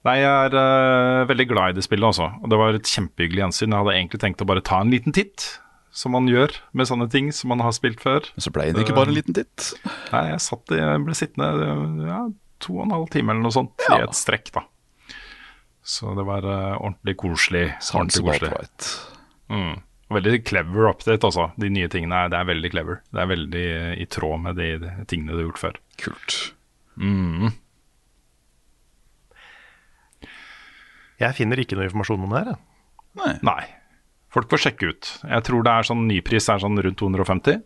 Nei, 0.04 0.18
jeg 0.20 0.28
er 0.28 0.54
uh, 0.58 1.26
veldig 1.30 1.46
glad 1.48 1.72
i 1.72 1.76
det 1.78 1.86
spillet, 1.86 2.04
altså. 2.10 2.28
Og 2.42 2.50
det 2.52 2.60
var 2.60 2.76
et 2.76 2.90
kjempehyggelig 2.90 3.46
gjensyn. 3.46 3.72
Jeg 3.72 3.80
hadde 3.80 3.94
egentlig 3.96 4.20
tenkt 4.20 4.44
å 4.44 4.48
bare 4.50 4.64
ta 4.64 4.82
en 4.84 4.92
liten 4.92 5.16
titt, 5.16 5.46
som 5.94 6.12
man 6.12 6.28
gjør 6.28 6.52
med 6.76 6.90
sånne 6.90 7.06
ting 7.12 7.30
som 7.32 7.54
man 7.54 7.62
har 7.64 7.72
spilt 7.76 8.02
før. 8.04 8.28
Men 8.34 8.44
så 8.44 8.52
ble 8.52 8.68
det 8.74 8.84
ikke 8.84 8.98
bare 8.98 9.14
en 9.14 9.16
liten 9.16 9.36
titt. 9.38 9.70
Nei, 10.12 10.26
jeg 10.34 10.44
satt 10.44 10.74
jeg 10.76 11.00
ble 11.06 11.16
sittende 11.16 11.70
ja, 12.10 12.20
to 12.60 12.76
og 12.76 12.84
en 12.84 12.94
halv 12.98 13.08
time 13.14 13.32
eller 13.32 13.46
noe 13.46 13.56
sånt 13.56 13.88
i 13.88 14.02
et 14.02 14.18
strekk, 14.18 14.52
da. 14.58 14.66
Så 15.84 16.12
det 16.16 16.24
var 16.28 16.44
uh, 16.48 16.76
ordentlig 16.82 17.16
koselig. 17.20 17.66
Ordentlig 17.94 18.26
koselig. 18.28 18.52
right. 18.52 18.92
Veldig 20.14 20.40
clever 20.46 20.88
update, 20.90 21.26
altså. 21.26 21.48
De 21.60 21.70
nye 21.72 21.90
tingene 21.92 22.24
er, 22.24 22.32
det 22.32 22.38
er 22.40 22.48
veldig 22.50 22.70
clever. 22.72 23.00
Det 23.10 23.22
er 23.22 23.30
veldig 23.30 23.64
eh, 23.74 23.92
i 24.02 24.06
tråd 24.10 24.42
med 24.46 24.58
de, 24.60 24.68
de 24.82 24.92
tingene 25.10 25.34
du 25.34 25.40
har 25.42 25.46
gjort 25.48 25.62
før. 25.62 25.78
Kult. 26.02 26.36
Jeg 31.22 31.36
finner 31.38 31.60
ikke 31.62 31.78
noe 31.78 31.88
informasjon 31.88 32.26
om 32.26 32.34
det 32.34 32.42
her. 32.44 32.60
Nei. 33.20 33.32
Nei. 33.46 33.62
Folk 34.34 34.50
får 34.50 34.64
sjekke 34.64 34.90
ut. 34.90 35.10
Jeg 35.30 35.46
tror 35.46 35.62
det 35.66 35.72
er 35.74 35.86
sånn 35.86 36.06
nypris 36.10 36.48
er 36.50 36.62
sånn 36.62 36.80
rundt 36.82 36.98
250. 36.98 37.60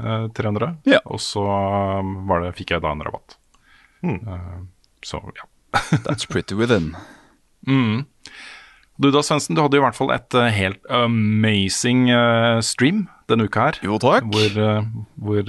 eh, 0.00 0.28
300. 0.36 0.70
Ja. 0.88 1.00
Og 1.12 1.20
så 1.22 1.44
um, 1.44 2.14
var 2.30 2.44
det, 2.44 2.54
fikk 2.58 2.72
jeg 2.74 2.84
da 2.84 2.94
en 2.94 3.04
rabatt. 3.04 3.36
Mm. 4.04 4.20
Uh, 4.28 4.62
så 5.04 5.20
ja. 5.36 5.48
That's 6.06 6.26
pretty 6.28 6.54
within. 6.56 6.94
Du 8.94 9.10
da, 9.10 9.24
Svendsen, 9.26 9.56
du 9.56 9.62
hadde 9.64 9.78
i 9.80 9.82
hvert 9.82 9.96
fall 9.98 10.12
et 10.14 10.36
eh, 10.38 10.52
helt 10.54 10.84
amazing 10.92 12.06
eh, 12.14 12.60
stream 12.62 13.08
denne 13.30 13.48
uka 13.48 13.68
her. 13.68 13.78
Jo, 13.82 13.98
takk. 13.98 14.28
Hvor, 14.30 14.54
eh, 14.54 14.84
hvor 15.18 15.48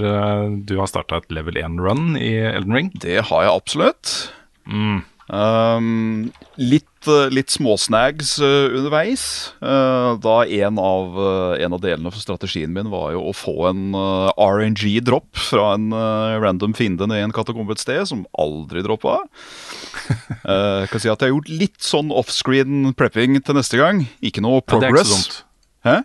du 0.65 0.73
har 0.79 0.89
starta 0.89 1.21
et 1.21 1.35
level 1.35 1.59
1-run 1.61 2.15
i 2.17 2.33
Elden 2.49 2.73
Ring. 2.73 2.89
Det 3.03 3.19
har 3.29 3.45
jeg 3.45 3.53
absolutt. 3.53 4.15
Um, 4.65 6.31
litt, 6.57 7.09
litt 7.33 7.53
småsnags 7.53 8.35
underveis. 8.41 9.25
Da 9.61 10.35
en 10.45 10.81
av, 10.81 11.19
en 11.61 11.77
av 11.77 11.81
delene 11.83 12.13
for 12.13 12.21
strategien 12.21 12.73
min 12.73 12.89
var 12.93 13.13
jo 13.13 13.27
å 13.29 13.35
få 13.35 13.55
en 13.69 13.93
RNG-dropp 13.93 15.45
fra 15.51 15.71
en 15.77 15.89
random 16.41 16.73
fiende 16.77 17.09
ned 17.09 17.21
i 17.21 17.27
en 17.27 17.35
katakombe 17.35 17.77
et 17.77 17.85
sted, 17.85 18.05
som 18.09 18.25
aldri 18.41 18.85
droppa. 18.85 19.19
Uh, 19.21 19.64
jeg 20.45 20.89
kan 20.91 21.01
si 21.03 21.09
at 21.11 21.21
jeg 21.21 21.29
har 21.29 21.33
gjort 21.35 21.51
litt 21.61 21.79
sånn 21.85 22.11
offscreen 22.15 22.91
prepping 22.97 23.39
til 23.45 23.57
neste 23.57 23.79
gang. 23.79 24.03
Ikke 24.25 24.43
noe 24.45 24.61
Ja, 24.61 24.79
det 24.81 24.89
er 24.89 24.95
ikke 24.95 25.05
så 25.09 25.15
dumt. 25.17 25.39
Hæ? 25.85 25.95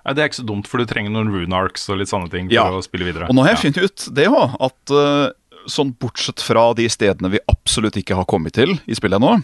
Ja, 0.00 0.14
det 0.16 0.22
er 0.22 0.30
ikke 0.30 0.40
så 0.40 0.46
dumt, 0.48 0.68
for 0.70 0.80
du 0.80 0.88
trenger 0.88 1.12
noen 1.12 1.28
rune 1.34 1.56
arcs 1.58 1.84
og 1.92 1.98
litt 2.00 2.08
sånne 2.08 2.30
ting 2.32 2.48
for 2.48 2.56
Ja. 2.56 2.64
å 2.72 2.80
spille 2.84 3.04
videre. 3.04 3.28
Og 3.28 3.36
nå 3.36 3.44
har 3.44 3.52
jeg 3.54 3.62
funnet 3.66 3.84
ut 3.84 4.06
det 4.16 4.28
òg, 4.32 4.54
at 4.64 4.94
uh, 4.96 5.28
sånn 5.68 5.92
bortsett 6.00 6.40
fra 6.40 6.70
de 6.78 6.86
stedene 6.88 7.30
vi 7.34 7.42
absolutt 7.52 7.98
ikke 8.00 8.16
har 8.16 8.24
kommet 8.30 8.56
til 8.56 8.78
i 8.88 8.96
spillet 8.96 9.20
ennå, 9.20 9.42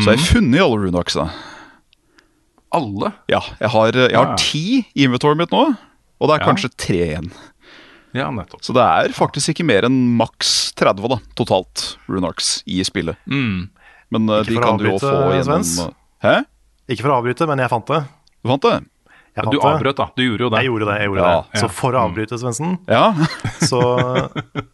så 0.00 0.06
har 0.08 0.16
jeg 0.16 0.24
funnet 0.30 0.62
alle 0.64 0.78
runeaxa. 0.86 1.26
Alle? 2.72 3.12
Ja, 3.28 3.42
jeg 3.60 3.68
har, 3.74 3.92
jeg 3.92 4.16
har 4.16 4.36
ti 4.40 4.62
i 4.96 5.04
inventoret 5.04 5.36
mitt 5.36 5.52
nå, 5.52 5.66
og 5.76 6.30
det 6.30 6.38
er 6.38 6.46
kanskje 6.46 6.70
tre 6.80 7.00
igjen. 7.10 7.28
Ja, 8.14 8.30
nettopp. 8.30 8.60
Så 8.64 8.74
det 8.76 8.82
er 8.84 9.12
faktisk 9.16 9.48
ikke 9.54 9.64
mer 9.64 9.86
enn 9.88 10.16
maks 10.18 10.72
30 10.76 11.08
da, 11.08 11.16
totalt 11.38 11.96
runarks 12.08 12.62
i 12.66 12.82
spillet. 12.84 13.16
Mm. 13.26 13.70
Men 14.12 14.28
uh, 14.28 14.42
de 14.44 14.56
kan 14.60 14.76
du 14.78 14.84
jo 14.90 14.98
få 15.00 15.12
gjennom 15.32 15.44
Svens. 15.48 15.78
uh, 15.80 15.92
Hæ? 16.22 16.42
Ikke 16.92 17.02
for 17.06 17.14
å 17.14 17.20
avbryte, 17.22 17.46
men 17.48 17.58
jeg 17.62 17.70
fant 17.72 17.86
det. 17.88 18.02
Du 18.44 18.50
fant 18.52 18.62
det? 18.68 18.74
Jeg 19.32 19.46
Du 19.48 19.56
fant 19.56 19.62
det. 19.62 19.68
avbrøt, 19.72 19.96
da. 19.96 20.06
Du 20.14 20.22
gjorde 20.26 20.44
jo 20.44 20.48
det. 20.52 20.58
Jeg 20.60 20.68
gjorde 20.68 20.86
det. 20.90 20.96
jeg 21.00 21.08
gjorde 21.08 21.22
Ja. 21.24 21.40
det 21.52 21.60
Så 21.60 21.64
Ja. 21.64 21.68
for 21.72 21.92
å 21.96 22.00
avbryte, 22.04 22.38
Svendsen, 22.42 22.78
Ja. 22.86 23.12
så 23.70 23.80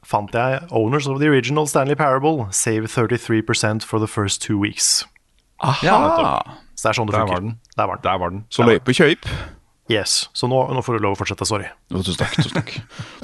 fant 0.04 0.32
jeg 0.34 0.60
Owners 0.72 1.06
of 1.06 1.20
the 1.20 1.28
Original 1.28 1.66
Stanley 1.70 1.94
Parable 1.94 2.48
save 2.50 2.88
33% 2.90 3.84
for 3.86 4.00
the 4.00 4.08
first 4.08 4.42
two 4.42 4.58
weeks. 4.58 5.04
Aha. 5.62 5.78
Ja. 5.86 6.42
Så 6.74 6.88
det 6.88 6.90
er 6.90 6.98
sånn 7.02 7.06
det 7.06 7.14
Der 7.14 7.20
funker. 7.22 7.34
var 7.34 7.40
den. 7.40 7.54
Der 7.76 7.86
var 7.86 7.94
den. 7.96 8.02
Der 8.02 8.18
var 8.18 8.30
den. 8.30 8.44
Så 8.50 8.66
løype 8.66 8.90
kjøyp. 8.94 9.30
Yes. 9.88 10.28
Så 10.36 10.48
nå, 10.50 10.60
nå 10.74 10.82
får 10.84 10.98
du 10.98 11.06
lov 11.06 11.16
å 11.16 11.20
fortsette. 11.20 11.46
Sorry. 11.48 11.68
Jo, 11.92 12.02
tusen 12.04 12.20
takk. 12.20 12.36
tusen 12.36 12.56
takk 12.60 12.74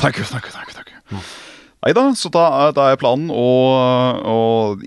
Takk, 0.00 0.22
takk, 0.30 0.48
takk, 0.52 0.72
takk. 0.78 0.94
Nei 1.84 1.92
da, 1.92 2.06
så 2.16 2.30
da, 2.32 2.70
da 2.72 2.86
er 2.88 2.96
planen 2.96 3.28
å, 3.28 3.48
å 4.24 4.38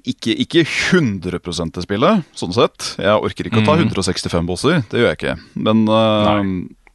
ikke, 0.02 0.34
ikke 0.34 0.64
100 0.66 1.38
til 1.46 1.86
spillet, 1.86 2.26
sånn 2.34 2.56
sett. 2.56 2.96
Jeg 2.98 3.22
orker 3.22 3.50
ikke 3.50 3.62
å 3.62 3.68
ta 3.68 3.76
165 3.78 4.50
bosser, 4.50 4.82
det 4.90 5.04
gjør 5.04 5.12
jeg 5.12 5.20
ikke. 5.20 5.36
Men 5.62 5.84
uh, 5.86 6.42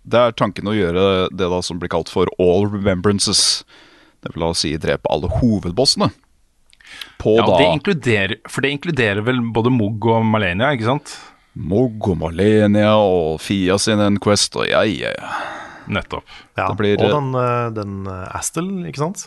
det 0.02 0.18
er 0.18 0.34
tanken 0.34 0.66
å 0.66 0.74
gjøre 0.74 1.28
det 1.30 1.46
da 1.54 1.62
som 1.62 1.78
blir 1.78 1.92
kalt 1.92 2.10
for 2.10 2.26
all 2.42 2.66
remembrances. 2.72 3.62
Det 4.26 4.34
vil 4.34 4.42
da 4.48 4.50
si 4.58 4.74
drepe 4.82 5.06
alle 5.06 5.30
hovedbossene. 5.38 6.10
På 7.22 7.36
Ja, 7.38 7.46
da 7.46 7.60
det 7.60 7.70
inkluderer, 7.76 8.40
for 8.50 8.66
det 8.66 8.74
inkluderer 8.74 9.22
vel 9.22 9.38
både 9.54 9.70
Mugg 9.70 10.10
og 10.10 10.26
Malenia, 10.26 10.74
ikke 10.74 10.90
sant? 10.90 11.14
Mog 11.54 12.06
og 12.08 12.16
Malenia 12.22 12.94
og 12.96 13.40
Fia 13.44 13.76
sin 13.78 14.00
Enquest 14.00 14.56
og 14.56 14.64
jeg, 14.70 14.94
ja, 15.02 15.10
ja. 15.18 15.32
Nettopp. 15.92 16.24
Ja. 16.56 16.68
Det 16.70 16.76
blir- 16.78 17.02
Og 17.02 17.10
den, 17.12 17.34
eh, 17.34 17.70
den 17.76 18.06
eh, 18.06 18.36
Astel, 18.38 18.68
ikke 18.88 19.02
sant? 19.02 19.26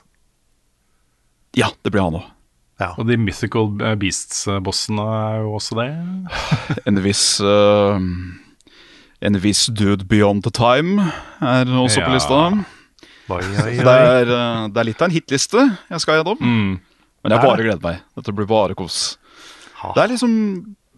Ja, 1.56 1.68
det 1.84 1.92
blir 1.92 2.02
han 2.08 2.18
òg. 2.20 2.32
Ja. 2.80 2.90
Og 3.00 3.06
de 3.08 3.16
Mythical 3.18 3.70
Beasts-bossene 4.00 5.00
er 5.00 5.38
jo 5.46 5.54
også 5.56 5.78
det. 5.80 5.90
En 6.90 6.98
viss 7.06 7.40
uh, 7.40 7.96
En 9.24 9.38
viss 9.40 9.68
Dude 9.72 10.04
Beyond 10.12 10.44
the 10.44 10.52
Time 10.52 11.00
er 11.40 11.66
også 11.72 12.02
Ja. 12.02 12.08
på 12.10 12.16
lista. 12.18 12.42
Oi, 13.30 13.40
oi, 13.42 13.62
oi. 13.64 13.78
det 13.80 13.94
er, 13.96 14.26
det 14.70 14.78
er 14.82 14.86
litt 14.90 15.00
av 15.02 15.08
en 15.08 15.16
hitliste 15.16 15.64
jeg 15.90 16.02
skal 16.04 16.20
gjennom. 16.20 16.38
Mm. 16.44 16.74
Men 17.24 17.32
jeg 17.34 17.42
bare 17.42 17.64
gleder 17.64 17.82
meg. 17.82 18.02
Dette 18.20 18.34
blir 18.38 18.46
bare 18.46 18.76
kos. 18.78 19.18
Det 19.96 20.04
er 20.04 20.12
liksom 20.12 20.36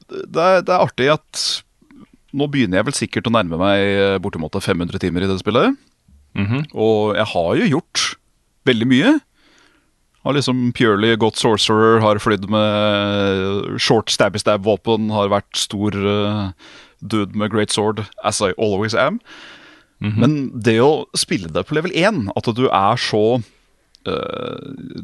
Det 0.08 0.43
er, 0.43 0.62
det 0.64 0.74
er 0.74 0.84
artig 0.84 1.10
at 1.14 1.43
nå 2.38 2.47
begynner 2.51 2.80
jeg 2.80 2.88
vel 2.89 2.97
sikkert 2.97 3.30
å 3.30 3.34
nærme 3.34 3.60
meg 3.60 3.82
eh, 3.82 4.18
bortimot 4.22 4.55
500 4.55 5.01
timer 5.01 5.26
i 5.26 5.30
det 5.30 5.39
spillet. 5.41 5.78
Og 6.76 7.16
jeg 7.18 7.28
har 7.34 7.51
jo 7.62 7.70
gjort 7.72 8.03
veldig 8.68 8.88
mye. 8.91 9.14
Har 10.28 10.36
liksom 10.36 10.74
purely 10.76 11.14
gått 11.20 11.39
sorcerer, 11.39 12.01
har 12.03 12.20
flydd 12.20 12.49
med 12.51 13.78
short 13.82 14.12
stabby 14.12 14.41
stab-våpen, 14.41 15.08
har 15.16 15.32
vært 15.32 15.55
stor 15.55 15.95
uh, 15.95 16.49
dude 16.99 17.38
med 17.38 17.53
great 17.53 17.72
sword, 17.72 18.03
as 18.28 18.41
I 18.43 18.51
always 18.58 18.93
am. 18.97 19.22
Men 20.20 20.34
det 20.53 20.76
å 20.84 21.08
spille 21.18 21.49
det 21.49 21.64
på 21.66 21.78
level 21.78 21.95
1, 21.95 22.28
at 22.38 22.49
du 22.53 22.68
er 22.68 22.99
så 23.01 23.39
uh, 23.39 24.58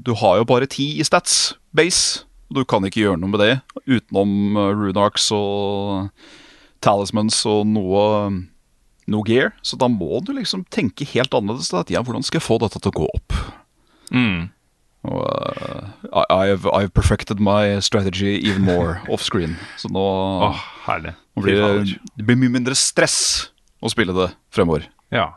Du 0.05 0.13
har 0.19 0.37
jo 0.37 0.45
bare 0.45 0.69
ti 0.69 0.99
i 0.99 1.07
stats 1.07 1.55
base. 1.73 2.27
Du 2.53 2.63
kan 2.69 2.85
ikke 2.87 3.03
gjøre 3.03 3.19
noe 3.21 3.33
med 3.33 3.41
det 3.43 3.53
utenom 3.89 4.57
uh, 4.59 4.71
runarks 4.77 5.29
og 5.35 6.09
talismans 6.83 7.39
og 7.49 7.63
noe, 7.69 8.03
noe 9.09 9.27
gear. 9.27 9.53
Så 9.65 9.79
da 9.79 9.89
må 9.91 10.21
du 10.25 10.33
liksom 10.37 10.65
tenke 10.73 11.07
helt 11.13 11.33
annerledes. 11.33 11.71
Da. 11.73 11.83
at 11.83 11.93
Ja, 11.93 12.03
hvordan 12.05 12.25
skal 12.25 12.41
jeg 12.41 12.47
få 12.47 12.59
dette 12.63 12.81
til 12.81 12.93
å 12.93 12.99
gå 13.03 13.07
opp? 13.13 13.37
Mm. 14.13 14.51
Og, 15.03 15.23
uh, 15.23 15.87
I, 16.13 16.23
I've, 16.31 16.67
I've 16.71 16.93
perfected 16.95 17.41
my 17.43 17.79
strategy 17.83 18.37
even 18.39 18.63
more 18.63 19.01
offscreen. 19.13 19.57
Så 19.77 19.91
nå, 19.91 20.03
Åh, 20.49 20.67
herlig. 20.87 21.15
nå 21.35 21.47
blir 21.47 21.59
det, 21.59 21.97
det 22.15 22.27
blir 22.27 22.39
mye 22.39 22.53
mindre 22.59 22.77
stress 22.77 23.49
å 23.83 23.91
spille 23.91 24.15
det 24.15 24.29
fremover. 24.53 24.87
Ja. 25.11 25.33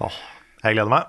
Oh, 0.00 0.14
jeg 0.62 0.76
gleder 0.76 0.92
meg. 0.92 1.08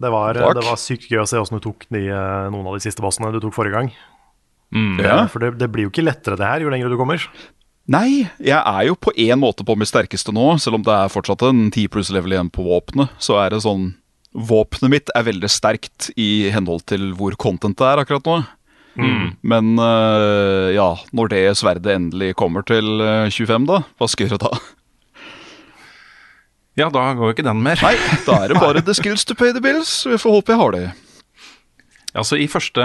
Det 0.00 0.08
var, 0.08 0.32
det 0.32 0.62
var 0.64 0.78
sykt 0.80 1.10
gøy 1.12 1.20
å 1.20 1.26
se 1.28 1.36
åssen 1.36 1.58
du 1.58 1.64
tok 1.66 1.84
de, 1.92 2.06
eh, 2.08 2.46
noen 2.48 2.70
av 2.70 2.78
de 2.78 2.80
siste 2.80 3.02
bossene 3.04 3.28
du 3.34 3.40
tok 3.42 3.52
forrige 3.52 3.76
gang. 3.76 3.90
Ja. 5.02 5.24
For 5.30 5.42
det, 5.42 5.56
det 5.58 5.70
blir 5.72 5.88
jo 5.88 5.90
ikke 5.92 6.06
lettere 6.06 6.38
det 6.38 6.46
her 6.46 6.62
jo 6.64 6.70
lenger 6.72 6.92
du 6.92 6.98
kommer. 7.00 7.22
Nei, 7.90 8.28
jeg 8.38 8.58
er 8.58 8.84
jo 8.86 8.94
på 8.94 9.10
en 9.18 9.40
måte 9.42 9.64
på 9.66 9.74
mitt 9.78 9.90
sterkeste 9.90 10.30
nå, 10.34 10.52
selv 10.62 10.78
om 10.78 10.84
det 10.86 10.94
er 10.94 11.10
fortsatt 11.10 11.42
en 11.48 11.66
10 11.72 11.88
pluss 11.90 12.12
level 12.14 12.36
igjen 12.36 12.52
på 12.54 12.62
våpenet. 12.62 13.10
Så 13.18 13.40
er 13.42 13.54
det 13.54 13.64
sånn 13.66 13.94
Våpenet 14.30 14.92
mitt 14.92 15.10
er 15.18 15.24
veldig 15.26 15.48
sterkt 15.50 16.06
i 16.14 16.52
henhold 16.54 16.84
til 16.86 17.08
hvor 17.18 17.34
content 17.34 17.74
det 17.80 17.88
er 17.88 17.98
akkurat 18.04 18.28
nå. 18.30 18.36
Men 19.42 19.72
uh, 19.78 20.70
ja, 20.70 20.92
når 21.10 21.32
det 21.32 21.40
sverdet 21.58 21.96
endelig 21.96 22.34
kommer 22.38 22.62
til 22.66 23.00
øh, 23.00 23.30
25, 23.30 23.66
da, 23.66 23.80
hva 23.98 24.08
skal 24.10 24.26
jeg 24.26 24.34
gjøre 24.34 24.44
da? 24.44 24.60
ja, 26.80 26.88
da 26.94 27.08
går 27.18 27.30
jo 27.30 27.34
ikke 27.34 27.46
den 27.46 27.62
mer. 27.64 27.82
Nei, 27.82 27.96
da 28.26 28.38
er 28.44 28.52
det 28.52 28.62
bare 28.62 28.84
the 28.86 28.94
skills 28.94 29.26
to 29.26 29.34
pay 29.34 29.54
the 29.56 29.62
bills. 29.64 30.02
Vi 30.06 30.18
får 30.20 30.38
håpe 30.38 30.54
jeg 30.54 30.62
har 30.62 30.76
det. 30.76 30.84
Altså 32.18 32.38
i 32.42 32.48
første, 32.50 32.82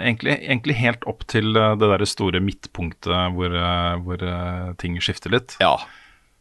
egentlig, 0.00 0.38
egentlig 0.40 0.76
helt 0.78 1.04
opp 1.10 1.26
til 1.28 1.56
eh, 1.56 1.74
det 1.80 1.90
der 1.90 2.04
store 2.08 2.40
midtpunktet 2.40 3.34
hvor, 3.36 3.52
eh, 3.60 3.96
hvor 4.04 4.24
eh, 4.24 4.70
ting 4.80 4.96
skifter 5.04 5.34
litt, 5.34 5.56
Ja. 5.60 5.74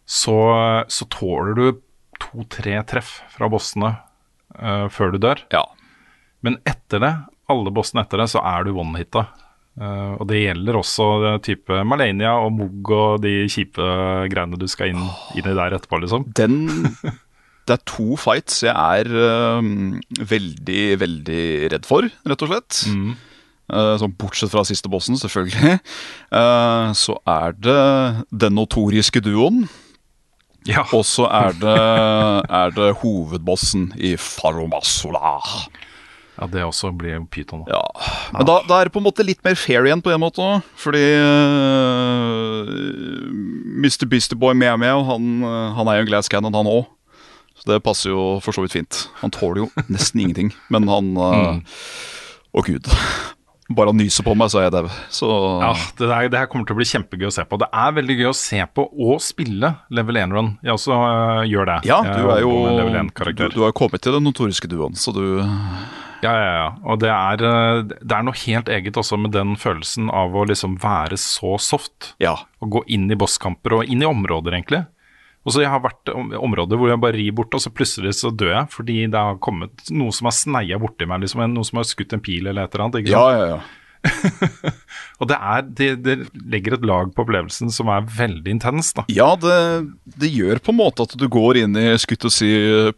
så, 0.07 0.37
så 0.87 1.07
tåler 1.11 1.57
du 1.57 1.65
to-tre 2.23 2.77
treff 2.87 3.17
fra 3.33 3.49
bossene 3.51 3.89
uh, 4.55 4.87
før 4.93 5.11
du 5.11 5.17
dør. 5.23 5.41
ja. 5.51 5.65
Men 6.43 6.57
etter 6.67 6.99
det, 6.99 7.11
alle 7.51 7.71
bossene 7.71 8.03
etter 8.03 8.19
det, 8.19 8.25
så 8.31 8.41
er 8.43 8.65
du 8.67 8.73
one-hita. 8.75 9.25
Uh, 9.79 10.13
og 10.19 10.27
det 10.27 10.41
gjelder 10.43 10.75
også 10.75 11.05
det 11.23 11.31
type 11.47 11.77
Malenia 11.87 12.33
og 12.37 12.51
Mugg 12.55 12.91
og 12.93 13.21
de 13.23 13.45
kjipe 13.49 13.83
greiene 14.31 14.59
du 14.59 14.67
skal 14.69 14.91
inn, 14.91 15.05
inn 15.39 15.47
i 15.47 15.55
der 15.55 15.75
etterpå, 15.79 15.99
liksom. 16.03 16.27
Den 16.35 16.67
Det 17.63 17.77
er 17.77 17.83
to 17.87 18.17
fights 18.19 18.63
jeg 18.65 18.73
er 18.73 19.07
uh, 19.07 19.63
veldig, 20.19 20.81
veldig 20.99 21.43
redd 21.71 21.85
for, 21.87 22.09
rett 22.27 22.43
og 22.43 22.51
slett. 22.51 22.81
Eh, 23.71 23.93
sånn 23.97 24.11
bortsett 24.19 24.51
fra 24.51 24.65
siste 24.67 24.91
bossen, 24.91 25.15
selvfølgelig. 25.19 25.77
Uh, 26.33 26.91
så 27.03 27.15
er 27.29 27.55
det 27.55 27.79
den 28.43 28.57
notoriske 28.59 29.23
duoen. 29.23 29.63
Ja. 30.67 30.85
Og 30.95 31.05
så 31.07 31.27
er 31.31 31.55
det, 31.63 31.77
er 32.43 32.75
det 32.75 32.91
hovedbossen 33.01 33.91
i 33.95 34.15
Faromasola. 34.19 35.37
ja, 36.37 36.47
det 36.51 36.65
også 36.67 36.91
blir 36.91 37.23
pyton. 37.31 37.63
Ja. 37.71 37.83
Men 38.35 38.49
da, 38.49 38.59
da 38.67 38.81
er 38.81 38.89
det 38.89 38.95
på 38.95 39.01
en 39.01 39.07
måte 39.07 39.25
litt 39.25 39.43
mer 39.45 39.55
fair 39.59 39.87
igjen 39.87 40.03
på 40.03 40.11
en 40.11 40.21
måte. 40.23 40.49
Fordi 40.83 41.05
uh, 41.23 42.67
Mr. 43.79 44.05
Beastie 44.11 44.37
Boy 44.39 44.57
Meow 44.59 44.75
Meow, 44.81 45.07
han, 45.07 45.47
han 45.79 45.87
er 45.87 46.01
jo 46.01 46.05
en 46.05 46.11
glass 46.11 46.31
cannon, 46.31 46.59
han 46.59 46.69
òg. 46.69 46.91
Så 47.59 47.69
det 47.69 47.83
passer 47.85 48.11
jo 48.11 48.23
for 48.43 48.55
så 48.55 48.63
vidt 48.65 48.75
fint. 48.75 49.05
Han 49.21 49.31
tåler 49.33 49.65
jo 49.65 49.69
nesten 49.93 50.23
ingenting. 50.23 50.51
Men 50.73 50.89
han 50.91 51.13
øh, 51.17 51.61
Å, 52.53 52.61
gud. 52.61 52.89
Bare 53.73 53.93
han 53.93 53.97
nyser 53.97 54.25
på 54.25 54.33
meg, 54.37 54.51
så 54.51 54.59
er 54.59 54.67
jeg 54.67 54.73
dau. 54.75 54.87
Så 55.13 55.27
Ja, 55.63 55.71
det, 55.97 56.07
der, 56.09 56.29
det 56.29 56.41
her 56.41 56.49
kommer 56.51 56.67
til 56.67 56.75
å 56.75 56.79
bli 56.81 56.87
kjempegøy 56.89 57.29
å 57.29 57.33
se 57.33 57.45
på. 57.47 57.57
Det 57.61 57.69
er 57.71 57.95
veldig 57.95 58.17
gøy 58.19 58.29
å 58.29 58.35
se 58.37 58.59
på 58.75 58.85
og 58.91 59.21
spille 59.23 59.71
level 59.95 60.19
1-run. 60.19 60.51
Jeg 60.65 60.75
også 60.75 60.97
uh, 60.99 61.41
gjør 61.47 61.71
det. 61.71 61.77
Ja, 61.89 62.01
du 62.03 62.29
er 62.33 62.43
jo 62.43 62.51
du, 63.31 63.45
du 63.55 63.61
har 63.63 63.75
kommet 63.77 64.03
til 64.03 64.17
den 64.17 64.27
notoriske 64.27 64.69
duoen, 64.69 64.99
så 64.99 65.15
du 65.15 65.23
Ja, 66.23 66.33
ja, 66.35 66.51
ja. 66.59 66.67
Og 66.87 66.99
det 67.01 67.09
er, 67.11 67.45
øh, 67.47 67.81
det 67.95 68.15
er 68.15 68.27
noe 68.27 68.37
helt 68.45 68.69
eget 68.71 68.99
også 68.99 69.17
med 69.19 69.33
den 69.35 69.57
følelsen 69.59 70.11
av 70.13 70.35
å 70.35 70.45
liksom 70.47 70.77
være 70.83 71.17
så 71.19 71.57
soft. 71.59 72.13
Ja. 72.23 72.37
Å 72.63 72.69
gå 72.69 72.83
inn 72.91 73.09
i 73.11 73.17
bosskamper 73.19 73.79
og 73.79 73.91
inn 73.91 74.03
i 74.03 74.07
områder, 74.07 74.59
egentlig. 74.59 74.85
Og 75.43 75.51
så 75.51 75.61
Jeg 75.65 75.69
har 75.73 75.81
vært 75.83 76.07
i 76.07 76.15
om- 76.15 76.31
områder 76.39 76.77
hvor 76.79 76.87
jeg 76.93 77.01
bare 77.03 77.17
rir 77.19 77.31
bort, 77.35 77.53
og 77.53 77.59
så 77.59 77.69
plutselig 77.75 78.13
så 78.15 78.31
dør 78.31 78.53
jeg 78.61 78.69
fordi 78.71 78.97
det 79.11 79.19
har 79.19 79.35
kommet 79.43 79.89
noe 79.91 80.11
som 80.15 80.25
har 80.29 80.35
sneia 80.37 80.79
borti 80.79 81.05
meg. 81.09 81.21
liksom 81.25 81.43
Noe 81.53 81.63
som 81.67 81.77
har 81.81 81.87
skutt 81.89 82.13
en 82.15 82.21
pil 82.23 82.47
eller 82.47 82.63
et 82.63 82.75
eller 82.75 82.85
annet. 82.87 83.09
Ja, 83.11 83.25
ja, 83.35 83.47
ja. 83.57 83.61
Og 85.23 85.27
det, 85.29 85.35
er, 85.39 85.61
det, 85.79 85.87
det 86.03 86.15
legger 86.51 86.73
et 86.75 86.85
lag 86.87 87.11
på 87.15 87.23
opplevelsen 87.23 87.69
som 87.71 87.87
er 87.93 88.03
veldig 88.07 88.51
intens. 88.51 88.89
da. 88.97 89.05
Ja, 89.11 89.29
det, 89.39 89.53
det 90.19 90.31
gjør 90.33 90.59
på 90.63 90.73
en 90.73 90.79
måte 90.81 91.05
at 91.07 91.15
du 91.19 91.27
går 91.31 91.61
inn 91.61 91.75
i 91.79 91.85
skutt 92.01 92.25
og 92.27 92.33
si 92.35 92.49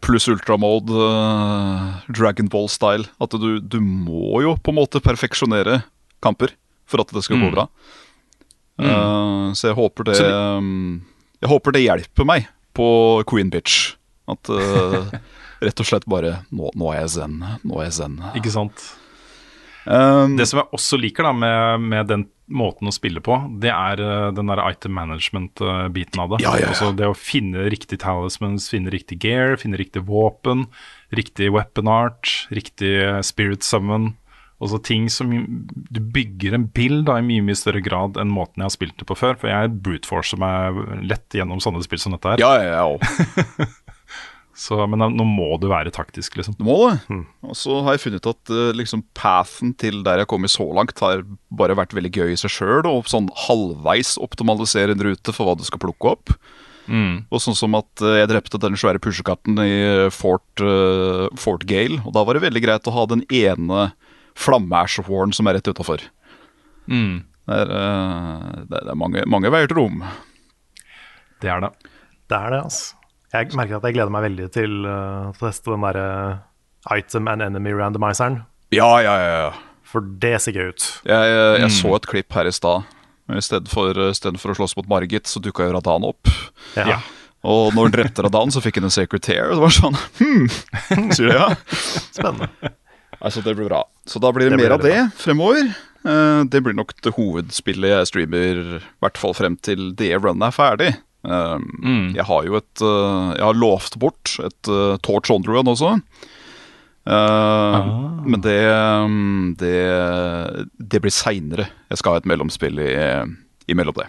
pluss 0.02 0.26
ultramode, 0.32 0.90
uh, 0.90 2.00
Dragon 2.10 2.48
Ball-style. 2.50 3.06
At 3.22 3.36
du, 3.38 3.60
du 3.62 3.78
må 3.82 4.42
jo 4.42 4.56
på 4.58 4.74
en 4.74 4.80
måte 4.80 5.02
perfeksjonere 5.04 5.82
kamper 6.24 6.54
for 6.90 7.02
at 7.02 7.10
det 7.14 7.22
skal 7.26 7.38
gå 7.42 7.52
bra. 7.54 7.68
Uh, 8.76 9.54
så 9.56 9.70
jeg 9.70 9.78
håper 9.78 10.04
det 10.10 10.18
Så 10.18 10.26
um, 10.58 10.98
Jeg 11.42 11.52
håper 11.52 11.76
det 11.76 11.84
hjelper 11.84 12.28
meg 12.28 12.46
på 12.76 12.88
Queen 13.28 13.50
Bitch. 13.52 13.94
At 14.30 14.50
uh, 14.50 15.10
rett 15.64 15.82
og 15.82 15.88
slett 15.88 16.06
bare 16.10 16.40
nå, 16.50 16.70
nå 16.74 16.92
er 16.92 17.02
jeg 17.04 17.12
zen. 17.18 17.42
Nå 17.62 17.80
er 17.80 17.88
jeg 17.88 17.98
zen. 18.00 18.16
Ikke 18.38 18.52
sant? 18.54 18.86
Um, 19.86 20.34
Det 20.38 20.48
som 20.50 20.60
jeg 20.64 20.74
også 20.74 20.98
liker 20.98 21.28
da 21.28 21.32
med, 21.36 21.84
med 21.92 22.08
den 22.10 22.24
måten 22.46 22.90
å 22.90 22.94
spille 22.94 23.22
på, 23.24 23.36
det 23.62 23.72
er 23.72 24.00
eh, 24.02 24.28
den 24.34 24.50
der 24.50 24.60
item 24.68 24.94
management-biten 24.94 26.20
av 26.22 26.30
det. 26.30 26.38
Ja, 26.44 26.52
ja, 26.54 26.66
ja. 26.66 26.68
Altså 26.74 26.92
det 26.94 27.08
å 27.10 27.16
finne 27.18 27.64
riktig 27.72 27.98
talismans, 28.04 28.68
finne 28.70 28.92
riktig 28.94 29.18
gear, 29.24 29.56
finne 29.58 29.78
riktig 29.80 30.04
våpen, 30.06 30.68
riktig 31.14 31.50
weapon 31.54 31.90
art, 31.90 32.30
riktig 32.54 32.92
eh, 33.02 33.18
spirit 33.26 33.66
summon. 33.66 34.12
Altså 34.56 34.78
ting 34.80 35.10
som 35.12 35.32
Du 35.92 35.98
bygger 36.00 36.54
en 36.56 36.68
bild 36.72 37.04
da, 37.08 37.18
i 37.20 37.26
mye 37.26 37.44
mye 37.44 37.58
større 37.58 37.82
grad 37.84 38.16
enn 38.20 38.32
måten 38.32 38.62
jeg 38.62 38.70
har 38.70 38.76
spilt 38.76 38.96
det 39.00 39.08
på 39.08 39.16
før. 39.18 39.36
For 39.40 39.52
jeg 39.52 39.74
brute 39.84 40.08
forcer 40.08 40.40
meg 40.40 40.78
lett 41.04 41.36
gjennom 41.36 41.60
sånne 41.62 41.84
spill 41.84 42.00
som 42.02 42.16
dette 42.16 42.34
her. 42.36 42.42
ja, 42.42 42.54
ja, 42.62 42.86
ja. 42.86 43.68
Så, 44.56 44.78
men 44.88 45.02
nå 45.12 45.24
må 45.28 45.58
du 45.60 45.66
være 45.68 45.90
taktisk, 45.92 46.38
liksom. 46.38 46.54
Du 46.56 46.64
må 46.64 46.78
det. 46.88 47.18
Og 47.44 47.56
så 47.60 47.82
har 47.84 47.92
jeg 47.92 48.06
funnet 48.06 48.28
at 48.30 48.52
eh, 48.54 48.70
liksom 48.72 49.02
pathen 49.12 49.74
til 49.76 50.00
der 50.00 50.16
jeg 50.16 50.24
har 50.24 50.30
kommet 50.30 50.54
så 50.54 50.64
langt, 50.72 50.96
har 51.04 51.26
bare 51.52 51.76
vært 51.76 51.92
veldig 51.92 52.12
gøy 52.14 52.32
i 52.32 52.38
seg 52.40 52.54
sjøl. 52.54 52.88
Og 52.88 53.10
sånn 53.12 53.28
halvveis 53.44 54.14
optimalisere 54.24 54.96
en 54.96 55.04
rute 55.10 55.36
for 55.36 55.44
hva 55.44 55.58
du 55.60 55.66
skal 55.68 55.82
plukke 55.84 56.14
opp. 56.14 56.32
Og 57.34 57.42
sånn 57.42 57.58
som 57.58 57.76
at 57.76 58.00
eh, 58.00 58.20
jeg 58.22 58.30
drepte 58.32 58.62
den 58.62 58.80
svære 58.80 59.02
pushekatten 59.02 59.60
i 59.60 59.76
Fort, 60.14 60.48
uh, 60.62 61.26
Fort 61.36 61.68
Gale. 61.68 62.00
Og 62.06 62.16
da 62.16 62.24
var 62.24 62.38
det 62.38 62.46
veldig 62.46 62.62
greit 62.64 62.88
å 62.88 62.94
ha 62.96 63.06
den 63.12 63.26
ene 63.28 63.90
flammeæsjehåren 64.36 65.34
som 65.36 65.48
er 65.48 65.58
rett 65.58 65.70
utafor. 65.70 66.04
Mm. 66.90 67.24
Det 67.46 67.60
er, 67.62 67.72
eh, 67.78 68.64
det 68.70 68.82
er 68.82 68.98
mange, 68.98 69.24
mange 69.30 69.52
veier 69.54 69.70
til 69.70 69.80
rom. 69.80 70.02
Det 71.42 71.50
er 71.52 71.62
det. 71.62 71.72
Det 72.26 72.38
er 72.38 72.54
det, 72.54 72.62
altså. 72.64 72.94
Jeg 73.34 73.52
merker 73.58 73.78
at 73.78 73.84
jeg 73.84 73.96
gleder 73.96 74.12
meg 74.14 74.24
veldig 74.24 74.46
til 74.54 74.86
å 74.88 75.32
teste 75.36 75.72
den 75.72 75.84
derre 75.84 76.06
item 76.94 77.28
and 77.28 77.42
enemy 77.44 77.74
randomizeren. 77.76 78.44
Ja, 78.74 78.88
ja, 79.02 79.16
ja. 79.20 79.34
ja. 79.46 79.82
For 79.86 80.02
det 80.22 80.38
ser 80.42 80.56
gøy 80.56 80.72
ut. 80.74 80.86
Jeg, 81.06 81.32
jeg, 81.32 81.58
jeg 81.62 81.74
så 81.76 81.92
et 81.98 82.08
klipp 82.10 82.36
her 82.36 82.48
i 82.48 82.54
stad. 82.54 82.86
I 83.26 83.42
stedet 83.42 83.70
for, 83.70 83.98
stedet 84.14 84.40
for 84.42 84.54
å 84.54 84.56
slåss 84.58 84.76
mot 84.78 84.88
Margit, 84.90 85.26
så 85.30 85.42
dukka 85.42 85.66
jo 85.66 85.74
Radan 85.74 86.06
opp. 86.06 86.30
Ja. 86.78 86.96
Ja. 86.96 86.98
Og 87.46 87.74
når 87.74 87.88
han 87.88 87.94
drepte 87.94 88.24
Radan, 88.26 88.52
så 88.54 88.62
fikk 88.62 88.80
han 88.80 88.88
en 88.88 88.94
secretary. 88.94 89.44
Og 89.50 89.58
det 89.58 89.64
var 89.64 89.74
sånn 89.74 89.98
hmm, 90.18 90.46
Sier 91.14 91.30
du 91.30 91.34
ja? 91.34 91.48
Spennende. 92.10 92.50
Altså, 93.20 93.42
det 93.42 93.54
blir 93.58 93.68
bra. 93.70 93.84
Så 94.06 94.22
da 94.22 94.32
blir 94.32 94.46
det, 94.46 94.54
Det 94.54 94.60
blir 94.60 94.68
mer 94.68 94.76
av 94.76 94.84
det 94.84 94.94
det 94.94 95.04
fremover. 95.18 95.74
Eh, 96.06 96.44
det 96.52 96.62
blir 96.62 96.76
nok 96.78 96.94
det 97.02 97.14
hovedspillet 97.16 97.92
jeg 97.92 98.10
streamer, 98.12 98.62
i 98.78 98.80
hvert 99.02 99.18
fall 99.18 99.34
frem 99.34 99.58
til 99.58 99.90
det 99.98 100.12
runnet 100.20 100.48
er 100.48 100.56
ferdig. 100.56 100.92
Mm. 101.26 102.14
Jeg 102.14 102.22
har 102.28 102.44
jo 102.46 102.54
et 102.54 102.82
eh, 102.86 103.30
Jeg 103.34 103.42
har 103.42 103.56
lovt 103.58 103.96
bort 103.98 104.36
et 104.46 104.68
Torch 105.02 105.32
On-run 105.34 105.72
også. 105.72 105.96
Ah. 107.06 107.86
Men 108.26 108.42
det, 108.42 108.58
mm, 108.66 109.54
det 109.58 109.74
Det 110.78 111.00
blir 111.02 111.14
seinere. 111.14 111.68
Jeg 111.90 111.98
skal 111.98 112.14
ha 112.14 112.22
et 112.22 112.26
mellomspill 112.30 112.78
i, 112.82 112.94
imellom 113.70 113.94
det. 113.98 114.08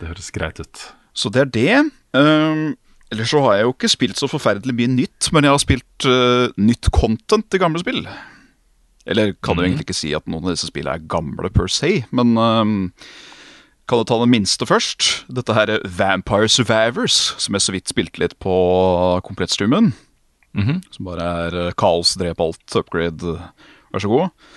Det 0.00 0.08
høres 0.10 0.32
greit 0.32 0.60
ut. 0.60 0.84
Så 1.16 1.32
det 1.32 1.46
er 1.46 1.52
det. 1.52 1.76
Ellers 3.14 3.30
så 3.30 3.42
har 3.44 3.54
jeg 3.54 3.66
jo 3.68 3.74
ikke 3.74 3.92
spilt 3.92 4.18
så 4.18 4.28
forferdelig 4.30 4.74
mye 4.74 4.90
nytt, 4.90 5.28
men 5.34 5.46
jeg 5.46 5.54
har 5.54 5.62
spilt 5.62 6.06
uh, 6.10 6.50
nytt 6.58 6.90
content 6.94 7.54
i 7.54 7.60
gamle 7.62 7.82
spill. 7.82 8.02
Eller 9.06 9.36
kan 9.46 9.58
jo 9.58 9.62
egentlig 9.62 9.86
ikke 9.86 9.94
si 9.94 10.10
at 10.16 10.26
noen 10.26 10.48
av 10.48 10.56
disse 10.56 10.66
spillene 10.72 10.98
er 10.98 11.06
gamle 11.10 11.50
per 11.54 11.70
se, 11.70 12.00
men 12.10 12.34
uh, 12.34 12.64
kan 13.86 14.02
du 14.02 14.08
ta 14.10 14.18
det 14.18 14.30
minste 14.32 14.66
først? 14.66 15.28
Dette 15.30 15.54
her 15.54 15.70
er 15.76 15.86
Vampire 15.86 16.50
Survivors, 16.50 17.36
som 17.38 17.54
jeg 17.54 17.62
så 17.62 17.76
vidt 17.76 17.94
spilte 17.94 18.24
litt 18.24 18.34
på 18.42 18.56
komplettstreamen. 19.28 19.92
Som 20.90 21.06
bare 21.06 21.30
er 21.46 21.58
uh, 21.68 21.74
kaos, 21.78 22.16
drep 22.18 22.42
alt, 22.42 22.66
upgrade, 22.74 23.38
vær 23.94 24.02
så 24.02 24.10
god. 24.10 24.54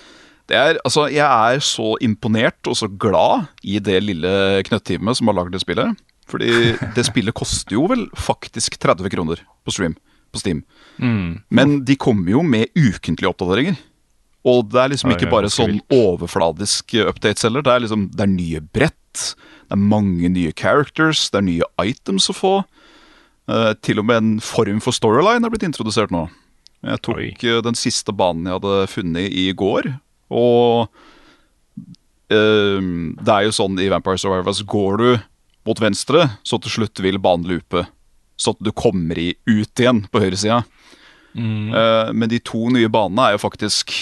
Det 0.50 0.58
er, 0.58 0.80
altså, 0.82 1.06
jeg 1.06 1.22
er 1.54 1.62
så 1.62 1.92
imponert 2.02 2.66
og 2.66 2.74
så 2.74 2.88
glad 2.90 3.46
i 3.62 3.78
det 3.78 4.00
lille 4.02 4.32
knøtteamet 4.66 5.20
som 5.20 5.30
har 5.30 5.38
lagd 5.38 5.54
det 5.54 5.62
spillet. 5.62 5.94
Fordi 6.30 6.50
det 6.94 7.04
spillet 7.08 7.34
koster 7.34 7.74
jo 7.74 7.88
vel 7.90 8.06
faktisk 8.14 8.78
30 8.78 9.10
kroner 9.12 9.42
på 9.66 9.74
stream 9.74 9.96
på 10.30 10.38
Steam. 10.38 10.62
Men 11.48 11.80
de 11.84 11.96
kommer 11.98 12.30
jo 12.36 12.42
med 12.46 12.70
ukentlige 12.78 13.30
oppdateringer. 13.30 13.78
Og 14.48 14.70
det 14.72 14.80
er 14.80 14.92
liksom 14.94 15.12
ikke 15.12 15.28
bare 15.30 15.50
sånn 15.52 15.80
overfladisk 15.92 16.94
updates 17.02 17.44
heller. 17.44 17.64
Det 17.64 17.74
er 17.74 17.84
liksom, 17.84 18.06
det 18.14 18.24
er 18.24 18.30
nye 18.32 18.62
brett, 18.62 19.24
det 19.68 19.76
er 19.76 19.82
mange 19.82 20.30
nye 20.32 20.54
characters, 20.56 21.26
det 21.32 21.42
er 21.42 21.48
nye 21.48 21.70
items 21.84 22.30
å 22.32 22.36
få. 22.36 22.54
Uh, 23.50 23.72
til 23.82 24.00
og 24.00 24.06
med 24.06 24.20
en 24.20 24.34
form 24.44 24.78
for 24.84 24.94
storyline 24.94 25.44
er 25.44 25.52
blitt 25.52 25.66
introdusert 25.66 26.12
nå. 26.14 26.28
Jeg 26.86 27.02
tok 27.04 27.18
Oi. 27.18 27.26
eh, 27.44 27.58
den 27.66 27.76
siste 27.76 28.14
banen 28.16 28.46
jeg 28.48 28.56
hadde 28.56 28.86
funnet 28.88 29.34
i 29.36 29.50
går, 29.52 29.90
og 30.32 30.86
uh, 32.32 32.78
det 32.80 33.34
er 33.34 33.44
jo 33.44 33.52
sånn 33.52 33.76
i 33.82 33.90
Vampire 33.92 34.22
Survivors 34.22 34.62
Går 34.64 35.02
du 35.02 35.10
mot 35.68 35.80
venstre, 35.82 36.26
så 36.46 36.58
til 36.62 36.78
slutt 36.78 37.02
vil 37.04 37.20
banen 37.22 37.48
loope. 37.50 37.84
Så 38.40 38.54
at 38.54 38.62
du 38.64 38.72
kommer 38.72 39.18
i 39.20 39.34
ut 39.48 39.82
igjen 39.82 40.04
på 40.10 40.22
høyresida. 40.22 40.62
Eh, 41.36 42.12
men 42.16 42.30
de 42.32 42.40
to 42.42 42.70
nye 42.74 42.90
banene 42.90 43.28
er 43.28 43.36
jo 43.36 43.44
faktisk 43.44 43.92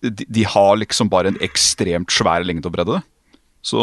de, 0.00 0.24
de 0.24 0.44
har 0.48 0.78
liksom 0.80 1.10
bare 1.12 1.32
en 1.32 1.40
ekstremt 1.44 2.12
svær 2.14 2.46
lengde 2.46 2.70
og 2.70 2.76
bredde. 2.76 3.00
Så 3.60 3.80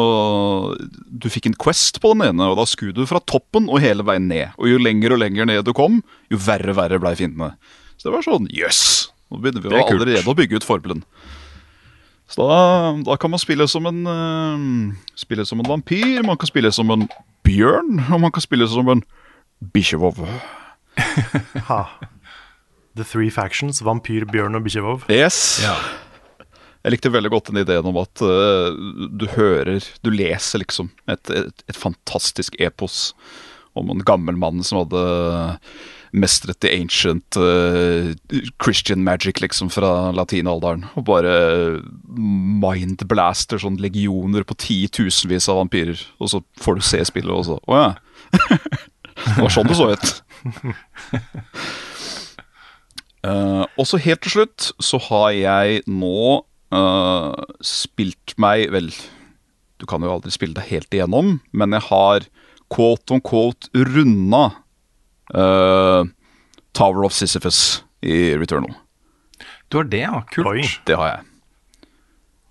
du 1.06 1.28
fikk 1.30 1.52
en 1.52 1.58
quest 1.62 2.00
på 2.02 2.16
den 2.16 2.26
ene, 2.32 2.48
og 2.50 2.58
da 2.58 2.66
skulle 2.66 2.96
du 2.98 3.06
fra 3.06 3.22
toppen 3.30 3.68
og 3.70 3.84
hele 3.84 4.06
veien 4.08 4.26
ned. 4.30 4.56
Og 4.58 4.72
jo 4.72 4.80
lenger 4.82 5.14
og 5.14 5.22
lenger 5.22 5.46
ned 5.46 5.68
du 5.68 5.76
kom, 5.78 6.00
jo 6.34 6.40
verre 6.42 6.74
og 6.74 6.80
verre 6.80 7.02
blei 7.04 7.14
fiendene. 7.20 7.54
Så 7.98 8.10
det 8.10 8.16
var 8.16 8.26
sånn 8.26 8.50
jøss! 8.50 8.82
Yes! 8.82 9.14
Nå 9.28 9.42
begynner 9.44 9.64
vi 9.64 9.74
er 9.76 9.84
allerede 9.84 10.32
å 10.32 10.36
bygge 10.38 10.62
ut 10.62 10.66
forbelen. 10.66 11.02
Så 12.28 12.44
da, 12.44 12.60
da 13.08 13.16
kan 13.20 13.32
man 13.32 13.40
spille 13.40 13.68
som 13.72 13.88
en 13.88 14.04
uh, 14.04 14.96
Spille 15.16 15.46
som 15.48 15.62
en 15.64 15.70
vampyr, 15.70 16.26
man 16.28 16.38
kan 16.40 16.50
spille 16.50 16.72
som 16.76 16.92
en 16.92 17.08
bjørn, 17.48 18.02
og 18.12 18.22
man 18.22 18.34
kan 18.36 18.44
spille 18.44 18.68
som 18.68 18.90
en 18.92 19.04
bikkjevov. 19.74 20.20
The 22.98 23.06
Three 23.06 23.32
Factions, 23.32 23.80
vampyr, 23.86 24.26
bjørn 24.28 24.60
og 24.60 24.66
bikkjevov. 24.66 25.08
Yes. 25.14 25.62
Jeg 26.84 26.94
likte 26.94 27.12
veldig 27.14 27.32
godt 27.32 27.52
den 27.52 27.62
ideen 27.64 27.88
om 27.90 27.98
at 28.02 28.24
uh, 28.24 28.76
du 29.08 29.28
hører, 29.34 29.80
du 30.04 30.12
leser 30.12 30.64
liksom 30.64 30.92
et, 31.08 31.32
et, 31.32 31.64
et 31.68 31.80
fantastisk 31.80 32.60
epos 32.60 33.14
om 33.78 33.92
en 33.94 34.04
gammel 34.04 34.38
mann 34.40 34.64
som 34.66 34.82
hadde 34.84 35.02
mestret 36.12 36.60
the 36.64 36.72
ancient 36.72 37.38
uh, 37.38 38.14
Christian 38.64 39.04
magic 39.04 39.42
liksom 39.42 39.72
fra 39.74 40.12
latinalderen. 40.16 40.86
Og 40.96 41.08
bare 41.10 41.34
mindblaster 42.18 43.62
sånn 43.62 43.80
legioner 43.82 44.48
på 44.48 44.58
titusenvis 44.62 45.50
av 45.52 45.62
vampyrer. 45.64 46.02
Og 46.22 46.32
så 46.34 46.44
får 46.62 46.80
du 46.80 46.86
se 46.86 47.04
spillet, 47.10 47.34
også. 47.34 47.60
Å 47.60 47.74
oh, 47.74 47.82
ja. 47.82 47.92
det 49.26 49.38
var 49.42 49.54
sånn 49.54 49.70
det 49.70 49.78
så 49.80 49.90
ut. 49.94 50.14
uh, 53.26 53.66
og 53.80 53.86
så 53.90 54.02
helt 54.02 54.24
til 54.26 54.38
slutt 54.40 54.72
så 54.84 55.02
har 55.10 55.32
jeg 55.36 55.84
nå 55.90 56.42
uh, 56.74 57.46
spilt 57.66 58.36
meg 58.42 58.72
Vel, 58.74 58.92
du 59.78 59.88
kan 59.90 60.04
jo 60.04 60.14
aldri 60.14 60.34
spille 60.34 60.58
deg 60.58 60.72
helt 60.72 60.94
igjennom, 60.94 61.38
men 61.52 61.76
jeg 61.78 61.88
har 61.90 62.28
quote 62.74 63.16
on 63.16 63.24
quote 63.24 63.70
runda 63.74 64.50
eh, 65.34 66.04
Tower 66.78 67.06
of 67.08 67.16
Sisyphus 67.16 67.84
i 68.06 68.36
Returnal. 68.38 68.76
Du 69.70 69.80
har 69.82 69.90
det, 69.92 70.04
ja. 70.06 70.22
Kult. 70.32 70.48
Oi. 70.48 70.62
Det 70.88 70.96
har 70.96 71.10
jeg. 71.16 71.26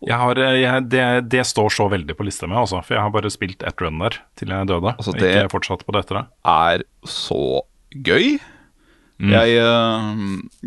Jeg 0.06 0.18
har, 0.20 0.38
eh, 0.44 0.58
jeg, 0.60 0.88
det, 0.92 1.04
det 1.32 1.44
står 1.48 1.70
så 1.72 1.86
veldig 1.92 2.16
på 2.18 2.26
lista 2.26 2.48
mi, 2.50 2.58
altså, 2.58 2.82
for 2.84 2.96
jeg 2.98 3.02
har 3.06 3.14
bare 3.14 3.30
spilt 3.32 3.62
ett 3.66 3.80
run 3.80 4.02
der 4.02 4.18
til 4.36 4.52
jeg 4.52 4.68
døde. 4.68 4.92
Altså, 4.96 5.14
det- 5.16 5.30
Ikke 5.36 5.54
fortsatt 5.56 5.86
på 5.86 5.94
det 5.96 6.04
etter 6.04 6.20
det. 6.20 6.26
Er 6.44 6.84
så 7.08 7.62
gøy. 7.96 8.36
Jeg, 9.16 9.54
eh, 9.56 10.08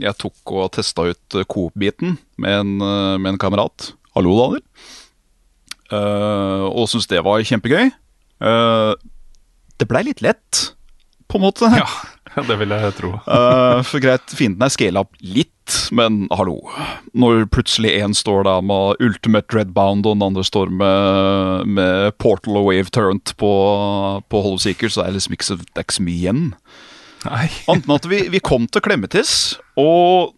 jeg 0.02 0.18
tok 0.18 0.52
og 0.58 0.72
testa 0.74 1.04
ut 1.12 1.36
Coop-biten 1.54 2.18
med, 2.42 2.56
en, 2.64 2.78
med 3.22 3.36
en 3.36 3.38
kamerat. 3.38 3.92
Hallo, 4.16 4.34
Daniel. 4.40 4.64
Uh, 5.90 6.66
og 6.70 6.86
syntes 6.90 7.08
det 7.10 7.22
var 7.26 7.42
kjempegøy. 7.42 7.88
Uh, 8.46 8.94
det 9.82 9.88
blei 9.90 10.04
litt 10.06 10.22
lett, 10.22 10.60
på 11.30 11.38
en 11.38 11.46
måte. 11.46 11.70
Ja, 11.78 11.88
det 12.50 12.58
vil 12.62 12.74
jeg 12.74 12.96
tro. 12.98 13.14
uh, 13.30 13.80
for 13.86 14.02
greit, 14.04 14.34
fienden 14.36 14.66
er 14.66 14.74
scala 14.74 15.06
opp 15.06 15.16
litt, 15.22 15.56
men 15.96 16.24
hallo. 16.34 16.58
Når 17.14 17.46
plutselig 17.54 17.94
én 18.00 18.16
står 18.18 18.48
da 18.48 18.58
med 18.66 19.02
Ultimate 19.06 19.50
Dreadbound, 19.52 20.08
og 20.08 20.18
den 20.18 20.26
andre 20.26 20.46
står 20.46 20.74
med, 20.74 21.70
med 21.70 22.18
Portal 22.22 22.58
og 22.62 22.72
Wave 22.72 22.94
Turrent 22.96 23.36
på, 23.38 23.54
på 24.26 24.44
Hollow 24.46 24.62
Seeker, 24.62 24.92
så 24.92 25.06
er 25.06 25.12
det 25.12 25.20
liksom 25.20 25.38
ikke 25.38 25.50
så, 25.52 25.60
det 25.62 25.78
er 25.78 25.88
ikke 25.88 26.00
så 26.00 26.08
mye 26.08 26.18
igjen. 26.18 26.44
Nei. 27.28 27.48
Anten 27.70 27.96
at 27.96 28.10
vi, 28.10 28.24
vi 28.34 28.42
kom 28.42 28.66
til 28.72 28.84
Klemmetis, 28.84 29.34
og 29.80 30.36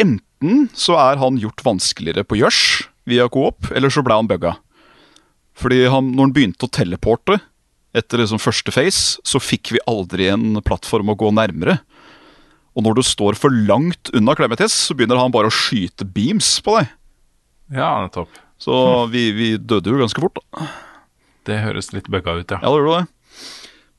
enten 0.00 0.68
så 0.76 0.96
er 1.00 1.20
han 1.20 1.40
gjort 1.42 1.64
vanskeligere 1.66 2.24
på 2.26 2.38
gjørs 2.40 2.62
via 3.08 3.26
Coop, 3.32 3.68
eller 3.74 3.92
så 3.92 4.04
ble 4.04 4.16
han 4.16 4.30
bugga. 4.30 4.56
Fordi 5.54 5.84
han, 5.90 6.14
når 6.14 6.28
han 6.28 6.34
begynte 6.34 6.66
å 6.66 6.72
teleporte 6.72 7.38
etter 7.94 8.20
liksom 8.20 8.42
første 8.42 8.74
face, 8.74 9.20
så 9.22 9.40
fikk 9.42 9.74
vi 9.76 9.82
aldri 9.90 10.28
en 10.32 10.60
plattform 10.66 11.12
å 11.12 11.18
gå 11.18 11.30
nærmere. 11.34 11.78
Og 12.74 12.82
når 12.82 12.98
du 12.98 13.04
står 13.06 13.38
for 13.38 13.54
langt 13.54 14.10
unna 14.16 14.34
Klemmetis, 14.34 14.74
så 14.88 14.96
begynner 14.98 15.20
han 15.20 15.34
bare 15.34 15.50
å 15.50 15.54
skyte 15.54 16.06
beams 16.06 16.56
på 16.64 16.74
deg. 16.80 16.90
Ja, 17.74 17.92
nettopp. 18.02 18.34
Så 18.60 18.74
vi, 19.12 19.28
vi 19.36 19.48
døde 19.58 19.92
jo 19.92 20.00
ganske 20.00 20.22
fort, 20.22 20.40
da. 20.40 20.68
Det 21.44 21.60
høres 21.60 21.92
litt 21.94 22.08
bugga 22.10 22.38
ut, 22.38 22.50
ja. 22.50 22.60
Ja, 22.60 22.70
det 22.70 22.80
gjorde 22.80 23.00
det. 23.02 23.08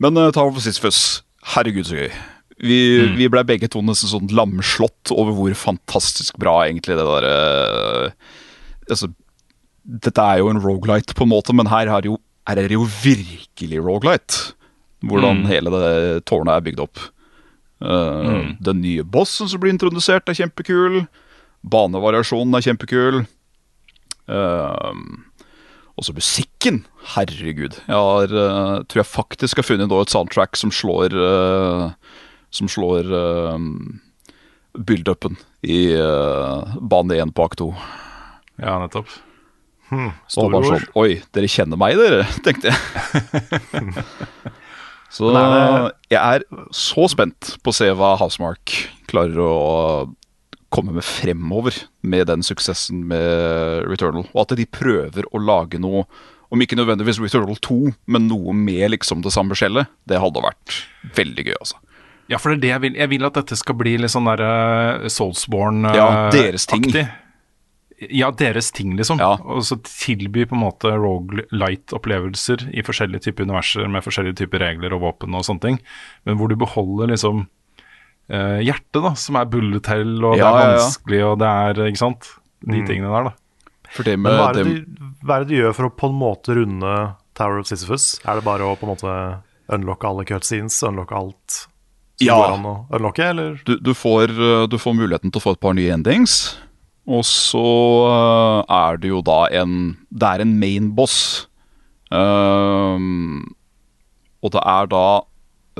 Men 0.04 0.20
uh, 0.20 0.32
for 0.36 0.64
sist 0.64 0.82
først. 0.84 1.22
herregud 1.56 1.88
så 1.88 2.00
gøy. 2.00 2.10
Vi, 2.56 2.80
vi 3.20 3.28
ble 3.32 3.43
begge 3.48 3.68
to 3.72 3.82
nesten 3.84 4.10
sånn 4.12 4.32
lamslått 4.36 5.12
over 5.12 5.36
hvor 5.36 5.56
fantastisk 5.60 6.38
bra 6.39 6.62
egentlig 6.64 6.96
det 6.96 7.04
der 7.04 7.28
uh, 7.28 8.36
Altså, 8.86 9.10
dette 9.84 10.22
er 10.22 10.39
jo 10.39 10.52
en 10.52 10.62
rogelight 10.62 11.16
på 11.18 11.26
en 11.26 11.32
måte, 11.32 11.54
men 11.58 11.70
her 11.72 11.89
har 11.89 12.06
jo, 12.06 12.20
er 12.48 12.62
det 12.62 12.78
jo 12.78 12.86
virkelig 12.86 13.82
rogelight. 13.82 14.56
Hvordan 15.06 15.46
hele 15.50 15.72
det 15.74 16.26
tårnet 16.30 16.56
er 16.56 16.66
bygd 16.66 16.82
opp. 16.86 17.02
Eh, 17.84 18.56
Den 18.60 18.82
nye 18.82 19.04
bossen 19.04 19.50
som 19.50 19.62
blir 19.62 19.74
introdusert, 19.74 20.30
er 20.30 20.38
kjempekul. 20.38 21.06
Banevariasjonen 21.66 22.56
er 22.56 22.66
kjempekul. 22.66 23.26
Uh, 24.26 24.93
også 25.98 26.16
musikken. 26.18 26.84
Herregud. 27.14 27.78
Jeg 27.86 27.96
har, 27.96 28.32
uh, 28.34 28.82
tror 28.89 29.02
jeg 29.02 29.10
faktisk 29.10 29.62
har 29.62 29.68
funnet 29.68 29.91
et 29.91 30.14
soundtrack 30.14 30.58
som 30.58 30.72
slår 30.74 31.14
uh, 31.14 31.91
Som 32.50 32.70
slår 32.72 33.06
uh, 33.12 33.60
build-upen 34.74 35.38
i 35.62 35.93
uh, 35.93 36.78
bane 36.82 37.18
1 37.22 37.34
på 37.36 37.46
akt 37.46 37.62
2. 37.62 37.70
Ja, 38.62 38.80
nettopp. 38.80 39.10
Så 40.32 40.46
og 40.46 40.54
bare 40.54 40.80
sånn 40.80 40.86
Oi, 40.98 41.20
dere 41.36 41.50
kjenner 41.52 41.80
meg, 41.80 41.98
dere, 42.00 42.26
tenkte 42.46 42.72
jeg. 42.72 44.06
så 45.16 45.32
jeg 46.10 46.20
er 46.20 46.46
så 46.74 47.08
spent 47.12 47.56
på 47.62 47.74
å 47.74 47.78
se 47.78 47.90
hva 47.96 48.16
Housemark 48.20 48.76
klarer 49.12 49.42
å 49.46 49.56
komme 50.76 50.96
med 50.98 51.06
fremover 51.08 51.78
med 52.04 52.28
den 52.28 52.44
suksessen 52.44 53.06
med 53.08 53.86
Returnal. 53.88 54.28
Og 54.34 54.42
at 54.44 54.56
de 54.60 54.66
prøver 54.68 55.28
å 55.32 55.40
lage 55.40 55.80
noe, 55.80 56.04
om 56.54 56.62
ikke 56.62 56.78
nødvendigvis 56.78 57.22
Returnal 57.24 57.58
2, 57.64 57.78
men 58.12 58.28
noe 58.30 58.54
med 58.58 58.92
liksom 58.94 59.24
det 59.26 59.34
samme 59.34 59.56
skjellet. 59.58 59.90
Det 60.10 60.20
hadde 60.22 60.44
vært 60.44 60.82
veldig 61.16 61.48
gøy, 61.48 61.56
altså. 61.62 61.80
Ja, 62.32 62.40
for 62.42 62.52
det 62.52 62.58
er 62.58 62.62
det 62.64 62.72
jeg 62.72 62.82
vil. 62.82 62.96
Jeg 62.98 63.12
vil 63.12 63.28
at 63.28 63.38
dette 63.38 63.58
skal 63.60 63.78
bli 63.78 63.96
litt 64.02 64.14
sånn 64.14 64.28
derre 64.28 65.10
Soulsborne-aktig. 65.14 66.00
Ja, 66.02 66.08
deres 66.34 66.66
ting. 66.70 66.88
Ja, 68.12 68.28
deres 68.32 68.72
ting, 68.76 68.96
liksom. 69.00 69.20
Ja. 69.24 69.38
Og 69.39 69.62
så 69.64 69.78
tilby 69.88 70.43
på 70.50 70.56
en 70.58 70.64
måte 70.66 70.91
Rogue-light-opplevelser 71.00 72.66
i 72.76 72.84
forskjellige 72.86 73.28
typer 73.30 73.46
universer 73.48 73.88
med 73.91 74.04
forskjellige 74.06 74.36
typer 74.43 74.60
regler 74.66 74.96
og 74.98 75.04
våpen 75.06 75.36
og 75.38 75.46
sånne 75.48 75.64
ting, 75.64 75.80
men 76.28 76.38
hvor 76.39 76.52
du 76.52 76.56
beholder 76.60 77.12
liksom 77.14 77.46
eh, 78.30 78.60
hjertet, 78.66 79.02
da, 79.06 79.14
som 79.20 79.38
er 79.39 79.46
bullet 79.52 79.88
hell, 79.91 80.16
og 80.24 80.36
det 80.36 80.43
Ja, 80.43 80.52
er 80.52 80.60
ja, 80.60 80.72
ja. 80.76 80.82
vanskelig, 80.82 81.22
og 81.30 81.39
det 81.39 81.52
er 81.52 81.84
Ikke 81.89 82.02
sant? 82.04 82.32
De 82.66 82.82
tingene 82.88 83.12
der, 83.14 83.30
da. 83.30 83.36
For 83.96 84.04
det 84.08 84.18
Men 84.18 84.24
med 84.32 84.39
hva 84.41 84.50
er, 84.50 84.58
det 84.58 84.64
du 84.66 84.74
de, 84.74 85.10
hva 85.24 85.36
er 85.39 85.43
det 85.46 85.52
de 85.54 85.60
gjør 85.62 85.76
for 85.78 85.88
å 85.88 85.93
på 86.02 86.08
en 86.10 86.18
måte 86.20 86.56
runde 86.58 86.93
Tower 87.38 87.60
of 87.62 87.68
Sisyphus? 87.70 88.08
Er 88.26 88.39
det 88.39 88.46
bare 88.48 88.66
å 88.66 88.76
på 88.80 88.88
en 88.88 88.93
måte 88.96 89.16
unlocke 89.76 90.08
alle 90.10 90.26
cutscenes, 90.28 90.82
unlocke 90.88 91.16
alt 91.16 91.62
som 91.62 92.26
Ja. 92.28 92.36
går 92.39 92.54
an 92.58 92.66
å 92.66 92.76
unlocke, 92.96 93.24
eller? 93.32 93.62
Du, 93.68 93.78
du, 93.80 93.93
får, 93.93 94.32
eh, 94.36 94.68
du 94.72 94.78
får 94.82 94.96
muligheten 94.98 95.32
til 95.32 95.39
å 95.39 95.43
få 95.46 95.52
et 95.56 95.62
par 95.64 95.74
nye 95.78 95.91
endings. 95.93 96.56
Og 97.06 97.22
så 97.28 97.66
eh, 98.10 98.62
er 98.74 98.97
det 99.01 99.12
jo 99.12 99.22
da 99.26 99.45
en 99.53 99.95
Det 100.10 100.30
er 100.30 100.41
en 100.41 100.56
main 100.60 100.89
boss. 100.97 101.47
Um, 102.10 103.56
og 104.45 104.53
det 104.53 104.62
er 104.62 104.89
da 104.91 105.06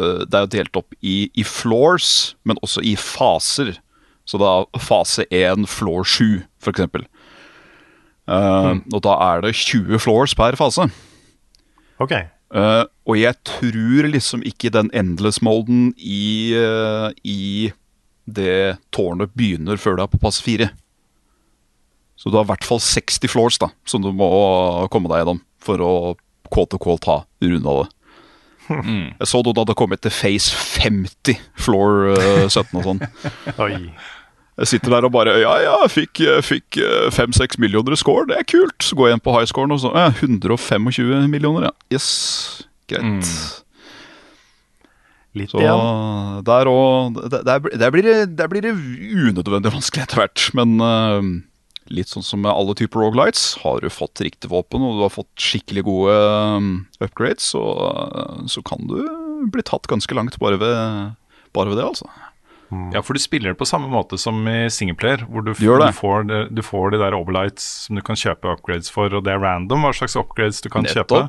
eh, 0.02 0.22
Det 0.26 0.34
er 0.34 0.46
jo 0.46 0.52
delt 0.58 0.80
opp 0.82 0.96
i, 1.02 1.30
i 1.34 1.44
floors, 1.46 2.36
men 2.44 2.62
også 2.62 2.84
i 2.86 2.96
faser. 3.00 3.76
Så 4.26 4.42
da 4.42 4.66
fase 4.82 5.28
1, 5.30 5.68
floor 5.70 6.04
7, 6.04 6.46
for 6.60 6.74
eksempel. 6.74 7.06
mm. 8.26 8.80
Og 8.94 9.02
da 9.06 9.14
er 9.22 9.42
det 9.46 9.54
20 9.54 10.00
floors 10.02 10.34
per 10.34 10.58
fase. 10.58 10.90
Ok. 12.02 12.12
uh, 12.56 12.86
og 13.06 13.20
jeg 13.20 13.38
tror 13.46 14.10
liksom 14.10 14.42
ikke 14.44 14.74
den 14.74 14.90
endless-molden 14.94 15.94
i, 15.98 16.58
uh, 16.58 17.14
i 17.24 17.72
det 18.26 18.78
tårnet 18.92 19.32
begynner 19.38 19.78
før 19.78 19.96
du 19.96 20.04
er 20.04 20.12
på 20.12 20.22
pass 20.22 20.42
4. 20.42 20.72
Så 22.26 22.32
du 22.34 22.40
har 22.40 22.48
i 22.48 22.50
hvert 22.50 22.66
fall 22.66 22.80
60 22.82 23.30
floors 23.30 23.60
da, 23.62 23.70
som 23.86 24.02
du 24.02 24.10
må 24.10 24.26
komme 24.90 25.12
deg 25.12 25.22
gjennom 25.22 25.44
for 25.62 25.82
å 25.86 25.94
quote 26.50 26.80
unquote 26.80 27.06
ta 27.06 27.20
runda 27.46 27.84
det. 27.84 27.92
Jeg 28.66 29.30
så 29.30 29.44
da 29.46 29.62
det 29.62 29.76
kommet 29.78 30.02
til 30.02 30.10
Face 30.10 30.50
50, 30.82 31.38
floor 31.68 32.16
uh, 32.18 32.48
17 32.50 32.80
og 32.82 32.88
sånn. 32.90 33.02
Jeg 34.56 34.70
sitter 34.72 34.94
der 34.94 35.04
og 35.04 35.12
bare 35.12 35.34
Ja, 35.42 35.52
ja, 35.60 35.76
fikk, 35.92 36.22
fikk 36.48 36.78
5-6 37.12 37.60
millioner 37.60 37.92
i 37.92 38.00
score, 38.00 38.24
det 38.30 38.38
er 38.40 38.48
kult. 38.48 38.78
Så 38.88 38.96
går 38.96 39.10
jeg 39.10 39.18
inn 39.18 39.24
på 39.26 39.34
highscoren 39.36 39.76
og 39.76 39.82
så 39.84 39.92
ja, 39.92 40.06
125 40.16 41.28
millioner, 41.28 41.68
ja. 41.68 41.74
Yes, 41.92 42.08
greit. 42.88 43.28
Litt 45.36 45.52
Så 45.52 45.60
igjen. 45.60 45.84
der, 46.48 46.72
og, 46.72 47.20
der, 47.36 47.68
der, 47.68 47.92
blir 47.92 48.08
det, 48.08 48.16
der 48.40 48.48
blir 48.48 48.64
det 48.64 48.72
unødvendig 48.72 49.76
vanskelig 49.76 50.06
etter 50.06 50.22
hvert. 50.24 50.48
Men 50.56 50.80
eh, 50.80 51.28
litt 51.94 52.10
sånn 52.10 52.26
som 52.26 52.42
med 52.42 52.52
alle 52.52 52.76
typer 52.78 53.04
rogelights. 53.04 53.58
Har 53.64 53.82
du 53.84 53.90
fått 53.94 54.22
riktig 54.26 54.50
våpen 54.52 54.84
og 54.86 54.98
du 54.98 55.04
har 55.06 55.14
fått 55.14 55.32
skikkelig 55.40 55.86
gode 55.88 56.16
eh, 56.16 56.70
upgrades, 57.06 57.52
så, 57.54 57.64
eh, 57.92 58.46
så 58.52 58.64
kan 58.66 58.88
du 58.90 58.98
bli 59.54 59.66
tatt 59.66 59.90
ganske 59.92 60.18
langt 60.18 60.40
bare 60.42 60.58
ved, 60.62 61.14
bare 61.54 61.74
ved 61.74 61.82
det, 61.82 61.90
altså. 61.94 62.10
Ja, 62.92 63.02
for 63.06 63.14
du 63.14 63.22
spiller 63.22 63.54
det 63.54 63.60
på 63.60 63.68
samme 63.70 63.88
måte 63.92 64.18
som 64.20 64.40
i 64.50 64.66
singleplayer, 64.74 65.28
hvor 65.30 65.46
du, 65.46 65.54
Du 65.54 65.68
du, 65.78 65.86
får, 65.94 66.26
du 66.50 66.62
får 66.66 66.96
de 66.96 67.00
der 67.00 67.16
overlights 67.16 67.64
som 67.86 68.00
du 68.00 68.02
kan 68.04 68.18
kjøpe 68.18 68.50
upgrades 68.56 68.90
for, 68.92 69.14
og 69.14 69.24
det 69.24 69.36
er 69.36 69.40
random 69.44 69.86
hva 69.86 69.94
slags 69.96 70.18
upgrades 70.20 70.64
du 70.66 70.72
kan 70.74 70.88
kjøpe. 70.90 71.28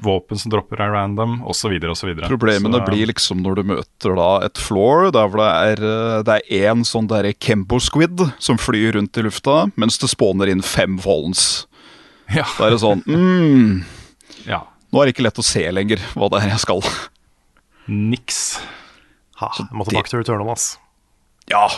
Våpen 0.00 0.38
som 0.40 0.50
dropper 0.52 0.80
er 0.80 0.94
random, 0.94 1.42
osv., 1.44 1.74
osv. 1.92 2.12
Problemene 2.24 2.80
blir 2.86 3.10
liksom 3.10 3.42
når 3.44 3.58
du 3.58 3.72
møter 3.74 4.14
da 4.16 4.28
et 4.46 4.60
floor 4.60 5.10
der 5.12 5.28
hvor 5.28 5.42
det 5.42 5.48
er 5.52 5.82
eh, 5.84 6.22
Det 6.24 6.36
er 6.36 6.70
én 6.70 6.84
sånn 6.88 7.10
derre 7.10 7.34
Kembo 7.36 7.80
Squid 7.82 8.24
som 8.40 8.56
flyr 8.60 8.96
rundt 8.96 9.20
i 9.20 9.26
lufta, 9.26 9.66
mens 9.76 10.00
det 10.00 10.08
spåner 10.12 10.48
inn 10.52 10.64
fem 10.64 10.96
Vollens. 11.04 11.66
Ja. 12.32 12.46
Da 12.56 12.70
er 12.70 12.74
det 12.74 12.80
sånn 12.82 13.04
mm, 13.04 13.84
ja. 14.52 14.64
Nå 14.90 15.02
er 15.02 15.08
det 15.10 15.16
ikke 15.16 15.26
lett 15.28 15.42
å 15.42 15.46
se 15.46 15.66
lenger 15.68 16.00
hva 16.16 16.30
det 16.32 16.40
er 16.40 16.54
jeg 16.54 16.64
skal. 16.64 16.82
Niks. 17.86 18.40
Ha, 19.42 19.52
jeg 19.60 19.76
må 19.76 19.84
tilbake 19.84 20.08
til 20.08 20.22
Returnal, 20.22 20.54
ass. 20.56 20.72
Ja, 21.46 21.68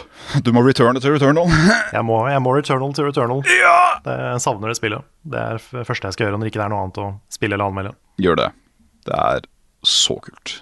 du 0.45 0.49
må 0.57 0.63
returne 0.65 1.01
til 1.03 1.13
Returnal. 1.13 1.51
Jeg 1.97 2.05
må, 2.09 2.17
jeg 2.31 2.41
må 2.45 2.55
Returnal 2.57 2.95
til 2.97 3.05
Returnal. 3.09 3.43
Det, 3.45 4.15
jeg 4.15 4.41
savner 4.45 4.73
det 4.73 4.79
spillet. 4.79 5.05
Det 5.29 5.41
er 5.43 5.61
det 5.61 5.85
første 5.89 6.09
jeg 6.09 6.17
skal 6.17 6.29
gjøre 6.29 6.39
når 6.39 6.47
det 6.49 6.53
ikke 6.55 6.63
er 6.65 6.73
noe 6.73 6.85
annet 6.87 7.01
å 7.03 7.09
spille 7.33 7.59
eller 7.59 7.69
anmelde. 7.69 7.93
Gjør 8.23 8.41
det. 8.41 8.49
Det 9.09 9.19
er 9.19 9.49
så 9.85 10.17
kult. 10.25 10.59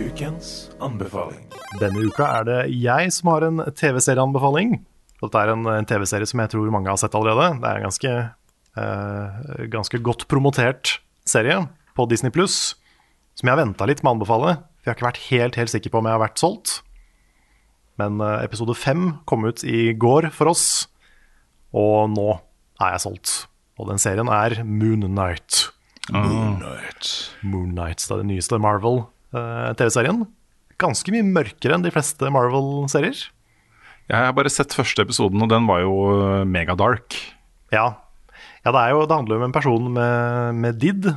Ukens 0.00 0.70
anbefaling. 0.80 1.44
Denne 1.80 2.02
uka 2.08 2.26
er 2.40 2.46
det 2.48 2.60
jeg 2.72 3.12
som 3.14 3.30
har 3.34 3.44
en 3.46 3.62
TV-serieanbefaling. 3.76 4.78
Dette 5.20 5.42
er 5.42 5.52
en, 5.52 5.66
en 5.68 5.86
TV-serie 5.88 6.28
som 6.28 6.40
jeg 6.42 6.52
tror 6.54 6.70
mange 6.72 6.88
har 6.90 6.98
sett 7.00 7.14
allerede. 7.18 7.52
Det 7.60 7.68
er 7.68 7.80
en 7.80 7.86
ganske, 7.88 8.14
eh, 8.80 9.66
ganske 9.72 10.00
godt 10.06 10.24
promotert 10.32 10.96
serie 11.28 11.60
på 11.98 12.06
Disney 12.08 12.32
Pluss, 12.32 12.74
som 13.40 13.48
jeg 13.48 13.56
har 13.56 13.62
venta 13.62 13.88
litt 13.88 14.04
med 14.04 14.12
å 14.12 14.14
anbefale. 14.18 14.54
For 14.80 14.88
jeg 14.88 14.92
har 14.92 14.98
ikke 14.98 15.08
vært 15.08 15.26
helt, 15.30 15.58
helt 15.60 15.72
sikker 15.72 15.92
på 15.92 16.00
om 16.00 16.08
jeg 16.08 16.16
har 16.16 16.22
vært 16.22 16.40
solgt. 16.40 16.74
Men 18.00 18.20
eh, 18.24 18.44
episode 18.44 18.76
fem 18.78 19.14
kom 19.28 19.46
ut 19.48 19.64
i 19.64 19.90
går 19.96 20.30
for 20.34 20.52
oss, 20.52 20.64
og 21.76 22.12
nå 22.12 22.28
er 22.80 22.96
jeg 22.96 23.04
solgt. 23.04 23.34
Og 23.80 23.88
den 23.88 24.00
serien 24.00 24.28
er 24.32 24.60
Moon 24.64 25.06
Knight. 25.08 25.70
Moon 27.44 27.72
Knight, 27.72 28.04
det 28.04 28.14
er 28.14 28.22
den 28.22 28.32
nyeste 28.32 28.60
Marvel-TV-serien. 28.60 30.24
Ganske 30.80 31.12
mye 31.12 31.26
mørkere 31.28 31.76
enn 31.76 31.84
de 31.84 31.92
fleste 31.94 32.32
Marvel-serier. 32.32 33.28
Jeg 34.10 34.26
har 34.26 34.34
bare 34.34 34.50
sett 34.52 34.74
første 34.74 35.04
episoden, 35.06 35.40
og 35.44 35.52
den 35.52 35.68
var 35.68 35.84
jo 35.84 35.92
uh, 36.10 36.44
megadark. 36.48 37.14
Ja. 37.70 37.86
ja 38.64 38.72
det, 38.74 38.80
er 38.80 38.96
jo, 38.96 39.04
det 39.06 39.16
handler 39.16 39.36
jo 39.36 39.42
om 39.42 39.48
en 39.48 39.54
person 39.54 39.90
med, 39.94 40.56
med 40.64 40.80
DID, 40.82 41.12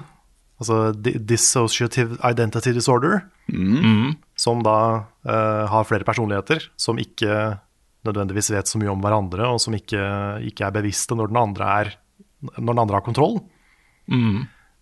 altså 0.64 0.94
Dissociative 0.96 2.18
Identity 2.26 2.72
Disorder, 2.76 3.22
som 4.40 4.64
da 4.66 4.78
uh, 5.28 5.64
har 5.70 5.86
flere 5.90 6.08
personligheter, 6.08 6.70
som 6.80 6.98
ikke 7.02 7.60
nødvendigvis 8.08 8.50
vet 8.52 8.68
så 8.68 8.80
mye 8.82 8.92
om 8.92 9.04
hverandre, 9.04 9.46
og 9.48 9.62
som 9.64 9.76
ikke, 9.78 10.02
ikke 10.50 10.66
er 10.68 10.74
bevisste 10.76 11.16
når 11.16 11.30
den 11.32 11.40
andre, 11.40 11.70
er, 11.84 11.94
når 12.58 12.74
den 12.74 12.82
andre 12.84 12.98
har 13.00 13.06
kontroll. 13.06 13.38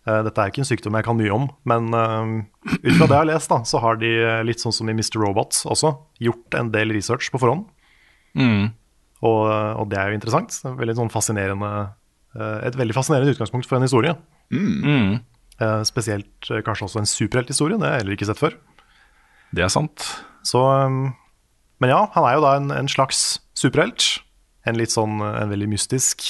Eh, 0.07 0.21
Dette 0.25 0.41
er 0.41 0.49
ikke 0.49 0.63
en 0.63 0.65
sykdom 0.65 0.95
jeg 0.97 1.05
kan 1.05 1.17
mye 1.19 1.33
om, 1.35 1.43
men 1.69 1.91
uh, 1.93 2.31
ut 2.71 2.95
fra 2.97 3.05
det 3.05 3.13
jeg 3.13 3.19
har 3.19 3.29
lest, 3.29 3.51
da, 3.51 3.59
så 3.69 3.81
har 3.83 3.99
de, 4.01 4.09
litt 4.47 4.63
sånn 4.63 4.73
som 4.73 4.89
i 4.89 4.95
Mr. 4.97 5.19
Robot 5.21 5.59
også, 5.69 5.93
gjort 6.25 6.57
en 6.57 6.71
del 6.73 6.93
research 6.95 7.29
på 7.29 7.41
forhånd. 7.43 7.67
Og, 9.21 9.41
og 9.45 9.85
det 9.91 9.99
er 10.01 10.09
jo 10.09 10.17
interessant. 10.17 10.55
Er 10.65 10.79
Veldig 10.79 10.95
sånn 10.97 11.11
fascinerende, 11.13 11.69
et 12.65 12.73
veldig 12.79 12.95
fascinerende 12.97 13.35
utgangspunkt 13.35 13.67
for 13.69 13.77
en 13.77 13.85
historie. 13.85 14.15
Eh, 14.49 15.19
Spesielt 15.87 16.49
eh, 16.49 16.63
kanskje 16.65 16.87
også 16.87 17.01
en 17.03 17.09
superhelthistorie, 17.09 17.77
det 17.77 17.87
har 17.87 17.97
jeg 17.97 18.03
heller 18.03 18.17
ikke 18.17 18.29
sett 18.29 18.41
før. 18.41 18.55
Det 19.51 19.65
er 19.65 19.71
sant. 19.73 20.05
Så, 20.47 20.61
um, 20.63 21.11
men 21.83 21.91
ja, 21.91 22.05
han 22.15 22.27
er 22.27 22.37
jo 22.37 22.43
da 22.45 22.55
en, 22.57 22.71
en 22.73 22.89
slags 22.91 23.41
superhelt. 23.57 24.07
En 24.65 24.77
litt 24.77 24.93
sånn, 24.93 25.19
en 25.25 25.51
veldig 25.51 25.69
mystisk, 25.73 26.23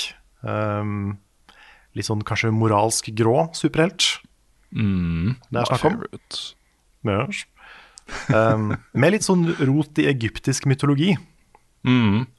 um, 0.47 1.17
litt 1.97 2.07
sånn 2.07 2.23
kanskje 2.27 2.53
moralsk 2.55 3.11
grå 3.19 3.49
superhelt. 3.57 4.13
Det 5.51 5.59
er 5.59 5.67
snakk 5.67 5.87
om. 5.89 5.97
Favorite. 5.99 6.43
Um, 8.31 8.71
med 8.95 9.15
litt 9.15 9.27
sånn 9.27 9.49
rot 9.59 9.99
i 9.99 10.07
egyptisk 10.11 10.67
mytologi. 10.71 11.13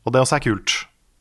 Og 0.05 0.15
det 0.15 0.23
også 0.23 0.39
er 0.39 0.45
kult, 0.45 0.75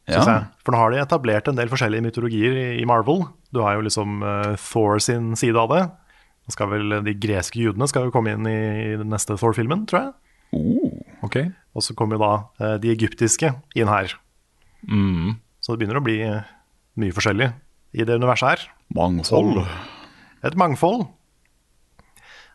Ja. 0.09 0.23
For 0.65 0.73
nå 0.73 0.79
har 0.79 0.91
de 0.91 1.01
etablert 1.01 1.47
en 1.47 1.59
del 1.59 1.69
forskjellige 1.71 2.03
mytologier 2.03 2.57
i, 2.73 2.85
Marvel. 2.89 3.23
Du 3.53 3.61
har 3.63 3.77
jo 3.77 3.85
liksom 3.85 4.23
uh, 4.25 4.57
Thor 4.59 4.99
sin 5.03 5.35
side 5.39 5.59
av 5.59 5.69
det. 5.71 5.83
Skal 6.51 6.71
vel 6.71 6.97
De 7.05 7.13
greske 7.15 7.61
judene 7.61 7.87
skal 7.87 8.07
jo 8.07 8.13
komme 8.13 8.33
inn 8.33 8.47
i, 8.49 8.57
i 8.91 8.97
den 8.99 9.11
neste 9.13 9.37
Thor-filmen, 9.39 9.85
tror 9.87 10.01
jeg. 10.01 10.11
Oh, 10.57 10.97
okay. 11.23 11.51
Og 11.77 11.85
så 11.85 11.95
kommer 11.95 12.17
jo 12.17 12.25
da 12.25 12.33
uh, 12.59 12.75
de 12.81 12.91
egyptiske 12.91 13.53
inn 13.77 13.91
her. 13.91 14.17
Så 15.61 15.73
det 15.73 15.81
begynner 15.81 15.99
å 16.01 16.05
bli 16.05 16.17
eh, 16.25 16.45
mye 16.99 17.15
forskjellig 17.15 17.51
i 17.93 18.05
det 18.07 18.17
universet 18.17 18.49
her. 18.49 18.63
mangfold. 18.97 19.61
Et 20.47 20.57
mangfold. 20.57 21.05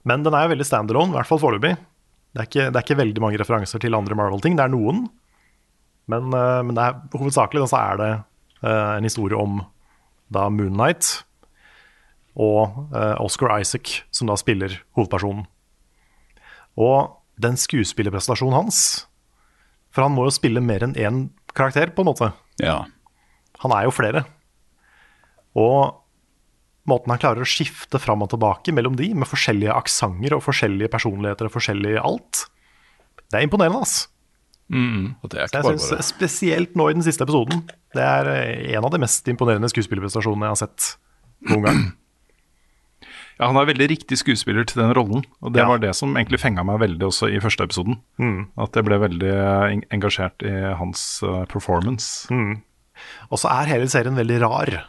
Men 0.06 0.24
den 0.26 0.34
er 0.34 0.46
jo 0.46 0.54
veldig 0.54 0.66
standalone, 0.66 1.14
i 1.14 1.18
hvert 1.18 1.30
fall 1.30 1.42
foreløpig. 1.42 1.76
Det, 2.36 2.48
det 2.52 2.66
er 2.68 2.82
ikke 2.82 2.98
veldig 2.98 3.22
mange 3.22 3.38
referanser 3.40 3.80
til 3.82 3.96
andre 3.96 4.18
Marvel-ting. 4.18 4.58
Det 4.58 4.66
er 4.66 4.72
noen. 4.74 5.06
Men, 6.10 6.30
eh, 6.30 6.62
men 6.66 6.76
det 6.76 6.84
er, 6.84 6.98
hovedsakelig 7.16 7.64
da, 7.64 7.70
så 7.70 7.80
er 7.82 8.00
det 8.00 8.10
eh, 8.62 8.92
en 8.98 9.06
historie 9.06 9.38
om 9.38 9.60
da 10.32 10.46
Moon 10.50 10.74
Knight 10.74 11.22
og 12.36 12.92
eh, 12.94 13.16
Oscar 13.22 13.56
Isaac, 13.60 14.02
som 14.14 14.30
da 14.30 14.36
spiller 14.38 14.78
hovedpersonen. 14.96 15.46
Og 16.76 17.16
den 17.40 17.56
skuespillerprestasjonen 17.60 18.56
hans 18.56 18.78
For 19.92 20.04
han 20.04 20.12
må 20.12 20.26
jo 20.26 20.34
spille 20.34 20.60
mer 20.60 20.84
enn 20.84 20.96
én 20.96 21.20
karakter, 21.56 21.92
på 21.96 22.04
en 22.04 22.10
måte. 22.10 22.30
Ja. 22.60 22.82
Han 23.62 23.72
er 23.72 23.86
jo 23.86 23.94
flere. 23.96 24.26
Og 25.56 26.02
måten 26.86 27.14
han 27.14 27.20
klarer 27.22 27.40
å 27.40 27.48
skifte 27.48 28.00
fram 28.00 28.20
og 28.24 28.28
tilbake 28.34 28.74
mellom 28.76 28.98
de, 28.98 29.08
med 29.16 29.28
forskjellige 29.28 29.72
aksenter 29.72 30.36
og 30.36 30.44
forskjellige 30.44 30.92
personligheter 30.92 31.48
og 31.48 31.54
forskjellig 31.56 31.96
alt, 32.02 32.44
det 33.32 33.40
er 33.40 33.46
imponerende, 33.48 33.80
ass. 33.82 34.04
Og 34.72 35.28
det 35.30 35.38
er 35.38 35.46
ikke 35.46 35.60
jeg 35.60 35.62
bare 35.68 35.78
synes, 35.78 35.90
bare. 35.92 36.02
Spesielt 36.02 36.74
nå 36.76 36.88
i 36.90 36.94
den 36.96 37.02
siste 37.06 37.22
episoden. 37.22 37.62
Det 37.94 38.02
er 38.02 38.26
eh, 38.32 38.74
en 38.76 38.84
av 38.84 38.90
de 38.90 38.98
mest 38.98 39.28
imponerende 39.30 39.68
skuespillerprestasjonene 39.70 40.48
jeg 40.48 40.54
har 40.56 40.60
sett 40.64 40.88
noen 41.50 41.62
gang. 41.68 41.80
Ja, 43.38 43.46
Han 43.50 43.56
er 43.60 43.66
veldig 43.68 43.86
riktig 43.92 44.16
skuespiller 44.16 44.64
til 44.64 44.80
den 44.80 44.94
rollen, 44.96 45.22
og 45.44 45.52
det 45.52 45.60
Ja. 45.60 45.68
var 45.68 45.78
det 45.78 45.94
som 45.94 46.14
egentlig 46.16 46.40
fenga 46.40 46.64
meg 46.64 46.80
veldig 46.80 47.04
også 47.04 47.28
i 47.28 47.38
første 47.38 47.64
episoden. 47.68 47.98
Mm. 48.18 48.46
At 48.58 48.72
jeg 48.74 48.84
ble 48.88 48.98
veldig 48.98 49.32
eh, 49.34 49.80
engasjert 49.92 50.42
i 50.42 50.54
hans 50.74 51.22
eh, 51.22 51.44
performance. 51.52 52.26
Mm. 52.32 52.62
Og 53.30 53.38
så 53.38 53.50
er 53.52 53.66
hele 53.74 53.88
serien 53.92 54.16
veldig 54.16 54.40
rar. 54.40 54.86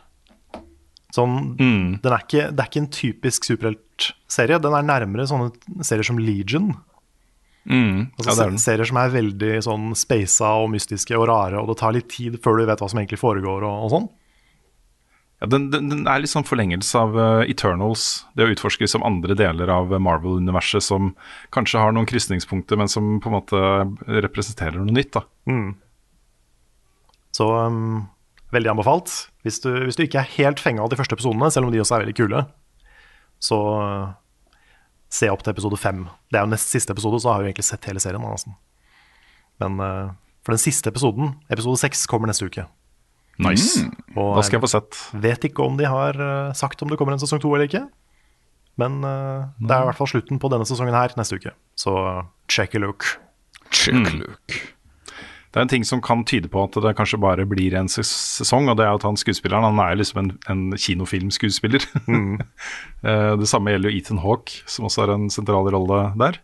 Sånn, 1.13 1.57
Mm. 1.59 2.01
den 2.01 2.13
er 2.13 2.19
ikke, 2.23 2.49
det 2.55 2.59
er 2.59 2.69
ikke 2.69 2.81
en 2.83 2.91
typisk 2.91 3.43
superheltserie. 3.43 4.59
Den 4.61 4.73
er 4.73 4.83
nærmere 4.83 5.27
sånne 5.27 5.51
serier 5.83 6.03
som 6.05 6.17
Legion. 6.17 6.73
Mm. 7.67 8.07
Altså 8.15 8.31
Ja, 8.31 8.47
er. 8.47 8.59
Serier 8.63 8.87
som 8.87 8.99
er 9.01 9.11
veldig 9.11 9.57
sånn 9.65 9.89
speisa 9.99 10.53
og 10.61 10.71
mystiske 10.71 11.17
og 11.17 11.27
rare, 11.29 11.59
og 11.59 11.71
det 11.71 11.79
tar 11.81 11.95
litt 11.95 12.09
tid 12.13 12.39
før 12.43 12.61
du 12.61 12.69
vet 12.69 12.79
hva 12.81 12.89
som 12.91 13.01
egentlig 13.01 13.19
foregår 13.21 13.67
og, 13.67 13.83
og 13.87 13.93
sånn. 13.93 14.07
Ja, 15.37 15.49
den, 15.53 15.67
den, 15.69 15.89
den 15.91 16.07
er 16.09 16.23
litt 16.23 16.31
sånn 16.31 16.47
forlengelse 16.47 16.97
av 16.97 17.17
uh, 17.17 17.43
Eternals. 17.45 18.25
Det 18.33 18.47
å 18.47 18.53
utforske 18.55 18.87
som 18.89 19.05
andre 19.05 19.35
deler 19.37 19.69
av 19.69 19.91
eh, 19.93 20.01
Marvel-universet 20.01 20.81
som 20.81 21.11
kanskje 21.53 21.83
har 21.83 21.93
noen 21.93 22.07
krysningspunkter, 22.09 22.79
men 22.79 22.89
som 22.89 23.19
på 23.21 23.29
en 23.29 23.35
måte 23.35 23.59
representerer 24.25 24.79
noe 24.81 24.95
nytt. 24.95 25.11
da. 25.13 25.21
Mm. 25.45 25.75
Så 27.37 27.51
um, 27.53 28.07
veldig 28.55 28.73
anbefalt. 28.73 29.13
Hvis 29.45 29.61
du, 29.61 29.69
hvis 29.85 29.99
du 29.99 30.07
ikke 30.07 30.23
er 30.23 30.35
helt 30.39 30.63
fenga 30.63 30.81
av 30.81 30.89
de 30.89 30.97
første 30.97 31.13
episodene, 31.13 31.51
selv 31.53 31.69
om 31.69 31.75
de 31.75 31.83
også 31.83 31.99
er 31.99 32.07
veldig 32.07 32.17
kule, 32.17 32.41
så 33.37 33.61
uh, 33.77 34.17
se 35.17 35.29
opp 35.33 35.43
til 35.43 35.53
episode 35.55 35.79
fem. 35.81 36.05
Det 36.31 36.39
er 36.39 36.45
jo 36.45 36.53
nest 36.53 36.73
siste 36.73 36.93
episode, 36.93 37.19
så 37.23 37.33
har 37.33 37.43
vi 37.43 37.51
egentlig 37.51 37.67
sett 37.67 37.85
hele 37.89 38.01
serien. 38.03 38.23
da, 38.23 38.33
Nesten. 38.33 38.57
Men 39.63 39.79
uh, 39.81 40.15
for 40.45 40.55
den 40.55 40.61
siste 40.61 40.91
episoden, 40.93 41.33
episode 41.53 41.79
seks, 41.81 42.05
kommer 42.09 42.29
neste 42.29 42.47
uke. 42.47 42.67
Nice. 43.43 43.83
Og 44.15 44.37
Da 44.37 44.45
skal 44.45 44.57
jeg 44.57 44.65
få 44.65 44.71
sett. 44.71 44.99
vet 45.13 45.45
ikke 45.49 45.65
om 45.65 45.77
de 45.77 45.89
har 45.89 46.17
uh, 46.17 46.53
sagt 46.57 46.81
om 46.81 46.89
det 46.89 46.97
kommer 46.97 47.17
en 47.17 47.21
sesong 47.21 47.41
to 47.43 47.53
eller 47.53 47.69
ikke. 47.69 47.83
Men 48.77 49.01
uh, 49.05 49.49
det 49.57 49.73
er 49.73 49.85
i 49.85 49.89
hvert 49.89 49.97
fall 49.99 50.09
slutten 50.13 50.41
på 50.41 50.49
denne 50.53 50.65
sesongen 50.69 50.97
her 50.97 51.13
neste 51.17 51.37
uke. 51.37 51.53
Så 51.77 51.93
check 52.49 52.77
a 52.77 52.81
look. 52.81 53.17
Check 53.73 54.05
a 54.05 54.17
look. 54.17 54.57
Det 55.57 55.61
er 55.63 55.65
en 55.65 55.71
ting 55.73 55.85
som 55.89 56.01
kan 56.05 56.21
tyde 56.29 56.51
på 56.53 56.61
at 56.67 56.75
det 56.85 56.93
kanskje 56.99 57.17
bare 57.23 57.47
blir 57.49 57.73
en 57.79 57.89
sesong, 57.89 58.69
og 58.69 58.77
det 58.77 58.85
er 58.85 58.93
at 58.93 59.05
han 59.07 59.17
skuespilleren 59.17 59.65
han 59.65 59.81
er 59.81 59.97
liksom 59.97 60.19
en, 60.21 60.33
en 60.53 60.65
kinofilmskuespiller. 60.77 61.87
Mm. 62.05 62.37
det 63.41 63.49
samme 63.49 63.73
gjelder 63.73 63.89
jo 63.89 63.97
Ethan 63.97 64.21
Hawke, 64.21 64.61
som 64.69 64.85
også 64.85 65.07
har 65.07 65.15
en 65.15 65.31
sentral 65.33 65.71
rolle 65.73 66.03
der. 66.21 66.37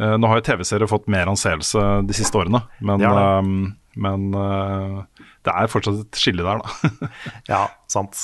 Eh, 0.00 0.16
nå 0.16 0.30
har 0.30 0.40
jo 0.40 0.46
TV-serier 0.46 0.88
fått 0.88 1.10
mer 1.12 1.28
anseelse 1.28 1.80
de 2.08 2.16
siste 2.16 2.38
årene, 2.40 2.62
men, 2.80 3.02
har 3.04 3.18
det. 3.18 3.24
eh, 3.26 3.96
men 4.00 4.28
eh, 4.40 5.26
det 5.44 5.56
er 5.56 5.72
fortsatt 5.72 6.00
et 6.06 6.20
skille 6.20 6.46
der, 6.46 6.62
da. 6.62 7.10
Ja, 7.52 7.64
sant. 7.90 8.16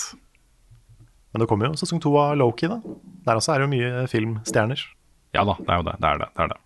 Men 1.32 1.44
det 1.44 1.50
kommer 1.50 1.68
jo 1.68 1.76
sesong 1.76 2.00
to 2.00 2.14
av 2.20 2.36
Loki, 2.40 2.70
da. 2.72 2.80
Der 3.26 3.40
også 3.40 3.52
er 3.52 3.60
det 3.60 3.68
jo 3.68 3.74
mye 3.74 4.06
filmstjerner. 4.08 4.86
ja 5.36 5.44
da, 5.44 5.58
det 5.60 5.68
er 5.68 5.82
jo 5.82 5.88
det. 5.90 5.96
Det 6.00 6.08
er 6.08 6.22
det. 6.22 6.30
det, 6.32 6.46
er 6.46 6.54
det. 6.54 6.60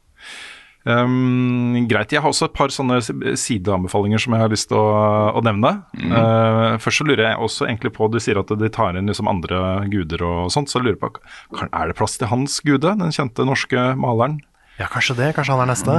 Um, 0.89 1.77
greit. 1.91 2.13
Jeg 2.15 2.23
har 2.25 2.33
også 2.33 2.47
et 2.49 2.55
par 2.57 2.73
sånne 2.73 3.01
sideanbefalinger 3.05 4.23
som 4.23 4.33
jeg 4.37 4.45
har 4.45 4.53
lyst 4.53 4.71
til 4.71 4.79
å, 4.81 4.93
å 5.37 5.43
nevne. 5.45 5.75
Uh, 6.01 6.79
først 6.81 7.03
så 7.03 7.07
lurer 7.09 7.27
jeg 7.27 7.41
også 7.45 7.67
egentlig 7.69 7.93
på 7.99 8.09
Du 8.13 8.17
sier 8.23 8.41
at 8.41 8.53
de 8.63 8.71
tar 8.73 8.97
inn 8.97 9.11
liksom 9.11 9.29
andre 9.29 9.61
guder 9.93 10.25
og 10.25 10.53
sånt. 10.55 10.73
Så 10.73 10.81
jeg 10.81 10.89
lurer 10.89 11.01
på 11.03 11.13
Er 11.69 11.91
det 11.91 11.99
plass 12.01 12.17
til 12.21 12.33
hans 12.33 12.61
gude, 12.65 12.95
den 13.03 13.13
kjente 13.13 13.45
norske 13.49 13.91
maleren? 14.01 14.41
Ja, 14.81 14.89
kanskje 14.89 15.19
det. 15.19 15.35
Kanskje 15.37 15.59
han 15.59 15.67
er 15.67 15.73
neste. 15.75 15.99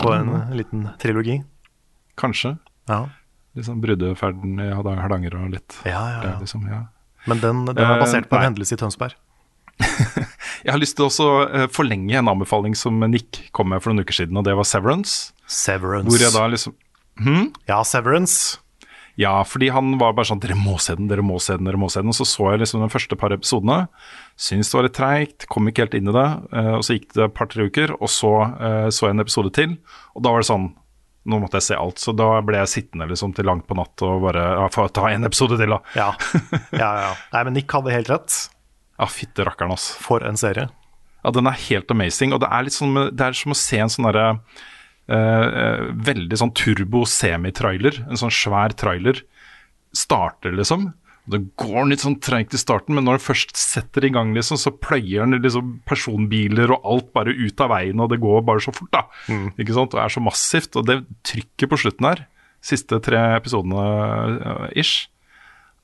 På 0.00 0.16
en 0.16 0.34
liten 0.58 0.88
trilogi. 0.98 1.38
Kanskje. 2.18 2.56
Ja. 2.90 3.04
Liksom 3.54 3.78
Bruddeferden 3.82 4.58
i 4.62 4.70
Hardanger 4.74 5.36
og 5.38 5.52
litt. 5.54 5.78
Ja, 5.84 5.92
ja, 5.92 6.08
ja. 6.16 6.20
Det, 6.24 6.32
liksom, 6.42 6.66
ja. 6.70 6.88
Men 7.30 7.42
den, 7.42 7.64
den 7.68 7.78
er 7.78 7.94
Eh, 7.94 8.00
basert 8.02 8.26
på 8.30 8.38
en 8.38 8.48
hendelse 8.50 8.74
i 8.74 8.80
Tønsberg. 8.80 9.14
Jeg 10.64 10.74
har 10.74 10.80
lyst 10.80 10.98
til 10.98 11.08
å 11.08 11.28
eh, 11.46 11.66
forlenge 11.72 12.18
en 12.20 12.30
anbefaling 12.32 12.74
som 12.76 12.98
Nick 13.08 13.46
kom 13.56 13.70
med 13.72 13.80
for 13.82 13.92
noen 13.92 14.04
uker 14.04 14.20
siden, 14.22 14.36
og 14.36 14.44
det 14.48 14.56
var 14.58 14.68
Severance. 14.68 15.32
Severance. 15.50 16.10
Hvor 16.10 16.20
jeg 16.20 16.34
da 16.36 16.48
liksom 16.52 16.76
Ja, 17.68 17.80
Severance. 17.86 18.58
Ja, 19.20 19.42
fordi 19.44 19.68
han 19.74 19.98
var 20.00 20.14
bare 20.16 20.30
sånn 20.30 20.40
Dere 20.40 20.56
må 20.56 20.78
se 20.80 20.94
den, 20.96 21.08
dere 21.10 21.24
må 21.26 21.36
se 21.42 21.56
den, 21.58 21.66
dere 21.68 21.80
må 21.80 21.90
se 21.92 22.00
den. 22.00 22.12
Og 22.12 22.16
så 22.16 22.26
så 22.28 22.52
jeg 22.52 22.62
liksom 22.62 22.84
de 22.84 22.90
første 22.92 23.18
par 23.20 23.34
episodene. 23.34 23.82
Syns 24.40 24.70
det 24.70 24.78
var 24.78 24.86
litt 24.86 24.96
treigt, 24.96 25.48
kom 25.52 25.68
ikke 25.68 25.84
helt 25.84 25.96
inn 25.98 26.08
i 26.08 26.14
det. 26.16 26.28
eh, 26.56 26.70
og 26.78 26.84
så 26.86 26.96
gikk 26.96 27.10
det 27.16 27.26
et 27.26 27.36
par-tre 27.36 27.66
uker, 27.68 27.96
og 27.98 28.08
så 28.12 28.30
eh, 28.56 28.86
så 28.88 29.08
jeg 29.08 29.16
en 29.16 29.24
episode 29.26 29.52
til. 29.56 29.74
Og 30.16 30.24
da 30.24 30.32
var 30.34 30.44
det 30.44 30.52
sånn 30.52 30.70
Nå 31.28 31.36
måtte 31.36 31.58
jeg 31.60 31.66
se 31.66 31.76
alt, 31.76 31.98
så 32.00 32.14
da 32.16 32.38
ble 32.40 32.62
jeg 32.62 32.70
sittende 32.72 33.04
liksom 33.10 33.34
til 33.36 33.44
langt 33.44 33.66
på 33.68 33.76
natt 33.76 34.00
og 34.06 34.22
bare 34.24 34.40
ja, 34.56 34.86
ta 34.88 35.10
en 35.10 35.28
episode 35.28 35.58
til, 35.60 35.74
da. 35.74 35.76
Ja. 35.92 36.06
ja, 36.80 36.88
ja. 36.96 37.10
Nei, 37.34 37.42
men 37.44 37.58
Nick 37.58 37.74
hadde 37.76 37.92
helt 37.92 38.08
rett. 38.08 38.38
Ja, 39.00 39.08
fytte 39.08 39.46
rakkeren, 39.48 39.72
ass. 39.72 39.90
For 39.96 40.24
en 40.26 40.38
serie. 40.40 40.68
Ja, 41.24 41.32
den 41.32 41.48
er 41.48 41.56
helt 41.68 41.90
amazing. 41.92 42.34
Og 42.36 42.42
det 42.44 42.50
er 42.52 42.66
litt 42.66 42.76
sånn 42.76 42.94
Det 43.12 43.24
er 43.26 43.36
som 43.36 43.54
å 43.54 43.58
se 43.58 43.80
en 43.80 43.92
sånn 43.92 44.08
derre 44.08 44.28
eh, 45.08 45.90
Veldig 46.10 46.38
sånn 46.40 46.54
turbo-semitrailer. 46.56 48.02
En 48.08 48.20
sånn 48.20 48.32
svær 48.34 48.76
trailer. 48.76 49.22
Starter, 49.96 50.52
liksom. 50.56 50.90
Det 51.30 51.42
går 51.60 51.90
litt 51.90 52.02
sånn 52.02 52.16
treigt 52.22 52.54
i 52.56 52.58
starten, 52.58 52.96
men 52.96 53.04
når 53.06 53.18
den 53.18 53.26
først 53.26 53.52
setter 53.58 54.06
i 54.06 54.10
gang, 54.10 54.32
liksom, 54.34 54.58
så 54.58 54.72
pløyer 54.72 55.26
den 55.28 55.36
liksom 55.44 55.76
personbiler 55.86 56.72
og 56.74 56.86
alt 56.88 57.10
bare 57.14 57.34
ut 57.36 57.60
av 57.62 57.70
veien, 57.74 58.00
og 58.02 58.08
det 58.10 58.18
går 58.22 58.40
bare 58.48 58.62
så 58.64 58.72
fort, 58.74 58.90
da. 58.94 59.04
Ikke 59.60 59.76
sant? 59.76 59.94
Og 59.94 60.02
er 60.02 60.14
så 60.14 60.22
massivt. 60.24 60.74
Og 60.80 60.88
det 60.88 61.02
trykket 61.28 61.70
på 61.70 61.78
slutten 61.84 62.08
her, 62.08 62.24
siste 62.64 62.98
tre 63.04 63.20
episodene 63.36 63.84
eh, 64.40 64.80
ish, 64.82 65.08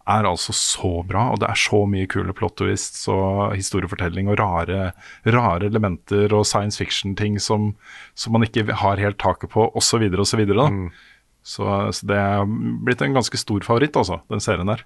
er 0.06 0.26
altså 0.28 0.54
så 0.54 0.90
bra, 1.06 1.24
og 1.34 1.40
det 1.42 1.48
er 1.50 1.58
så 1.58 1.80
mye 1.90 2.06
kule 2.10 2.34
plot 2.36 2.56
twists 2.60 3.08
og 3.10 3.56
historiefortelling 3.56 4.30
og 4.30 4.38
rare, 4.38 4.92
rare 5.34 5.66
elementer 5.66 6.34
og 6.36 6.46
science 6.46 6.78
fiction-ting 6.78 7.40
som, 7.42 7.72
som 8.14 8.36
man 8.36 8.46
ikke 8.46 8.68
har 8.82 9.02
helt 9.02 9.18
taket 9.22 9.50
på, 9.50 9.66
osv., 9.74 10.06
osv. 10.22 10.44
Da. 10.46 10.68
så, 11.42 11.70
så 11.90 12.10
det 12.12 12.20
er 12.22 12.46
blitt 12.86 13.02
en 13.02 13.18
ganske 13.18 13.40
stor 13.40 13.66
favoritt, 13.66 13.98
altså, 13.98 14.20
den 14.30 14.44
serien 14.44 14.70
der. 14.70 14.84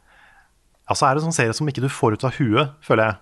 Ja, 0.88 0.96
så 0.96 1.06
er 1.06 1.14
det 1.14 1.22
en 1.22 1.28
sånn 1.28 1.36
serie 1.36 1.56
som 1.56 1.68
ikke 1.70 1.84
du 1.84 1.90
får 1.92 2.16
ut 2.16 2.24
av 2.26 2.40
huet, 2.40 2.72
føler 2.86 3.10
jeg. 3.10 3.20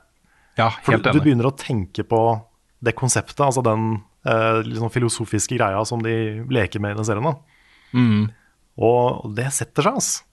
Ja, 0.59 0.71
helt 0.71 0.87
helt 0.87 1.03
For 1.03 1.03
du 1.03 1.19
enig. 1.19 1.27
begynner 1.27 1.51
å 1.51 1.57
tenke 1.59 2.07
på 2.07 2.23
det 2.85 2.95
konseptet, 2.99 3.43
altså 3.43 3.63
den 3.67 3.91
eh, 4.23 4.63
sånn 4.79 4.95
filosofiske 4.95 5.59
greia 5.59 5.83
som 5.87 6.03
de 6.03 6.15
leker 6.47 6.83
med 6.83 6.95
i 6.95 7.01
den 7.01 7.11
serien. 7.11 7.27
da. 7.27 7.35
Mm. 7.99 8.25
Og 8.87 9.35
det 9.35 9.51
setter 9.55 9.87
seg, 9.91 9.99
altså. 9.99 10.25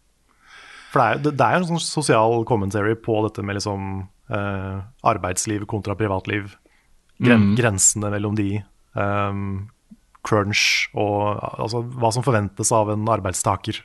For 0.95 1.19
det 1.19 1.33
er, 1.35 1.43
er 1.43 1.59
en 1.59 1.67
sånn 1.67 1.81
sosial 1.83 2.45
commentary 2.47 2.95
på 2.95 3.17
dette 3.25 3.43
med 3.43 3.57
liksom 3.59 4.05
eh, 4.31 4.77
arbeidsliv 5.03 5.67
kontra 5.67 5.97
privatliv. 5.99 6.55
Gren, 7.19 7.51
Mm. 7.51 7.55
Grensene 7.59 8.11
mellom 8.11 8.35
de. 8.35 8.63
Um, 8.95 9.69
crunch 10.25 10.87
og 10.95 11.35
altså, 11.37 11.83
hva 11.99 12.11
som 12.15 12.23
forventes 12.25 12.71
av 12.75 12.89
en 12.93 13.03
arbeidstaker. 13.11 13.81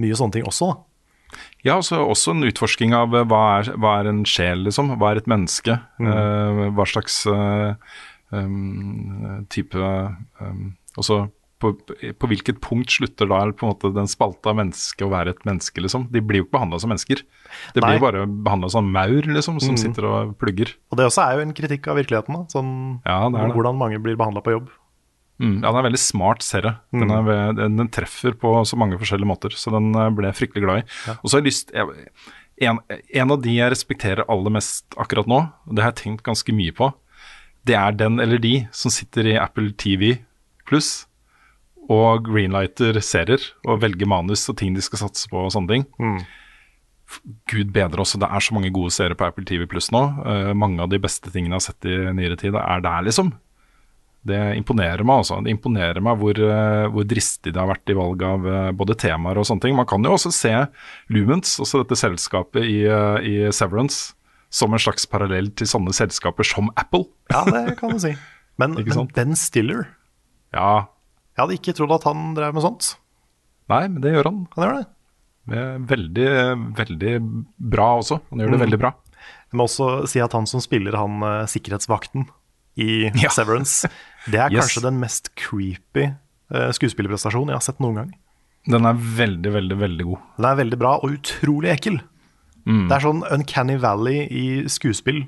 Mye 0.00 0.16
sånne 0.18 0.38
ting 0.38 0.46
også. 0.48 0.70
da. 0.70 1.40
Ja, 1.66 1.74
altså 1.76 1.98
også 2.06 2.36
en 2.36 2.46
utforsking 2.46 2.94
av 2.94 3.14
eh, 3.14 3.26
hva 3.26 3.42
er, 3.58 3.72
hva 3.82 3.96
er 4.00 4.10
en 4.12 4.22
sjel, 4.28 4.62
liksom. 4.68 4.94
Hva 5.00 5.10
er 5.10 5.20
et 5.20 5.30
menneske? 5.30 5.78
Eh, 5.98 6.60
hva 6.76 6.86
slags 6.86 7.24
uh, 7.26 7.74
um, 8.30 9.42
type 9.52 9.74
um, 9.76 10.76
Altså 10.96 11.26
på, 11.62 11.70
på 12.20 12.28
hvilket 12.28 12.58
punkt 12.60 12.90
slutter 12.92 13.28
da 13.30 13.38
på 13.56 13.64
en 13.64 13.70
måte 13.72 13.90
den 13.96 14.08
spalta 14.10 14.52
menneske 14.56 15.06
å 15.06 15.10
være 15.12 15.32
et 15.32 15.44
menneske, 15.48 15.80
liksom? 15.80 16.08
De 16.12 16.20
blir 16.20 16.42
jo 16.42 16.46
ikke 16.46 16.56
behandla 16.58 16.80
som 16.82 16.90
mennesker. 16.92 17.22
Det 17.72 17.80
blir 17.84 17.96
jo 17.96 18.02
bare 18.04 18.24
behandla 18.28 18.68
som 18.74 18.90
maur, 18.92 19.22
liksom, 19.24 19.60
som 19.64 19.72
Mm. 19.74 19.80
sitter 19.80 20.04
og 20.10 20.34
plugger. 20.38 20.74
Og 20.92 20.98
det 20.98 21.06
også 21.08 21.22
er 21.24 21.36
jo 21.38 21.46
en 21.46 21.54
kritikk 21.56 21.88
av 21.88 21.96
virkeligheten. 21.96 22.34
da. 22.34 22.42
Sånn, 22.52 23.00
Ja, 23.06 23.28
det 23.30 23.40
det. 23.40 23.54
Hvordan 23.56 23.78
mange 23.78 24.02
blir 24.02 24.16
behandla 24.16 24.42
på 24.44 24.52
jobb. 24.52 24.68
Mm, 25.40 25.62
ja, 25.62 25.68
den 25.70 25.74
er 25.76 25.78
en 25.84 25.92
veldig 25.92 25.98
smart 26.00 26.40
serie. 26.42 26.78
Den, 26.92 27.10
er, 27.10 27.22
ve- 27.22 27.56
den, 27.56 27.76
den 27.76 27.88
treffer 27.88 28.32
på 28.32 28.52
så 28.64 28.76
mange 28.76 28.96
forskjellige 28.98 29.26
måter, 29.28 29.50
så 29.52 29.70
den 29.70 29.94
eh, 29.94 30.08
ble 30.10 30.28
jeg 30.32 30.48
fryktelig 30.48 30.62
glad 30.64 30.78
i. 30.78 30.84
Og 31.22 31.28
så 31.28 31.36
har 31.36 31.42
jeg 31.42 31.50
lyst 31.52 31.72
jeg, 31.72 32.06
en, 32.62 32.78
en 33.14 33.30
av 33.32 33.42
de 33.42 33.50
jeg 33.56 33.70
respekterer 33.70 34.24
aller 34.28 34.50
mest 34.50 34.84
akkurat 34.96 35.26
nå, 35.26 35.40
og 35.66 35.74
det 35.76 35.82
har 35.84 35.92
jeg 35.92 36.02
tenkt 36.04 36.22
ganske 36.24 36.52
mye 36.56 36.72
på, 36.72 36.92
det 37.66 37.74
er 37.76 37.92
den 37.92 38.20
eller 38.20 38.38
de 38.38 38.68
som 38.72 38.90
sitter 38.90 39.26
i 39.26 39.36
Apple 39.36 39.72
TV 39.72 40.18
pluss 40.66 41.05
og 41.92 42.26
greenlighter 42.26 42.98
serier 43.04 43.42
og 43.66 43.80
velger 43.84 44.08
manus 44.10 44.46
og 44.50 44.58
ting 44.60 44.74
de 44.76 44.84
skal 44.84 45.04
satse 45.04 45.30
på 45.30 45.46
og 45.46 45.52
sånne 45.54 45.72
ting. 45.72 45.86
Mm. 46.02 46.20
Gud 47.46 47.70
bedre 47.74 48.02
også, 48.02 48.18
det 48.18 48.28
er 48.28 48.42
så 48.42 48.54
mange 48.56 48.72
gode 48.74 48.92
serier 48.94 49.16
på 49.18 49.26
Apple 49.28 49.46
TV 49.46 49.66
pluss 49.70 49.92
nå. 49.94 50.02
Uh, 50.26 50.52
mange 50.58 50.82
av 50.82 50.90
de 50.90 51.00
beste 51.02 51.30
tingene 51.30 51.54
jeg 51.54 51.62
har 51.62 51.66
sett 51.68 51.88
i 51.88 51.98
nyere 52.18 52.38
tid, 52.40 52.56
er 52.58 52.82
der, 52.82 53.04
liksom. 53.06 53.30
Det 54.26 54.40
imponerer 54.58 55.06
meg 55.06 55.22
altså. 55.22 55.38
Det 55.44 55.52
imponerer 55.54 56.02
meg 56.02 56.18
hvor, 56.18 56.40
uh, 56.42 56.88
hvor 56.90 57.06
dristig 57.06 57.54
det 57.54 57.62
har 57.62 57.70
vært 57.70 57.94
i 57.94 57.98
valg 57.98 58.24
av 58.26 58.48
uh, 58.50 58.72
både 58.74 58.98
temaer 58.98 59.38
og 59.38 59.46
sånne 59.46 59.62
ting. 59.62 59.76
Man 59.78 59.86
kan 59.86 60.02
jo 60.02 60.16
også 60.16 60.34
se 60.34 60.52
Lumens, 61.14 61.54
også 61.62 61.84
dette 61.84 61.98
selskapet 62.00 62.66
i, 62.66 62.80
i 63.22 63.36
Severance, 63.54 64.16
som 64.50 64.74
en 64.74 64.82
slags 64.82 65.06
parallell 65.10 65.52
til 65.54 65.70
sånne 65.70 65.94
selskaper 65.94 66.46
som 66.46 66.72
Apple. 66.74 67.06
Ja, 67.30 67.44
det 67.46 67.78
kan 67.78 67.94
du 67.94 68.02
si. 68.02 68.16
Men, 68.56 68.72
men? 68.72 69.08
Ben 69.12 69.36
Stiller 69.36 69.82
Ja, 70.54 70.86
Jeg 71.36 71.42
hadde 71.44 71.56
ikke 71.58 71.74
trodd 71.76 71.92
at 71.98 72.06
han 72.08 72.30
drev 72.36 72.54
med 72.56 72.64
sånt. 72.64 72.94
nei, 73.68 73.82
men 73.92 74.00
det 74.00 74.14
gjør 74.14 74.24
han. 74.30 74.38
Han 74.56 74.64
gjør 74.66 74.76
det. 74.80 74.86
Veldig, 75.90 76.28
veldig 76.78 77.12
bra 77.76 77.88
også. 78.00 78.20
Han 78.30 78.40
gjør 78.42 78.54
det 78.56 78.60
veldig 78.64 78.78
bra. 78.82 78.90
Jeg 79.52 79.58
må 79.60 79.66
også 79.68 79.88
si 80.10 80.18
at 80.22 80.32
han 80.34 80.46
som 80.50 80.62
spiller 80.64 80.96
han 80.98 81.20
eh, 81.22 81.44
sikkerhetsvakten 81.50 82.24
i 82.82 83.06
Ja. 83.24 83.30
Severance, 83.34 83.88
det 84.26 84.40
er 84.40 84.50
Yes. 84.54 84.64
kanskje 84.66 84.82
den 84.88 84.98
mest 85.02 85.30
creepy 85.38 86.08
eh, 86.08 86.70
skuespillerprestasjonen 86.76 87.52
jeg 87.54 87.60
har 87.60 87.66
sett 87.68 87.78
noen 87.84 88.00
gang. 88.00 88.10
Den 88.66 88.88
er 88.88 88.98
veldig, 88.98 89.52
veldig, 89.54 89.76
veldig 89.78 90.04
god. 90.08 90.24
Den 90.40 90.48
er 90.50 90.58
veldig 90.64 90.78
bra 90.82 90.96
og 90.98 91.12
utrolig 91.20 91.70
ekkel. 91.76 92.00
Mm. 92.66 92.86
Det 92.90 92.96
er 92.96 93.04
sånn 93.04 93.22
Uncanny 93.30 93.76
Valley 93.78 94.24
i 94.26 94.46
skuespill 94.72 95.22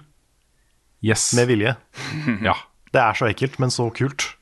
Yes. 1.07 1.29
med 1.39 1.47
vilje. 1.53 1.77
Ja. 2.49 2.57
Det 2.91 2.99
er 3.05 3.15
så 3.15 3.29
ekkelt, 3.31 3.59
men 3.63 3.71
så 3.71 3.87
kult. 3.95 4.33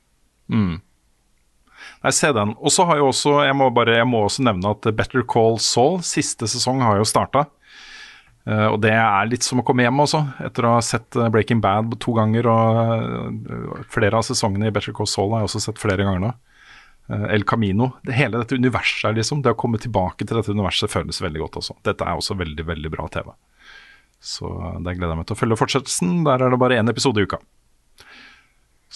Nei, 2.07 2.13
se 2.15 2.29
den. 2.31 2.53
Og 2.63 2.71
så 2.71 2.85
har 2.87 3.01
jo 3.01 3.09
også, 3.11 3.41
jeg 3.43 3.55
må, 3.59 3.67
bare, 3.75 3.97
jeg 3.99 4.07
må 4.07 4.21
også 4.23 4.45
nevne 4.47 4.71
at 4.77 4.87
Better 4.95 5.25
Call 5.27 5.57
Saul, 5.59 5.97
siste 6.07 6.47
sesong, 6.47 6.85
har 6.87 7.01
jo 7.01 7.09
starta. 7.09 7.49
og 8.47 8.77
det 8.79 8.93
er 8.95 9.27
litt 9.27 9.43
som 9.43 9.59
å 9.59 9.65
komme 9.67 9.83
hjem 9.83 10.05
også, 10.05 10.21
etter 10.47 10.69
å 10.69 10.77
ha 10.77 10.83
sett 10.87 11.17
eh, 11.19 11.27
Breaking 11.35 11.59
Bad 11.65 11.97
to 11.99 12.15
ganger. 12.15 12.47
Og 12.47 13.49
uh, 13.51 13.81
flere 13.91 14.21
av 14.21 14.23
sesongene 14.29 14.71
i 14.71 14.77
Better 14.77 14.95
Call 14.95 15.11
Saul 15.11 15.35
har 15.35 15.43
jeg 15.43 15.51
også 15.51 15.65
sett 15.65 15.83
flere 15.83 16.07
ganger 16.07 16.23
nå. 16.29 16.31
Uh, 17.11 17.27
El 17.35 17.43
Camino. 17.43 17.91
Det, 18.07 18.15
hele 18.15 18.39
dette 18.39 18.55
universet 18.55 19.11
er 19.11 19.19
liksom, 19.19 19.43
det 19.43 19.57
å 19.57 19.59
komme 19.59 19.83
tilbake 19.83 20.23
til 20.23 20.39
dette 20.39 20.55
universet 20.55 20.95
føles 20.95 21.19
veldig 21.27 21.43
godt 21.43 21.59
også. 21.65 21.75
Dette 21.91 22.07
er 22.07 22.23
også 22.23 22.39
veldig, 22.39 22.69
veldig 22.71 22.95
bra 22.95 23.11
TV. 23.11 23.35
Så 24.23 24.47
der 24.47 24.95
gleder 24.95 25.17
jeg 25.17 25.25
meg 25.25 25.27
til 25.27 25.35
å 25.35 25.43
følge 25.43 25.59
fortsettelsen. 25.65 26.21
Der 26.31 26.47
er 26.47 26.55
det 26.55 26.63
bare 26.63 26.79
én 26.79 26.95
episode 26.95 27.19
i 27.19 27.27
uka. 27.27 27.43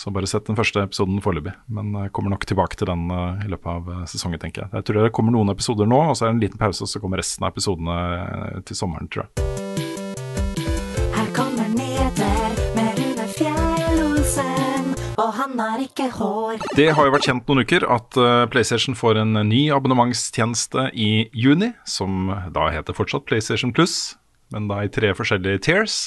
Så 0.00 0.08
bare 0.10 0.24
sett 0.30 0.46
den 0.48 0.56
første 0.56 0.80
episoden 0.80 1.18
foreløpig. 1.20 1.52
Men 1.68 1.90
jeg 1.92 2.12
kommer 2.16 2.32
nok 2.32 2.46
tilbake 2.48 2.78
til 2.80 2.88
den 2.88 3.10
eh, 3.12 3.42
i 3.44 3.50
løpet 3.52 3.68
av 3.68 3.88
eh, 3.92 4.06
sesongen, 4.08 4.40
tenker 4.40 4.62
jeg. 4.62 4.72
Jeg 4.78 4.86
tror 4.88 5.04
det 5.04 5.10
kommer 5.12 5.34
noen 5.34 5.52
episoder 5.52 5.90
nå, 5.90 5.98
og 6.08 6.16
så 6.16 6.24
er 6.24 6.30
det 6.30 6.36
en 6.38 6.40
liten 6.46 6.60
pause, 6.62 6.86
og 6.86 6.88
så 6.88 7.02
kommer 7.02 7.20
resten 7.20 7.44
av 7.44 7.52
episodene 7.52 7.96
eh, 8.14 8.62
til 8.64 8.78
sommeren, 8.78 9.10
tror 9.12 9.26
jeg. 9.26 9.28
Her 11.18 11.28
kommer 11.36 11.68
nyheter 11.74 12.56
med 12.78 13.02
Rune 13.02 13.28
Fjell-Olsen, 13.36 14.90
og 15.20 15.36
han 15.36 15.60
har 15.66 15.84
ikke 15.84 16.08
hår. 16.16 16.64
Det 16.80 16.88
har 16.96 17.10
jo 17.10 17.16
vært 17.18 17.28
kjent 17.28 17.52
noen 17.52 17.68
uker 17.68 17.90
at 18.00 18.20
eh, 18.24 18.48
PlayStation 18.56 18.96
får 18.96 19.20
en 19.20 19.42
ny 19.52 19.66
abonnementstjeneste 19.76 20.94
i 20.96 21.10
juni, 21.36 21.74
som 21.84 22.32
da 22.56 22.70
heter 22.72 22.96
fortsatt 22.96 23.28
PlayStation 23.28 23.76
Plus, 23.76 24.14
men 24.56 24.72
da 24.72 24.80
i 24.80 24.94
tre 24.96 25.12
forskjellige 25.12 25.66
tiers. 25.68 26.06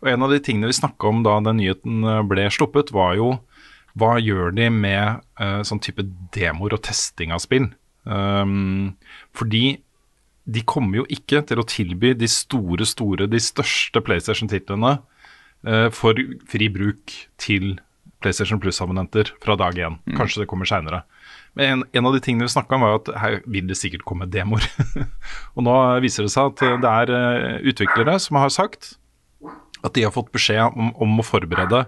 Og 0.00 0.08
en 0.08 0.24
av 0.24 0.32
de 0.32 0.40
tingene 0.42 0.70
vi 0.70 0.78
snakka 0.78 1.10
om 1.10 1.22
da 1.26 1.36
den 1.44 1.60
nyheten 1.60 2.04
eh, 2.08 2.22
ble 2.28 2.48
sluppet, 2.52 2.92
var 2.96 3.16
jo 3.18 3.34
hva 3.98 4.14
gjør 4.22 4.52
de 4.54 4.68
med 4.70 5.20
uh, 5.40 5.60
sånn 5.66 5.80
type 5.82 6.04
demoer 6.34 6.76
og 6.76 6.82
testing 6.86 7.32
av 7.34 7.42
spill? 7.42 7.66
Um, 8.04 8.94
fordi 9.36 9.80
de 10.50 10.62
kommer 10.66 11.02
jo 11.02 11.06
ikke 11.12 11.42
til 11.46 11.60
å 11.60 11.66
tilby 11.68 12.14
de 12.18 12.28
store, 12.30 12.86
store, 12.88 13.26
de 13.30 13.40
største 13.42 14.02
PlayStation-titlene 14.06 14.94
uh, 15.00 15.88
for 15.94 16.22
fri 16.50 16.70
bruk 16.72 17.16
til 17.42 17.74
PlayStation 18.22 18.60
Plus-abonnenter 18.62 19.34
fra 19.42 19.56
dag 19.58 19.78
én. 19.80 19.98
Kanskje 20.14 20.44
det 20.44 20.48
kommer 20.50 20.68
seinere. 20.68 21.02
Men 21.58 21.66
en, 21.80 21.84
en 21.98 22.06
av 22.06 22.14
de 22.14 22.22
tingene 22.22 22.46
vi 22.46 22.54
snakka 22.54 22.76
om, 22.76 22.86
var 22.86 23.00
at 23.00 23.10
her 23.18 23.38
vil 23.50 23.66
det 23.66 23.78
sikkert 23.80 24.06
komme 24.06 24.28
demoer. 24.30 24.62
og 25.56 25.66
nå 25.66 25.76
viser 26.04 26.28
det 26.28 26.34
seg 26.34 26.52
at 26.52 26.82
det 26.84 26.94
er 26.94 27.64
utviklere 27.72 28.20
som 28.22 28.38
har 28.38 28.54
sagt 28.54 28.94
at 29.84 29.94
de 29.96 30.04
har 30.06 30.14
fått 30.14 30.32
beskjed 30.34 30.76
om, 30.76 30.92
om 30.96 31.20
å 31.20 31.26
forberede 31.26 31.84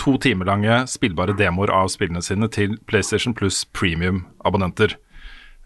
to 0.00 0.16
timer 0.22 0.48
lange 0.48 0.82
spillbare 0.90 1.34
demoer 1.36 1.70
av 1.72 1.90
spillene 1.92 2.22
sine 2.24 2.48
til 2.52 2.78
PlayStation 2.88 3.34
Plus 3.36 3.62
premium-abonnenter. 3.76 4.96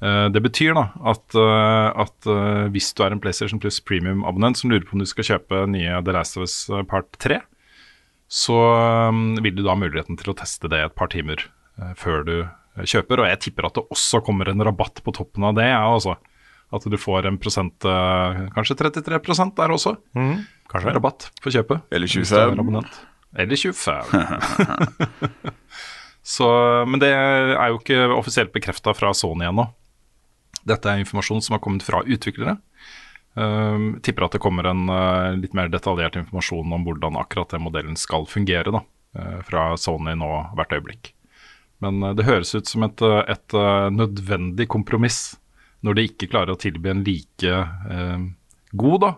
Eh, 0.03 0.29
Det 0.29 0.43
betyr 0.43 0.75
da 0.77 0.91
at, 1.13 1.35
eh, 1.35 1.89
at 2.05 2.27
eh, 2.27 2.69
hvis 2.75 2.93
du 2.95 3.03
er 3.05 3.15
en 3.15 3.21
PlayStation 3.21 3.61
Plus 3.61 3.81
premium-abonnent 3.81 4.57
som 4.57 4.71
lurer 4.71 4.85
på 4.85 4.97
om 4.97 5.05
du 5.05 5.09
skal 5.09 5.25
kjøpe 5.25 5.67
nye 5.71 6.03
The 6.05 6.13
Last 6.13 6.37
of 6.37 6.45
Us 6.45 6.69
Part 6.89 7.17
3, 7.19 7.41
så 8.29 8.59
vil 9.39 9.55
du 9.55 9.63
da 9.63 9.71
ha 9.71 9.79
muligheten 9.79 10.19
til 10.19 10.33
å 10.33 10.37
teste 10.37 10.67
det 10.69 10.81
et 10.83 10.95
par 10.99 11.13
timer 11.13 11.45
før 11.95 12.25
du 12.27 12.49
kjøper. 12.83 13.23
Og 13.23 13.29
jeg 13.31 13.39
tipper 13.45 13.69
at 13.69 13.77
det 13.79 13.85
også 13.87 14.19
kommer 14.27 14.51
en 14.51 14.65
rabatt 14.67 14.99
på 15.07 15.15
toppen 15.15 15.47
av 15.47 15.55
det, 15.55 15.69
ja, 15.71 15.85
altså. 15.87 16.17
At 16.75 16.87
du 16.91 16.97
får 16.99 17.29
en 17.29 17.39
prosent, 17.39 17.85
eh, 17.87 18.41
kanskje 18.55 18.79
33% 18.81 19.55
der 19.59 19.75
også. 19.75 19.95
Kanskje. 20.67 20.95
Rabatt 20.97 21.29
på 21.43 21.53
kjøpet. 21.55 21.85
Eller 21.95 22.11
hvis 22.11 22.33
du 22.33 22.37
er 22.37 22.57
25. 22.57 22.89
Eller 23.37 23.57
25. 23.57 24.05
Så, 26.27 26.47
men 26.91 26.99
det 26.99 27.13
er 27.15 27.69
jo 27.71 27.79
ikke 27.79 28.01
offisielt 28.17 28.51
bekrefta 28.55 28.91
fra 28.99 29.13
Sony 29.15 29.47
ennå. 29.47 29.69
Dette 30.67 30.91
er 30.91 30.99
informasjon 31.05 31.45
som 31.45 31.55
har 31.55 31.63
kommet 31.63 31.87
fra 31.87 32.01
utviklere. 32.03 32.57
Um, 33.37 34.01
tipper 34.03 34.27
at 34.27 34.35
det 34.35 34.41
kommer 34.43 34.67
en 34.67 34.89
uh, 34.89 35.37
litt 35.39 35.55
mer 35.55 35.69
detaljert 35.71 36.17
informasjon 36.19 36.73
om 36.73 36.87
hvordan 36.87 37.19
akkurat 37.21 37.53
den 37.53 37.63
modellen 37.67 37.99
skal 38.01 38.25
fungere 38.27 38.73
da, 38.75 38.81
uh, 39.19 39.39
fra 39.47 39.69
Sony 39.79 40.17
nå 40.19 40.31
hvert 40.57 40.73
øyeblikk. 40.75 41.13
Men 41.85 42.01
uh, 42.03 42.15
det 42.17 42.27
høres 42.27 42.57
ut 42.57 42.67
som 42.67 42.87
et, 42.89 43.05
uh, 43.05 43.21
et 43.29 43.55
uh, 43.55 43.87
nødvendig 43.93 44.67
kompromiss 44.73 45.37
når 45.87 45.97
de 45.97 46.07
ikke 46.11 46.29
klarer 46.33 46.55
å 46.55 46.61
tilby 46.61 46.91
en 46.91 47.05
like 47.07 47.53
eh, 47.55 48.23
god, 48.75 48.99
da, 49.05 49.13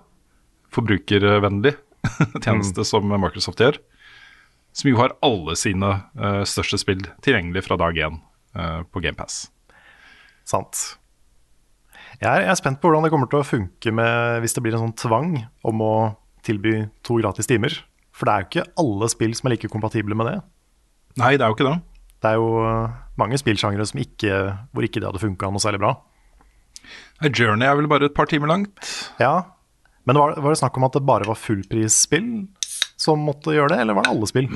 forbrukervennlig 0.74 1.74
tjeneste 2.44 2.84
som 2.86 3.08
Microsoft 3.08 3.62
gjør. 3.64 3.80
Som 4.76 4.92
jo 4.92 5.00
har 5.00 5.16
alle 5.24 5.56
sine 5.58 5.94
eh, 6.18 6.42
største 6.46 6.78
spill 6.80 7.02
tilgjengelig 7.24 7.64
fra 7.66 7.78
dag 7.80 7.96
én 7.98 8.20
eh, 8.54 8.80
på 8.84 9.02
GamePass. 9.02 9.46
Sant. 10.48 10.84
Jeg 12.18 12.28
er, 12.28 12.44
jeg 12.44 12.52
er 12.52 12.60
spent 12.60 12.80
på 12.82 12.90
hvordan 12.90 13.06
det 13.06 13.12
kommer 13.14 13.30
til 13.30 13.40
å 13.40 13.46
funke 13.46 13.92
med, 13.94 14.40
hvis 14.42 14.56
det 14.56 14.64
blir 14.64 14.76
en 14.76 14.88
sånn 14.88 14.98
tvang 14.98 15.34
om 15.68 15.84
å 15.84 15.94
tilby 16.46 16.82
to 17.06 17.18
gratis 17.20 17.48
timer. 17.50 17.74
For 18.14 18.26
det 18.26 18.34
er 18.34 18.42
jo 18.42 18.48
ikke 18.48 18.70
alle 18.82 19.08
spill 19.12 19.34
som 19.38 19.48
er 19.48 19.56
like 19.56 19.70
kompatible 19.70 20.16
med 20.18 20.30
det. 20.30 20.38
Nei, 21.18 21.36
det 21.38 21.46
er 21.46 21.52
jo 21.52 21.58
ikke 21.58 21.68
det. 21.68 21.78
Det 22.18 22.32
er 22.32 22.38
jo 22.40 22.48
uh, 22.64 22.94
mange 23.20 23.38
spillsjangre 23.38 23.86
hvor 23.86 24.86
ikke 24.86 24.98
det 24.98 25.06
hadde 25.06 25.22
funka 25.22 25.50
noe 25.54 25.62
særlig 25.62 25.82
bra. 25.84 25.92
Journey 27.26 27.66
er 27.66 27.74
vel 27.78 27.88
bare 27.90 28.06
et 28.10 28.14
par 28.14 28.26
timer 28.30 28.46
langt. 28.50 28.78
Ja, 29.18 29.54
Men 30.06 30.16
var, 30.16 30.36
var 30.40 30.54
det 30.54 30.60
snakk 30.60 30.76
om 30.78 30.84
at 30.86 30.94
det 30.96 31.02
bare 31.04 31.26
var 31.28 31.36
fullprisspill 31.36 32.46
som 32.98 33.20
måtte 33.26 33.52
gjøre 33.52 33.74
det, 33.74 33.80
eller 33.82 33.94
var 33.98 34.06
det 34.06 34.12
alle 34.14 34.28
spill? 34.30 34.46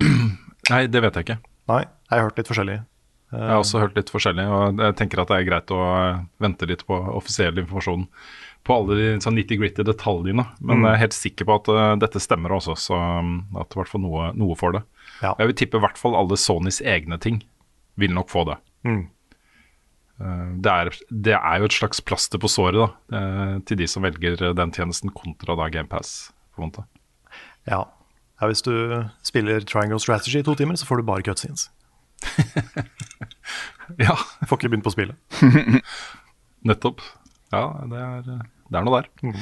Nei, 0.70 0.86
det 0.88 1.02
vet 1.04 1.18
jeg 1.18 1.26
ikke. 1.26 1.36
Nei, 1.68 1.82
jeg 1.84 2.16
har 2.18 2.24
hørt 2.28 2.38
litt 2.40 2.48
forskjellig. 2.50 2.78
Jeg 3.34 3.50
har 3.50 3.58
også 3.58 3.80
hørt 3.82 3.96
litt 3.98 4.10
forskjellig, 4.14 4.44
og 4.46 4.80
jeg 4.80 4.94
tenker 5.00 5.20
at 5.24 5.30
det 5.32 5.36
er 5.40 5.46
greit 5.48 5.72
å 5.74 5.78
eh, 5.90 6.18
vente 6.44 6.68
litt 6.70 6.84
på 6.86 6.96
offisiell 7.18 7.56
informasjon 7.58 8.04
på 8.64 8.76
alle 8.78 8.96
de 8.96 9.06
sånn 9.20 9.34
nitty-gritty 9.36 9.84
detaljene. 9.84 10.44
Men 10.62 10.78
Mm. 10.80 10.84
jeg 10.86 10.92
er 10.94 11.00
helt 11.02 11.16
sikker 11.18 11.48
på 11.50 11.56
at 11.58 11.68
uh, 11.74 11.96
dette 12.00 12.22
stemmer 12.22 12.54
også, 12.56 12.76
så 12.80 12.96
um, 13.20 13.32
at 13.60 13.74
i 13.74 13.80
hvert 13.80 13.90
fall 13.90 14.00
noe, 14.06 14.30
noe 14.38 14.54
får 14.56 14.78
det. 14.78 14.82
Ja. 15.20 15.34
Jeg 15.42 15.50
vil 15.50 15.58
tippe 15.60 15.76
i 15.80 15.84
hvert 15.84 15.98
fall 16.00 16.14
alle 16.16 16.38
Sonys 16.40 16.78
egne 16.80 17.18
ting 17.20 17.42
vil 18.00 18.14
nok 18.16 18.30
få 18.32 18.46
det. 18.48 18.56
Mm. 18.88 19.02
Eh, 20.20 20.46
det, 20.62 20.70
er, 20.70 20.92
det 21.10 21.36
er 21.38 21.60
jo 21.60 21.68
et 21.70 21.76
slags 21.76 22.02
plaster 22.04 22.40
på 22.42 22.50
såret 22.50 22.80
da, 22.80 22.88
eh, 23.18 23.56
til 23.68 23.80
de 23.80 23.88
som 23.90 24.06
velger 24.06 24.52
den 24.54 24.74
tjenesten 24.74 25.12
kontra 25.14 25.56
da 25.58 25.68
GamePass. 25.72 26.32
Ja. 26.58 26.84
ja. 27.70 27.84
Hvis 28.44 28.62
du 28.66 28.74
spiller 29.24 29.64
Triangle 29.64 29.98
Strategy 30.02 30.42
i 30.42 30.46
to 30.46 30.54
timer, 30.58 30.76
så 30.76 30.86
får 30.86 31.00
du 31.00 31.08
bare 31.08 31.26
cutscenes. 31.26 31.70
Ja, 34.00 34.14
Får 34.48 34.56
ikke 34.56 34.70
begynt 34.72 34.86
på 34.86 34.94
spillet. 34.94 35.16
nettopp. 36.68 37.02
Ja, 37.52 37.66
det 37.90 38.00
er, 38.00 38.22
det 38.24 38.78
er 38.78 38.86
noe 38.86 39.02
der. 39.02 39.34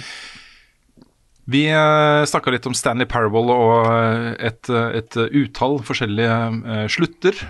Vi 1.53 1.65
uh, 1.75 2.23
snakka 2.29 2.53
litt 2.55 2.67
om 2.71 2.75
Stanley 2.77 3.09
Parable 3.11 3.55
og 3.55 3.89
eh, 3.91 4.29
et, 4.51 4.69
eh, 4.71 4.99
et 5.01 5.17
utall 5.41 5.81
forskjellige 5.83 6.37
eh, 6.55 6.85
slutter 6.93 7.41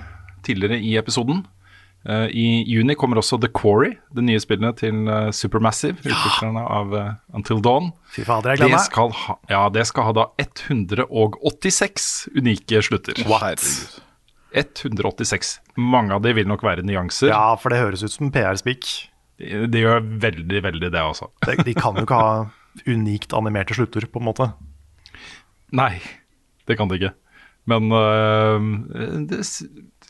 tidligere 0.47 0.79
i 0.81 0.95
episoden. 0.97 1.43
Eh, 2.09 2.27
I 2.35 2.47
juni 2.67 2.97
kommer 2.99 3.21
også 3.21 3.39
The 3.43 3.51
Quarry, 3.55 3.93
det 4.15 4.25
nye 4.27 4.41
spillet 4.43 4.81
til 4.83 5.07
eh, 5.07 5.29
Supermassive, 5.35 6.01
utviklerne 6.03 6.65
av 6.67 6.95
eh, 6.99 7.13
Until 7.39 7.63
Dawn. 7.63 7.93
Fy 8.11 8.25
fader, 8.27 8.57
jeg 8.57 8.63
Det 8.63 8.71
gleder 8.73 9.13
meg. 9.13 9.53
ja, 9.53 9.63
det 9.71 9.87
skal 9.87 10.09
ha 10.09 10.15
da 10.19 10.25
186 10.43 12.09
unike 12.35 12.83
slutter. 12.83 13.23
What? 13.31 13.63
186. 14.53 15.55
Mange 15.81 16.15
av 16.19 16.27
de 16.27 16.35
vil 16.37 16.51
nok 16.51 16.65
være 16.67 16.85
nyanser. 16.85 17.31
Ja, 17.31 17.55
for 17.61 17.73
det 17.73 17.81
høres 17.81 18.03
ut 18.05 18.13
som 18.13 18.33
PR-spikk. 18.35 18.91
De, 19.41 19.65
de 19.71 19.85
gjør 19.87 20.03
veldig, 20.27 20.61
veldig 20.67 20.91
det 20.93 21.01
også. 21.07 21.31
De, 21.47 21.57
de 21.65 21.75
kan 21.79 21.97
jo 21.97 22.05
ikke 22.05 22.19
ha 22.19 22.35
unikt 22.89 23.33
animerte 23.37 23.77
slutter, 23.79 24.05
på 24.11 24.21
en 24.21 24.27
måte. 24.29 24.51
Nei, 25.73 25.95
det 26.69 26.77
kan 26.81 26.91
de 26.91 26.99
ikke. 26.99 27.15
Men 27.71 27.93
øh, 27.95 28.65
det 29.31 29.45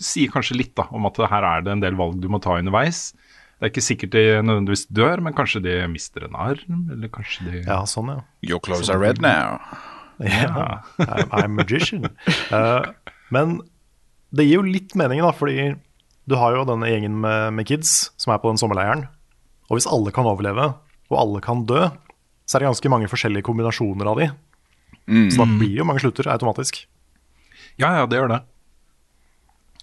sier 0.05 0.33
kanskje 0.33 0.59
litt 0.59 0.75
da, 0.79 0.89
om 0.95 1.07
at 1.09 1.21
her 1.31 1.47
er 1.49 1.65
det 1.65 1.73
en 1.77 1.85
del 1.85 1.97
valg 1.99 2.19
du 2.23 2.29
må 2.33 2.41
ta 2.43 2.59
underveis. 2.59 3.11
Det 3.59 3.69
er 3.69 3.73
ikke 3.73 3.85
sikkert 3.87 4.15
de 4.17 4.25
nødvendigvis 4.43 4.89
dør, 4.91 5.23
men 5.23 5.37
kanskje 5.39 5.63
de 5.63 5.77
mister 5.91 6.25
en 6.27 6.35
arm, 6.35 6.87
eller 6.91 7.11
kanskje 7.15 7.47
de 7.47 7.61
Ja, 7.63 7.83
sånn, 7.87 8.11
ja. 8.11 8.25
Your 8.43 8.59
clothes 8.59 8.91
are 8.91 8.99
red 9.03 9.23
now. 9.23 9.61
Ja, 10.23 10.83
I'm, 11.01 11.31
a 11.35 11.49
magician. 11.51 12.05
uh, 12.53 12.85
men 13.35 13.57
det 14.31 14.45
gir 14.47 14.61
jo 14.61 14.67
litt 14.67 14.93
mening, 14.95 15.23
da, 15.25 15.33
fordi 15.35 15.73
du 16.31 16.37
har 16.39 16.55
jo 16.55 16.67
denne 16.69 16.87
gjengen 16.87 17.17
med, 17.25 17.57
med 17.57 17.67
kids 17.67 18.13
som 18.21 18.31
er 18.31 18.39
på 18.39 18.53
den 18.53 18.61
sommerleiren. 18.61 19.07
Og 19.67 19.79
hvis 19.81 19.89
alle 19.91 20.13
kan 20.15 20.29
overleve, 20.29 20.69
og 21.11 21.17
alle 21.19 21.43
kan 21.43 21.65
dø, 21.67 21.89
så 22.47 22.59
er 22.59 22.63
det 22.63 22.71
ganske 22.71 22.93
mange 22.93 23.11
forskjellige 23.11 23.47
kombinasjoner 23.49 24.11
av 24.13 24.21
de 24.21 24.29
Så 25.33 25.41
da 25.41 25.49
blir 25.49 25.81
jo 25.81 25.89
mange 25.89 26.05
slutter 26.05 26.29
automatisk. 26.31 26.85
Ja, 27.81 27.97
ja, 27.99 28.07
det 28.07 28.21
gjør 28.21 28.31
det. 28.31 28.41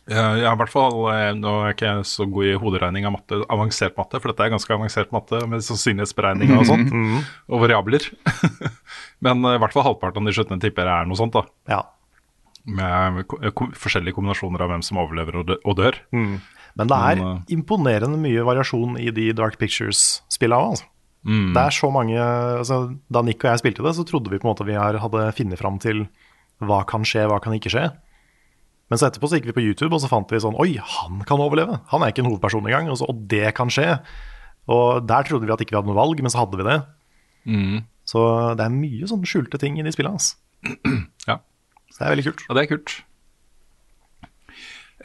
Jeg, 0.10 0.40
jeg 0.42 0.48
har 0.48 0.58
i 0.58 0.60
hvert 0.64 0.74
fall, 0.74 0.98
eh, 1.14 1.32
Nå 1.38 1.54
er 1.64 1.76
ikke 1.76 1.90
jeg 1.90 2.08
så 2.10 2.26
god 2.30 2.48
i 2.50 2.58
hoderegning 2.58 3.06
av 3.06 3.14
matte, 3.14 3.42
avansert 3.54 3.98
matte, 4.00 4.18
for 4.18 4.32
dette 4.32 4.48
er 4.48 4.54
ganske 4.56 4.74
avansert 4.74 5.14
matte 5.14 5.42
med 5.50 5.66
sannsynlighetsberegninger 5.66 6.62
og 6.64 6.68
sånt, 6.70 6.94
og 7.50 7.64
variabler. 7.66 8.10
Men 9.26 9.46
eh, 9.46 9.58
i 9.58 9.62
hvert 9.62 9.76
fall 9.76 9.86
halvparten 9.86 10.26
av 10.26 10.32
de 10.32 10.36
sluttene 10.38 10.64
tipper 10.64 10.90
er 10.90 11.10
noe 11.10 11.20
sånt, 11.20 11.38
da. 11.38 11.46
Ja. 11.70 11.84
Med 12.70 13.22
forskjellige 13.78 14.18
kombinasjoner 14.18 14.66
av 14.66 14.74
hvem 14.74 14.86
som 14.86 15.00
overlever 15.02 15.42
og, 15.42 15.50
dø 15.52 15.60
og 15.64 15.78
dør. 15.80 16.02
Men 16.14 16.90
det 16.90 16.98
er 16.98 17.22
Men, 17.22 17.44
imponerende 17.52 18.20
mye 18.22 18.44
variasjon 18.46 18.98
i 19.02 19.10
de 19.16 19.30
Dark 19.38 19.58
Pictures-spillene. 19.62 20.74
Altså. 20.74 20.90
Mm. 21.28 21.54
Det 21.54 21.62
er 21.62 21.76
så 21.76 21.90
mange 21.92 22.16
altså, 22.16 22.78
Da 23.12 23.20
Nick 23.28 23.44
og 23.44 23.50
jeg 23.52 23.60
spilte 23.60 23.84
det, 23.84 23.92
så 23.98 24.06
trodde 24.08 24.32
vi 24.32 24.40
på 24.40 24.48
en 24.48 24.54
måte 24.54 24.64
vi 24.64 24.78
hadde 24.80 25.26
funnet 25.36 25.60
fram 25.60 25.80
til 25.84 26.06
hva 26.64 26.86
kan 26.88 27.04
skje, 27.08 27.26
hva 27.28 27.42
kan 27.44 27.56
ikke 27.56 27.72
skje. 27.74 27.90
Men 28.90 29.00
så 29.00 29.08
etterpå 29.08 29.30
så 29.30 29.38
gikk 29.38 29.52
vi 29.52 29.58
på 29.58 29.64
YouTube 29.64 29.94
og 29.94 30.02
så 30.02 30.10
fant 30.10 30.32
vi 30.34 30.42
sånn 30.42 30.58
Oi, 30.60 30.72
han 30.82 31.22
kan 31.30 31.42
overleve! 31.42 31.78
Han 31.92 32.04
er 32.04 32.14
ikke 32.14 32.24
en 32.26 32.32
hovedperson 32.32 32.66
engang. 32.66 32.90
Og, 32.90 32.98
så, 33.02 33.10
og 33.10 33.26
det 33.30 33.54
kan 33.58 33.72
skje. 33.74 34.00
Og 34.70 35.06
der 35.10 35.28
trodde 35.28 35.46
vi 35.46 35.54
at 35.54 35.62
ikke 35.64 35.76
vi 35.76 35.80
hadde 35.82 35.92
noe 35.92 36.00
valg, 36.00 36.22
men 36.26 36.34
så 36.34 36.44
hadde 36.44 36.60
vi 36.60 36.66
det. 36.68 36.80
Mm. 37.50 37.78
Så 38.10 38.24
det 38.58 38.66
er 38.66 38.74
mye 38.74 39.10
sånne 39.10 39.30
skjulte 39.30 39.62
ting 39.62 39.78
i 39.78 39.86
de 39.86 39.94
spillene. 39.96 40.18
hans. 40.18 40.34
Ja. 41.30 41.40
Så 41.90 42.02
det 42.02 42.06
er 42.06 42.14
veldig 42.16 42.28
kult. 42.30 42.44
Ja, 42.48 42.56
det 42.58 42.64
er 42.64 42.72
kult. 42.74 42.96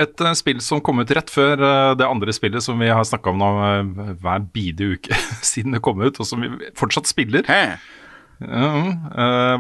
Et 0.05 0.23
uh, 0.27 0.33
spill 0.35 0.59
som 0.65 0.81
kom 0.83 0.99
ut 0.99 1.13
rett 1.15 1.31
før 1.31 1.61
uh, 1.63 1.93
det 1.95 2.07
andre 2.09 2.35
spillet 2.35 2.65
som 2.65 2.81
vi 2.83 2.91
har 2.91 3.05
snakka 3.07 3.31
om 3.31 3.39
nå 3.39 3.51
uh, 3.63 4.15
hver 4.25 4.47
bide 4.55 4.89
uke 4.97 5.15
siden 5.53 5.77
det 5.77 5.85
kom 5.87 6.03
ut, 6.03 6.19
og 6.19 6.27
som 6.27 6.43
vi 6.43 6.51
fortsatt 6.79 7.07
spiller, 7.07 7.47
eh, 7.47 7.77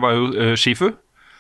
var 0.03 0.17
jo 0.17 0.55
Shifu. 0.59 0.89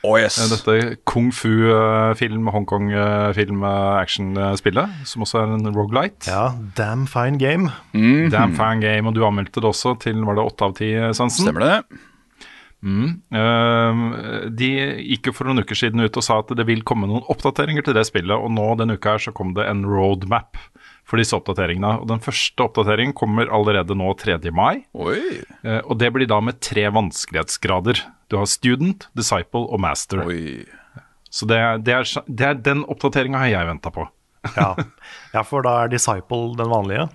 Oh, 0.05 0.19
yes. 0.21 0.37
Eh, 0.37 0.51
Dette 0.53 0.97
kung 1.09 1.31
fu-film, 1.33 2.49
Hongkong-film, 2.53 3.63
action-spillet, 3.65 4.99
som 5.09 5.25
også 5.25 5.41
er 5.41 5.55
en 5.57 5.71
rogelight. 5.73 6.29
Ja, 6.29 6.51
damn 6.77 7.07
fine 7.09 7.41
game. 7.41 7.71
Damn 7.95 8.53
fine 8.59 8.83
game, 8.85 9.09
og 9.09 9.17
du 9.17 9.25
anmeldte 9.25 9.63
det 9.65 9.71
også 9.71 9.97
til 10.05 10.21
var 10.29 10.37
det 10.37 10.45
åtte 10.45 10.69
av 10.69 10.77
ti, 10.77 10.91
Sansen? 11.17 11.49
Stemmer 11.49 11.65
det? 11.65 12.03
Eh, 12.85 14.03
de 14.53 14.71
gikk 15.09 15.31
jo 15.31 15.35
for 15.37 15.49
noen 15.49 15.65
uker 15.65 15.79
siden 15.79 16.05
ut 16.05 16.19
og 16.21 16.27
sa 16.27 16.43
at 16.43 16.53
det 16.59 16.67
vil 16.69 16.85
komme 16.87 17.09
noen 17.09 17.25
oppdateringer 17.33 17.87
til 17.87 17.97
det 17.97 18.05
spillet, 18.11 18.37
og 18.37 18.53
nå 18.53 18.75
denne 18.81 18.99
uka 18.99 19.17
her 19.17 19.25
så 19.25 19.33
kom 19.37 19.55
det 19.57 19.65
en 19.71 19.85
roadmap 19.89 20.61
for 21.05 21.21
disse 21.21 21.37
oppdateringene. 21.37 22.01
Og 22.03 22.09
Den 22.09 22.23
første 22.25 22.65
oppdateringen 22.65 23.15
kommer 23.17 23.51
allerede 23.53 23.97
nå 23.99 24.11
3. 24.21 24.39
mai, 24.55 24.85
Oi. 24.97 25.21
eh, 25.63 25.81
og 25.85 25.99
det 26.01 26.13
blir 26.15 26.29
da 26.31 26.41
med 26.41 26.61
tre 26.65 26.87
vanskelighetsgrader. 26.95 28.01
Du 28.33 28.39
har 28.41 28.49
student, 28.51 29.09
disciple 29.15 29.67
og 29.69 29.81
master. 29.85 30.25
Oi. 30.27 30.65
Så 31.35 31.49
det, 31.51 31.59
det, 31.85 31.95
er, 31.99 32.25
det 32.31 32.47
er 32.47 32.55
den 32.63 32.85
oppdateringa 32.89 33.41
har 33.43 33.53
jeg 33.53 33.73
venta 33.75 33.95
på. 33.95 34.09
Ja. 34.61 34.75
ja, 35.33 35.41
for 35.41 35.65
da 35.65 35.71
er 35.87 35.89
Disciple 35.89 36.53
den 36.59 36.69
vanlige. 36.69 37.07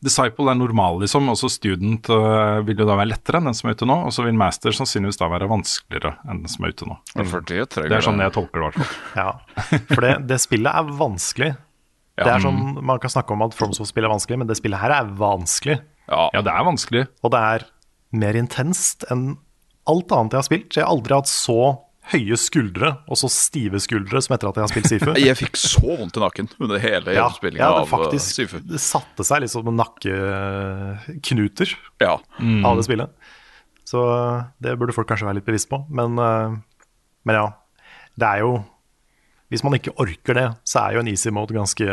Disciple 0.00 0.46
er 0.48 0.56
normal, 0.56 1.00
liksom, 1.02 1.26
og 1.28 1.36
så 1.36 1.50
student 1.52 2.06
øh, 2.14 2.60
vil 2.64 2.78
jo 2.80 2.86
da 2.88 2.94
være 2.96 3.10
lettere 3.10 3.40
enn 3.40 3.50
den 3.50 3.56
som 3.58 3.68
er 3.68 3.74
ute 3.76 3.88
nå. 3.90 3.96
Og 4.08 4.14
så 4.14 4.22
vil 4.24 4.38
master 4.38 4.72
sannsynligvis 4.72 5.18
da 5.20 5.26
være 5.28 5.48
vanskeligere 5.50 6.14
enn 6.24 6.40
den 6.44 6.52
som 6.52 6.64
er 6.64 6.72
ute 6.72 6.86
nå. 6.88 6.96
Det, 7.12 7.26
Det 7.74 7.98
er 7.98 8.06
sånn 8.06 8.22
jeg 8.22 8.32
tolker 8.38 8.62
det, 8.62 8.62
i 8.62 8.68
hvert 8.70 8.78
fall. 8.78 8.94
Ja, 9.18 9.74
For 9.90 10.06
det, 10.06 10.14
det 10.30 10.38
spillet 10.40 10.70
er 10.72 10.94
vanskelig. 11.02 11.50
Det 12.26 12.32
er 12.34 12.42
sånn, 12.44 12.62
Man 12.84 12.98
kan 13.02 13.10
snakke 13.12 13.32
om 13.32 13.42
at 13.46 13.54
FromSoft-spill 13.56 14.04
er 14.04 14.12
vanskelig, 14.12 14.38
men 14.42 14.46
det 14.50 14.56
spillet 14.58 14.80
her 14.82 14.90
er 15.00 15.12
vanskelig. 15.18 15.78
Ja. 16.10 16.26
Ja, 16.34 16.42
det 16.42 16.52
er 16.52 16.64
vanskelig. 16.66 17.04
Og 17.24 17.30
det 17.34 17.40
er 17.54 17.64
mer 18.12 18.34
intenst 18.40 19.04
enn 19.10 19.38
alt 19.90 20.10
annet 20.12 20.34
jeg 20.34 20.38
har 20.42 20.48
spilt. 20.48 20.76
Jeg 20.76 20.84
har 20.84 20.90
aldri 20.92 21.14
hatt 21.16 21.30
så 21.30 21.56
høye 22.10 22.34
skuldre 22.40 22.88
og 23.06 23.16
så 23.20 23.28
stive 23.30 23.78
skuldre 23.78 24.18
som 24.24 24.34
etter 24.34 24.48
at 24.50 24.56
jeg 24.58 24.64
har 24.64 24.72
spilt 24.72 24.88
Sifu. 24.90 25.10
Jeg 25.20 25.36
fikk 25.38 25.56
så 25.60 25.82
vondt 25.84 26.16
i 26.18 26.22
nakken 26.24 26.48
under 26.58 26.80
hele 26.82 27.12
Ja, 27.12 27.20
gjennomspillinga 27.28 27.62
ja, 27.62 27.68
det 27.76 27.82
av 27.84 27.90
faktisk 27.92 28.34
Sifu. 28.34 28.56
det 28.66 28.80
satte 28.82 29.22
seg 29.28 29.44
liksom 29.44 29.68
nakkeknuter 29.78 31.74
Ja. 32.00 32.16
av 32.64 32.76
det 32.80 32.84
spillet. 32.88 33.10
Så 33.84 34.00
det 34.62 34.76
burde 34.78 34.94
folk 34.94 35.08
kanskje 35.10 35.26
være 35.28 35.38
litt 35.40 35.46
bevisst 35.46 35.68
på. 35.70 35.84
Men, 35.90 36.18
eh, 36.18 36.56
men 37.26 37.34
ja, 37.36 37.46
det 38.18 38.26
er 38.26 38.38
jo 38.44 38.52
Hvis 39.50 39.64
man 39.66 39.74
ikke 39.74 39.92
orker 39.98 40.36
det, 40.36 40.46
så 40.68 40.84
er 40.84 40.94
jo 40.94 41.02
en 41.02 41.10
easy 41.10 41.32
mode 41.34 41.54
ganske 41.56 41.86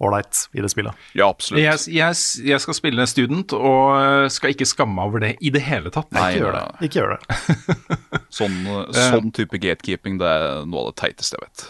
ålreit 0.00 0.38
i 0.56 0.62
det 0.64 0.70
spillet. 0.72 0.96
ja, 1.16 1.28
absolutt. 1.28 1.60
Jeg, 1.60 1.80
jeg, 1.92 2.20
jeg 2.50 2.60
skal 2.64 2.76
spille 2.76 3.06
student, 3.08 3.52
og 3.56 3.96
øh, 3.96 4.28
skal 4.32 4.52
ikke 4.54 4.68
skamme 4.68 4.96
meg 4.96 5.10
over 5.10 5.24
det 5.24 5.32
i 5.44 5.52
det 5.52 5.62
hele 5.64 5.92
tatt. 5.92 6.08
Nei, 6.16 6.30
Ikke 6.32 6.44
gjør 6.44 6.56
det. 6.56 6.64
Ikke 6.88 7.02
gjør 7.02 7.12
det. 7.14 7.40
Sånn, 8.38 8.56
uh, 8.68 8.86
sånn 8.96 9.32
type 9.36 9.60
gatekeeping, 9.60 10.16
det 10.20 10.28
er 10.28 10.64
noe 10.68 10.86
av 10.86 10.94
det 10.94 11.00
teiteste 11.04 11.36
jeg 11.36 11.44
vet. 11.46 11.66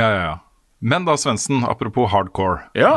Ja, 0.00 0.08
ja, 0.08 0.22
ja. 0.30 0.38
Men 0.84 1.06
da, 1.08 1.16
Svendsen, 1.16 1.62
apropos 1.68 2.10
hardcore. 2.12 2.66
Ja. 2.76 2.92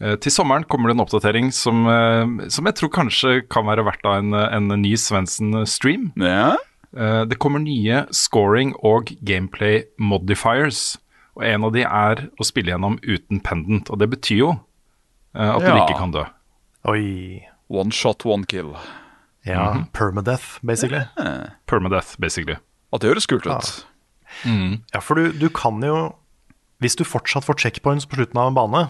Eh, 0.00 0.16
til 0.20 0.32
sommeren 0.32 0.66
kommer 0.68 0.90
det 0.90 0.96
en 0.96 1.04
oppdatering 1.04 1.52
som, 1.56 1.84
uh, 1.88 2.48
som 2.52 2.68
jeg 2.68 2.76
tror 2.76 2.92
kanskje 2.92 3.36
kan 3.52 3.68
være 3.68 3.84
verdt 3.88 4.08
av 4.08 4.18
en, 4.20 4.36
en 4.36 4.74
ny 4.80 4.92
Svendsen-stream. 5.00 6.10
Ja. 6.20 6.56
Eh, 6.96 7.24
det 7.30 7.38
kommer 7.38 7.62
nye 7.62 8.04
scoring 8.14 8.72
og 8.82 9.12
gameplay 9.22 9.84
modifiers. 9.98 10.96
Og 11.38 11.44
en 11.46 11.64
av 11.68 11.72
de 11.76 11.84
er 11.86 12.24
å 12.40 12.44
spille 12.46 12.72
gjennom 12.72 12.98
uten 13.06 13.40
pendant. 13.40 13.90
Og 13.94 13.98
det 14.02 14.10
betyr 14.10 14.40
jo 14.42 14.50
at 15.34 15.60
at 15.62 15.62
du 15.62 15.76
ikke 15.78 15.98
kan 16.00 16.10
dø. 16.10 16.24
Oi. 16.90 17.46
One 17.70 17.92
shot, 17.94 18.24
one 18.26 18.44
kill. 18.50 18.72
Ja, 19.46 19.84
permadeath, 19.94 20.58
basically. 20.66 21.04
Permadeath, 21.70 22.16
basically. 22.20 22.56
At 22.92 23.00
det 23.04 23.12
høres 23.12 23.28
kult 23.30 23.46
ut. 23.46 23.86
Ja, 24.44 25.00
for 25.00 25.14
du, 25.14 25.30
du 25.32 25.48
kan 25.54 25.78
jo 25.82 26.14
Hvis 26.82 26.96
du 26.98 27.04
fortsatt 27.04 27.44
får 27.46 27.58
checkpoints 27.62 28.06
på 28.08 28.16
slutten 28.18 28.38
av 28.40 28.48
en 28.50 28.54
bane, 28.56 28.82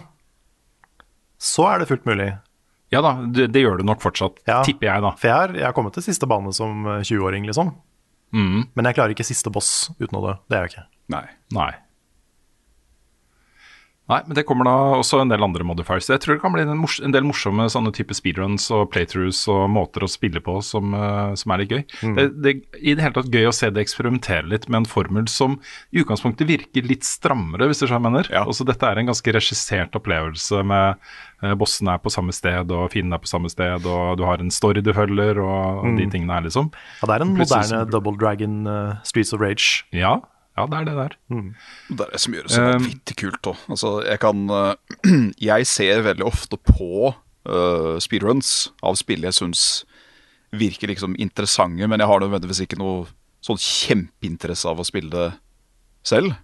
så 1.42 1.64
er 1.72 1.80
det 1.82 1.88
fullt 1.90 2.05
mulig. 2.07 2.28
Ja 2.94 3.01
da, 3.03 3.12
det, 3.34 3.48
det 3.55 3.62
gjør 3.64 3.80
du 3.80 3.84
nok 3.86 4.01
fortsatt, 4.03 4.38
Ja. 4.46 4.61
tipper 4.66 4.86
jeg, 4.88 5.03
da. 5.03 5.11
For 5.18 5.28
jeg 5.30 5.36
har, 5.36 5.55
jeg 5.59 5.64
har 5.66 5.74
kommet 5.76 5.94
til 5.96 6.05
siste 6.07 6.26
bane 6.30 6.53
som 6.55 6.84
eh, 6.86 7.01
20-åring, 7.07 7.46
liksom. 7.51 7.72
Mm. 8.36 8.68
Men 8.74 8.88
jeg 8.88 8.98
klarer 8.98 9.14
ikke 9.14 9.26
siste 9.26 9.50
boss 9.52 9.90
uten 9.98 10.18
å 10.18 10.24
dø. 10.24 10.34
Det 10.50 10.58
er 10.58 10.66
jeg 10.66 10.74
ikke. 10.74 10.84
Nei. 11.14 11.24
Nei. 11.56 11.70
Nei, 14.11 14.20
men 14.26 14.34
det 14.34 14.44
kommer 14.48 14.66
da 14.66 14.74
også 14.98 15.20
en 15.22 15.30
del 15.30 15.44
andre 15.44 15.64
modifiers. 15.66 16.08
Jeg 16.11 16.22
tror 16.24 16.36
det 16.36 16.42
kan 16.42 16.54
bli 16.54 16.64
en, 16.66 16.82
en 16.82 17.14
del 17.14 17.26
morsomme 17.26 17.68
sånne 17.70 17.92
type 17.94 18.14
speedruns 18.16 18.66
og 18.74 18.88
playthroughs 18.90 19.44
og 19.52 19.68
måter 19.70 20.04
å 20.04 20.11
spille 20.11 20.42
på 20.42 20.56
som, 20.66 20.94
eh, 20.98 21.36
som 21.38 21.54
er 21.54 21.62
litt 21.62 21.74
gøy. 21.74 21.84
Det, 22.18 22.26
det 22.42 22.54
I 22.80 22.96
det 22.96 23.04
hele 23.04 23.16
tatt 23.16 23.30
gøy 23.30 23.46
å 23.48 23.54
se 23.54 23.70
det 23.70 23.84
eksperimentere 23.84 24.50
litt 24.50 24.66
med 24.68 24.82
en 24.82 24.90
formel 24.90 25.28
som 25.30 25.58
i 25.94 26.02
utgangspunktet 26.02 26.48
virker 26.50 26.88
litt 26.90 27.06
strammere, 27.06 27.70
hvis 27.70 27.82
du 27.82 27.86
skjønner 27.86 28.00
hva 28.00 28.00
jeg 28.00 28.08
mener. 28.08 28.32
Ja. 28.34 28.44
Også 28.50 28.66
dette 28.68 28.88
er 28.88 28.98
en 28.98 29.12
ganske 29.12 29.36
regissert 29.36 29.94
opplevelse 29.98 30.64
med 30.66 30.98
uh, 31.44 31.54
bossene 31.61 31.94
er 31.94 32.02
på 32.02 32.12
samme 32.12 32.34
sted 32.34 32.74
og 32.74 32.90
fienden 32.94 33.14
er 33.14 33.22
på 33.22 33.30
samme 33.30 33.52
sted, 33.52 33.86
og 33.86 34.18
du 34.18 34.26
har 34.26 34.42
en 34.42 34.50
story 34.54 34.82
du 34.82 34.92
følger 34.96 35.38
og 35.44 35.86
de 35.98 36.11
tingene 36.11 36.34
her, 36.34 36.48
liksom. 36.48 36.72
Ja, 37.00 37.12
det 37.12 37.16
er 37.16 37.26
en 37.26 37.38
Plutselig 37.38 37.70
moderne 37.70 37.94
Double 37.94 38.18
Dragon 38.18 38.61
uh, 38.66 38.98
Streets 39.06 39.34
of 39.36 39.42
Rage. 39.44 39.86
Ja, 39.94 40.18
ja, 40.61 40.66
det 40.70 40.78
er 40.78 40.88
det 40.88 40.96
der. 40.98 41.16
Det 41.88 42.04
er 42.06 42.12
det 42.14 42.20
som 42.22 42.36
gjør 42.36 42.46
det 42.46 42.54
så 42.54 42.64
Um, 42.64 42.72
vanvittig 42.76 43.16
kult 43.22 43.48
òg. 43.52 43.62
Altså, 43.72 43.92
jeg 44.06 44.20
kan 44.22 44.42
uh, 44.52 44.74
Jeg 45.50 45.66
ser 45.70 46.04
veldig 46.06 46.26
ofte 46.28 46.58
på 46.61 47.11
uh, 47.14 47.96
speedruns 48.02 48.70
av 48.84 48.98
spill 49.00 49.24
jeg 49.26 49.38
syns 49.38 49.64
virker 50.50 50.90
liksom 50.90 51.14
interessante, 51.22 51.86
men 51.86 52.02
jeg 52.02 52.11
har 52.11 52.22
nødvendigvis 52.22 52.64
ikke 52.64 52.78
noe 52.80 53.04
sånn 53.46 53.61
kjempeinteresse 53.62 54.68
av 54.68 54.82
å 54.82 54.86
spille 54.86 55.11
det 55.12 55.28
selv. 56.06 56.34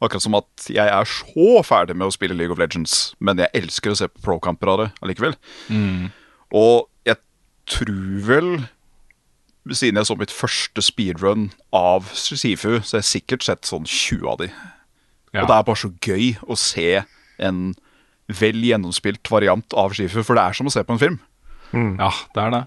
Akkurat 0.00 0.24
som 0.24 0.38
at 0.38 0.68
jeg 0.70 0.86
er 0.86 1.08
så 1.10 1.48
ferdig 1.66 1.96
med 1.98 2.08
å 2.08 2.14
spille 2.14 2.36
League 2.38 2.54
of 2.54 2.60
Legends, 2.62 3.12
men 3.20 3.42
jeg 3.42 3.52
elsker 3.58 3.92
å 3.92 3.98
se 3.98 4.08
på 4.08 4.22
pro-kamper 4.24 4.70
av 4.72 4.78
det 4.80 4.86
allikevel. 5.04 5.34
Og 6.56 6.86
jeg 7.08 7.18
tror 7.68 8.22
vel 8.30 8.52
siden 9.68 10.00
jeg 10.00 10.08
så 10.08 10.16
mitt 10.18 10.32
første 10.32 10.82
speedrun 10.84 11.50
av 11.76 12.08
Sifu, 12.16 12.80
så 12.80 12.96
har 12.96 13.02
jeg 13.02 13.10
sikkert 13.10 13.44
sett 13.46 13.68
sånn 13.68 13.86
20 13.86 14.28
av 14.32 14.40
de. 14.40 14.50
Ja. 15.34 15.44
Og 15.44 15.50
det 15.50 15.56
er 15.56 15.66
bare 15.68 15.80
så 15.82 15.92
gøy 16.02 16.32
å 16.48 16.56
se 16.58 17.02
en 17.40 17.62
vel 18.40 18.62
gjennomspilt 18.64 19.30
variant 19.30 19.76
av 19.78 19.94
Sifu, 19.98 20.22
for 20.24 20.38
det 20.38 20.44
er 20.46 20.56
som 20.58 20.70
å 20.70 20.74
se 20.74 20.84
på 20.86 20.96
en 20.96 21.02
film. 21.02 21.18
Ja, 21.72 22.10
det 22.34 22.42
er 22.42 22.54
det. 22.54 22.62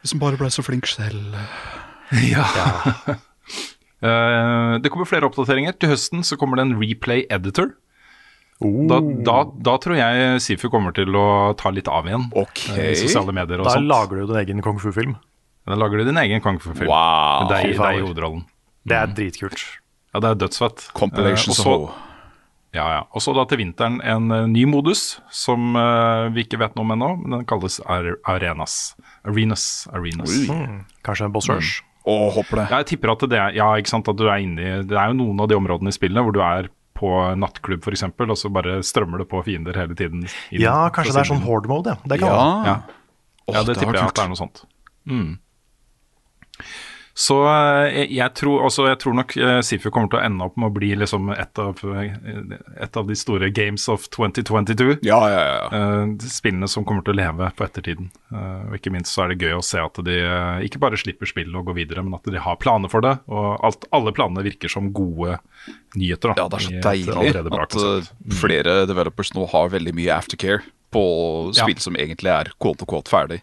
Hvis 0.00 0.14
man 0.16 0.24
bare 0.24 0.40
ble 0.40 0.50
så 0.52 0.64
flink 0.66 0.88
selv. 0.90 1.36
Ja. 2.10 2.46
Eh, 4.00 4.74
det 4.80 4.88
kommer 4.88 5.04
flere 5.04 5.28
oppdateringer. 5.28 5.74
Til 5.76 5.90
høsten 5.90 6.22
så 6.24 6.38
kommer 6.40 6.56
det 6.56 6.62
en 6.64 6.78
replay 6.80 7.26
editor. 7.28 7.74
Da, 8.60 8.98
da, 9.24 9.34
da 9.56 9.74
tror 9.80 9.96
jeg 9.96 10.40
Sifu 10.44 10.68
kommer 10.68 10.92
til 10.92 11.08
å 11.16 11.54
ta 11.56 11.70
litt 11.72 11.88
av 11.88 12.04
igjen. 12.10 12.26
Eh, 12.76 12.90
I 12.92 12.98
sosiale 12.98 13.32
medier 13.32 13.62
og 13.62 13.64
Da 13.70 13.78
sånt. 13.78 13.88
lager 13.88 14.20
du 14.20 14.26
din 14.28 14.36
egen 14.42 14.60
kung 14.62 14.76
fu-film. 14.82 15.14
Da 15.66 15.78
lager 15.80 15.98
du 16.02 16.04
din 16.10 16.20
egen 16.20 16.42
kung 16.44 16.58
fu-film. 16.60 16.90
Wow. 16.90 17.48
Deg, 17.48 17.70
Fy 17.70 17.78
fader. 17.78 17.96
i 17.96 18.04
hovedrollen. 18.04 18.44
Det 18.84 18.96
er 18.98 19.06
dritkult. 19.16 19.64
Ja, 20.12 20.20
det 20.20 20.28
er 20.34 20.38
dødsfett. 20.46 20.90
Eh, 20.92 21.32
og 21.32 21.56
så- 21.56 21.90
Ja, 22.72 22.84
ja. 22.92 23.02
Og 23.14 23.20
så 23.20 23.34
da 23.34 23.44
til 23.50 23.58
vinteren 23.58 24.00
en 24.04 24.30
eh, 24.30 24.46
ny 24.46 24.64
modus 24.64 25.18
som 25.30 25.74
uh, 25.74 26.28
vi 26.30 26.44
ikke 26.44 26.58
vet 26.60 26.76
noe 26.76 26.84
om 26.84 26.92
ennå, 26.94 27.08
men 27.24 27.30
den 27.38 27.44
kalles 27.44 27.80
Ar 27.86 28.12
Arenas. 28.28 28.94
Arenas. 29.26 29.88
Arenas. 29.92 30.36
Mm. 30.46 30.84
Kanskje 31.02 31.24
en 31.24 31.32
boss 31.32 31.48
rush? 31.48 31.80
Å, 32.06 32.30
håper 32.32 32.56
det. 32.62 32.70
Ja, 32.70 32.76
jeg 32.84 32.86
tipper 32.92 33.10
at 33.12 33.24
det 33.28 33.38
er, 33.40 33.50
ja, 33.58 33.72
ikke 33.76 33.88
sant, 33.90 34.08
at 34.08 34.16
du 34.16 34.28
er 34.28 34.38
inne 34.38 34.60
i 34.60 34.82
Det 34.86 34.96
er 34.96 35.08
jo 35.10 35.18
noen 35.18 35.40
av 35.42 35.48
de 35.48 35.56
områdene 35.58 35.88
i 35.88 35.96
spillet 35.96 36.22
hvor 36.22 36.32
du 36.32 36.40
er 36.40 36.70
på 37.00 37.10
nattklubb 37.40 37.86
f.eks., 37.86 38.06
og 38.06 38.36
så 38.38 38.52
bare 38.52 38.78
strømmer 38.86 39.24
det 39.24 39.28
på 39.30 39.42
fiender 39.46 39.76
hele 39.80 39.96
tiden. 39.98 40.26
inn 40.52 40.64
Ja, 40.64 40.76
kanskje 40.94 41.16
det 41.16 41.24
er 41.24 41.30
sånn 41.32 41.40
siden. 41.40 41.48
horde 41.48 41.72
mode, 41.72 41.94
ja. 41.96 42.10
Det 42.12 42.20
kan 42.22 42.34
Ja. 42.34 42.48
Ja, 42.68 42.76
ja 43.50 43.62
det, 43.64 43.74
det 43.74 43.80
tipper 43.80 43.98
jeg 43.98 44.10
at 44.10 44.18
det 44.18 44.26
er 44.26 44.32
noe 44.34 44.40
sånt. 44.40 44.64
Mm. 45.10 45.30
Så 47.14 47.36
eh, 47.42 47.88
jeg, 47.90 48.08
jeg, 48.16 48.32
tror, 48.38 48.62
også, 48.68 48.84
jeg 48.88 48.98
tror 49.02 49.16
nok 49.18 49.34
eh, 49.36 49.58
Sifu 49.66 49.88
kommer 49.92 50.08
til 50.12 50.20
å 50.20 50.22
ende 50.24 50.46
opp 50.46 50.56
med 50.60 50.70
å 50.70 50.74
bli 50.76 50.92
liksom 50.96 51.32
et 51.34 51.58
av, 51.60 51.80
eh, 51.90 52.14
et 52.80 52.96
av 52.96 53.08
de 53.08 53.16
store 53.18 53.50
games 53.52 53.88
of 53.92 54.06
2022. 54.14 55.00
Ja, 55.06 55.18
ja, 55.28 55.40
ja. 55.48 55.66
Eh, 55.74 56.14
spillene 56.30 56.68
som 56.70 56.86
kommer 56.88 57.04
til 57.04 57.16
å 57.16 57.18
leve 57.20 57.50
på 57.58 57.66
ettertiden. 57.66 58.08
Eh, 58.32 58.62
og 58.70 58.78
ikke 58.78 58.92
minst 58.94 59.12
så 59.12 59.24
er 59.26 59.34
det 59.34 59.40
gøy 59.42 59.58
å 59.58 59.64
se 59.66 59.82
at 59.82 60.00
de 60.06 60.16
ikke 60.66 60.80
bare 60.82 61.00
slipper 61.00 61.28
spillet 61.28 61.54
og 61.58 61.68
går 61.68 61.80
videre, 61.82 62.06
men 62.06 62.16
at 62.16 62.30
de 62.30 62.40
har 62.40 62.58
planer 62.62 62.92
for 62.92 63.04
det. 63.04 63.16
Og 63.28 63.50
alt, 63.68 63.84
alle 63.96 64.14
planene 64.16 64.46
virker 64.46 64.72
som 64.72 64.92
gode 64.94 65.40
nyheter. 65.98 66.32
Da, 66.32 66.44
Ja, 66.44 66.48
det 66.48 66.62
er 66.62 66.66
så 66.68 66.82
deilig 66.88 67.44
bra 67.50 67.66
at 67.66 67.74
uh, 67.76 68.10
flere 68.38 68.84
developers 68.88 69.34
nå 69.36 69.44
har 69.50 69.72
veldig 69.74 69.92
mye 69.98 70.14
aftercare 70.14 70.62
på 70.94 71.02
Ja. 71.56 71.64
spill 71.66 71.78
som 71.82 71.98
egentlig 71.98 72.30
er 72.32 72.52
quote 72.58 72.82
to 72.82 72.86
quote 72.88 73.10
ferdig. 73.10 73.42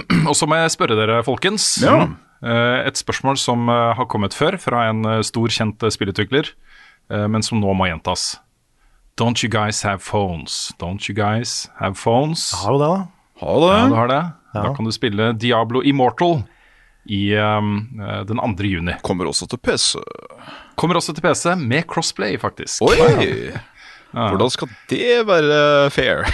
Og 0.30 0.34
så 0.36 0.46
må 0.48 0.58
jeg 0.60 0.72
spørre 0.74 0.96
dere, 0.98 1.20
folkens. 1.26 1.66
Ja. 1.84 1.96
Eh, 2.44 2.78
et 2.88 2.98
spørsmål 3.00 3.38
som 3.40 3.68
eh, 3.72 3.92
har 3.98 4.08
kommet 4.12 4.34
før 4.36 4.58
fra 4.60 4.88
en 4.90 5.04
eh, 5.08 5.22
stor, 5.26 5.48
kjent 5.52 5.84
spillutvikler, 5.92 6.50
eh, 7.12 7.26
men 7.32 7.42
som 7.46 7.60
nå 7.62 7.72
må 7.76 7.88
gjentas. 7.90 8.36
Don't 9.16 9.40
you 9.42 9.48
guys 9.48 9.80
have 9.86 10.02
phones? 10.04 10.72
Don't 10.82 11.08
you 11.08 11.14
guys 11.16 11.68
have 11.80 11.96
phones? 11.96 12.50
Har 12.62 12.76
jo 12.76 12.82
det, 12.82 12.90
da. 12.90 13.06
Ha 13.40 13.54
det. 13.62 13.70
Ja, 13.72 13.86
du 13.88 13.96
har 13.96 14.10
det. 14.12 14.20
Da 14.56 14.68
kan 14.76 14.84
du 14.88 14.92
spille 14.92 15.30
Diablo 15.36 15.80
Immortal 15.84 16.38
i 17.12 17.34
um, 17.36 17.74
den 18.28 18.40
2. 18.40 18.64
juni. 18.64 18.94
Kommer 19.04 19.28
også 19.28 19.44
til 19.52 19.60
PC. 19.60 20.00
Kommer 20.80 20.96
også 20.96 21.12
til 21.16 21.24
PC 21.24 21.52
med 21.60 21.84
crossplay, 21.88 22.38
faktisk. 22.40 22.80
Oi! 22.88 23.52
Hvordan 24.16 24.50
skal 24.52 24.70
det 24.88 25.26
være 25.28 25.90
fair? 25.92 26.24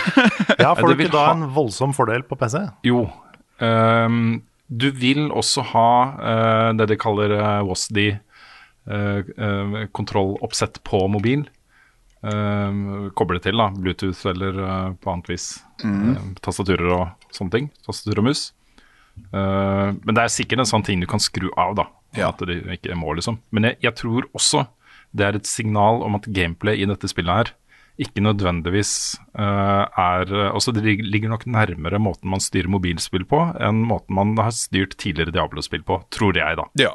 Ja, 0.60 0.70
Får 0.78 0.92
du 0.92 1.02
ikke 1.02 1.12
da 1.16 1.24
ha- 1.26 1.34
en 1.34 1.48
voldsom 1.54 1.94
fordel 1.96 2.22
på 2.26 2.38
PC? 2.38 2.60
Jo. 2.86 3.08
Ehm, 3.60 4.42
du 4.72 4.88
vil 4.96 5.26
også 5.28 5.64
ha 5.74 5.88
eh, 6.16 6.68
det 6.78 6.86
de 6.88 6.96
kaller 6.96 7.34
uh, 7.36 7.58
eh, 7.68 9.18
eh, 9.18 9.74
kontrolloppsett 9.92 10.80
på 10.88 11.04
mobil. 11.12 11.44
Uh, 12.22 13.10
koble 13.18 13.40
til 13.42 13.58
da, 13.58 13.68
Bluetooth 13.74 14.24
eller 14.30 14.58
uh, 14.62 14.90
på 14.96 15.12
annet 15.12 15.28
vis. 15.28 15.46
Eh, 15.84 16.26
tastaturer 16.40 16.92
og 16.94 17.32
sånne 17.34 17.56
ting. 17.56 17.70
Tastatur 17.84 18.22
og 18.22 18.28
mus. 18.30 18.44
Eh, 19.18 19.88
men 19.92 20.14
det 20.14 20.24
er 20.24 20.32
sikkert 20.32 20.62
en 20.62 20.68
sånn 20.68 20.86
ting 20.86 21.02
du 21.02 21.08
kan 21.10 21.22
skru 21.22 21.50
av, 21.58 21.74
da. 21.78 21.88
Ja. 22.16 22.30
At 22.30 22.42
det 22.46 22.60
ikke 22.76 22.96
må, 22.98 23.14
liksom. 23.18 23.40
Men 23.54 23.70
jeg, 23.70 23.80
jeg 23.88 23.98
tror 24.00 24.28
også 24.32 24.66
det 25.12 25.26
er 25.26 25.36
et 25.36 25.48
signal 25.48 26.00
om 26.06 26.16
at 26.16 26.28
gameplay 26.32 26.80
i 26.80 26.88
dette 26.88 27.10
spillet 27.10 27.42
her 27.42 27.52
ikke 28.00 28.22
nødvendigvis 28.24 28.92
uh, 29.36 29.84
er 29.84 30.30
Altså 30.48 30.72
det 30.72 30.84
ligger 30.84 31.28
nok 31.32 31.44
nærmere 31.46 32.00
måten 32.00 32.30
man 32.32 32.40
styrer 32.40 32.70
mobilspill 32.72 33.26
på, 33.28 33.42
enn 33.60 33.82
måten 33.88 34.16
man 34.16 34.36
har 34.40 34.54
styrt 34.56 34.96
tidligere 34.96 35.34
Diablo-spill 35.34 35.84
på, 35.86 36.00
tror 36.14 36.38
jeg, 36.38 36.56
da. 36.58 36.68
Ja. 36.80 36.94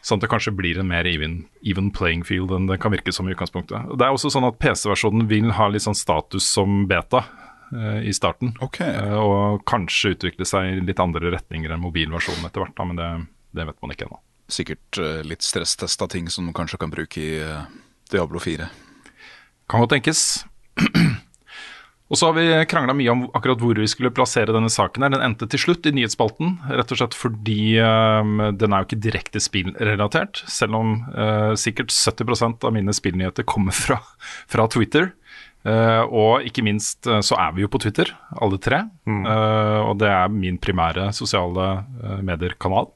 Sånn 0.00 0.20
at 0.20 0.24
det 0.24 0.30
kanskje 0.32 0.54
blir 0.56 0.80
en 0.80 0.88
mer 0.88 1.04
even, 1.08 1.42
even 1.60 1.90
playing 1.92 2.24
field 2.24 2.54
enn 2.56 2.70
det 2.70 2.80
kan 2.80 2.94
virke 2.94 3.12
som 3.12 3.28
i 3.28 3.34
utgangspunktet. 3.34 3.92
Det 4.00 4.06
er 4.06 4.16
også 4.16 4.32
sånn 4.32 4.48
at 4.48 4.56
PC-versjonen 4.62 5.28
vil 5.28 5.52
ha 5.58 5.68
litt 5.68 5.84
sånn 5.84 5.98
status 5.98 6.48
som 6.48 6.86
beta 6.88 7.26
uh, 7.26 8.00
i 8.00 8.14
starten. 8.16 8.54
Okay. 8.64 8.96
Uh, 8.96 9.18
og 9.20 9.66
kanskje 9.68 10.14
utvikle 10.16 10.48
seg 10.48 10.72
i 10.72 10.82
litt 10.88 11.02
andre 11.02 11.34
retninger 11.36 11.74
enn 11.74 11.84
mobilversjonen 11.84 12.48
etter 12.48 12.64
hvert, 12.64 12.76
da, 12.78 12.88
men 12.88 13.00
det, 13.00 13.10
det 13.58 13.68
vet 13.68 13.82
man 13.84 13.92
ikke 13.92 14.08
ennå. 14.08 14.22
Sikkert 14.50 14.98
litt 15.28 15.44
stresstesta 15.46 16.08
ting 16.10 16.26
som 16.32 16.48
man 16.48 16.56
kanskje 16.56 16.80
kan 16.82 16.90
bruke 16.90 17.20
i 17.22 17.36
eh, 17.38 17.68
Diablo 18.10 18.40
4. 18.42 18.66
Kan 19.70 19.84
godt 19.84 19.94
tenkes. 19.94 20.24
Og 22.10 22.18
så 22.18 22.26
har 22.26 22.34
vi 22.34 22.46
krangla 22.66 22.94
mye 22.98 23.12
om 23.12 23.20
akkurat 23.38 23.60
hvor 23.62 23.78
vi 23.78 23.86
skulle 23.86 24.10
plassere 24.10 24.50
denne 24.50 24.70
saken. 24.72 25.04
her. 25.04 25.12
Den 25.14 25.22
endte 25.22 25.46
til 25.46 25.62
slutt 25.62 25.86
i 25.86 25.92
nyhetsspalten, 25.94 26.56
rett 26.66 26.90
og 26.90 26.98
slett 26.98 27.14
fordi 27.14 27.78
um, 27.78 28.42
den 28.58 28.74
er 28.74 28.82
jo 28.82 28.88
ikke 28.88 29.04
direkte 29.04 29.42
spillrelatert. 29.42 30.42
Selv 30.50 30.80
om 30.80 30.96
uh, 31.14 31.54
sikkert 31.54 31.94
70% 31.94 32.66
av 32.66 32.74
mine 32.74 32.94
spillnyheter 32.96 33.46
kommer 33.46 33.76
fra, 33.76 34.00
fra 34.50 34.66
Twitter. 34.74 35.12
Uh, 35.60 36.02
og 36.08 36.46
ikke 36.48 36.64
minst 36.66 37.06
uh, 37.06 37.20
så 37.22 37.36
er 37.38 37.52
vi 37.54 37.62
jo 37.62 37.70
på 37.70 37.78
Twitter, 37.84 38.10
alle 38.42 38.58
tre. 38.58 38.82
Uh, 39.06 39.78
og 39.84 40.00
det 40.02 40.10
er 40.10 40.32
min 40.34 40.58
primære 40.58 41.12
sosiale 41.14 41.84
medier-kanal. 42.26 42.90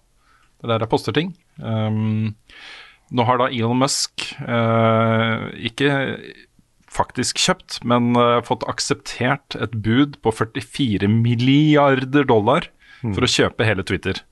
Det 0.58 0.66
er 0.66 0.74
der 0.74 0.88
jeg 0.88 0.90
poster 0.90 1.14
ting. 1.14 1.36
Um, 1.62 2.34
nå 3.14 3.28
har 3.28 3.38
da 3.38 3.46
Elon 3.52 3.78
Musk 3.78 4.24
ikke 4.34 5.90
faktisk 6.94 7.40
kjøpt, 7.42 7.80
men 7.84 8.12
uh, 8.16 8.38
fått 8.46 8.64
akseptert 8.70 9.56
et 9.60 9.74
bud 9.84 10.18
på 10.24 10.32
44 10.34 11.08
milliarder 11.10 12.24
dollar 12.30 12.70
for 13.04 13.26
å 13.26 13.28
kjøpe 13.28 13.66
hele 13.68 13.84
Twitter. 13.86 14.22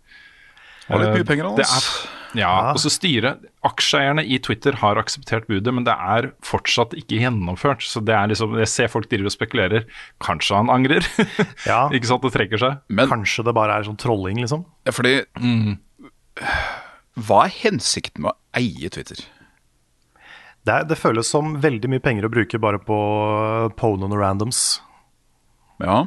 Har 0.88 0.98
litt 1.02 1.12
Uh, 1.12 1.16
mye 1.20 1.26
penger, 1.28 1.50
det 1.58 1.66
hans. 1.68 1.86
er- 1.92 2.18
Ja, 2.32 2.70
og 2.72 2.78
så 2.80 2.88
styret 2.88 3.42
Aksjeeierne 3.68 4.22
i 4.24 4.38
Twitter 4.40 4.72
har 4.80 4.96
akseptert 4.96 5.44
budet, 5.50 5.68
men 5.76 5.84
det 5.84 5.92
er 5.92 6.30
fortsatt 6.42 6.94
ikke 6.96 7.18
gjennomført. 7.20 7.84
Så 7.84 8.00
det 8.02 8.14
er 8.16 8.30
liksom 8.32 8.56
Jeg 8.58 8.70
ser 8.72 8.88
folk 8.88 9.06
driver 9.10 9.28
og 9.28 9.34
spekulerer. 9.34 9.84
Kanskje 10.24 10.56
han 10.56 10.70
angrer? 10.72 11.04
Ja. 11.68 11.90
ikke 11.92 12.08
sant, 12.08 12.22
det 12.24 12.32
trekker 12.32 12.58
seg. 12.62 12.78
Men 12.88 13.10
Kanskje 13.12 13.44
det 13.44 13.54
bare 13.54 13.76
er 13.76 13.84
sånn 13.86 14.00
trolling, 14.00 14.40
liksom? 14.40 14.64
ja, 14.88 14.94
fordi 14.96 15.12
Hva 17.20 17.42
er 17.44 17.52
hensikten 17.60 18.24
med 18.24 18.32
å 18.32 18.38
eie 18.58 18.88
Twitter? 18.92 19.20
Det, 20.62 20.70
er, 20.72 20.84
det 20.86 20.94
føles 21.00 21.26
som 21.26 21.56
veldig 21.62 21.88
mye 21.90 22.02
penger 22.04 22.24
å 22.28 22.32
bruke 22.32 22.58
bare 22.62 22.78
på 22.82 22.96
Ponon 23.78 24.12
og 24.14 24.20
randoms. 24.22 24.80
Ja. 25.82 26.04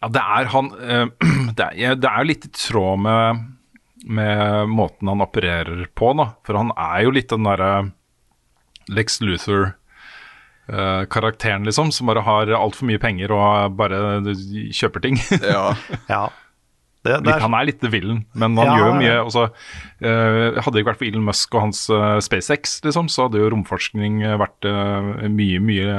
Ja, 0.00 0.08
det 0.08 0.22
er 0.24 0.44
han 0.54 0.66
eh, 0.80 1.06
Det 1.58 1.66
er, 1.76 1.94
det 2.00 2.08
er 2.08 2.24
litt 2.24 2.46
i 2.48 2.50
tråd 2.56 2.98
med, 3.04 3.24
med 4.08 4.68
måten 4.72 5.08
han 5.12 5.20
opererer 5.24 5.86
på, 5.92 6.12
da. 6.16 6.26
For 6.46 6.56
han 6.56 6.70
er 6.72 7.02
jo 7.04 7.10
litt 7.12 7.28
den 7.32 7.44
derre 7.44 7.90
Lex 8.90 9.20
Luthor-karakteren, 9.22 11.64
liksom, 11.68 11.92
som 11.94 12.06
bare 12.10 12.24
har 12.26 12.50
altfor 12.56 12.86
mye 12.88 12.98
penger 13.02 13.28
og 13.36 13.76
bare 13.78 13.98
kjøper 14.72 15.00
ting. 15.04 15.16
ja. 15.44 15.76
Ja. 16.08 16.24
Det, 17.00 17.14
det 17.24 17.32
er, 17.32 17.40
han 17.40 17.54
er 17.56 17.64
litt 17.70 17.84
villen, 17.92 18.24
men 18.36 18.58
han 18.60 18.68
Ja, 18.68 18.76
gjør 18.76 18.98
mye. 18.98 19.14
Også, 19.24 19.46
uh, 19.48 20.58
hadde 20.60 20.74
det 20.76 20.82
ikke 20.82 20.90
vært 20.90 21.00
for 21.00 21.08
Elon 21.08 21.24
Musk 21.30 21.54
og 21.56 21.64
hans 21.64 21.82
uh, 21.88 22.18
SpaceX, 22.20 22.78
liksom, 22.84 23.08
så 23.08 23.26
hadde 23.26 23.40
jo 23.40 23.48
romforskning 23.54 24.20
eh, 24.26 24.36
vært 24.40 24.68
uh, 24.68 25.26
mye, 25.32 25.62
mye 25.64 25.94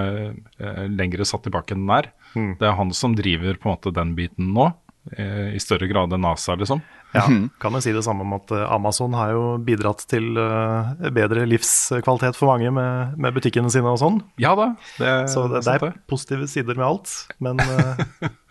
lengre 0.93 1.25
satt 1.25 1.47
tilbake 1.47 1.73
enn 1.73 1.87
den 1.87 1.95
er. 1.97 2.11
Mm. 2.35 2.53
Det 2.59 2.67
er 2.67 2.77
han 2.77 2.93
som 2.95 3.15
driver 3.17 3.57
på 3.59 3.67
en 3.69 3.75
måte 3.75 3.93
den 3.95 4.13
biten 4.17 4.53
nå, 4.55 4.69
eh, 5.17 5.51
i 5.55 5.61
større 5.61 5.89
grad 5.91 6.13
enn 6.13 6.23
NASA, 6.23 6.55
liksom. 6.59 6.83
Ja, 7.13 7.23
kan 7.59 7.75
jo 7.75 7.81
si 7.83 7.91
det 7.91 8.03
samme 8.05 8.23
om 8.23 8.33
at 8.37 8.51
eh, 8.55 8.61
Amazon 8.71 9.13
har 9.17 9.33
jo 9.35 9.41
bidratt 9.67 10.05
til 10.07 10.29
eh, 10.39 11.09
bedre 11.11 11.43
livskvalitet 11.49 12.37
for 12.39 12.51
mange 12.53 12.69
med, 12.71 13.17
med 13.19 13.35
butikkene 13.35 13.71
sine 13.73 13.91
og 13.91 13.99
sånn. 13.99 14.21
Ja 14.39 14.53
da, 14.55 14.69
det, 14.99 15.09
Så 15.33 15.43
det, 15.51 15.63
det 15.67 15.73
er 15.75 15.97
positive 16.11 16.47
sider 16.51 16.79
med 16.79 16.85
alt. 16.87 17.11
Men 17.43 17.59
eh, 17.59 18.05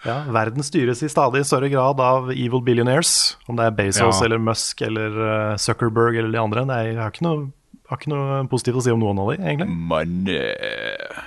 ja, 0.08 0.18
verden 0.32 0.66
styres 0.66 1.00
i 1.06 1.08
stadig 1.12 1.44
større 1.48 1.70
grad 1.72 2.02
av 2.04 2.28
evil 2.34 2.60
billionaires. 2.66 3.14
Om 3.48 3.56
det 3.56 3.70
er 3.70 3.78
Bezos 3.80 4.20
Ja. 4.20 4.26
eller 4.28 4.42
Musk 4.44 4.84
eller 4.84 5.56
Zuckerberg 5.60 6.18
eller 6.20 6.30
de 6.36 6.42
andre. 6.44 6.66
Det 6.68 6.76
er, 6.76 6.90
jeg 6.92 7.00
har 7.00 7.14
ikke 7.16 7.26
noe, 7.30 7.48
har 7.88 8.00
ikke 8.02 8.12
noe 8.12 8.42
positivt 8.52 8.82
å 8.82 8.84
si 8.84 8.92
om 8.92 9.00
noen 9.00 9.24
av 9.24 9.32
de, 9.32 9.40
egentlig. 9.40 9.80
Men 9.90 10.20
eh, 10.36 11.26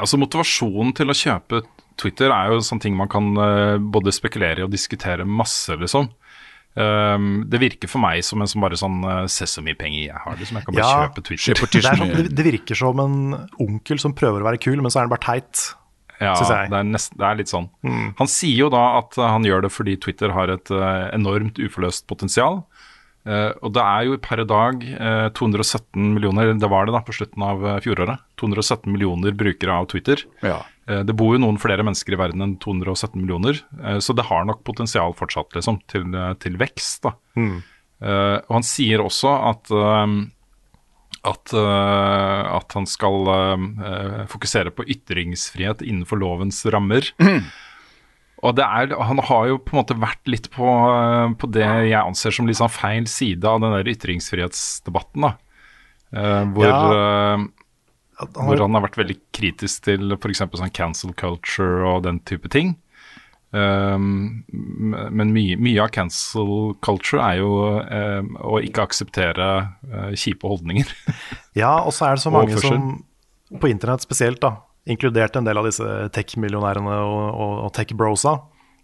Altså 0.00 0.16
Motivasjonen 0.16 0.94
til 0.96 1.12
å 1.12 1.14
kjøpe 1.16 1.60
Twitter 2.00 2.32
er 2.32 2.48
jo 2.54 2.62
sånne 2.64 2.80
ting 2.86 2.94
man 2.96 3.10
kan 3.12 3.26
både 3.92 4.10
spekulere 4.16 4.62
i 4.62 4.64
og 4.64 4.70
diskutere 4.72 5.26
masse, 5.28 5.76
liksom. 5.76 6.08
Um, 6.72 7.44
det 7.52 7.60
virker 7.60 7.90
for 7.90 8.00
meg 8.00 8.22
som 8.24 8.40
en 8.40 8.48
som 8.48 8.62
bare 8.64 8.78
sånn 8.80 9.02
uh, 9.04 9.26
Se 9.28 9.44
så 9.44 9.60
mye 9.60 9.76
penger 9.76 10.06
jeg 10.06 10.20
har, 10.24 10.36
liksom. 10.40 10.56
Jeg 10.56 10.64
kan 10.64 10.76
bare 10.78 10.86
Ja, 10.86 11.02
kjøpe 11.10 11.24
Twitter. 11.26 11.44
se 11.44 11.52
Det, 11.68 11.82
er 11.90 12.00
sånn, 12.00 12.30
det, 12.32 12.46
virker 12.46 12.78
som 12.80 13.02
en 13.02 13.16
onkel 13.60 14.00
som 14.00 14.14
prøver 14.16 14.40
å 14.40 14.48
være 14.48 14.60
kul, 14.62 14.80
men 14.80 14.88
så 14.92 15.02
er 15.02 15.06
han 15.06 15.12
bare 15.12 15.26
teit. 15.26 15.66
Ja, 16.16 16.32
synes 16.38 16.52
jeg. 16.54 16.70
det 16.72 16.78
er, 16.78 16.88
nest, 16.88 17.12
det 17.18 17.26
er 17.28 17.38
litt 17.42 17.52
sånn. 17.52 17.68
Han 18.16 18.30
sier 18.30 18.64
jo 18.64 18.70
da 18.72 18.82
at 19.02 19.18
uh, 19.20 19.26
han 19.34 19.44
gjør 19.44 19.66
det 19.66 19.72
fordi 19.74 19.98
Twitter 20.00 20.32
har 20.32 20.54
et 20.54 20.72
uh, 20.72 21.10
enormt 21.12 21.60
uforløst 21.60 22.08
potensial. 22.08 22.62
Uh, 23.22 23.52
og 23.62 23.76
det 23.76 23.82
er 23.84 24.06
jo 24.08 24.16
per 24.22 24.40
dag 24.48 24.80
uh, 24.96 25.28
217 25.38 26.08
millioner, 26.16 26.56
det 26.58 26.70
var 26.72 26.88
det 26.88 26.96
da 26.96 27.04
på 27.06 27.14
slutten 27.14 27.44
av 27.46 27.60
uh, 27.62 27.76
fjoråret, 27.84 28.24
217 28.40 28.88
millioner 28.90 29.36
brukere 29.36 29.76
av 29.76 29.90
Twitter. 29.92 30.24
ja. 30.40 30.62
Uh, 30.90 31.02
det 31.06 31.16
bor 31.18 31.34
jo 31.36 31.42
noen 31.44 31.60
flere 31.62 31.84
mennesker 31.86 32.16
i 32.16 32.20
verden 32.20 32.44
enn 32.44 32.58
217 32.62 33.16
millioner, 33.20 33.60
uh, 33.82 33.98
så 34.02 34.14
det 34.18 34.28
har 34.28 34.46
nok 34.48 34.64
potensial 34.66 35.14
fortsatt 35.18 35.54
liksom, 35.58 35.82
til, 35.90 36.08
uh, 36.14 36.32
til 36.42 36.58
vekst. 36.60 37.04
da. 37.08 37.16
Mm. 37.38 37.60
og 38.02 38.50
han 38.50 38.64
sier 38.66 38.98
også 38.98 39.30
at 39.46 39.70
at, 41.22 41.52
eh, 41.54 42.54
at 42.56 42.74
han 42.74 42.86
skal 42.90 43.28
eh, 43.30 44.22
fokusere 44.30 44.72
på 44.74 44.86
ytringsfrihet 44.90 45.84
innenfor 45.86 46.18
lovens 46.22 46.64
rammer. 46.66 47.06
Og 48.42 48.56
det 48.58 48.64
er, 48.66 48.94
han 48.98 49.22
har 49.22 49.52
jo 49.52 49.60
på 49.62 49.76
en 49.76 49.78
måte 49.84 49.94
vært 50.02 50.26
litt 50.26 50.48
på, 50.50 50.66
eh, 50.66 51.28
på 51.38 51.50
det 51.54 51.62
jeg 51.62 52.00
anser 52.00 52.34
som 52.34 52.48
litt 52.50 52.58
sånn 52.58 52.72
feil 52.74 53.06
side 53.10 53.46
av 53.46 53.62
den 53.62 53.76
der 53.76 53.90
ytringsfrihetsdebatten. 53.94 55.28
da. 55.28 55.36
Eh, 56.12 56.44
hvor, 56.56 56.66
Ja. 56.66 57.36
Eh, 58.22 58.46
hvor 58.46 58.62
han 58.62 58.74
har 58.78 58.84
vært 58.86 58.98
veldig 59.00 59.18
kritisk 59.34 59.84
til 59.88 60.14
f.eks. 60.16 60.44
sånn 60.46 60.72
cancel 60.74 61.12
culture 61.18 61.82
og 61.88 62.04
den 62.06 62.20
type 62.28 62.48
ting. 62.52 62.76
Um, 63.52 64.44
men 64.48 65.28
mye, 65.34 65.58
mye 65.60 65.82
av 65.84 65.90
cancel 65.92 66.72
culture 66.80 67.20
er 67.20 67.42
jo 67.42 67.50
um, 67.84 68.30
å 68.48 68.62
ikke 68.64 68.86
akseptere 68.86 69.48
uh, 69.92 70.12
kjipe 70.16 70.48
holdninger. 70.48 70.88
Ja, 71.52 71.82
og 71.84 71.92
så 71.92 72.06
er 72.08 72.16
det 72.16 72.22
så 72.24 72.30
mange 72.32 72.56
som 72.56 73.02
på 73.60 73.68
internett 73.68 74.00
spesielt, 74.00 74.40
da, 74.40 74.62
inkludert 74.88 75.36
en 75.36 75.44
del 75.44 75.58
av 75.60 75.66
disse 75.68 75.84
tech-millionærene 76.16 76.94
og, 77.04 77.26
og, 77.28 77.52
og 77.66 77.74
tech-brosa, 77.76 78.38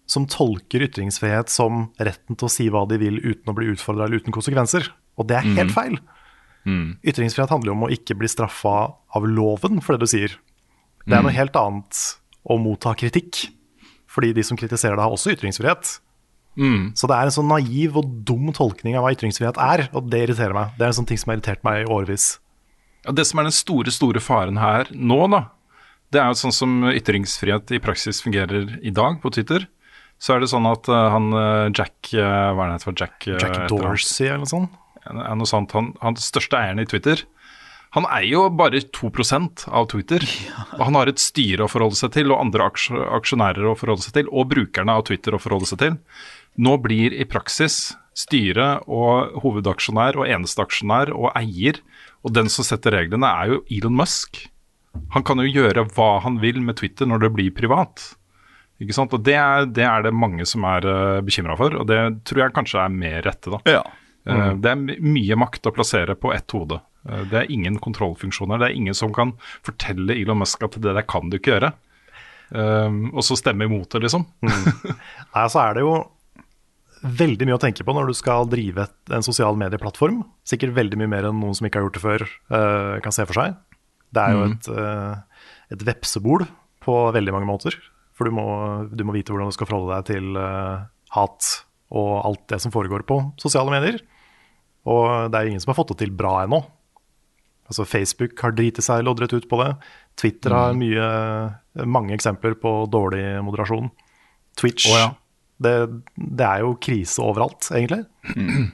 som 0.08 0.26
tolker 0.28 0.84
ytringsfrihet 0.84 1.48
som 1.48 1.86
retten 1.96 2.36
til 2.36 2.44
å 2.44 2.52
si 2.52 2.66
hva 2.72 2.82
de 2.90 2.98
vil 3.00 3.16
uten 3.24 3.48
å 3.48 3.56
bli 3.56 3.70
utfordra 3.72 4.04
eller 4.04 4.20
uten 4.20 4.36
konsekvenser. 4.36 4.90
Og 5.16 5.30
det 5.32 5.38
er 5.40 5.48
helt 5.48 5.72
Mm. 5.72 5.76
feil. 5.78 5.96
Ytringsfrihet 7.04 7.50
handler 7.52 7.70
jo 7.72 7.76
om 7.76 7.86
å 7.88 7.92
ikke 7.94 8.16
bli 8.18 8.28
straffa 8.30 8.74
av 9.14 9.26
loven 9.26 9.80
for 9.84 9.96
det 9.96 10.00
du 10.06 10.10
sier. 10.10 10.34
Det 11.06 11.14
er 11.16 11.22
Mm. 11.22 11.28
noe 11.28 11.32
helt 11.36 11.56
annet 11.56 12.00
å 12.48 12.58
motta 12.60 12.94
kritikk, 12.94 13.50
fordi 14.08 14.34
de 14.34 14.42
som 14.44 14.56
kritiserer 14.56 14.96
deg, 14.96 15.04
har 15.04 15.10
også 15.14 15.32
ytringsfrihet. 15.36 15.98
Mm. 16.58 16.92
Så 16.96 17.06
det 17.06 17.14
er 17.16 17.22
en 17.28 17.30
sånn 17.36 17.48
naiv 17.48 17.96
og 17.96 18.24
dum 18.26 18.52
tolkning 18.52 18.96
av 18.98 19.04
hva 19.04 19.12
ytringsfrihet 19.14 19.56
er, 19.62 19.88
og 19.94 20.10
det 20.10 20.24
irriterer 20.28 20.52
meg. 20.54 20.72
Det 20.76 20.82
er 20.84 20.90
en 20.92 20.98
sånn 21.04 21.06
ting 21.06 21.16
som 21.20 21.30
har 21.30 21.38
irritert 21.38 21.62
meg 21.64 21.84
i 21.86 21.90
årevis. 21.92 22.38
Ja, 23.06 23.12
det 23.12 23.26
som 23.28 23.38
er 23.38 23.44
den 23.44 23.52
store, 23.54 23.90
store 23.94 24.20
faren 24.20 24.58
her 24.58 24.88
nå, 24.92 25.30
da, 25.30 25.44
det 26.10 26.20
er 26.20 26.26
jo 26.32 26.40
sånn 26.40 26.52
som 26.56 26.82
ytringsfrihet 26.90 27.70
i 27.70 27.78
praksis 27.78 28.20
fungerer 28.24 28.80
i 28.82 28.90
dag 28.90 29.20
på 29.22 29.30
Twitter. 29.32 29.68
Så 30.18 30.34
er 30.34 30.40
det 30.40 30.48
sånn 30.50 30.66
at 30.66 30.88
uh, 30.90 31.10
han 31.14 31.28
uh, 31.32 31.70
Jack 31.70 32.10
uh, 32.18 32.50
Hva 32.56 32.64
er 32.64 32.72
det 32.72 32.72
han 32.72 32.78
heter 32.80 32.96
Jack? 32.98 33.26
uh, 33.28 33.38
Jack. 33.38 33.68
Dorsey 33.70 34.26
eller 34.26 34.38
noe 34.42 34.50
sånt. 34.50 34.70
Er 35.08 35.36
noe 35.38 35.48
sant. 35.48 35.72
han, 35.76 35.92
han 36.02 36.18
største 36.20 36.58
eieren 36.58 36.82
i 36.82 36.88
Twitter. 36.88 37.24
Han 37.96 38.04
eier 38.12 38.34
jo 38.34 38.42
bare 38.52 38.82
2% 38.84 39.64
av 39.72 39.86
Twitter. 39.92 40.24
Og 40.76 40.82
han 40.84 40.98
har 40.98 41.08
et 41.08 41.22
styre 41.22 41.64
å 41.64 41.72
forholde 41.72 41.96
seg 41.96 42.12
til, 42.18 42.32
og 42.32 42.42
andre 42.42 42.68
aksjonærer 43.16 43.70
å 43.70 43.76
forholde 43.78 44.04
seg 44.04 44.18
til, 44.18 44.28
og 44.28 44.50
brukerne 44.52 44.98
av 44.98 45.06
Twitter 45.08 45.36
å 45.36 45.40
forholde 45.40 45.70
seg 45.70 45.80
til. 45.84 45.96
Nå 46.60 46.76
blir 46.84 47.16
i 47.16 47.26
praksis 47.28 47.94
styret 48.18 48.88
og 48.90 49.38
hovedaksjonær 49.44 50.18
og 50.18 50.28
eneste 50.28 50.64
aksjonær 50.64 51.12
og 51.14 51.30
eier, 51.38 51.80
og 52.26 52.34
den 52.34 52.50
som 52.52 52.66
setter 52.66 52.96
reglene, 52.98 53.30
er 53.30 53.54
jo 53.54 53.60
Elon 53.72 53.96
Musk. 54.00 54.42
Han 55.14 55.24
kan 55.24 55.40
jo 55.40 55.48
gjøre 55.48 55.86
hva 55.94 56.16
han 56.24 56.40
vil 56.42 56.58
med 56.64 56.80
Twitter 56.80 57.06
når 57.08 57.24
det 57.24 57.34
blir 57.36 57.54
privat. 57.54 58.02
Ikke 58.82 58.94
sant? 58.94 59.14
Og 59.14 59.22
det 59.26 59.36
er 59.38 59.68
det, 59.70 59.86
er 59.86 60.04
det 60.06 60.14
mange 60.14 60.46
som 60.46 60.66
er 60.66 60.86
uh, 60.86 61.22
bekymra 61.24 61.56
for, 61.58 61.74
og 61.80 61.88
det 61.90 62.00
tror 62.28 62.44
jeg 62.44 62.56
kanskje 62.58 62.82
er 62.82 62.94
mer 62.94 63.22
rette. 63.26 63.54
da. 63.54 63.62
Ja. 63.78 63.82
Eh, 64.28 64.52
Det 64.60 64.70
er 64.70 65.00
mye 65.00 65.36
makt 65.40 65.66
å 65.70 65.72
plassere 65.74 66.14
på 66.20 66.32
ett 66.34 66.50
hode. 66.52 66.80
Eh, 67.08 67.24
Det 67.30 67.38
er 67.42 67.50
ingen 67.54 67.78
kontrollfunksjoner. 67.78 68.58
Det 68.60 68.68
er 68.70 68.76
ingen 68.76 68.94
som 68.94 69.12
kan 69.14 69.32
fortelle 69.64 70.12
Elon 70.20 70.38
Musk 70.42 70.62
at 70.66 70.76
det 70.80 70.92
der 70.94 71.02
kan 71.08 71.30
du 71.30 71.38
ikke 71.38 71.54
gjøre. 71.58 71.72
Eh, 72.52 72.98
og 73.14 73.22
så 73.24 73.36
stemme 73.36 73.64
imot 73.68 73.88
det, 73.90 74.02
liksom. 74.06 74.26
Nei, 75.34 75.46
så 75.48 75.60
er 75.64 75.74
det 75.78 75.82
jo 75.86 75.96
veldig 76.98 77.46
mye 77.46 77.54
å 77.58 77.62
tenke 77.62 77.84
på 77.86 77.94
når 77.94 78.08
du 78.10 78.14
skal 78.18 78.48
drive 78.50 78.88
en 79.14 79.22
sosial 79.22 79.54
medieplattform. 79.60 80.24
Sikkert 80.48 80.74
veldig 80.74 80.98
mye 80.98 81.12
mer 81.12 81.28
enn 81.28 81.38
noen 81.40 81.54
som 81.54 81.68
ikke 81.68 81.78
har 81.78 81.86
gjort 81.86 81.98
det 81.98 82.02
før, 82.02 82.24
kan 83.04 83.14
se 83.14 83.26
for 83.28 83.38
seg. 83.38 83.54
Det 84.12 84.22
er 84.24 84.32
jo 84.34 84.44
Mm. 84.48 84.52
et, 84.56 84.68
et 85.76 85.84
vepsebol 85.84 86.46
på 86.82 86.96
veldig 87.14 87.32
mange 87.36 87.46
måter. 87.46 87.76
For 88.18 88.24
du 88.26 88.32
må, 88.34 88.88
du 88.90 89.04
må 89.04 89.12
vite 89.14 89.30
hvordan 89.30 89.46
du 89.52 89.54
skal 89.54 89.68
forholde 89.70 89.94
deg 89.94 90.08
til 90.10 90.34
hat 91.14 91.50
og 91.94 92.24
alt 92.26 92.46
det 92.50 92.58
som 92.60 92.72
foregår 92.74 93.06
på 93.06 93.20
sosiale 93.38 93.70
medier. 93.70 94.00
Og 94.88 95.30
det 95.30 95.38
er 95.38 95.46
jo 95.46 95.52
ingen 95.54 95.62
som 95.64 95.72
har 95.74 95.78
fått 95.78 95.92
det 95.94 96.00
til 96.04 96.14
bra 96.16 96.38
ennå. 96.46 96.62
Altså 97.68 97.84
Facebook 97.84 98.40
har 98.40 98.54
driti 98.56 98.80
seg 98.84 99.04
loddrett 99.04 99.34
ut 99.36 99.48
på 99.50 99.60
det. 99.60 99.72
Twitter 100.18 100.54
har 100.56 100.72
Mm. 100.72 100.80
mye, 100.80 101.08
mange 101.84 102.14
eksempler 102.16 102.56
på 102.58 102.72
dårlig 102.90 103.42
moderasjon. 103.44 103.90
Twitch 104.58 104.88
oh, 104.88 104.96
ja. 104.98 105.08
det, 105.62 105.74
det 106.16 106.46
er 106.46 106.64
jo 106.64 106.72
krise 106.80 107.22
overalt, 107.22 107.68
egentlig. 107.70 108.06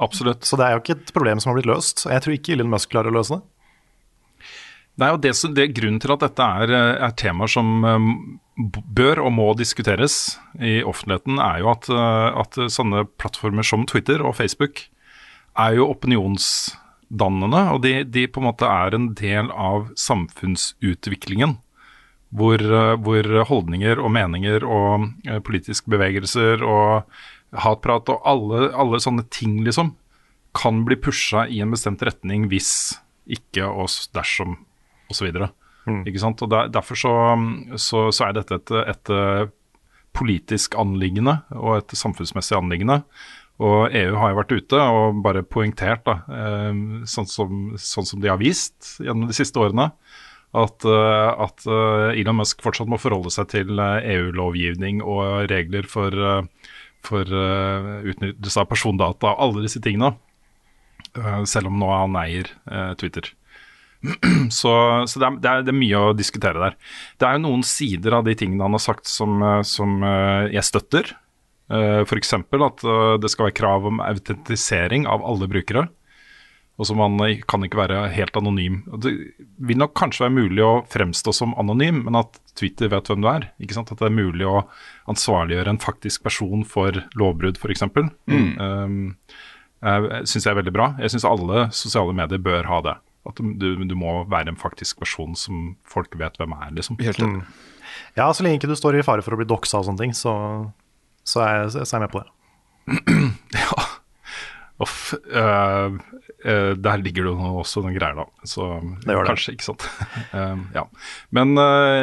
Absolutt. 0.00 0.46
Så 0.48 0.56
det 0.56 0.66
er 0.66 0.74
jo 0.74 0.80
ikke 0.82 0.96
et 0.96 1.12
problem 1.12 1.40
som 1.40 1.52
har 1.52 1.60
blitt 1.60 1.68
løst. 1.68 2.06
Jeg 2.08 2.24
tror 2.24 2.34
ikke 2.34 2.54
Elon 2.56 2.72
Musk 2.72 2.90
klarer 2.90 3.12
å 3.12 3.18
løse 3.18 3.36
det. 3.36 3.44
Det 5.00 5.06
er 5.06 5.12
jo 5.14 5.20
det, 5.22 5.32
det 5.56 5.66
Grunnen 5.76 6.00
til 6.02 6.12
at 6.12 6.24
dette 6.24 6.46
er, 6.62 6.72
er 7.06 7.12
temaer 7.16 7.48
som 7.52 7.84
eh, 7.88 8.08
bør 8.96 9.22
og 9.26 9.32
må 9.36 9.46
diskuteres 9.56 10.38
i 10.60 10.80
offentligheten, 10.84 11.38
er 11.40 11.60
jo 11.62 11.70
at, 11.72 11.88
eh, 11.92 12.40
at 12.42 12.58
sånne 12.72 13.04
plattformer 13.20 13.64
som 13.64 13.86
Twitter 13.88 14.24
og 14.24 14.34
Facebook 14.40 14.88
er 15.58 15.76
jo 15.78 15.88
opinionsdannende, 15.90 17.64
og 17.74 17.82
de, 17.84 17.94
de 18.04 18.26
på 18.30 18.42
en 18.42 18.48
måte 18.50 18.68
er 18.68 18.96
en 18.96 19.10
del 19.18 19.50
av 19.50 19.90
samfunnsutviklingen. 19.98 21.58
Hvor, 22.30 22.62
eh, 22.62 22.94
hvor 23.02 23.26
holdninger 23.48 23.98
og 23.98 24.12
meninger 24.14 24.62
og 24.62 25.08
eh, 25.26 25.40
politiske 25.42 25.90
bevegelser 25.90 26.62
og 26.62 27.08
hatprat 27.58 28.12
og 28.12 28.22
alle, 28.28 28.68
alle 28.70 29.00
sånne 29.02 29.24
ting 29.34 29.58
liksom 29.66 29.96
kan 30.54 30.84
bli 30.86 30.98
pusha 30.98 31.46
i 31.50 31.60
en 31.62 31.74
bestemt 31.74 32.02
retning 32.06 32.48
hvis 32.50 33.00
ikke 33.30 33.66
og 33.66 33.90
dersom 34.14 34.56
osv. 35.10 35.30
Ikke 36.06 36.22
sant? 36.22 36.42
Og 36.42 36.50
der, 36.50 36.70
Derfor 36.70 36.98
så, 36.98 37.14
så, 37.76 38.08
så 38.14 38.28
er 38.28 38.38
dette 38.38 38.60
et, 38.60 38.72
et 38.94 39.12
eh, 39.14 39.50
politisk 40.16 40.74
anliggende 40.78 41.40
og 41.54 41.80
et 41.80 41.94
samfunnsmessig 41.98 42.58
anliggende. 42.58 43.00
Og 43.60 43.92
EU 43.92 44.14
har 44.16 44.32
jo 44.32 44.38
vært 44.38 44.54
ute 44.56 44.80
og 44.80 45.20
bare 45.24 45.44
poengtert, 45.44 46.06
da, 46.06 46.20
eh, 46.32 46.80
sånn, 47.08 47.28
som, 47.28 47.58
sånn 47.76 48.08
som 48.08 48.22
de 48.22 48.30
har 48.32 48.40
vist 48.40 48.96
gjennom 49.04 49.28
de 49.28 49.36
siste 49.36 49.60
årene, 49.60 49.90
at, 50.56 50.86
eh, 50.88 51.42
at 51.44 51.66
eh, 51.68 52.20
Elon 52.22 52.40
Musk 52.40 52.64
fortsatt 52.64 52.88
må 52.90 52.98
forholde 53.00 53.32
seg 53.34 53.50
til 53.52 53.76
EU-lovgivning 53.76 55.04
og 55.04 55.50
regler 55.52 55.84
for, 55.88 56.16
for 57.04 57.28
utnyttelse 57.28 58.64
av 58.64 58.70
persondata 58.70 59.34
og 59.34 59.44
alle 59.44 59.68
disse 59.68 59.82
tingene. 59.84 60.14
selv 61.44 61.66
om 61.66 61.78
nå 61.80 61.88
han 61.90 62.16
eier 62.16 62.48
Twitter. 62.96 63.32
Så, 64.50 64.70
så 65.06 65.20
det, 65.20 65.26
er, 65.26 65.34
det, 65.42 65.48
er, 65.50 65.64
det 65.66 65.72
er 65.72 65.76
mye 65.76 65.98
å 66.00 66.12
diskutere 66.16 66.60
der. 66.62 66.76
Det 67.20 67.26
er 67.26 67.34
jo 67.36 67.42
noen 67.42 67.64
sider 67.66 68.14
av 68.16 68.24
de 68.24 68.32
tingene 68.38 68.64
han 68.64 68.72
har 68.72 68.80
sagt 68.80 69.10
som, 69.10 69.42
som 69.66 69.98
jeg 70.48 70.64
støtter. 70.64 71.10
Uh, 71.70 72.02
F.eks. 72.02 72.34
at 72.34 72.84
eh, 72.84 73.16
det 73.22 73.30
skal 73.30 73.46
være 73.46 73.54
krav 73.60 73.84
om 73.86 74.00
autentisering 74.02 75.06
av 75.06 75.22
alle 75.22 75.46
brukere. 75.50 75.86
Og 76.80 76.88
så 76.88 76.96
man 76.96 77.20
eh, 77.26 77.42
kan 77.48 77.62
ikke 77.62 77.78
være 77.78 78.00
helt 78.14 78.36
anonym. 78.40 78.80
Det 79.04 79.12
vil 79.68 79.78
nok 79.78 79.92
kanskje 80.00 80.24
være 80.24 80.36
mulig 80.38 80.64
å 80.64 80.72
fremstå 80.90 81.34
som 81.36 81.52
anonym, 81.60 82.02
men 82.06 82.16
at 82.22 82.40
Twitter 82.58 82.90
vet 82.92 83.10
hvem 83.10 83.20
du 83.20 83.28
er. 83.30 83.50
Ikke 83.60 83.76
sant? 83.76 83.92
At 83.92 84.00
det 84.00 84.08
er 84.08 84.16
mulig 84.16 84.48
å 84.48 84.64
ansvarliggjøre 85.12 85.76
en 85.76 85.82
faktisk 85.82 86.24
person 86.24 86.64
for 86.64 87.02
lovbrudd, 87.20 87.60
f.eks. 87.60 87.84
Mm. 87.92 88.48
Um, 88.56 88.98
jeg 89.84 90.24
syns 90.28 90.46
jeg 90.46 90.54
er 90.54 90.60
veldig 90.62 90.74
bra. 90.76 90.90
Jeg 91.04 91.12
syns 91.12 91.28
alle 91.28 91.68
sosiale 91.76 92.16
medier 92.16 92.40
bør 92.42 92.68
ha 92.68 92.80
det. 92.88 92.96
At 93.28 93.40
du, 93.40 93.68
du 93.84 93.96
må 94.00 94.22
være 94.32 94.54
en 94.54 94.60
faktisk 94.60 95.02
person 95.04 95.36
som 95.36 95.74
folk 95.84 96.16
vet 96.16 96.40
hvem 96.40 96.56
er, 96.56 96.72
liksom. 96.80 96.96
Helt 97.04 97.20
mm. 97.20 97.42
Ja, 98.16 98.30
så 98.32 98.44
lenge 98.44 98.56
ikke 98.56 98.70
du 98.70 98.78
står 98.78 98.96
i 98.96 99.04
fare 99.04 99.24
for 99.24 99.36
å 99.36 99.40
bli 99.40 99.48
doxa 99.48 99.82
og 99.82 99.90
sånne 99.90 100.06
ting, 100.06 100.16
så, 100.16 100.32
så, 101.30 101.44
er, 101.46 101.62
jeg, 101.62 101.86
så 101.86 101.94
er 101.94 101.98
jeg 101.98 102.06
med 102.08 102.14
på 102.14 102.22
det. 102.24 102.30
Uff. 104.80 105.12
Uh, 105.28 105.92
uh, 106.46 106.72
der 106.76 107.02
ligger 107.04 107.26
det 107.26 107.34
jo 107.34 107.50
også 107.60 107.82
noen 107.84 107.96
greier, 107.98 108.16
da. 108.16 108.46
Så 108.48 108.68
Det 109.04 109.12
gjør 109.12 109.26
det. 109.26 109.34
kanskje, 109.34 109.54
ikke 109.56 109.68
sant. 109.68 109.84
uh, 110.32 110.62
ja. 110.78 110.86
Men 111.36 111.52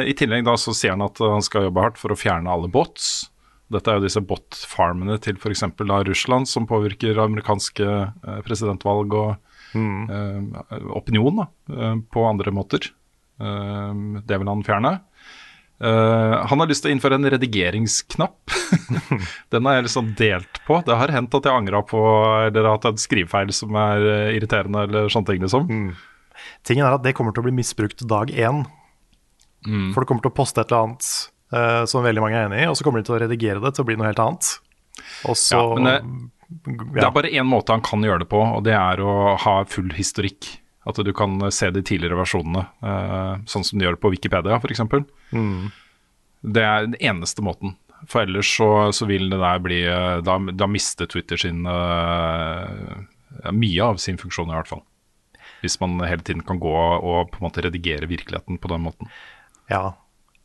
i 0.06 0.14
tillegg 0.18 0.46
da 0.46 0.54
så 0.60 0.74
sier 0.76 0.94
han 0.94 1.06
at 1.06 1.18
han 1.22 1.44
skal 1.44 1.66
jobbe 1.68 1.82
hardt 1.82 1.98
for 2.00 2.14
å 2.14 2.18
fjerne 2.18 2.52
alle 2.52 2.70
bots. 2.70 3.28
Dette 3.68 3.90
er 3.90 3.98
jo 3.98 4.06
disse 4.06 4.22
bot-farmene 4.24 5.18
til 5.20 5.36
f.eks. 5.36 5.66
Russland, 6.08 6.48
som 6.48 6.68
påvirker 6.70 7.18
amerikanske 7.20 7.84
presidentvalg 8.46 9.12
og 9.12 9.34
øh, 9.76 10.86
opinion 10.96 11.42
da, 11.42 11.46
på 12.08 12.24
andre 12.24 12.54
måter. 12.56 12.88
Det 13.36 14.38
vil 14.40 14.48
han 14.48 14.64
fjerne. 14.64 14.94
Uh, 15.78 16.42
han 16.50 16.58
har 16.58 16.66
lyst 16.66 16.82
til 16.82 16.90
å 16.90 16.94
innføre 16.96 17.14
en 17.20 17.28
redigeringsknapp. 17.30 18.54
Den 19.54 19.68
har 19.68 19.76
jeg 19.78 19.84
liksom 19.86 20.08
delt 20.18 20.58
på. 20.66 20.80
Det 20.86 20.96
har 20.98 21.12
hendt 21.14 21.36
at 21.38 21.46
jeg 21.46 21.54
angra 21.54 21.82
på 21.86 22.00
eller 22.48 22.66
hatt 22.72 22.88
en 22.90 22.98
skrivefeil 22.98 23.52
som 23.54 23.76
er 23.78 24.02
eh, 24.10 24.32
irriterende, 24.38 24.82
eller 24.88 25.12
sånne 25.12 25.30
ting, 25.30 25.44
liksom. 25.44 25.68
Tingen 26.66 26.86
er 26.88 26.96
at 26.96 27.04
det 27.06 27.14
kommer 27.18 27.34
til 27.34 27.44
å 27.44 27.46
bli 27.46 27.54
misbrukt 27.60 28.02
dag 28.10 28.30
én. 28.34 28.64
Mm. 29.66 29.92
For 29.94 30.02
du 30.02 30.10
kommer 30.10 30.22
til 30.26 30.32
å 30.32 30.36
poste 30.38 30.62
et 30.62 30.70
eller 30.72 30.88
annet 30.88 31.06
uh, 31.54 31.84
som 31.90 32.02
veldig 32.06 32.22
mange 32.26 32.38
er 32.40 32.48
enig 32.50 32.64
i, 32.64 32.68
og 32.70 32.76
så 32.78 32.86
kommer 32.86 33.02
de 33.02 33.08
til 33.08 33.16
å 33.18 33.22
redigere 33.22 33.62
det 33.62 33.74
til 33.76 33.86
å 33.86 33.88
bli 33.88 33.96
noe 33.98 34.10
helt 34.10 34.22
annet. 34.22 34.50
Og 35.30 35.38
så 35.38 35.62
Ja, 35.62 35.74
men 35.78 35.88
det- 35.92 36.34
Det 36.96 37.04
er 37.04 37.10
bare 37.12 37.28
én 37.30 37.44
måte 37.46 37.70
han 37.74 37.82
kan 37.84 38.00
gjøre 38.02 38.20
det 38.24 38.28
på, 38.30 38.38
og 38.40 38.64
det 38.64 38.72
er 38.74 38.96
å 39.04 39.36
ha 39.38 39.62
full 39.68 39.90
historikk. 39.94 40.56
At 40.88 41.00
du 41.04 41.10
kan 41.12 41.36
se 41.52 41.68
de 41.74 41.82
tidligere 41.84 42.16
versjonene, 42.16 42.64
eh, 42.80 43.34
sånn 43.50 43.66
som 43.66 43.78
du 43.78 43.84
gjør 43.84 43.98
på 44.00 44.12
Wikipedia 44.14 44.56
f.eks. 44.56 44.80
Mm. 45.36 45.68
Det 46.54 46.64
er 46.64 46.86
den 46.86 46.96
eneste 47.02 47.44
måten. 47.44 47.76
For 48.06 48.22
ellers 48.22 48.50
så, 48.54 48.68
så 48.94 49.08
vil 49.10 49.26
det 49.32 49.40
der 49.42 49.58
bli 49.58 49.80
eh, 49.90 50.20
Da, 50.22 50.36
da 50.54 50.68
mister 50.70 51.08
Twitter 51.10 51.40
sin 51.40 51.66
eh, 51.66 53.00
Mye 53.50 53.88
av 53.88 53.98
sin 54.02 54.18
funksjon, 54.20 54.52
i 54.52 54.56
hvert 54.56 54.70
fall. 54.70 54.84
Hvis 55.62 55.80
man 55.82 55.98
hele 56.06 56.22
tiden 56.22 56.44
kan 56.46 56.60
gå 56.62 56.74
og 56.74 57.32
på 57.32 57.40
en 57.40 57.48
måte 57.48 57.64
redigere 57.66 58.08
virkeligheten 58.10 58.60
på 58.62 58.70
den 58.70 58.84
måten. 58.86 59.10
Ja. 59.70 59.96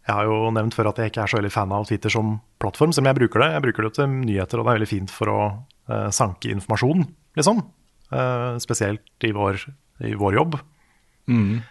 Jeg 0.03 0.17
har 0.17 0.27
jo 0.27 0.49
nevnt 0.51 0.75
før 0.75 0.89
at 0.89 0.99
jeg 0.99 1.13
ikke 1.13 1.21
er 1.23 1.31
så 1.31 1.37
veldig 1.39 1.53
fan 1.53 1.71
av 1.71 1.85
Twitter 1.87 2.11
som 2.11 2.35
plattform, 2.59 2.91
selv 2.91 3.05
om 3.05 3.11
jeg 3.13 3.19
bruker 3.21 3.43
det. 3.43 3.51
Jeg 3.53 3.63
bruker 3.63 3.85
det 3.87 3.91
til 3.95 4.09
nyheter, 4.11 4.59
og 4.59 4.65
det 4.65 4.71
er 4.71 4.77
veldig 4.79 4.89
fint 4.89 5.13
for 5.13 5.31
å 5.31 5.37
uh, 5.87 6.09
sanke 6.11 6.51
informasjon, 6.51 7.05
liksom. 7.39 7.61
Uh, 8.11 8.59
spesielt 8.61 9.25
i 9.25 9.31
vår, 9.33 9.63
i 10.01 10.13
vår 10.17 10.39
jobb. 10.39 10.57
Mm. 11.29 11.61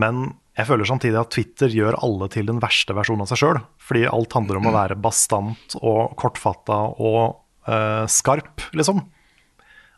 Men 0.00 0.22
jeg 0.58 0.68
føler 0.68 0.88
samtidig 0.88 1.20
at 1.20 1.32
Twitter 1.34 1.72
gjør 1.72 1.98
alle 2.04 2.28
til 2.32 2.48
den 2.48 2.60
verste 2.62 2.94
versjonen 2.96 3.24
av 3.24 3.30
seg 3.30 3.42
sjøl. 3.42 3.60
Fordi 3.80 4.06
alt 4.10 4.36
handler 4.36 4.60
om 4.60 4.68
å 4.70 4.74
være 4.74 4.98
bastant 5.00 5.76
og 5.80 6.16
kortfatta 6.20 6.78
og 7.00 7.40
uh, 7.68 8.04
skarp, 8.10 8.66
liksom. 8.76 9.02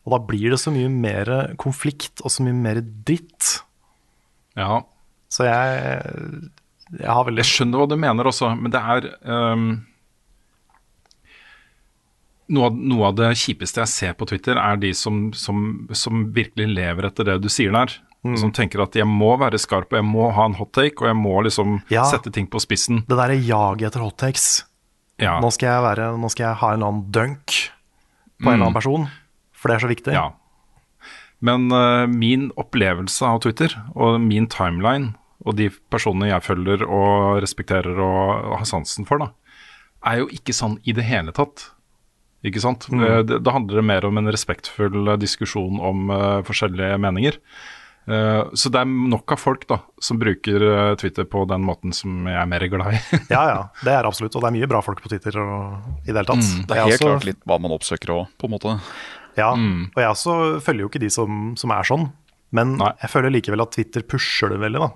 Og 0.03 0.15
da 0.15 0.19
blir 0.27 0.55
det 0.55 0.61
så 0.61 0.73
mye 0.75 0.91
mer 0.91 1.31
konflikt 1.63 2.25
og 2.25 2.35
så 2.35 2.45
mye 2.47 2.57
mer 2.59 2.83
dritt. 2.83 3.55
Ja. 4.59 4.83
Så 5.33 5.47
jeg, 5.47 6.03
jeg 6.99 7.09
har 7.09 7.25
veldig 7.25 7.41
Jeg 7.41 7.49
skjønner 7.49 7.81
hva 7.81 7.89
du 7.89 7.97
mener 8.01 8.29
også, 8.29 8.51
men 8.59 8.75
det 8.75 8.83
er 8.83 9.07
ehm, 9.23 9.69
noe, 12.49 12.71
av, 12.71 12.77
noe 12.77 13.11
av 13.11 13.19
det 13.19 13.31
kjipeste 13.39 13.83
jeg 13.85 13.93
ser 13.93 14.17
på 14.19 14.27
Twitter, 14.31 14.59
er 14.59 14.81
de 14.83 14.93
som, 14.97 15.29
som, 15.37 15.87
som 15.97 16.27
virkelig 16.35 16.69
lever 16.73 17.09
etter 17.09 17.29
det 17.31 17.39
du 17.45 17.49
sier 17.53 17.75
der. 17.75 17.95
Mm. 18.23 18.37
Som 18.39 18.53
tenker 18.55 18.83
at 18.85 18.95
jeg 18.95 19.07
må 19.09 19.33
være 19.41 19.59
skarp, 19.59 19.91
og 19.91 19.99
jeg 19.99 20.07
må 20.07 20.29
ha 20.35 20.45
en 20.47 20.59
hot 20.59 20.71
take, 20.77 21.03
og 21.03 21.11
jeg 21.11 21.19
må 21.19 21.41
liksom 21.43 21.81
Ja. 21.91 22.05
sette 22.07 22.31
ting 22.35 22.47
på 22.47 22.61
spissen. 22.63 23.03
Det 23.09 23.19
derre 23.19 23.39
jaget 23.39 23.91
etter 23.91 24.05
hot 24.05 24.19
takes. 24.23 24.65
Ja. 25.19 25.41
Nå, 25.43 25.51
skal 25.55 25.75
jeg 25.75 25.83
være, 25.87 26.13
nå 26.19 26.31
skal 26.31 26.49
jeg 26.49 26.61
ha 26.63 26.71
en 26.71 26.79
eller 26.79 26.93
annen 26.93 27.11
dunk 27.15 27.57
på 28.43 28.47
en 28.49 28.55
eller 28.55 28.69
annen 28.69 28.79
person, 28.79 29.09
for 29.55 29.71
det 29.71 29.77
er 29.77 29.85
så 29.87 29.91
viktig. 29.91 30.15
Mm. 30.15 30.19
Ja. 30.19 30.31
Men 31.43 31.67
uh, 31.75 32.07
min 32.07 32.51
opplevelse 32.55 33.27
av 33.27 33.43
Twitter 33.43 33.75
og 33.99 34.21
min 34.23 34.47
timeline 34.47 35.17
og 35.43 35.57
de 35.59 35.69
personene 35.91 36.31
jeg 36.31 36.47
følger 36.47 36.85
og 36.87 37.41
respekterer 37.43 37.99
og 37.99 38.59
har 38.61 38.69
sansen 38.69 39.09
for, 39.09 39.19
da, 39.19 39.33
er 40.07 40.23
jo 40.23 40.29
ikke 40.35 40.55
sånn 40.55 40.79
i 40.87 40.95
det 40.95 41.07
hele 41.09 41.35
tatt. 41.35 41.71
Ikke 42.45 42.61
sant? 42.61 42.89
Mm. 42.91 43.03
Eh, 43.07 43.21
Det, 43.23 43.39
da 43.47 43.53
handler 43.55 43.77
det 43.81 43.85
mer 43.87 44.05
om 44.09 44.19
en 44.19 44.27
respektfull 44.35 45.09
eh, 45.13 45.17
diskusjon 45.23 45.79
om 45.81 46.11
uh, 46.11 46.43
forskjellige 46.43 46.99
meninger. 46.99 47.39
Uh, 48.03 48.51
så 48.59 48.67
det 48.75 48.81
er 48.81 48.89
nok 48.91 49.31
av 49.31 49.39
folk 49.39 49.63
da, 49.71 49.77
som 50.03 50.19
bruker 50.19 50.59
uh, 50.67 50.95
Twitter 50.99 51.23
på 51.31 51.45
den 51.47 51.63
måten 51.63 51.93
som 51.95 52.25
jeg 52.27 52.35
er 52.35 52.49
mer 52.51 52.65
glad 52.73 52.97
i. 52.99 53.03
Ja, 53.31 53.43
ja, 53.47 53.61
det 53.87 53.93
er 53.95 54.09
absolutt. 54.09 54.35
Og 54.35 54.43
det 54.43 54.51
er 54.51 54.57
mye 54.59 54.71
bra 54.73 54.81
folk 54.83 54.99
på 55.05 55.13
Twitter 55.13 55.39
og, 55.39 55.77
i 56.03 56.09
det 56.11 56.17
hele 56.19 56.27
tatt. 56.33 56.43
Mm, 56.43 56.65
det 56.67 56.75
er 56.77 56.83
helt 56.83 56.97
også- 56.99 57.13
klart 57.13 57.29
litt 57.31 57.39
hva 57.47 57.61
man 57.63 57.77
oppsøker 57.79 58.11
òg, 58.17 58.25
på 58.43 58.51
en 58.51 58.57
måte. 58.57 58.75
Ja, 59.39 59.53
Mm. 59.55 59.87
og 59.95 60.01
jeg 60.03 60.11
også 60.11 60.35
følger 60.61 60.83
jo 60.85 60.89
ikke 60.91 61.01
de 61.01 61.09
som, 61.15 61.55
som 61.57 61.71
er 61.71 61.87
sånn. 61.89 62.11
Men 62.53 62.75
jeg 62.77 63.09
føler 63.09 63.31
likevel 63.33 63.63
at 63.65 63.71
Twitter 63.73 64.03
pusher 64.03 64.51
det 64.53 64.59
veldig. 64.61 64.83
da. 64.83 64.91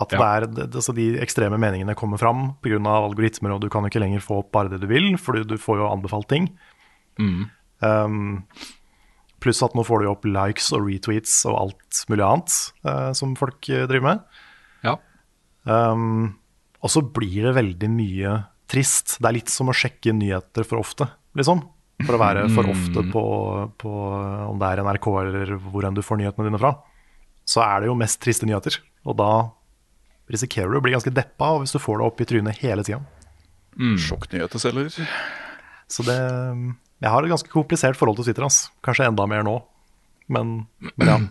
At 0.00 0.12
Ja. 0.14 0.18
det 0.18 0.28
er, 0.30 0.46
det, 0.54 0.74
altså 0.80 0.94
de 0.94 1.18
ekstreme 1.20 1.58
meningene 1.60 1.94
kommer 1.94 2.18
fram 2.18 2.54
pga. 2.62 2.78
algoritmer, 2.80 3.52
og 3.52 3.60
du 3.60 3.68
kan 3.68 3.84
ikke 3.84 4.00
lenger 4.00 4.22
få 4.24 4.38
opp 4.40 4.52
bare 4.52 4.70
det 4.70 4.80
du 4.80 4.86
vil, 4.86 5.16
fordi 5.18 5.44
du 5.46 5.58
får 5.58 5.82
jo 5.82 5.90
anbefalt 5.90 6.28
ting. 6.28 6.48
Mm. 7.20 7.44
Um, 7.84 8.22
pluss 9.44 9.60
at 9.66 9.74
nå 9.76 9.84
får 9.84 10.02
du 10.04 10.08
opp 10.08 10.24
likes 10.24 10.70
og 10.72 10.86
retweets 10.88 11.34
og 11.50 11.58
alt 11.60 11.98
mulig 12.08 12.24
annet 12.24 12.54
uh, 12.88 13.10
som 13.16 13.34
folk 13.36 13.68
eh, 13.68 13.84
driver 13.90 14.06
med. 14.06 14.22
Ja. 14.86 14.94
Um, 15.68 16.34
og 16.84 16.92
så 16.92 17.02
blir 17.04 17.48
det 17.50 17.54
veldig 17.58 17.90
mye 17.92 18.32
trist. 18.72 19.18
Det 19.20 19.28
er 19.28 19.36
litt 19.38 19.52
som 19.52 19.68
å 19.68 19.76
sjekke 19.76 20.14
nyheter 20.16 20.64
for 20.68 20.80
ofte, 20.80 21.10
liksom. 21.36 21.60
For 22.04 22.16
å 22.16 22.20
være 22.22 22.46
for 22.56 22.66
ofte 22.72 23.04
Mm. 23.04 23.12
på, 23.12 23.24
på 23.80 23.92
om 24.48 24.58
det 24.60 24.70
er 24.72 24.82
NRK 24.84 25.06
eller 25.20 25.52
hvor 25.68 25.84
enn 25.86 25.94
du 25.96 26.02
får 26.04 26.18
nyhetene 26.22 26.48
dine 26.48 26.60
fra. 26.60 26.72
Så 27.44 27.60
er 27.60 27.82
det 27.84 27.90
jo 27.92 27.98
mest 28.00 28.18
triste 28.24 28.48
nyheter. 28.48 28.78
Og 29.04 29.16
da 29.20 29.28
risikerer 30.32 30.72
du 30.72 30.78
å 30.78 30.82
bli 30.84 30.94
ganske 30.94 31.12
deppa 31.12 31.50
hvis 31.60 31.74
du 31.76 31.78
får 31.78 32.00
det 32.00 32.06
opp 32.08 32.20
i 32.24 32.26
trynet 32.28 32.62
hele 32.64 32.84
tida. 32.86 33.02
Mm. 33.76 33.98
Sjokknyheter 34.00 34.62
selger. 34.62 34.96
Så 35.92 36.06
det 36.06 36.16
Jeg 37.04 37.12
har 37.12 37.26
et 37.26 37.32
ganske 37.34 37.52
komplisert 37.52 37.98
forhold 38.00 38.16
til 38.18 38.30
Twitter. 38.30 38.46
Kanskje 38.84 39.10
enda 39.10 39.26
mer 39.28 39.44
nå. 39.44 39.58
Men, 40.32 40.54
men 40.96 41.10
ja. 41.10 41.18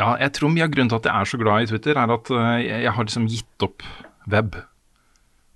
Ja, 0.00 0.14
jeg 0.18 0.32
tror 0.34 0.48
mye 0.50 0.64
av 0.64 0.70
grunnen 0.72 0.88
til 0.88 0.98
at 0.98 1.06
jeg 1.06 1.12
er 1.20 1.28
så 1.28 1.38
glad 1.38 1.62
i 1.62 1.66
Twitter, 1.68 1.98
er 2.00 2.10
at 2.14 2.30
eh, 2.32 2.52
jeg 2.64 2.78
jeg 2.86 2.92
har 2.96 3.04
liksom 3.06 3.26
gitt 3.28 3.64
opp 3.66 3.84
web. 4.32 4.56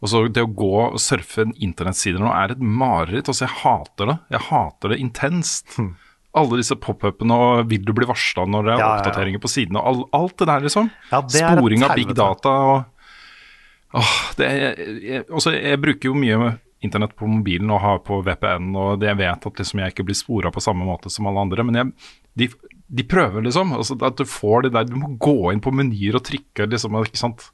Og 0.05 0.11
så 0.13 0.21
Det 0.29 0.45
å 0.45 0.51
gå 0.53 0.73
og 0.85 0.99
surfe 1.01 1.47
internettsider 1.55 2.21
nå 2.23 2.29
er 2.31 2.53
et 2.53 2.61
mareritt. 2.61 3.31
Altså, 3.33 3.47
jeg 3.47 3.57
hater 3.63 4.13
det. 4.13 4.19
Jeg 4.37 4.45
hater 4.51 4.93
det 4.93 4.99
intenst. 5.03 5.79
Alle 6.37 6.61
disse 6.61 6.77
pop-upene 6.77 7.33
og 7.33 7.71
'vil 7.71 7.87
du 7.89 7.95
bli 7.97 8.07
varsla' 8.07 8.45
når 8.45 8.69
det 8.69 8.73
er 8.75 8.79
Ja, 8.85 8.91
ja, 9.01 9.25
ja. 9.33 9.39
på 9.41 9.49
sidene. 9.49 9.81
og 9.81 9.87
all, 9.89 10.05
alt 10.21 10.37
det 10.37 10.47
der, 10.47 10.61
liksom. 10.69 10.91
Sporing 11.33 11.83
av 11.83 11.97
big 11.97 12.13
data 12.15 12.49
og 12.49 12.85
Åh, 13.97 14.35
det 14.37 14.47
er, 14.47 14.75
jeg, 15.01 15.25
også, 15.31 15.55
jeg 15.57 15.81
bruker 15.81 16.11
jo 16.11 16.15
mye 16.15 16.59
internett 16.87 17.17
på 17.19 17.29
mobilen 17.31 17.73
og 17.75 17.83
har 17.83 18.01
på 18.07 18.21
VPN, 18.27 18.71
og 18.79 19.05
jeg 19.05 19.19
vet 19.19 19.51
at 19.51 19.61
liksom 19.63 19.83
jeg 19.83 19.95
ikke 19.95 20.07
blir 20.09 20.19
spora 20.19 20.53
på 20.55 20.63
samme 20.65 20.87
måte 20.89 21.13
som 21.13 21.29
alle 21.29 21.45
andre. 21.47 21.67
Men 21.67 21.81
jeg, 21.81 21.93
de, 22.39 22.49
de 23.01 23.07
prøver, 23.09 23.45
liksom. 23.47 23.75
Altså, 23.77 23.99
at 24.07 24.19
du 24.19 24.25
får 24.29 24.67
det 24.67 24.75
der 24.77 24.89
Du 24.89 24.97
må 25.01 25.13
gå 25.21 25.53
inn 25.53 25.63
på 25.65 25.75
menyer 25.75 26.19
og 26.19 26.27
trykke, 26.29 26.69
liksom. 26.73 26.99
Ikke 27.03 27.23
sant. 27.23 27.51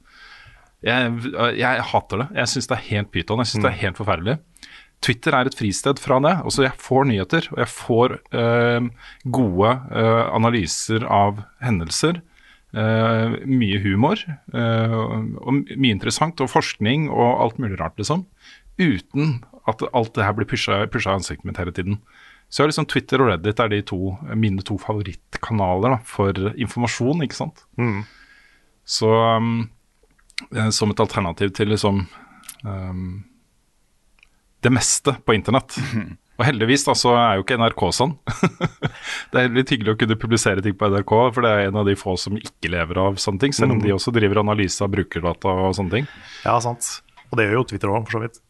Jeg, 0.83 1.13
jeg 1.59 1.85
hater 1.93 2.25
det. 2.25 2.31
Jeg 2.41 2.51
syns 2.51 2.71
det 2.71 2.79
er 2.79 2.89
helt 2.89 3.13
pyton. 3.15 3.43
Jeg 3.43 3.53
syns 3.53 3.67
det 3.67 3.73
er 3.73 3.83
helt 3.85 4.01
forferdelig. 4.01 4.39
Twitter 5.03 5.35
er 5.35 5.49
et 5.49 5.57
fristed 5.59 5.99
fra 6.03 6.19
det. 6.23 6.35
Altså, 6.43 6.67
jeg 6.67 6.79
får 6.79 7.09
nyheter, 7.11 7.49
og 7.55 7.63
jeg 7.65 7.71
får 7.75 8.19
øh, 8.39 8.91
gode 9.35 9.73
øh, 9.91 10.27
analyser 10.35 11.07
av 11.11 11.43
hendelser. 11.63 12.23
Uh, 12.73 13.35
mye 13.45 13.77
humor 13.85 14.17
uh, 14.57 14.95
og 15.45 15.59
mye 15.77 15.93
interessant, 15.93 16.39
og 16.41 16.49
forskning 16.49 17.11
og 17.13 17.43
alt 17.45 17.59
mulig 17.61 17.77
rart, 17.77 17.99
liksom. 18.01 18.23
Uten 18.81 19.40
at 19.69 19.82
alt 19.93 20.15
det 20.16 20.24
her 20.24 20.35
blir 20.35 20.49
pusha 20.49 20.82
i 20.85 20.89
ansiktet 21.12 21.44
mitt 21.47 21.59
hele 21.61 21.73
tiden. 21.73 22.01
Så 22.53 22.62
er 22.62 22.69
liksom 22.69 22.89
Twitter 22.90 23.23
og 23.23 23.31
Reddit 23.31 23.61
er 23.61 23.69
de 23.73 23.82
to, 23.82 24.16
mine 24.36 24.61
to 24.66 24.77
favorittkanaler 24.77 25.94
da, 25.94 25.99
for 26.05 26.32
informasjon, 26.53 27.23
ikke 27.24 27.39
sant. 27.39 27.62
Mm. 27.81 28.03
Så 28.85 29.09
um, 29.09 29.70
eh, 30.51 30.69
som 30.74 30.90
et 30.93 31.01
alternativ 31.01 31.55
til 31.57 31.70
liksom 31.73 32.03
um, 32.65 33.07
det 34.62 34.73
meste 34.74 35.15
på 35.24 35.35
internett. 35.39 35.78
Og 36.40 36.47
heldigvis 36.49 36.85
da, 36.89 36.94
så 36.97 37.12
er 37.15 37.39
jo 37.39 37.44
ikke 37.44 37.59
NRK 37.61 37.82
sånn. 37.94 38.15
det 39.32 39.40
er 39.43 39.53
litt 39.53 39.70
hyggelig 39.70 39.94
å 39.94 39.99
kunne 40.01 40.16
publisere 40.19 40.62
ting 40.65 40.74
på 40.77 40.89
NRK, 40.90 41.12
for 41.36 41.44
det 41.44 41.51
er 41.53 41.66
en 41.69 41.77
av 41.82 41.86
de 41.86 41.94
få 41.99 42.16
som 42.19 42.36
ikke 42.40 42.70
lever 42.73 42.99
av 42.99 43.19
sånne 43.20 43.44
ting. 43.44 43.53
Selv 43.55 43.74
om 43.77 43.78
Mm. 43.78 43.85
de 43.86 43.93
også 43.94 44.12
driver 44.16 44.40
analyse 44.43 44.82
av 44.82 44.90
brukerdata 44.93 45.53
og 45.69 45.77
sånne 45.78 45.90
ting. 46.01 46.09
ja, 46.44 46.57
sant. 46.61 46.99
Og 47.31 47.39
det 47.39 47.47
gjør 47.47 47.61
jo 47.61 47.69
Twitter 47.70 47.93
òg, 47.93 48.05
for 48.09 48.19
så 48.19 48.23
vidt. 48.24 48.40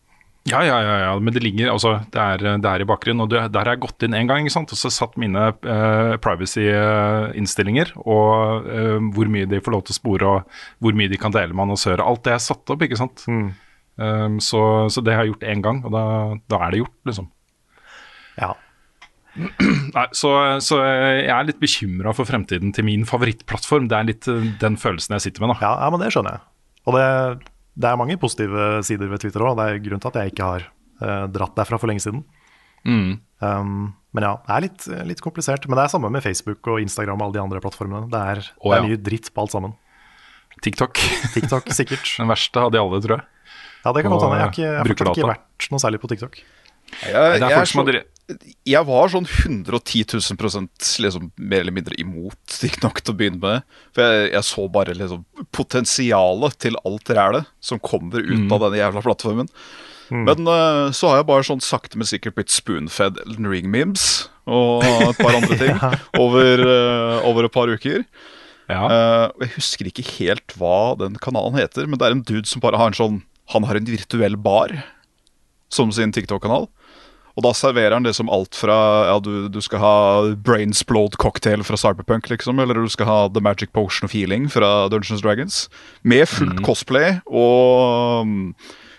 Ja, 0.50 0.58
ja, 0.66 0.80
ja, 0.82 0.94
ja, 0.98 1.10
men 1.22 1.30
det 1.34 1.44
ligger, 1.44 1.68
altså, 1.70 2.00
det 2.10 2.18
er, 2.18 2.42
det 2.58 2.66
er 2.66 2.82
i 2.82 2.86
bakgrunnen, 2.88 3.22
og 3.22 3.30
det, 3.30 3.44
der 3.54 3.62
har 3.62 3.76
jeg 3.76 3.82
gått 3.84 4.02
inn 4.02 4.16
en 4.18 4.26
gang, 4.26 4.42
ikke 4.42 4.56
sant, 4.56 4.72
og 4.74 4.80
så 4.80 4.90
satt 4.90 5.14
mine 5.22 5.44
eh, 5.54 6.14
privacy-innstillinger, 6.24 7.92
og 8.02 8.66
eh, 8.66 8.96
hvor 9.14 9.30
mye 9.30 9.46
de 9.46 9.60
får 9.62 9.76
lov 9.76 9.84
til 9.86 9.94
å 9.94 9.98
spore, 10.00 10.32
og 10.32 10.82
hvor 10.82 10.98
mye 10.98 11.12
de 11.12 11.20
kan 11.22 11.34
dele 11.34 11.54
med 11.54 11.68
annonsører, 11.68 12.02
alt 12.02 12.24
det 12.26 12.34
er 12.34 12.42
satt 12.42 12.74
opp, 12.74 12.82
ikke 12.82 12.98
sant. 12.98 13.22
Um, 13.28 14.40
så, 14.42 14.64
så 14.90 15.04
det 15.04 15.14
har 15.14 15.26
jeg 15.26 15.36
gjort 15.36 15.46
en 15.52 15.64
gang, 15.68 15.80
og 15.86 15.94
da, 15.94 16.04
da 16.50 16.60
er 16.66 16.74
det 16.74 16.82
gjort, 16.82 16.96
liksom. 17.12 17.30
Ja. 18.40 18.50
Nei, 19.96 20.06
så, 20.16 20.34
så 20.64 20.82
jeg 20.82 21.30
er 21.32 21.48
litt 21.48 21.62
bekymra 21.62 22.12
for 22.16 22.28
fremtiden 22.28 22.74
til 22.74 22.88
min 22.88 23.06
favorittplattform. 23.08 23.86
Det 23.88 23.98
er 23.98 24.10
litt 24.10 24.28
eh, 24.32 24.50
den 24.60 24.80
følelsen 24.80 25.14
jeg 25.20 25.28
sitter 25.28 25.46
med, 25.46 25.54
da. 25.54 25.68
Ja, 25.68 25.74
ja, 25.84 25.94
men 25.94 26.02
det 26.02 26.10
skjønner 26.16 26.40
jeg. 26.40 26.48
Og 26.82 26.98
det, 26.98 27.06
det 27.72 27.88
er 27.88 27.98
mange 28.00 28.18
positive 28.20 28.82
sider 28.86 29.08
ved 29.10 29.22
Twitter 29.22 29.44
òg. 29.46 29.56
Det 29.58 29.66
er 29.66 29.82
grunnen 29.84 30.02
til 30.02 30.12
at 30.12 30.20
jeg 30.20 30.32
ikke 30.34 30.48
har 30.48 30.64
uh, 31.02 31.26
dratt 31.32 31.56
derfra 31.56 31.78
for 31.80 31.90
lenge 31.90 32.04
siden. 32.04 32.24
Mm. 32.84 33.20
Um, 33.42 33.92
men 34.12 34.26
ja, 34.26 34.32
det 34.44 34.54
er 34.54 34.64
litt, 34.66 34.86
litt 35.08 35.22
komplisert. 35.24 35.64
Men 35.68 35.78
det 35.78 35.86
er 35.86 35.94
samme 35.94 36.10
med 36.12 36.24
Facebook 36.24 36.68
og 36.68 36.82
Instagram 36.82 37.20
og 37.20 37.28
alle 37.28 37.38
de 37.38 37.44
andre 37.44 37.62
plattformene. 37.64 38.10
Det 38.12 38.22
er, 38.34 38.42
Å, 38.60 38.66
det 38.68 38.78
er 38.78 38.88
mye 38.90 39.00
dritt 39.08 39.32
på 39.32 39.46
alt 39.46 39.54
sammen. 39.54 39.76
TikTok. 40.62 41.00
TikTok, 41.32 41.70
sikkert. 41.72 42.04
Den 42.20 42.30
verste 42.30 42.66
av 42.66 42.74
de 42.74 42.82
alle, 42.82 43.00
tror 43.04 43.18
jeg. 43.18 43.28
Ja, 43.82 43.90
det 43.90 44.04
kan 44.04 44.12
godt 44.14 44.26
hende. 44.26 44.36
Jeg 44.36 44.44
har, 44.44 44.52
ikke, 44.52 44.66
jeg 44.66 44.78
har 44.78 45.14
ikke 45.16 45.30
vært 45.32 45.70
noe 45.72 45.82
særlig 45.82 46.02
på 46.02 46.10
TikTok. 46.12 46.36
Jeg, 46.92 47.08
Det 47.08 47.16
er 47.16 47.40
jeg, 47.40 47.56
folk 47.56 47.70
som 47.72 47.82
har 47.82 47.88
jeg 48.68 48.86
var 48.88 49.08
sånn 49.12 49.26
110 49.28 50.04
000 50.16 50.38
prosent 50.40 50.90
liksom, 51.02 51.30
mer 51.38 51.60
eller 51.64 51.74
mindre 51.76 51.96
imot 52.00 52.38
TikTok 52.58 53.00
til 53.02 53.14
å 53.14 53.18
begynne 53.18 53.40
med. 53.42 53.62
For 53.94 54.02
jeg, 54.06 54.32
jeg 54.34 54.46
så 54.48 54.66
bare 54.72 54.94
liksom, 54.98 55.24
potensialet 55.54 56.58
til 56.62 56.76
alt 56.84 57.10
rælet 57.16 57.48
som 57.60 57.80
kommer 57.82 58.20
ut 58.22 58.38
Mm. 58.42 58.52
av 58.52 58.60
denne 58.66 58.78
jævla 58.80 59.02
plattformen. 59.04 59.48
Men 60.12 60.44
uh, 60.44 60.90
så 60.92 61.08
har 61.08 61.20
jeg 61.22 61.26
bare 61.30 61.44
sånn 61.46 61.62
sakte, 61.64 61.96
men 61.96 62.04
sikkert 62.08 62.34
blitt 62.36 62.52
spoonfed 62.52 63.16
Elden 63.24 63.46
Ring-memes. 63.48 64.28
og 64.46 64.82
et 64.84 65.16
par 65.22 65.36
andre 65.38 65.56
ting 65.56 65.78
over, 66.20 66.60
uh, 66.60 67.22
over 67.28 67.46
et 67.48 67.52
par 67.54 67.70
uker. 67.72 68.04
Eh, 68.72 69.26
og 69.28 69.40
jeg 69.44 69.52
husker 69.56 69.88
ikke 69.88 70.04
helt 70.18 70.52
hva 70.56 70.94
den 71.00 71.16
kanalen 71.20 71.56
heter, 71.58 71.84
men 71.88 71.98
det 72.00 72.06
er 72.08 72.14
en 72.16 72.22
dude 72.24 72.48
som 72.48 72.60
bare 72.62 72.78
har 72.80 72.88
en 72.92 72.96
sånn 72.96 73.18
Han 73.52 73.64
har 73.68 73.76
en 73.76 73.84
virtuell 73.88 74.36
bar 74.40 74.70
som 75.72 75.90
sin 75.92 76.12
TikTok-kanal. 76.14 76.68
Og 77.32 77.46
da 77.46 77.52
serverer 77.56 77.96
han 77.96 78.04
det 78.04 78.12
som 78.16 78.28
alt 78.32 78.56
fra 78.58 78.76
ja, 79.08 79.16
du, 79.24 79.48
du 79.48 79.58
skal 79.64 79.80
ha 79.80 79.94
Brainsplode 80.44 81.16
cocktail 81.22 81.64
fra 81.64 81.78
Cyberpunk, 81.80 82.28
liksom, 82.28 82.60
eller 82.60 82.76
du 82.76 82.92
skal 82.92 83.08
ha 83.08 83.18
The 83.32 83.40
Magic 83.44 83.72
Potion 83.72 84.08
of 84.08 84.12
Healing 84.12 84.50
fra 84.52 84.88
Dungeons 84.92 85.24
Dragons. 85.24 85.64
Med 86.04 86.28
fullt 86.28 86.60
cosplay 86.66 87.16
og 87.26 88.26
um, 88.26 88.36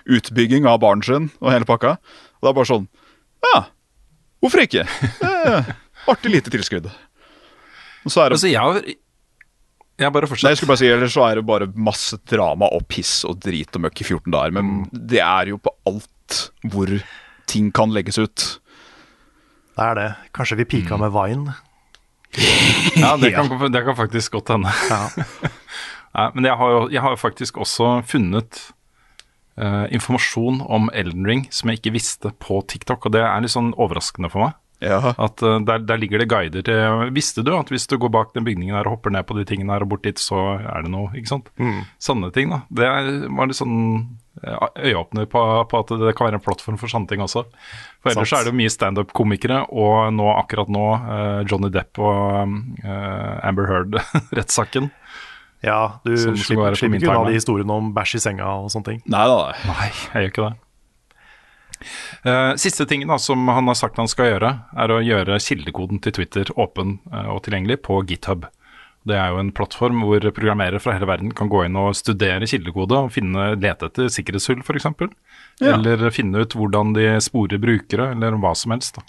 utbygging 0.09 0.65
av 0.69 0.81
baren 0.83 1.05
sin 1.05 1.29
og 1.43 1.53
hele 1.53 1.69
pakka. 1.69 1.97
Og 2.41 2.47
det 2.47 2.51
er 2.53 2.57
bare 2.57 2.71
sånn 2.73 2.89
Ja, 3.43 3.61
hvorfor 4.41 4.65
ikke? 4.65 4.87
Artig 6.11 6.33
lite 6.33 6.51
tilskudd. 6.53 6.89
Og 8.03 8.11
så 8.11 8.25
er 8.25 8.33
det 8.33 8.39
Altså, 8.39 8.49
jeg 8.51 8.59
har 8.59 8.81
Jeg 10.01 10.15
bare 10.15 10.27
fortsatt. 10.27 10.47
Nei, 10.47 10.55
jeg 10.55 10.59
skulle 10.59 10.73
bare 10.73 10.81
si, 10.81 10.89
Ellers 10.91 11.13
så 11.15 11.27
er 11.27 11.37
det 11.37 11.45
bare 11.47 11.69
masse 11.77 12.17
drama 12.27 12.71
og 12.73 12.87
piss 12.89 13.21
og 13.29 13.37
drit 13.45 13.77
og 13.77 13.85
møkk 13.85 14.01
i 14.01 14.07
14 14.09 14.33
dager. 14.33 14.55
Men 14.57 14.87
det 14.91 15.21
er 15.21 15.53
jo 15.53 15.61
på 15.61 15.71
alt 15.87 16.39
hvor 16.73 16.89
ting 17.47 17.71
kan 17.75 17.91
legges 17.93 18.17
ut. 18.21 18.45
Det 19.73 19.83
er 19.89 19.95
det. 19.97 20.07
Kanskje 20.37 20.57
vi 20.61 20.65
pika 20.77 20.97
med 21.01 21.11
Vine. 21.15 21.55
Ja, 22.97 23.11
det 23.17 23.29
kan, 23.35 23.45
det 23.71 23.83
kan 23.85 23.95
faktisk 23.95 24.31
godt 24.33 24.49
hende. 24.55 24.71
Nei, 26.17 26.29
men 26.33 26.45
jeg 26.47 26.55
har 26.57 26.71
jo 26.71 26.79
jeg 26.93 27.01
har 27.01 27.13
jo 27.13 27.21
faktisk 27.21 27.57
også 27.61 27.99
funnet 28.09 28.69
Uh, 29.53 29.85
informasjon 29.93 30.63
om 30.65 30.87
Elden 30.97 31.27
Ring 31.29 31.43
som 31.53 31.69
jeg 31.69 31.77
ikke 31.77 31.91
visste 31.93 32.31
på 32.41 32.55
TikTok, 32.65 33.03
og 33.05 33.11
det 33.13 33.19
er 33.21 33.43
litt 33.43 33.51
sånn 33.53 33.67
overraskende 33.77 34.25
for 34.33 34.47
meg. 34.47 34.55
At 35.13 35.43
uh, 35.45 35.59
der, 35.61 35.83
der 35.85 35.99
ligger 36.01 36.17
det 36.23 36.25
guider 36.31 36.65
til 36.65 37.11
Visste 37.13 37.43
du 37.45 37.51
at 37.53 37.69
hvis 37.69 37.85
du 37.85 37.93
går 38.01 38.09
bak 38.15 38.31
den 38.33 38.47
bygningen 38.47 38.73
her 38.73 38.89
og 38.89 38.95
hopper 38.95 39.13
ned 39.13 39.27
på 39.29 39.37
de 39.37 39.45
tingene 39.45 39.75
her 39.75 39.85
og 39.85 39.91
bort 39.91 40.07
dit, 40.09 40.17
så 40.17 40.55
er 40.57 40.81
det 40.87 40.89
noe, 40.95 41.11
ikke 41.13 41.29
sant? 41.35 41.51
Sanne 42.01 42.31
ting, 42.33 42.49
da. 42.49 42.63
Det 42.73 42.87
er- 42.89 43.29
var 43.29 43.45
litt 43.51 43.59
sånn 43.61 43.77
øyeåpner 44.41 45.27
på, 45.29 45.41
på 45.69 45.81
at 45.83 45.91
det 46.01 46.13
kan 46.17 46.27
være 46.27 46.39
en 46.39 46.43
plattform 46.43 46.79
for 46.81 46.91
sånne 46.91 47.09
ting 47.09 47.21
også. 47.23 47.45
For 48.01 48.11
ellers 48.11 48.31
Sats. 48.31 48.39
er 48.39 48.47
det 48.47 48.53
jo 48.53 48.59
mye 48.59 48.73
standup-komikere, 48.73 49.59
og 49.69 50.09
nå, 50.15 50.25
akkurat 50.39 50.71
nå 50.73 50.87
eh, 50.97 51.43
Johnny 51.49 51.69
Depp 51.73 52.01
og 52.01 52.57
eh, 52.83 53.47
Amber 53.47 53.69
Heard-rettssaken. 53.71 54.91
Ja, 55.63 56.01
du 56.03 56.11
slipper, 56.17 56.75
slipper 56.75 56.97
ikke 56.99 57.07
unna 57.07 57.29
de 57.29 57.37
historiene 57.37 57.75
om 57.79 57.93
bæsj 57.95 58.17
i 58.17 58.19
senga 58.19 58.49
og 58.59 58.65
sånne 58.73 58.87
ting. 58.89 58.97
Nei 59.07 59.21
da. 59.31 59.37
Nei, 59.63 59.85
jeg 59.87 60.25
gjør 60.25 60.33
ikke 60.33 60.47
det. 60.49 60.57
Uh, 62.27 62.51
siste 62.59 62.83
tingen 62.89 63.07
da, 63.11 63.15
som 63.15 63.47
han 63.47 63.71
har 63.71 63.77
sagt 63.79 64.01
han 64.01 64.09
skal 64.11 64.33
gjøre, 64.33 64.51
er 64.75 64.91
å 64.91 64.99
gjøre 65.03 65.39
kildekoden 65.39 66.03
til 66.03 66.17
Twitter 66.19 66.51
åpen 66.59 66.97
uh, 67.13 67.31
og 67.31 67.45
tilgjengelig 67.47 67.79
på 67.87 68.01
GitHub. 68.09 68.49
Det 69.07 69.15
er 69.19 69.33
jo 69.33 69.39
en 69.41 69.51
plattform 69.55 70.03
hvor 70.07 70.23
programmerere 70.31 70.79
fra 70.79 70.95
hele 70.95 71.07
verden 71.09 71.33
kan 71.35 71.49
gå 71.51 71.65
inn 71.65 71.75
og 71.79 71.95
studere 71.99 72.47
kildekode 72.47 73.01
og 73.05 73.11
finne, 73.15 73.49
lete 73.59 73.89
etter 73.89 74.11
sikkerhetshull 74.13 74.63
f.eks. 74.63 74.87
Ja. 75.59 75.73
Eller 75.75 76.07
finne 76.15 76.45
ut 76.45 76.55
hvordan 76.55 76.95
de 76.95 77.09
sporer 77.23 77.61
brukere, 77.61 78.13
eller 78.15 78.39
hva 78.39 78.53
som 78.57 78.75
helst. 78.75 78.99
da. 78.99 79.05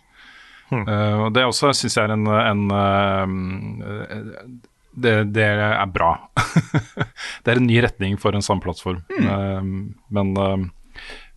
Eh, 0.75 1.19
og 1.27 1.33
Det 1.35 1.45
også 1.47 1.73
syns 1.77 1.99
jeg 1.99 2.09
er 2.09 2.15
en, 2.17 2.27
en 2.27 2.63
uh, 2.75 4.47
det, 4.95 5.15
det 5.35 5.47
er 5.47 5.87
bra. 5.93 6.13
det 7.45 7.53
er 7.53 7.61
en 7.61 7.69
ny 7.69 7.81
retning 7.85 8.19
for 8.21 8.35
en 8.35 8.45
sånn 8.45 8.63
plattform. 8.63 9.03
Eh, 9.11 9.63
men 10.15 10.35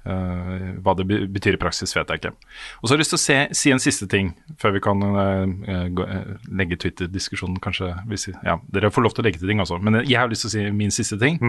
eh, 0.08 0.68
hva 0.84 0.94
det 0.98 1.06
betyr 1.34 1.58
i 1.58 1.62
praksis, 1.62 1.94
vet 1.98 2.10
jeg 2.12 2.22
ikke. 2.22 2.32
Og 2.80 2.88
så 2.88 2.94
har 2.94 2.98
jeg 2.98 3.04
lyst 3.04 3.14
til 3.14 3.20
å 3.20 3.24
se, 3.24 3.38
si 3.60 3.74
en 3.74 3.84
siste 3.84 4.08
ting, 4.12 4.32
før 4.62 4.76
vi 4.78 4.82
kan 4.84 5.04
eh, 5.08 5.88
gå, 5.94 6.08
uh, 6.08 6.32
legge 6.60 6.80
Twitter-diskusjonen 6.84 7.60
kanskje 7.64 7.92
hvis, 8.10 8.30
ja, 8.34 8.58
Dere 8.74 8.92
får 8.94 9.06
lov 9.06 9.18
til 9.18 9.26
å 9.26 9.28
legge 9.28 9.42
til 9.42 9.52
ting 9.52 9.64
også, 9.64 9.80
men 9.84 10.02
jeg 10.04 10.18
har 10.20 10.32
lyst 10.32 10.48
til 10.48 10.52
å 10.52 10.56
si 10.56 10.66
min 10.80 10.94
siste 10.94 11.20
ting. 11.22 11.40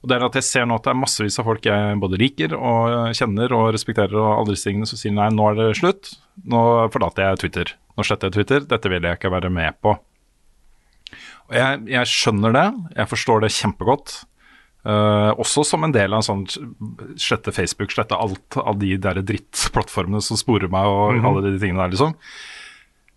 Og 0.00 0.10
det 0.10 0.18
er 0.18 0.26
at 0.26 0.38
jeg 0.38 0.48
ser 0.48 0.68
nå 0.68 0.78
at 0.80 0.86
det 0.86 0.94
er 0.94 1.00
massevis 1.00 1.38
av 1.40 1.48
folk 1.48 1.66
jeg 1.66 1.98
både 2.02 2.20
liker 2.20 2.56
og 2.56 3.16
kjenner 3.16 3.56
og 3.56 3.70
respekterer, 3.76 4.16
og 4.18 4.30
alle 4.36 4.56
disse 4.56 4.68
tingene 4.68 4.88
som 4.88 5.00
sier 5.00 5.14
nei, 5.16 5.30
nå 5.34 5.50
er 5.50 5.58
det 5.60 5.70
slutt. 5.80 6.14
Nå 6.50 6.62
forlater 6.94 7.28
jeg 7.28 7.42
Twitter. 7.44 7.74
Nå 7.96 8.06
sletter 8.06 8.30
jeg 8.30 8.38
Twitter. 8.38 8.64
Dette 8.70 8.92
vil 8.92 9.04
jeg 9.04 9.20
ikke 9.20 9.32
være 9.32 9.52
med 9.52 9.76
på. 9.84 9.96
Og 11.50 11.56
jeg, 11.58 11.80
jeg 11.90 12.10
skjønner 12.10 12.54
det, 12.54 12.66
jeg 12.94 13.10
forstår 13.10 13.42
det 13.44 13.54
kjempegodt. 13.56 14.20
Eh, 14.80 15.30
også 15.36 15.64
som 15.68 15.84
en 15.84 15.92
del 15.92 16.14
av 16.16 16.22
en 16.22 16.28
sånn 16.46 16.46
slette 17.20 17.52
Facebook, 17.52 17.92
slette 17.92 18.16
alt 18.16 18.56
av 18.56 18.78
de 18.80 18.94
der 18.96 19.20
drittplattformene 19.20 20.22
som 20.24 20.38
sporer 20.40 20.70
meg 20.72 20.86
og 20.88 21.18
Mhm. 21.18 21.26
alle 21.28 21.42
de 21.50 21.58
tingene 21.60 21.82
der, 21.84 21.90
liksom. 21.92 22.14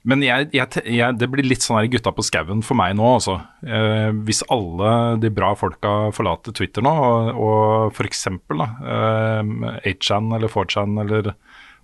Men 0.06 0.20
jeg, 0.22 0.50
jeg, 0.52 0.68
jeg, 0.84 1.16
det 1.18 1.30
blir 1.32 1.46
litt 1.48 1.64
sånn 1.64 1.78
her 1.80 1.88
gutta 1.88 2.12
på 2.12 2.26
skauen 2.28 2.60
for 2.62 2.76
meg 2.76 2.98
nå, 3.00 3.06
altså. 3.16 3.38
Eh, 3.64 4.12
hvis 4.28 4.44
alle 4.52 5.16
de 5.24 5.30
bra 5.32 5.54
folka 5.56 6.12
forlater 6.12 6.52
Twitter 6.52 6.84
nå, 6.84 6.92
og, 6.92 7.30
og 7.40 7.94
f.eks. 7.96 8.28
Eh, 8.28 9.44
8chan 9.88 10.34
eller 10.36 10.52
4chan 10.52 11.00
eller 11.06 11.32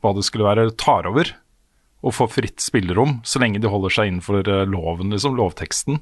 hva 0.03 0.11
det 0.15 0.25
skulle 0.27 0.47
være, 0.49 0.67
tar 0.75 1.07
over 1.07 1.31
og 2.03 2.13
får 2.15 2.29
fritt 2.31 2.59
spillerom, 2.63 3.21
så 3.27 3.39
lenge 3.39 3.59
de 3.59 3.67
holder 3.71 3.91
seg 3.91 4.07
innenfor 4.11 4.43
eh, 4.47 4.65
loven, 4.67 5.11
liksom, 5.15 5.35
lovteksten, 5.39 6.01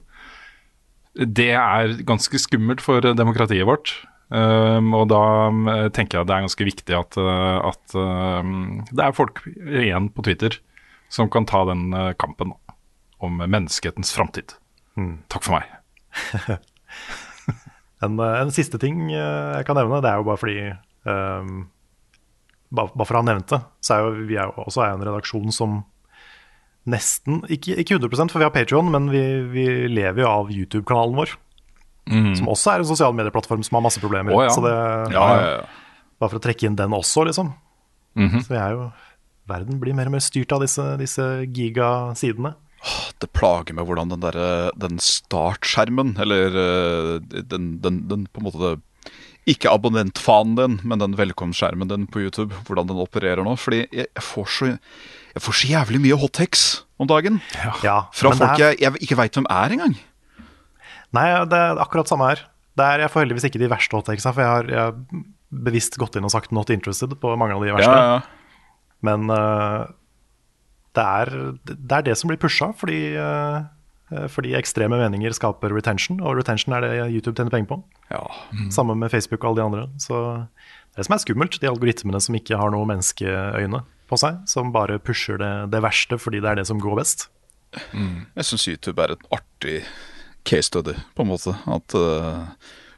det 1.17 1.51
er 1.57 1.97
ganske 2.07 2.39
skummelt 2.41 2.83
for 2.83 3.01
demokratiet 3.17 3.67
vårt. 3.67 3.95
Um, 4.27 4.91
og 4.97 5.07
da 5.07 5.21
um, 5.47 5.69
tenker 5.95 6.19
jeg 6.19 6.27
det 6.27 6.35
er 6.35 6.43
ganske 6.43 6.65
viktig 6.67 6.95
at, 6.97 7.15
uh, 7.15 7.69
at 7.69 7.95
um, 7.95 8.81
det 8.91 9.05
er 9.05 9.15
folk 9.15 9.39
igjen 9.47 10.09
på 10.11 10.25
Twitter 10.27 10.57
som 11.07 11.29
kan 11.31 11.47
ta 11.47 11.61
den 11.69 11.87
uh, 11.95 12.11
kampen 12.19 12.51
da, 12.51 12.75
om 13.23 13.39
menneskehetens 13.39 14.11
framtid. 14.17 14.57
Takk 15.31 15.47
for 15.47 15.55
meg. 15.55 16.57
En, 18.03 18.19
eh, 18.19 18.39
en 18.41 18.53
siste 18.53 18.79
ting 18.81 19.07
eh, 19.09 19.53
jeg 19.57 19.67
kan 19.67 19.77
nevne, 19.79 20.01
det 20.05 20.11
er 20.11 20.21
jo 20.21 20.27
bare 20.27 20.41
fordi 20.41 20.57
ehm, 20.69 21.61
bare, 22.69 22.91
bare 22.93 23.07
for 23.07 23.17
å 23.17 23.23
ha 23.23 23.27
nevnt 23.31 23.53
det, 23.53 23.61
så 23.81 23.95
er 23.95 24.03
jo 24.03 24.27
vi 24.29 24.37
er 24.37 24.51
jo 24.51 24.65
også 24.67 24.83
er 24.85 24.93
en 24.93 25.05
redaksjon 25.07 25.55
som 25.55 25.79
nesten, 26.87 27.41
ikke, 27.51 27.75
ikke 27.83 27.97
100% 27.97 28.31
for 28.31 28.41
vi 28.41 28.47
har 28.47 28.53
Patreon, 28.55 28.91
men 28.93 29.09
vi, 29.11 29.23
vi 29.51 29.65
lever 29.91 30.23
jo 30.23 30.29
av 30.31 30.53
YouTube-kanalen 30.53 31.19
vår. 31.19 31.35
Som 32.07 32.47
også 32.47 32.71
er 32.71 32.83
en 32.83 32.87
sosial 32.87 33.15
medieplattform 33.17 33.65
som 33.67 33.75
har 33.75 33.83
masse 33.83 33.99
problemer. 33.99 34.31
Oh, 34.31 34.45
ja. 34.45 34.53
Så 34.55 34.63
det, 34.63 34.71
Ja, 35.11 35.25
ja, 35.35 35.49
ja. 35.57 35.65
Bare 36.17 36.31
for 36.31 36.39
å 36.39 36.45
trekke 36.47 36.65
inn 36.69 36.77
den 36.79 36.95
også, 36.95 37.27
liksom. 37.27 37.51
Mhm. 38.17 38.41
Så 38.45 38.53
vi 38.55 38.61
er 38.61 38.77
jo 38.77 38.87
Verden 39.47 39.77
blir 39.79 39.95
mer 39.95 40.09
og 40.09 40.17
mer 40.17 40.23
styrt 40.23 40.51
av 40.51 40.59
disse, 40.59 40.83
disse 40.99 41.23
gigasidene. 41.55 42.51
Det 43.21 43.29
plager 43.33 43.73
meg 43.77 43.87
hvordan 43.87 44.11
den 44.11 44.21
derre 44.21 44.73
Den 44.77 44.99
startskjermen, 45.01 46.17
eller 46.21 46.57
eh, 46.61 47.13
den, 47.47 47.77
den, 47.83 48.01
den 48.09 48.25
på 48.27 48.41
en 48.41 48.47
måte 48.49 48.59
det, 48.61 48.73
Ikke 49.47 49.71
abonnentfanen 49.71 50.57
din, 50.59 50.75
men 50.83 50.99
den 50.99 51.15
velkomstskjermen 51.15 51.87
din 51.87 52.09
på 52.11 52.25
YouTube, 52.25 52.59
hvordan 52.67 52.91
den 52.91 52.99
opererer 52.99 53.47
nå. 53.47 53.55
Fordi 53.55 53.85
jeg, 53.87 54.11
får, 54.19 54.51
så, 54.51 54.73
jeg 55.37 55.43
får 55.45 55.57
så 55.61 55.69
jævlig 55.69 55.99
mye 56.01 56.17
hottex 56.17 56.65
om 56.97 57.07
dagen. 57.09 57.39
Ja, 57.85 58.07
Fra 58.11 58.31
men 58.33 58.39
folk 58.39 58.57
er- 58.57 58.73
jeg, 58.73 58.79
jeg 58.81 59.01
ikke 59.05 59.17
veit 59.19 59.37
hvem 59.37 59.45
er 59.53 59.75
engang. 59.75 59.95
Nei, 61.15 61.27
det 61.45 61.57
er 61.57 61.79
akkurat 61.81 62.09
samme 62.09 62.31
her. 62.31 62.41
Det 62.77 62.85
er, 62.85 63.03
jeg 63.05 63.11
får 63.13 63.23
heldigvis 63.25 63.45
ikke 63.49 63.61
de 63.61 63.69
verste 63.71 63.97
hottexa, 63.97 64.33
for 64.33 64.43
jeg 64.43 64.49
har, 64.51 64.67
jeg 64.73 64.81
har 64.81 65.23
bevisst 65.67 65.95
gått 65.97 66.17
inn 66.19 66.25
og 66.27 66.33
sagt 66.33 66.51
'not 66.51 66.69
interested' 66.73 67.15
på 67.21 67.37
mange 67.37 67.55
av 67.55 67.63
de 67.63 67.71
verste. 67.73 67.93
Ja, 67.93 68.17
ja. 68.17 68.21
Men 69.01 69.29
uh, 69.29 69.87
det, 70.97 71.05
er, 71.05 71.31
det 71.63 71.91
er 71.99 72.01
det 72.01 72.17
som 72.17 72.27
blir 72.29 72.37
pusha, 72.41 72.71
fordi, 72.75 73.15
uh, 73.15 73.63
fordi 74.27 74.55
ekstreme 74.57 74.97
meninger 74.97 75.31
skaper 75.37 75.69
retention, 75.73 76.19
og 76.21 76.37
retention 76.37 76.73
er 76.73 76.81
det 76.81 77.13
YouTube 77.13 77.35
tjener 77.37 77.53
penger 77.53 77.69
på. 77.75 77.83
Ja. 78.11 78.23
Sammen 78.73 78.99
med 78.99 79.11
Facebook 79.13 79.43
og 79.43 79.51
alle 79.51 79.61
de 79.61 79.65
andre. 79.65 79.85
Så 80.01 80.15
det 80.17 80.97
er 80.97 81.03
det 81.03 81.05
som 81.05 81.13
er 81.15 81.23
skummelt, 81.23 81.59
de 81.61 81.69
algoritmene 81.69 82.21
som 82.21 82.35
ikke 82.35 82.57
har 82.57 82.73
noe 82.73 82.85
menneskeøyne 82.89 83.83
på 84.09 84.19
seg, 84.19 84.39
som 84.49 84.73
bare 84.75 84.99
pusher 85.03 85.39
det, 85.41 85.53
det 85.73 85.83
verste 85.83 86.19
fordi 86.21 86.41
det 86.43 86.51
er 86.51 86.61
det 86.61 86.67
som 86.69 86.81
går 86.81 86.99
best. 86.99 87.27
Jeg 87.75 88.47
syns 88.47 88.67
YouTube 88.69 89.01
er 89.03 89.13
et 89.13 89.25
artig 89.35 89.81
case 90.47 90.69
study, 90.69 90.95
på 91.15 91.25
en 91.25 91.31
måte. 91.31 91.53
At 91.67 91.95
uh, 91.97 92.47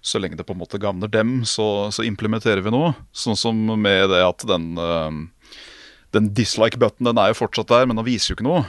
så 0.01 0.21
lenge 0.21 0.37
det 0.39 0.45
på 0.47 0.55
en 0.55 0.61
måte 0.61 0.79
gagner 0.81 1.11
dem, 1.11 1.41
så, 1.49 1.89
så 1.93 2.05
implementerer 2.05 2.61
vi 2.65 2.73
noe. 2.73 2.93
Sånn 3.11 3.39
som 3.39 3.57
med 3.57 4.09
det 4.13 4.21
at 4.25 4.45
den, 4.49 4.71
uh, 4.77 5.57
den 6.15 6.29
dislike-button 6.37 7.09
den 7.09 7.21
er 7.21 7.33
jo 7.33 7.41
fortsatt 7.41 7.71
der, 7.73 7.89
men 7.89 7.99
den 7.99 8.07
viser 8.07 8.33
jo 8.33 8.39
ikke 8.39 8.49
noe. 8.49 8.63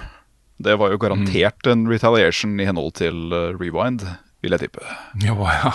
Det 0.60 0.76
var 0.80 0.92
jo 0.92 1.00
garantert 1.00 1.68
en 1.70 1.86
retaliation 1.88 2.58
i 2.60 2.68
henhold 2.68 2.96
til 3.00 3.30
uh, 3.32 3.52
Rewind, 3.60 4.04
vil 4.40 4.56
jeg 4.56 4.66
tippe. 4.66 4.84
Jo, 5.26 5.36
ja. 5.44 5.72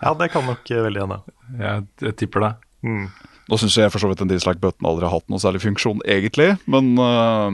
Ja, 0.00 0.14
det 0.18 0.30
kan 0.34 0.46
nok 0.46 0.70
veldig 0.70 1.06
hende. 1.06 1.22
Jeg, 1.58 1.86
jeg 2.06 2.18
tipper 2.22 2.48
det. 2.48 2.54
Nå 3.50 3.58
syns 3.60 3.74
jeg 3.76 3.92
for 3.92 4.00
så 4.00 4.08
vidt 4.08 4.22
en 4.24 4.30
dislike-button 4.30 4.86
aldri 4.88 5.04
har 5.04 5.12
hatt 5.18 5.26
noe 5.28 5.42
særlig 5.42 5.60
funksjon, 5.64 5.98
egentlig, 6.08 6.54
men 6.70 6.94
uh... 6.96 7.50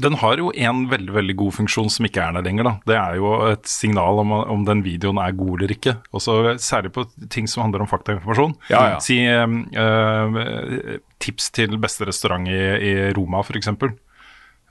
Den 0.00 0.16
har 0.22 0.40
jo 0.40 0.48
en 0.56 0.86
veldig 0.88 1.12
veldig 1.18 1.36
god 1.42 1.52
funksjon 1.58 1.90
som 1.92 2.06
ikke 2.08 2.22
er 2.24 2.32
der 2.38 2.46
lenger. 2.46 2.64
da. 2.64 2.72
Det 2.88 2.96
er 2.96 3.18
jo 3.20 3.32
et 3.50 3.68
signal 3.68 4.22
om, 4.22 4.32
om 4.32 4.64
den 4.64 4.80
videoen 4.86 5.20
er 5.20 5.36
god 5.36 5.58
eller 5.60 5.74
ikke. 5.76 5.98
Også 6.16 6.38
Særlig 6.64 6.94
på 6.96 7.04
ting 7.32 7.44
som 7.50 7.66
handler 7.66 7.84
om 7.84 7.90
faktainformasjon. 7.90 8.54
Ja, 8.72 8.80
ja. 8.94 9.02
Si 9.04 9.18
eh, 9.28 10.96
tips 11.22 11.50
til 11.54 11.76
beste 11.82 12.08
restaurant 12.08 12.48
i, 12.48 12.56
i 12.56 12.94
Roma, 13.16 13.42
f.eks. 13.44 13.68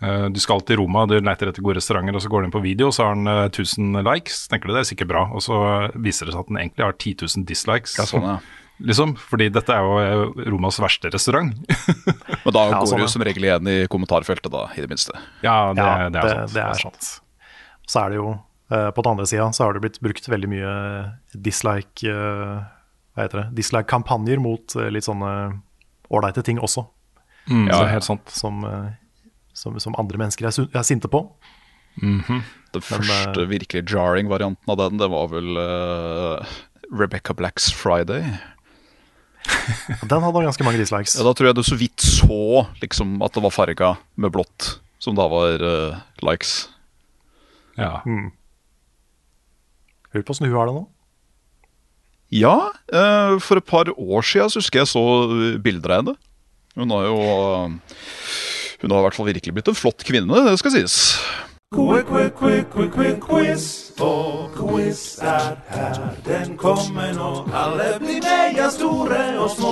Eh, 0.03 0.25
Du 0.33 0.39
skal 0.43 0.61
til 0.67 0.81
Roma, 0.81 1.05
du 1.09 1.15
leter 1.19 1.51
etter 1.51 1.63
gode 1.63 1.77
restauranter, 1.79 2.17
og 2.17 2.23
så 2.25 2.31
går 2.33 2.43
du 2.43 2.49
inn 2.49 2.55
på 2.57 2.63
video, 2.65 2.89
og 2.89 2.97
så 2.97 3.07
har 3.11 3.15
den 3.19 3.29
eh, 3.29 3.45
1000 3.51 4.01
likes. 4.09 4.47
Tenker 4.51 4.69
du 4.69 4.75
det 4.75 4.83
er 4.83 4.89
sikkert 4.89 5.11
bra, 5.13 5.23
og 5.31 5.45
så 5.45 5.61
viser 5.95 6.27
det 6.27 6.35
seg 6.35 6.43
at 6.43 6.51
den 6.51 6.61
egentlig 6.65 6.85
har 6.87 6.97
10 6.97 7.15
000 7.23 7.47
dislikes. 7.49 7.95
Ja, 8.01 8.09
sånn, 8.09 8.27
ja. 8.35 8.37
Liksom, 8.81 9.13
fordi 9.19 9.49
dette 9.53 9.73
er 9.75 9.85
jo 9.85 9.97
eh, 10.01 10.47
Romas 10.49 10.79
verste 10.81 11.11
restaurant. 11.13 11.53
Men 11.53 12.55
da 12.55 12.63
Ja, 12.71 12.79
går 12.79 12.89
sånn, 12.89 13.03
du 13.03 13.11
som 13.11 13.23
regel 13.25 13.45
igjen 13.45 13.69
i 13.69 13.75
kommentarfeltet, 13.91 14.49
da, 14.53 14.65
i 14.75 14.81
det 14.83 14.89
minste. 14.91 15.13
Ja, 15.45 15.73
det, 15.77 15.85
Ja, 15.85 16.09
det 16.09 16.23
er 16.23 16.31
sant. 16.33 16.55
Det 16.55 16.63
er 16.63 16.81
sant. 16.81 17.11
Så 17.87 17.99
er 18.01 18.13
det 18.13 18.17
jo 18.21 18.29
eh, 18.33 18.89
På 18.95 19.03
den 19.03 19.11
andre 19.11 19.27
sida 19.29 19.49
så 19.53 19.65
har 19.67 19.75
det 19.75 19.83
blitt 19.83 19.99
brukt 20.03 20.27
veldig 20.31 20.49
mye 20.49 20.73
dislike 21.35 22.07
eh, 22.07 22.63
Hva 23.13 23.25
heter 23.25 23.41
det? 23.43 23.47
Dislike-kampanjer 23.59 24.41
mot 24.41 24.75
eh, 24.79 24.89
litt 24.93 25.05
sånne 25.05 25.33
ålreite 26.13 26.43
ting 26.45 26.61
også. 26.63 26.85
Mm, 27.49 27.67
Ja, 27.67 27.77
så, 27.77 27.85
helt 27.91 28.07
sant. 28.07 28.31
Som, 28.33 28.63
som, 29.53 29.77
som 29.81 29.95
andre 29.99 30.19
mennesker 30.21 30.47
er, 30.49 30.67
er 30.71 30.85
sinte 30.87 31.09
på. 31.11 31.25
Den 31.99 32.81
første 32.81 33.45
virkelig 33.49 33.83
jarring 33.91 34.29
varianten 34.31 34.71
av 34.71 34.79
den, 34.79 34.99
det 35.01 35.09
var 35.13 35.29
vel 35.29 35.57
uh, 35.57 36.53
Rebecca 36.93 37.35
Blacks 37.37 37.71
Friday. 37.73 38.25
Den 40.11 40.23
hadde 40.23 40.45
ganske 40.45 40.65
mange 40.65 40.79
dislikes. 40.81 41.17
Ja, 41.17 41.25
Da 41.27 41.33
tror 41.35 41.49
jeg 41.49 41.57
du 41.57 41.63
så 41.65 41.77
vidt 41.79 42.03
så 42.03 42.65
liksom, 42.81 43.17
at 43.25 43.35
det 43.35 43.43
var 43.43 43.53
farga 43.53 43.95
med 44.15 44.33
blått, 44.35 44.77
som 45.03 45.17
da 45.17 45.27
var 45.31 45.63
uh, 45.63 46.01
likes. 46.25 46.69
Ja. 47.79 48.01
Lurer 50.13 50.25
på 50.25 50.35
åssen 50.35 50.47
hun 50.47 50.57
har 50.57 50.69
det 50.69 50.75
nå. 50.77 50.83
Ja, 52.33 52.73
uh, 52.93 53.37
for 53.43 53.61
et 53.61 53.69
par 53.69 53.89
år 53.93 54.25
så 54.25 54.47
husker 54.49 54.81
jeg 54.81 54.89
så 54.89 55.03
eh, 55.29 55.57
bilder 55.61 55.93
av 55.93 56.01
henne. 56.01 56.15
Hun 56.73 56.89
har 56.89 57.03
jo 57.05 57.17
uh, 57.21 57.69
Hun 58.81 58.91
har 58.91 58.99
i 58.99 59.05
hvert 59.05 59.17
fall 59.17 59.29
virkelig 59.29 59.53
blitt 59.53 59.69
en 59.69 59.77
flott 59.77 60.03
kvinne, 60.03 60.41
det 60.47 60.57
skal 60.59 60.73
sies. 60.73 60.95
Quick, 61.73 62.05
quick, 62.05 62.33
quick, 62.37 62.69
quick, 62.73 62.91
quick, 62.93 63.19
quiz. 63.21 63.93
For 63.97 64.49
quiz 64.57 65.19
er 65.21 65.55
her, 65.69 66.09
den 66.25 66.57
kommer 66.57 67.13
nå. 67.13 67.29
Alle 67.53 67.99
blir 68.01 68.19
med, 68.25 68.57
ja, 68.57 68.69
store 68.73 69.22
og 69.43 69.51
små. 69.53 69.71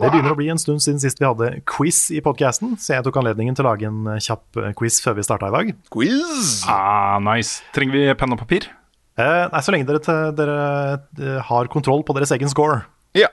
Det 0.00 0.10
begynner 0.12 0.34
å 0.34 0.38
bli 0.38 0.48
en 0.52 0.60
stund 0.60 0.82
siden 0.84 1.00
sist 1.02 1.20
vi 1.20 1.26
hadde 1.28 1.50
quiz 1.68 2.02
i 2.14 2.20
podkasten, 2.24 2.74
så 2.80 2.96
jeg 2.98 3.06
tok 3.06 3.18
anledningen 3.20 3.56
til 3.56 3.64
å 3.66 3.70
lage 3.72 3.88
en 3.88 4.02
eh, 4.14 4.20
kjapp 4.22 4.60
eh, 4.60 4.72
quiz 4.78 5.00
før 5.04 5.16
vi 5.18 5.24
starta 5.26 5.48
i 5.50 5.54
dag. 5.56 5.72
Quiz! 5.92 6.60
Ah, 6.70 7.16
nice. 7.24 7.60
Trenger 7.76 7.96
vi 7.96 8.04
penn 8.20 8.36
og 8.36 8.40
papir? 8.42 8.68
Eh, 9.20 9.46
nei, 9.52 9.60
Så 9.64 9.72
lenge 9.74 9.88
dere, 9.88 10.18
dere 10.36 10.58
eh, 11.20 11.40
har 11.50 11.70
kontroll 11.72 12.04
på 12.06 12.16
deres 12.16 12.32
egen 12.36 12.52
score, 12.52 12.82
Ja. 13.16 13.28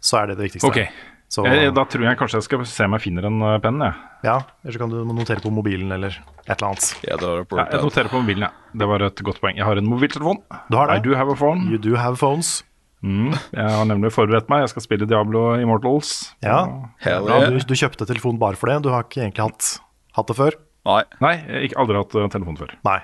så 0.00 0.22
er 0.22 0.32
det 0.32 0.38
det 0.40 0.48
viktigste. 0.50 0.68
Ok. 0.72 0.82
Så, 1.28 1.42
jeg, 1.44 1.74
Da 1.76 1.82
tror 1.84 2.06
jeg 2.06 2.16
kanskje 2.16 2.38
jeg 2.40 2.44
skal 2.46 2.62
se 2.64 2.86
om 2.88 2.94
jeg 2.96 3.02
finner 3.04 3.26
en 3.28 3.42
penn. 3.60 3.82
Jeg. 3.84 3.96
ja, 4.24 4.38
Eller 4.64 4.72
så 4.72 4.80
kan 4.80 4.88
du 4.94 5.02
notere 5.04 5.42
på 5.44 5.50
mobilen 5.52 5.92
eller 5.92 6.14
et 6.46 6.54
eller 6.54 6.70
annet. 6.70 6.86
Ja, 7.04 7.18
Ja, 7.20 7.66
jeg 7.68 7.82
noterer 7.84 8.08
på 8.08 8.22
mobilen, 8.22 8.46
ja. 8.46 8.50
Det 8.72 8.88
var 8.88 9.04
et 9.04 9.20
godt 9.26 9.40
poeng. 9.42 9.58
Jeg 9.60 9.66
har 9.68 9.76
en 9.76 9.84
mobiltelefon. 9.90 10.40
Du 10.72 10.78
har 10.80 10.88
det? 10.88 10.96
I 10.96 11.04
do 11.04 11.12
have 11.20 11.28
a 11.28 11.36
phone. 11.36 11.68
You 11.68 11.76
do 11.76 11.96
have 12.00 12.16
phones. 12.16 12.62
Mm. 13.04 13.30
Jeg 13.54 13.74
har 13.76 13.86
nemlig 13.86 14.10
forberedt 14.14 14.48
meg. 14.50 14.64
Jeg 14.64 14.72
skal 14.72 14.84
spille 14.84 15.06
Diablo 15.08 15.52
Immortals. 15.60 16.32
Ja. 16.44 16.64
Hell 17.04 17.28
ja 17.30 17.40
du, 17.46 17.58
du 17.62 17.74
kjøpte 17.78 18.08
telefon 18.08 18.40
bare 18.40 18.58
for 18.58 18.70
det. 18.70 18.80
Du 18.86 18.90
har 18.94 19.06
ikke 19.06 19.22
egentlig 19.22 19.44
hatt, 19.44 19.70
hatt 20.18 20.30
det 20.30 20.38
før. 20.38 20.58
Nei. 20.88 21.02
Nei, 21.22 21.34
jeg 21.46 21.72
har 21.74 21.82
aldri 21.84 21.98
hatt 22.00 22.16
eh, 22.16 22.30
telefon 22.32 22.58
før. 22.58 22.72
Nei. 22.88 23.00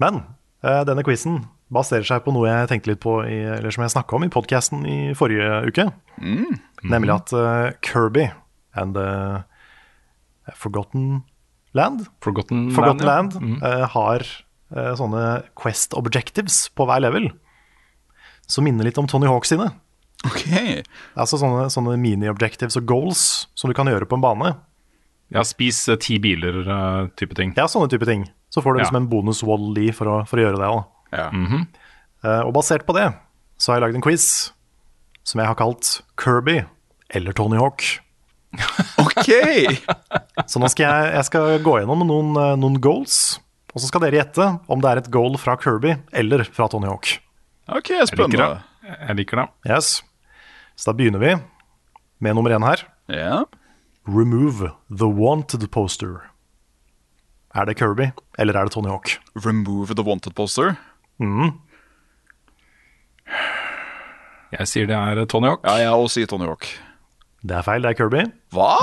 Men 0.00 0.22
uh, 0.64 0.82
denne 0.88 1.04
quizen 1.04 1.42
baserer 1.70 2.06
seg 2.06 2.22
på 2.24 2.32
noe 2.34 2.48
jeg 2.48 2.70
tenkte 2.70 2.92
litt 2.92 3.02
på, 3.02 3.20
i, 3.26 3.42
eller 3.58 3.74
som 3.74 3.84
jeg 3.84 3.94
snakka 3.94 4.16
om 4.16 4.24
i 4.26 4.32
podkasten 4.32 4.86
i 4.88 4.98
forrige 5.18 5.60
uke. 5.68 5.86
Nemlig 6.80 7.14
at 7.14 7.34
uh, 7.36 7.70
Kirby 7.84 8.30
and 8.80 8.96
the 8.96 9.44
Forgotten 10.56 11.20
Land, 11.76 12.08
Forgotten, 12.24 12.70
Forgotten 12.74 13.06
Land. 13.06 13.36
Land, 13.36 13.60
ja. 13.60 13.74
Mm. 13.76 13.90
har 13.92 14.24
sånne 14.98 15.20
Quest 15.58 15.94
Objectives 15.98 16.64
på 16.74 16.86
hver 16.86 17.02
level. 17.02 17.28
Som 18.50 18.66
minner 18.66 18.84
litt 18.88 18.98
om 18.98 19.06
Tony 19.10 19.28
Hawk 19.30 19.46
sine. 19.46 19.68
Ok. 20.26 20.42
Altså 21.16 21.38
sånne, 21.40 21.68
sånne 21.72 21.94
mini-objectives 22.02 22.76
og 22.80 22.84
goals 22.90 23.22
som 23.56 23.70
du 23.70 23.76
kan 23.78 23.88
gjøre 23.88 24.08
på 24.10 24.18
en 24.18 24.24
bane. 24.24 24.50
Ja, 25.30 25.44
spis 25.46 25.84
eh, 25.88 25.96
ti 26.02 26.18
biler-type 26.20 27.14
type 27.20 27.36
ting. 27.38 27.52
Ja, 27.56 27.68
sånne 27.70 27.88
type 27.92 28.08
ting. 28.08 28.26
Så 28.50 28.60
får 28.64 28.74
du 28.74 28.80
Ja. 28.80 28.82
liksom 28.84 28.98
en 28.98 29.08
bonus 29.12 29.44
Wall-E 29.46 29.92
for, 29.94 30.10
å- 30.10 30.24
for 30.26 30.36
å 30.40 30.44
gjøre 30.44 30.58
det. 30.58 30.66
da. 30.66 30.84
Ja. 31.12 31.28
uh, 32.24 32.42
og 32.46 32.52
basert 32.54 32.84
på 32.86 32.94
det 32.94 33.08
så 33.58 33.72
har 33.72 33.80
jeg 33.80 33.82
lagd 33.88 33.96
en 33.98 34.02
quiz 34.04 34.26
som 35.26 35.40
jeg 35.40 35.46
har 35.48 35.56
kalt 35.58 36.02
Kirby 36.20 36.64
eller 37.14 37.32
Tony 37.32 37.56
Hawk. 37.58 37.82
Ok! 39.00 39.30
Så 40.50 40.58
nå 40.60 40.68
skal 40.70 40.86
jeg, 40.86 41.14
jeg 41.16 41.24
skal 41.30 41.58
gå 41.62 41.74
gjennom 41.80 42.02
noen, 42.06 42.30
eh, 42.36 42.54
noen 42.58 42.78
goals, 42.82 43.38
og 43.74 43.80
så 43.82 43.86
skal 43.90 44.02
dere 44.04 44.18
gjette 44.20 44.46
om 44.70 44.80
det 44.82 44.90
er 44.90 45.00
et 45.02 45.10
goal 45.14 45.36
fra 45.38 45.54
Kirby 45.60 45.94
eller 46.12 46.42
fra 46.50 46.66
Tony 46.68 46.86
Hawk. 46.90 47.18
Ok, 47.68 47.90
Jeg 47.90 48.00
liker 48.00 48.16
spennende. 48.16 48.48
det. 48.82 48.98
Jeg 49.08 49.16
liker 49.16 49.36
det. 49.42 49.48
Yes. 49.70 50.02
Så 50.76 50.90
da 50.90 50.96
begynner 50.96 51.18
vi 51.20 51.34
med 52.20 52.34
nummer 52.34 52.50
én 52.56 52.64
her. 52.66 52.84
Ja. 53.08 53.44
Remove 54.08 54.72
the 54.90 55.06
wanted 55.06 55.66
poster. 55.70 56.30
Er 57.54 57.64
det 57.66 57.76
Kirby 57.78 58.10
eller 58.38 58.54
er 58.56 58.64
det 58.64 58.72
Tony 58.72 58.88
Hawk? 58.88 59.18
Remove 59.44 59.94
the 59.94 60.02
wanted 60.06 60.34
poster. 60.34 60.76
Jeg 64.50 64.66
sier 64.66 64.86
det 64.90 64.96
er 64.96 65.24
Tony 65.30 65.46
Hawk. 65.52 65.64
Ja, 65.66 65.76
jeg 65.84 65.90
også 65.94 66.18
sier 66.20 66.30
Tony 66.30 66.48
Hawk. 66.48 66.66
Det 67.40 67.56
er 67.56 67.62
feil, 67.64 67.82
det 67.84 67.90
er 67.92 67.96
Kirby. 67.96 68.24
Hva? 68.52 68.74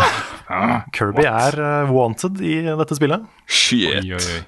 Kirby 0.96 1.26
er 1.28 1.58
eh, 1.62 1.92
wanted 1.94 2.40
i 2.42 2.56
dette 2.66 2.96
spillet. 2.98 3.26
Shit. 3.46 4.00
Oi, 4.00 4.14
oi, 4.18 4.22
oi. 4.38 4.40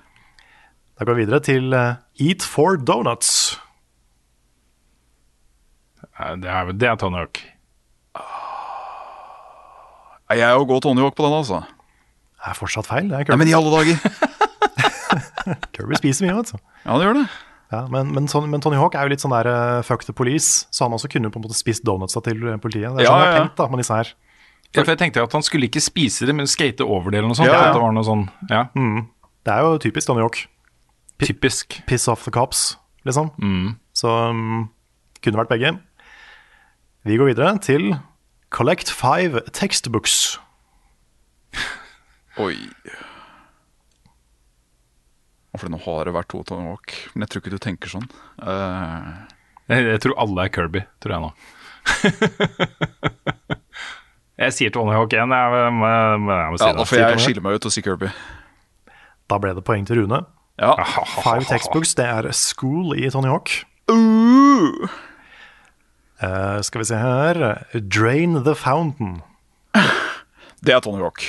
Da 0.99 1.05
går 1.07 1.17
vi 1.19 1.25
videre 1.27 1.43
til 1.45 1.73
eh, 1.75 1.99
Eat 2.23 2.43
for 2.47 2.77
donuts. 2.79 3.59
Det 6.19 6.49
er, 6.51 6.71
det 6.75 6.87
er 6.89 6.95
Tony 6.99 7.15
Hawk. 7.21 7.39
Jeg 10.29 10.45
er 10.45 10.53
jo 10.59 10.65
gå 10.69 10.77
Tony 10.83 11.01
Hawk 11.01 11.15
på 11.17 11.25
den, 11.25 11.33
altså. 11.39 11.61
Det 12.39 12.51
er 12.51 12.57
fortsatt 12.57 12.87
feil. 12.89 13.07
Det 13.09 13.17
er 13.23 13.31
Nei, 13.31 13.37
men 13.41 13.49
i 13.49 13.55
alle 13.57 13.71
dager. 13.73 13.97
Kirby 15.75 15.97
spiser 15.97 16.27
mye, 16.27 16.35
altså. 16.43 16.59
Ja, 16.85 16.97
det 16.99 17.07
gjør 17.07 17.17
det. 17.21 17.23
Ja, 17.69 17.81
men, 17.93 18.11
men, 18.15 18.27
Ton- 18.29 18.49
men 18.49 18.61
Tony 18.61 18.77
Hawk 18.81 18.95
er 18.97 19.05
jo 19.07 19.13
litt 19.13 19.21
sånn 19.23 19.33
der 19.33 19.49
uh, 19.49 19.81
fuck 19.85 20.05
the 20.05 20.13
police, 20.15 20.65
så 20.73 20.85
han 20.87 20.95
også 20.95 21.09
kunne 21.13 21.29
på 21.33 21.37
en 21.41 21.45
måte 21.45 21.57
spist 21.57 21.83
donutsa 21.85 22.21
til 22.25 22.39
eh, 22.49 22.57
politiet. 22.61 22.93
Det 22.97 23.03
er 23.03 23.07
Ja, 23.07 23.11
sånn 23.13 23.19
jeg 23.21 23.25
ja, 23.25 23.31
har 23.31 23.35
ja. 23.35 23.41
tenkt 23.43 23.59
da, 23.61 23.67
med 23.73 23.81
disse 23.83 23.97
her. 23.99 24.11
Ja, 24.69 24.83
for 24.83 24.91
jeg 24.93 25.01
tenkte 25.01 25.23
at 25.25 25.33
han 25.37 25.45
skulle 25.45 25.65
ikke 25.69 25.81
spise 25.81 26.27
det, 26.29 26.35
men 26.37 26.49
skate 26.49 26.85
over 26.85 27.09
det 27.13 27.19
eller 27.21 27.31
noe 27.31 27.37
sånt. 27.37 27.49
Ja, 27.49 27.59
ja. 27.69 27.73
Det 27.73 27.81
var 27.81 27.93
noe 27.95 28.05
sånn, 28.05 28.25
ja, 28.53 28.63
Det 28.73 29.53
er 29.55 29.65
jo 29.65 29.77
typisk 29.81 30.09
Tony 30.11 30.21
Hawk. 30.25 30.43
typisk. 31.19 31.79
Piss 31.89 32.05
off 32.11 32.23
the 32.27 32.33
cops, 32.33 32.75
liksom. 33.05 33.31
Så 33.97 34.13
um, 34.29 34.67
kunne 35.25 35.41
vært 35.41 35.49
begge. 35.57 35.73
Vi 37.07 37.15
går 37.17 37.25
videre 37.31 37.53
til 37.63 37.93
Collect 38.51 38.89
five 38.91 39.41
textbooks. 39.53 40.39
Oi. 42.39 42.55
For 45.59 45.67
nå 45.71 45.77
har 45.83 46.05
det 46.07 46.13
vært 46.15 46.29
to 46.31 46.39
Tony 46.47 46.67
Hawk, 46.69 46.93
men 47.13 47.21
jeg 47.25 47.29
tror 47.33 47.41
ikke 47.43 47.53
du 47.55 47.59
tenker 47.63 47.87
sånn. 47.91 48.07
Uh... 48.41 49.25
Jeg, 49.69 49.79
jeg 49.85 49.99
tror 50.01 50.15
alle 50.23 50.39
er 50.47 50.51
Kirby, 50.53 50.81
tror 51.03 51.11
jeg 51.13 51.21
nå. 51.21 51.29
jeg 54.43 54.51
sier 54.55 54.71
Tony 54.73 54.93
Hawk 54.95 55.11
1, 55.13 55.19
jeg, 55.19 55.27
må- 55.29 55.35
jeg, 55.91 56.19
må- 56.25 56.37
jeg 56.39 56.51
må 56.55 56.57
si 56.57 56.63
ja, 56.65 56.71
det. 56.71 56.77
da 56.79 56.85
får 56.89 56.97
jeg 56.97 57.05
skiller 57.05 57.23
skille 57.25 57.43
meg 57.45 57.51
ut 57.59 57.67
og 57.69 57.73
si 57.75 57.81
Kirby. 57.85 58.09
Da 59.29 59.35
ble 59.43 59.51
det 59.57 59.63
poeng 59.67 59.85
til 59.85 59.95
Rune. 60.01 60.19
Ja. 60.59 60.71
Five 61.19 61.45
textbooks, 61.47 61.91
det 61.99 62.07
er 62.09 62.23
school 62.35 62.87
i 62.97 62.99
Tony 63.13 63.29
Hawk. 63.29 63.49
Uh, 63.91 64.89
Eh, 66.23 66.61
skal 66.61 66.79
vi 66.81 66.85
se 66.89 66.95
her 66.99 67.39
Drain 67.79 68.41
the 68.43 68.55
fountain. 68.55 69.21
det 70.65 70.73
er 70.75 70.79
Tony 70.83 70.99
Hawk. 71.01 71.23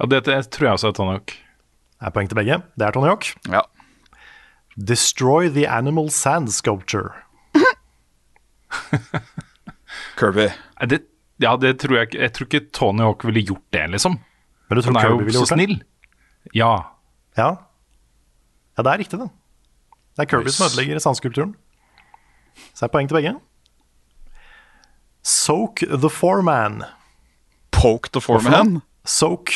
Ja, 0.00 0.06
det, 0.06 0.24
tror 0.52 0.66
jeg 0.68 0.72
også 0.72 0.88
er 0.88 0.92
Tony 0.92 1.10
Hawk. 1.16 1.26
Det 1.26 2.06
Er 2.08 2.10
poeng 2.14 2.28
til 2.28 2.36
begge. 2.36 2.60
Det 2.78 2.86
er 2.86 2.90
Tony 2.94 3.06
Hawk. 3.08 3.24
Ja. 3.48 3.60
Destroy 4.76 5.48
the 5.48 5.66
animal 5.70 6.10
sand 6.10 6.48
sculpture. 6.52 7.10
Kirby. 10.18 10.48
Det, 10.90 11.00
ja, 11.42 11.56
det 11.60 11.78
tror 11.80 11.94
jeg 11.96 12.02
ikke. 12.08 12.20
Jeg 12.22 12.32
tror 12.34 12.44
ikke 12.50 12.66
Tony 12.74 13.02
Hawk 13.06 13.24
ville 13.24 13.42
gjort 13.46 13.62
det, 13.72 13.86
liksom. 13.90 14.18
Men 14.68 14.76
du 14.78 14.82
tror 14.82 14.92
Han 14.92 14.96
er 14.96 15.00
Kirby 15.08 15.12
jo 15.12 15.16
ville 15.24 15.32
så 15.32 15.38
gjort 15.44 15.58
det? 15.58 15.64
snill. 15.64 15.82
Ja. 16.54 16.72
Ja. 17.38 17.48
ja, 18.76 18.82
det 18.82 18.90
er 18.92 18.98
riktig, 18.98 19.18
det. 19.18 19.30
Det 20.14 20.22
er 20.22 20.24
Kirby 20.30 20.44
Nice. 20.50 20.56
som 20.58 20.66
ødelegger 20.70 20.98
sandskulpturen. 21.02 21.54
Så 22.74 22.84
det 22.84 22.88
er 22.90 22.94
poeng 22.94 23.08
til 23.08 23.16
begge. 23.18 23.34
Soak 25.24 25.80
the 25.88 26.10
foreman. 26.10 26.84
Poke 27.72 28.10
the 28.12 28.20
foreman. 28.20 28.82
Soak. 29.04 29.50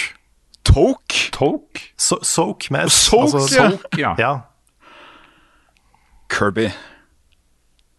Toke. 0.64 1.30
Toke? 1.32 1.80
So, 1.96 2.18
soak 2.22 2.70
med 2.70 2.88
S. 2.90 2.94
Soak, 3.08 3.34
ja. 3.52 3.70
soak, 3.70 3.98
Ja. 3.98 4.14
ja. 4.18 4.32
Kirby. 6.28 6.68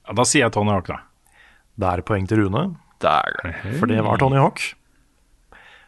ja. 0.07 0.13
Da 0.13 0.25
sier 0.25 0.45
jeg 0.47 0.53
Tony 0.53 0.73
Hawk, 0.73 0.87
da. 0.89 0.99
Da 1.79 1.93
er 1.93 2.01
det 2.01 2.05
poeng 2.09 2.27
til 2.29 2.41
Rune, 2.43 2.75
Der. 3.01 3.37
for 3.79 3.85
det 3.89 4.01
var 4.03 4.17
Tony 4.21 4.37
Hawk. 4.41 4.59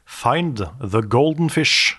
Find 0.05 0.61
the 0.81 1.01
golden 1.01 1.49
fish. 1.49 1.97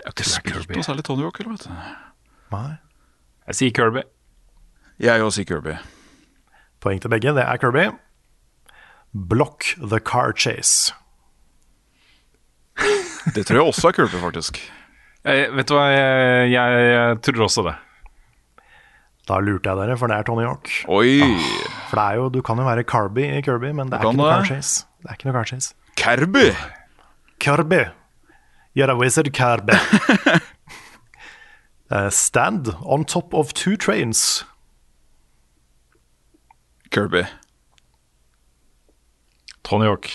Jeg 0.00 0.06
har 0.06 0.12
ikke 0.16 0.24
spilt 0.32 0.70
noe 0.74 0.84
særlig 0.86 1.04
Tony 1.06 1.22
Hawk, 1.26 1.38
eller 1.40 1.52
vet 1.54 1.66
du. 1.66 1.70
Nei. 2.54 2.70
Jeg 3.50 3.58
sier 3.58 3.74
Kirby. 3.76 4.02
Jeg 5.00 5.22
òg 5.24 5.32
sier 5.32 5.46
Kirby. 5.48 5.76
Poeng 6.84 7.00
til 7.00 7.08
begge. 7.12 7.32
Det 7.36 7.44
er 7.44 7.56
Kirby. 7.60 7.86
Block 9.30 9.64
the 9.80 9.98
car 10.00 10.32
chase. 10.36 10.92
Det 13.34 13.46
tror 13.46 13.56
jeg 13.56 13.66
også 13.66 13.88
er 13.88 13.92
Kirby, 13.96 14.20
faktisk. 14.20 14.60
Jeg, 15.24 15.50
vet 15.52 15.68
du 15.68 15.74
hva, 15.76 15.86
jeg, 15.92 16.50
jeg, 16.52 16.84
jeg 16.90 17.18
tror 17.26 17.44
også 17.44 17.64
det. 17.66 17.74
Da 19.28 19.36
lurte 19.44 19.68
jeg 19.70 19.76
dere, 19.76 19.96
for 20.00 20.08
det 20.10 20.16
er 20.16 20.24
Tony 20.26 20.44
Hawk. 20.48 20.70
Oi! 20.88 21.18
For 21.90 21.96
det 22.00 22.04
er 22.04 22.14
jo, 22.20 22.28
Du 22.32 22.40
kan 22.42 22.58
jo 22.58 22.64
være 22.64 22.82
Carby 22.88 23.24
i 23.38 23.40
Kirby, 23.44 23.70
men 23.76 23.90
det 23.92 23.98
er 24.00 24.06
ikke 24.08 24.16
noe 24.16 24.30
det. 24.30 24.36
car 24.40 24.48
chase. 24.48 24.86
Det 25.02 25.10
er 25.10 25.18
ikke 25.18 25.28
noe 25.28 25.36
car 25.36 25.44
chase. 25.50 25.74
Kirby! 26.00 26.46
Kirby. 27.40 27.82
You're 28.76 28.90
a 28.90 28.96
wizard, 28.96 29.32
Kirby. 29.36 29.76
uh, 31.90 32.08
stand 32.24 32.68
on 32.82 33.04
top 33.04 33.34
of 33.34 33.52
two 33.54 33.76
trains. 33.76 34.44
Kirby. 36.90 37.22
Tony 39.64 39.84
Hawk. 39.86 40.08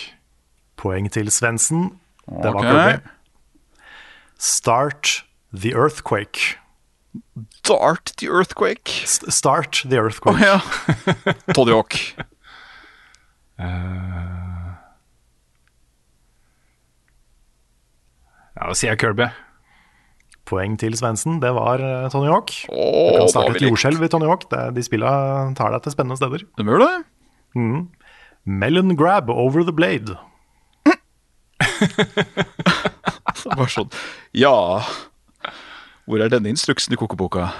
Poeng 0.76 1.08
til 1.12 1.30
Svendsen. 1.32 2.00
Det 2.28 2.52
var. 2.54 2.62
Kirby. 2.62 3.08
Start 4.38 5.24
the 5.54 5.72
earthquake. 5.72 6.58
Dart 7.68 8.12
the 8.18 8.26
Earthquake. 8.28 8.90
S 9.06 9.20
start 9.28 9.82
the 9.88 9.96
Earthquake. 9.96 10.36
earthquake. 10.44 11.32
ja. 11.46 11.52
Tony 11.54 11.72
Hawk. 11.72 11.94
Ja, 18.56 18.68
Da 18.68 18.74
sier 18.74 18.90
jeg 18.94 19.00
Kirby. 19.00 19.26
Poeng 20.46 20.76
til 20.78 20.94
Svendsen. 20.98 21.40
Det 21.42 21.50
var 21.56 21.82
eh, 21.82 22.06
Tony 22.12 22.30
Hawk. 22.30 22.52
Åh, 22.70 23.12
Du 23.12 23.18
kan 23.24 23.32
starte 23.32 23.56
et 23.56 23.66
jordskjelv 23.66 24.04
i 24.06 24.10
Tony 24.12 24.28
Hawk. 24.30 24.46
Det, 24.52 24.62
de 24.76 24.84
spilla 24.86 25.10
tar 25.58 25.74
deg 25.74 25.82
til 25.86 25.96
spennende 25.96 26.18
steder. 26.20 26.46
De 26.58 26.66
gjør 26.66 26.84
det? 26.84 26.92
Mm. 27.58 27.88
Melon 28.46 28.94
grab 28.98 29.30
over 29.32 29.66
the 29.66 29.74
blade. 29.74 30.14
Det 33.46 33.56
var 33.58 33.68
sånn 33.70 33.90
Ja 34.36 34.52
Hvor 36.06 36.22
er 36.22 36.30
denne 36.32 36.50
instruksen 36.52 36.94
i 36.94 36.98
kokeboka? 37.00 37.50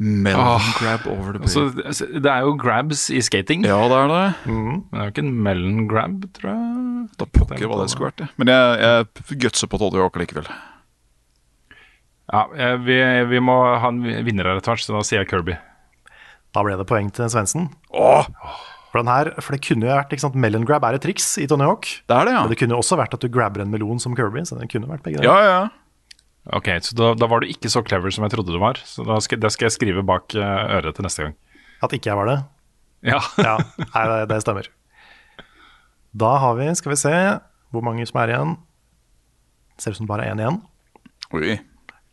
Melon 0.00 0.62
grab 0.78 1.02
over 1.12 1.34
the 1.36 1.42
Altså, 1.44 1.66
altså, 1.84 2.06
det 2.08 2.30
er 2.32 2.46
jo 2.46 2.54
grabs 2.56 3.02
i 3.12 3.20
skating, 3.20 3.66
Ja, 3.68 3.76
det 3.90 3.98
er 3.98 4.08
det. 4.08 4.22
men 4.48 4.78
det 4.88 4.96
er 4.96 5.04
jo 5.10 5.12
ikke 5.12 5.24
en 5.26 5.34
melon 5.44 5.82
grab, 5.90 6.22
tror 6.38 6.48
jeg. 6.54 7.02
Da 7.20 7.26
pokker 7.28 7.68
hva 7.68 7.82
det 7.82 7.90
skulle 7.92 8.08
vært. 8.08 8.22
det. 8.22 8.28
Men 8.40 8.48
jeg, 8.48 8.80
jeg 8.80 9.40
gutser 9.44 9.68
på 9.68 9.80
Tony 9.82 10.00
Hawk 10.00 10.16
likevel. 10.22 10.48
Ja, 12.32 12.44
eh, 12.54 12.76
vi, 12.86 12.96
vi 13.32 13.40
må 13.42 13.56
ha 13.82 13.90
en 13.90 14.00
vinner 14.24 14.46
her 14.48 14.60
etter 14.60 14.72
hvert, 14.72 14.84
så 14.86 14.94
da 14.96 15.02
sier 15.04 15.20
jeg 15.24 15.30
Kirby. 15.32 15.56
Da 16.54 16.62
ble 16.66 16.76
det 16.80 16.86
poeng 16.88 17.10
til 17.14 17.28
Svendsen. 17.30 17.68
Åh, 17.94 18.26
For, 18.90 19.02
den 19.02 19.10
her, 19.10 19.28
for 19.42 19.54
det 19.54 19.60
kunne 19.66 19.86
jo 19.86 19.92
vært 19.94 20.14
ikke 20.16 20.24
sant, 20.24 20.38
Melon 20.38 20.64
grab 20.66 20.82
er 20.88 20.96
et 20.96 21.04
triks 21.04 21.26
i 21.42 21.46
Tony 21.50 21.66
Hawk. 21.68 21.86
det 22.08 22.16
er 22.16 22.24
det, 22.26 22.32
ja. 22.38 22.40
Men 22.46 22.50
det 22.54 22.58
kunne 22.62 22.74
jo 22.74 22.80
også 22.82 22.96
vært 22.98 23.12
at 23.18 23.22
du 23.22 23.28
grabber 23.30 23.62
en 23.62 23.70
melon 23.70 24.00
som 24.02 24.16
Kirby. 24.18 24.42
Så 24.48 24.56
det 24.58 24.70
kunne 24.72 24.88
vært 24.90 25.04
begge 25.06 25.20
der. 25.20 25.28
Ja, 25.28 25.36
ja. 25.46 25.60
Ok, 26.56 26.66
så 26.82 26.96
da, 26.98 27.12
da 27.14 27.28
var 27.30 27.42
du 27.44 27.50
ikke 27.50 27.70
så 27.70 27.82
clever 27.86 28.10
som 28.10 28.24
jeg 28.26 28.32
trodde 28.34 28.54
du 28.54 28.58
var. 28.62 28.80
Så 28.86 29.04
da 29.06 29.20
skal, 29.22 29.38
det 29.42 29.52
skal 29.54 29.68
jeg 29.68 29.76
skrive 29.76 30.02
bak 30.06 30.34
eh, 30.34 30.74
øret 30.80 30.96
til 30.96 31.06
neste 31.06 31.26
gang. 31.28 31.36
At 31.84 31.94
ikke 31.96 32.10
jeg 32.10 32.18
var 32.18 32.30
det. 32.30 32.38
Ja. 33.06 33.20
Ja, 33.46 33.54
nei, 33.94 34.02
det, 34.10 34.18
det 34.32 34.40
stemmer. 34.44 34.66
Da 36.20 36.32
har 36.42 36.56
vi, 36.58 36.66
skal 36.74 36.92
vi 36.94 36.98
se 36.98 37.14
hvor 37.70 37.84
mange 37.86 38.02
som 38.08 38.18
er 38.24 38.32
igjen. 38.34 38.56
Ser 39.80 39.94
ut 39.94 40.00
som 40.00 40.08
det 40.08 40.10
bare 40.10 40.26
er 40.26 40.34
én 40.34 40.42
igjen. 40.42 40.58
Oi. 41.38 41.54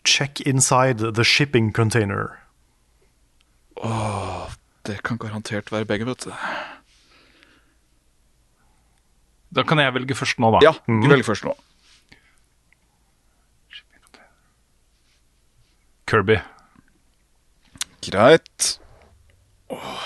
Check 0.08 0.40
inside 0.48 1.16
the 1.18 1.26
shipping 1.26 1.74
container. 1.76 2.38
Åh, 3.82 4.54
Det 4.88 5.02
kan 5.04 5.18
garantert 5.20 5.68
være 5.74 5.86
begge, 5.90 6.06
vet 6.08 6.30
du. 6.30 6.32
Da 9.58 9.64
kan 9.68 9.80
jeg 9.82 9.94
velge 9.96 10.16
først 10.16 10.40
nå, 10.40 10.54
da. 10.56 10.62
Ja, 10.64 10.72
du 10.88 11.10
velger 11.10 11.26
først 11.28 11.44
nå. 11.48 11.56
Kirby. 16.08 16.40
Greit. 18.08 18.78
Åh. 19.74 20.04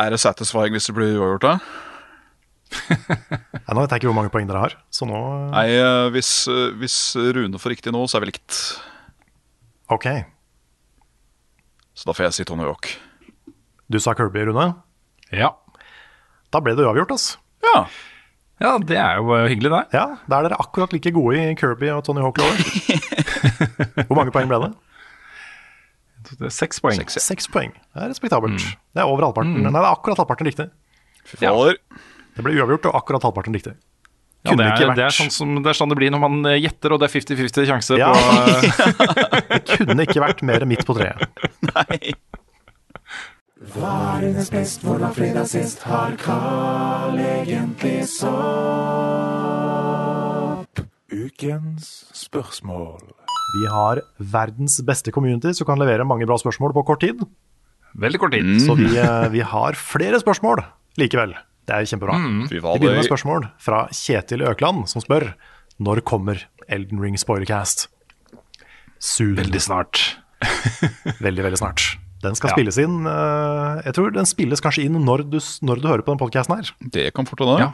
Er 0.00 0.12
det 0.14 0.20
satisfying 0.22 0.72
hvis 0.76 0.86
det 0.88 0.94
blir 0.96 1.16
uavgjort, 1.18 1.44
da? 1.44 1.54
Nei, 3.66 3.74
nå 3.74 3.82
vet 3.82 3.92
jeg 3.92 4.00
ikke 4.00 4.08
hvor 4.08 4.16
mange 4.16 4.30
poeng 4.32 4.46
dere 4.48 4.62
har, 4.62 4.76
så 4.94 5.06
nå 5.08 5.18
Nei, 5.50 5.66
eh, 5.74 6.06
hvis, 6.14 6.30
eh, 6.48 6.68
hvis 6.78 6.96
Rune 7.34 7.58
får 7.60 7.74
riktig 7.74 7.92
nå, 7.92 8.04
så 8.06 8.16
er 8.18 8.24
vi 8.24 8.30
likt. 8.30 8.60
Ok. 9.90 10.06
Så 11.98 12.06
da 12.06 12.14
får 12.14 12.28
jeg 12.28 12.38
si 12.38 12.46
Tony 12.48 12.64
Hawk. 12.64 12.92
Du 13.90 13.98
sa 14.00 14.14
Kirby, 14.14 14.46
Rune. 14.46 14.70
Ja. 15.34 15.50
Da 16.54 16.62
ble 16.62 16.76
det 16.78 16.86
uavgjort, 16.86 17.12
altså. 17.18 17.42
Ja. 17.66 17.82
Ja, 18.60 18.74
det 18.78 18.98
er 19.00 19.18
jo 19.20 19.32
eh, 19.36 19.46
hyggelig, 19.52 19.72
det. 19.72 19.82
Ja, 19.96 20.04
da 20.28 20.38
er 20.40 20.48
dere 20.48 20.60
akkurat 20.62 20.92
like 20.94 21.12
gode 21.16 21.40
i 21.40 21.56
Kirby 21.58 21.90
og 21.94 22.04
Tony 22.06 22.22
Hawk 22.24 22.40
Lover. 22.40 22.60
Hvor 24.06 24.18
mange 24.18 24.34
poeng 24.34 24.50
ble 24.50 24.60
det? 24.66 24.70
Det 26.38 26.52
Seks 26.54 26.82
poeng. 26.84 26.98
Seks, 27.00 27.16
ja. 27.18 27.24
Seks 27.24 27.48
poeng. 27.50 27.72
Det 27.74 28.04
er 28.04 28.12
respektabelt. 28.12 28.60
Det 28.60 29.02
er 29.02 29.08
over 29.08 29.24
halvparten. 29.26 29.56
Nei, 29.64 29.72
det 29.72 29.80
er 29.80 29.88
akkurat 29.90 30.20
halvparten 30.20 30.46
riktig. 30.50 30.68
Fy 31.26 31.40
fader. 31.40 31.80
Det 32.36 32.44
ble 32.46 32.54
uavgjort 32.60 32.90
og 32.90 32.98
akkurat 33.00 33.24
halvparten 33.26 33.56
riktig. 33.56 33.74
Ja, 34.40 34.54
det, 34.56 34.64
er, 34.64 34.92
det, 34.96 35.04
er 35.04 35.12
sånn 35.12 35.28
som, 35.28 35.50
det 35.60 35.68
er 35.68 35.76
sånn 35.76 35.90
det 35.92 35.98
blir 35.98 36.12
når 36.14 36.20
man 36.22 36.38
eh, 36.48 36.56
gjetter, 36.62 36.94
og 36.94 37.02
det 37.02 37.10
er 37.10 37.12
50-50 37.12 37.66
sjanse 37.68 37.98
Ja. 38.00 38.08
på 38.16 38.20
eh, 38.48 39.50
Det 39.50 39.58
kunne 39.74 40.06
ikke 40.06 40.22
vært 40.22 40.40
mer 40.48 40.64
midt 40.68 40.86
på 40.88 40.96
treet. 40.96 41.26
Nei. 41.68 42.14
Varenes 43.76 44.50
best, 44.50 44.82
hvor 44.82 44.98
var 44.98 45.12
fredag 45.14 45.46
sist? 45.50 45.82
Har 45.86 46.16
Carl 46.18 47.18
egentlig 47.22 48.02
sopp? 48.10 48.30
Ukens 51.10 51.86
spørsmål. 52.16 53.00
Vi 53.50 53.66
har 53.70 54.00
verdens 54.18 54.80
beste 54.86 55.12
community 55.14 55.52
som 55.54 55.66
kan 55.68 55.78
levere 55.80 56.06
mange 56.06 56.26
bra 56.26 56.36
spørsmål 56.38 56.74
på 56.76 56.84
kort 56.86 57.00
tid. 57.04 57.18
veldig 57.98 58.18
kort 58.22 58.32
tid. 58.32 58.60
Så 58.62 58.74
vi, 58.78 58.96
eh, 58.96 59.28
vi 59.28 59.40
har 59.40 59.72
flere 59.74 60.20
spørsmål 60.20 60.64
likevel. 60.98 61.34
Det 61.66 61.74
er 61.74 61.82
kjempebra. 61.86 62.14
Mm. 62.14 62.48
Vi 62.48 62.60
begynner 62.60 62.96
med 62.96 63.04
spørsmål 63.08 63.50
fra 63.58 63.88
Kjetil 63.90 64.42
Økland, 64.46 64.88
som 64.88 65.00
spør 65.02 65.34
når 65.80 66.00
kommer 66.02 66.44
Elden 66.68 67.00
Ring 67.00 67.16
spoilercast? 67.18 67.88
Soon. 68.98 69.36
Veldig 69.36 69.60
snart. 69.60 70.16
Veldig, 71.20 71.42
veldig 71.44 71.58
snart. 71.58 71.96
Den 72.20 72.34
skal 72.36 72.50
Ja. 72.50 72.56
spilles 72.58 72.76
inn 72.82 73.06
eh, 73.08 73.80
Jeg 73.86 73.94
tror 73.96 74.10
den 74.12 74.26
spilles 74.28 74.60
kanskje 74.60 74.84
inn 74.84 74.98
når 75.04 75.22
du, 75.30 75.38
når 75.64 75.80
du 75.80 75.86
hører 75.88 76.02
på 76.04 76.12
den 76.12 76.20
podkasten 76.20 76.56
her. 76.58 76.72
Det 76.92 77.06
kan 77.16 77.24
fort 77.28 77.40
hende. 77.40 77.58
Ja. 77.62 77.70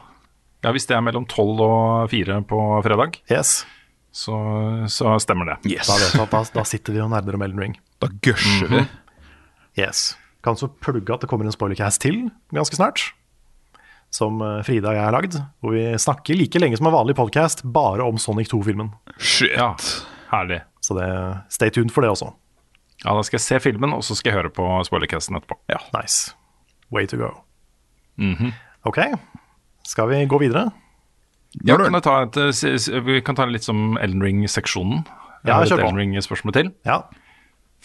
ja, 0.64 0.73
hvis 0.77 0.86
det 0.86 0.94
er 0.97 1.02
mellom 1.02 1.27
12 1.27 1.60
og 1.64 2.10
4 2.12 2.40
på 2.47 2.60
fredag, 2.86 3.18
Yes. 3.31 3.64
så, 4.14 4.36
så 4.89 5.16
stemmer 5.20 5.51
det. 5.51 5.59
Yes. 5.74 5.86
Da 5.90 5.97
vet 5.98 6.23
at 6.23 6.31
da, 6.31 6.44
da 6.60 6.64
sitter 6.68 6.94
vi 6.94 7.02
og 7.02 7.10
nerder 7.10 7.35
om 7.35 7.43
Elden 7.43 7.60
Ring. 7.64 7.77
Da 8.01 8.09
gørser 8.23 8.70
vi. 8.70 8.85
Yes. 9.82 10.14
Kan 10.47 10.55
så 10.56 10.68
plugge 10.70 11.10
at 11.12 11.20
det 11.24 11.28
kommer 11.28 11.44
en 11.48 11.52
spoilercast 11.52 12.01
til 12.06 12.28
ganske 12.55 12.78
snart. 12.78 13.02
Som 14.14 14.39
eh, 14.40 14.62
Frida 14.64 14.93
og 14.93 14.97
jeg 14.97 15.05
har 15.09 15.12
lagd. 15.16 15.35
Hvor 15.60 15.74
vi 15.74 15.82
snakker 15.98 16.39
like 16.39 16.60
lenge 16.62 16.78
som 16.78 16.86
en 16.86 16.94
vanlig 16.94 17.16
podkast, 17.18 17.64
bare 17.74 18.06
om 18.06 18.16
Sonic 18.23 18.48
2-filmen. 18.55 18.93
Shit. 19.18 19.56
Ja, 19.59 19.73
herlig. 20.31 20.62
Så 20.86 20.94
det, 20.94 21.09
stay 21.51 21.74
tuned 21.74 21.90
for 21.90 22.06
det 22.06 22.12
også. 22.14 22.31
Ja, 23.05 23.12
Da 23.14 23.23
skal 23.23 23.36
jeg 23.39 23.44
se 23.44 23.60
filmen, 23.60 23.93
og 23.93 24.02
så 24.05 24.16
skal 24.16 24.32
jeg 24.32 24.40
høre 24.43 24.51
på 24.51 24.66
spoilercasten 24.89 25.36
etterpå. 25.36 25.59
Ja. 25.68 25.78
Nice. 26.01 26.35
Way 26.93 27.06
to 27.06 27.16
go. 27.20 27.31
Mhm. 28.16 28.52
Ok, 28.86 28.98
skal 29.85 30.09
vi 30.09 30.27
gå 30.27 30.39
videre? 30.40 30.70
Ja, 31.66 31.77
kan 31.77 31.93
jeg 31.93 32.02
ta 32.02 32.23
et, 32.23 32.36
eh, 32.36 33.01
vi 33.01 33.20
kan 33.20 33.35
ta 33.35 33.44
litt 33.44 33.64
som 33.64 33.97
Elden 33.98 34.23
Ring-seksjonen. 34.23 35.06
Ja, 35.47 35.60
kjør 35.64 35.81
på. 35.82 35.89
Elden 35.89 35.97
Ring-spørsmål 35.97 36.52
til. 36.52 36.73
Ja. 36.86 37.02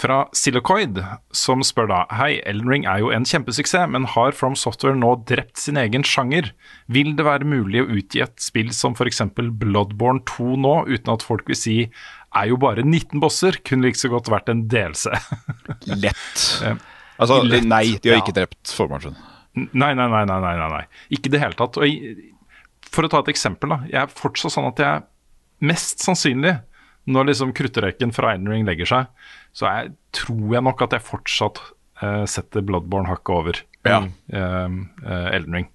Fra 0.02 0.24
Silicoid, 0.34 0.98
som 1.36 1.62
spør 1.66 1.90
da 1.92 1.98
Hei, 2.18 2.40
Elden 2.50 2.70
Ring 2.72 2.86
er 2.90 3.04
jo 3.04 3.12
en 3.14 3.26
kjempesuksess, 3.28 3.86
men 3.94 4.08
har 4.16 4.34
From 4.34 4.56
Software 4.58 4.98
nå 4.98 5.12
drept 5.30 5.60
sin 5.62 5.78
egen 5.78 6.02
sjanger? 6.08 6.48
Vil 6.90 7.12
det 7.20 7.26
være 7.28 7.46
mulig 7.46 7.84
å 7.84 7.90
utgi 8.00 8.24
et 8.26 8.34
spill 8.42 8.72
som 8.74 8.96
f.eks. 8.98 9.22
Bloodborne 9.62 10.24
2 10.32 10.56
nå, 10.64 10.74
uten 10.90 11.14
at 11.14 11.26
folk 11.28 11.52
vil 11.52 11.60
si 11.60 11.76
er 11.86 12.48
jo 12.50 12.58
bare 12.64 12.82
19 12.82 13.20
bosser, 13.22 13.60
kunne 13.68 13.86
like 13.90 14.00
så 14.00 14.10
godt 14.10 14.32
vært 14.34 14.50
en 14.50 14.64
delelse? 14.72 15.14
Lett. 16.02 16.48
Altså, 17.22 17.42
Lett. 17.46 17.68
nei, 17.70 17.84
de 18.02 18.10
har 18.14 18.18
Ja. 18.18 18.24
ikke 18.24 18.38
drept 18.40 18.74
formannen 18.74 19.12
sin. 19.12 19.70
Nei, 19.76 19.92
nei, 19.94 20.08
nei, 20.08 20.24
nei, 20.26 20.40
nei, 20.48 20.56
nei. 20.80 20.84
Ikke 21.14 21.28
i 21.30 21.36
det 21.36 21.44
hele 21.44 21.60
tatt. 21.60 21.78
Og 21.78 22.90
for 22.90 23.06
å 23.06 23.12
ta 23.12 23.20
et 23.22 23.34
eksempel, 23.36 23.70
da. 23.76 23.82
Jeg 23.92 24.00
er 24.08 24.14
fortsatt 24.18 24.56
sånn 24.56 24.70
at 24.72 24.80
jeg 24.82 25.04
mest 25.68 26.02
sannsynlig, 26.02 26.56
når 27.10 27.32
liksom 27.32 27.54
kruttrøyken 27.58 28.14
fra 28.14 28.36
Elden 28.36 28.52
Ring 28.52 28.66
legger 28.68 28.90
seg, 28.90 29.30
så 29.58 29.68
jeg, 29.68 29.94
tror 30.16 30.56
jeg 30.56 30.66
nok 30.68 30.84
at 30.86 30.96
jeg 30.96 31.06
fortsatt 31.06 31.62
uh, 32.04 32.26
setter 32.30 32.66
Bloodborne 32.66 33.10
hakket 33.10 33.36
over. 33.36 33.62
Ja. 33.82 34.04
eh, 34.30 34.74
uh, 35.02 35.30
Elden 35.34 35.56
Ring. 35.58 35.70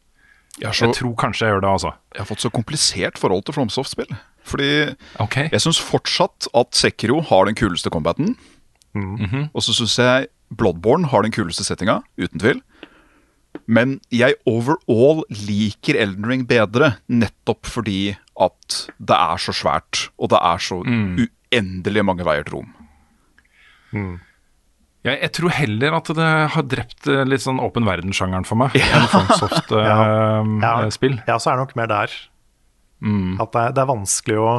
Jeg, 0.60 0.72
så, 0.72 0.86
Jeg 0.86 0.94
tror 1.00 1.16
kanskje 1.18 1.48
jeg 1.48 1.56
gjør 1.56 1.64
det, 1.64 1.72
altså. 1.74 1.90
jeg 2.14 2.22
har 2.22 2.28
fått 2.28 2.44
så 2.44 2.50
komplisert 2.54 3.18
forhold 3.20 3.42
til 3.44 3.56
FromSoft-spill. 3.56 4.14
Fordi 4.46 4.70
okay. 5.20 5.50
jeg 5.52 5.64
syns 5.64 5.80
fortsatt 5.82 6.46
at 6.56 6.78
Sekiro 6.78 7.18
har 7.28 7.48
den 7.48 7.58
kuleste 7.58 7.90
combaten. 7.90 8.36
Mhm. 8.94 9.50
Og 9.52 9.66
så 9.66 9.74
syns 9.76 9.98
jeg 10.00 10.30
Bloodborne 10.54 11.10
har 11.10 11.26
den 11.26 11.34
kuleste 11.34 11.66
settinga, 11.66 12.00
uten 12.16 12.40
tvil. 12.40 12.62
Men 13.66 13.98
jeg 14.14 14.36
overall 14.46 15.24
liker 15.28 15.98
Elden 15.98 16.28
Ring 16.28 16.46
bedre, 16.48 16.94
nettopp 17.08 17.66
fordi 17.66 18.14
at 18.40 18.86
det 18.98 19.16
er 19.16 19.36
så 19.40 19.52
svært, 19.56 20.08
og 20.20 20.28
det 20.32 20.38
er 20.44 20.58
så 20.62 20.76
uendelig 20.84 22.02
mange 22.04 22.24
veier 22.26 22.44
til 22.46 22.54
rom. 22.58 22.70
Jeg, 25.06 25.20
jeg 25.22 25.30
tror 25.38 25.50
heller 25.54 25.90
at 26.00 26.08
det 26.18 26.30
har 26.52 26.64
drept 26.66 27.06
eh, 27.08 27.22
litt 27.28 27.42
sånn 27.44 27.60
åpen 27.62 27.86
verden-sjangeren 27.86 28.44
for 28.48 28.56
meg. 28.58 28.74
enn 28.76 29.06
FromSoft-spill. 29.12 31.14
Ja, 31.30 31.36
så 31.38 31.46
er 31.52 31.56
det 31.56 31.62
nok 31.62 31.76
mer 31.78 31.88
der. 31.92 32.10
Mm. 33.04 33.36
At 33.40 33.52
det 33.54 33.60
er, 33.62 33.70
det 33.76 33.82
er 33.84 33.90
vanskelig 33.92 34.38
å 34.40 34.50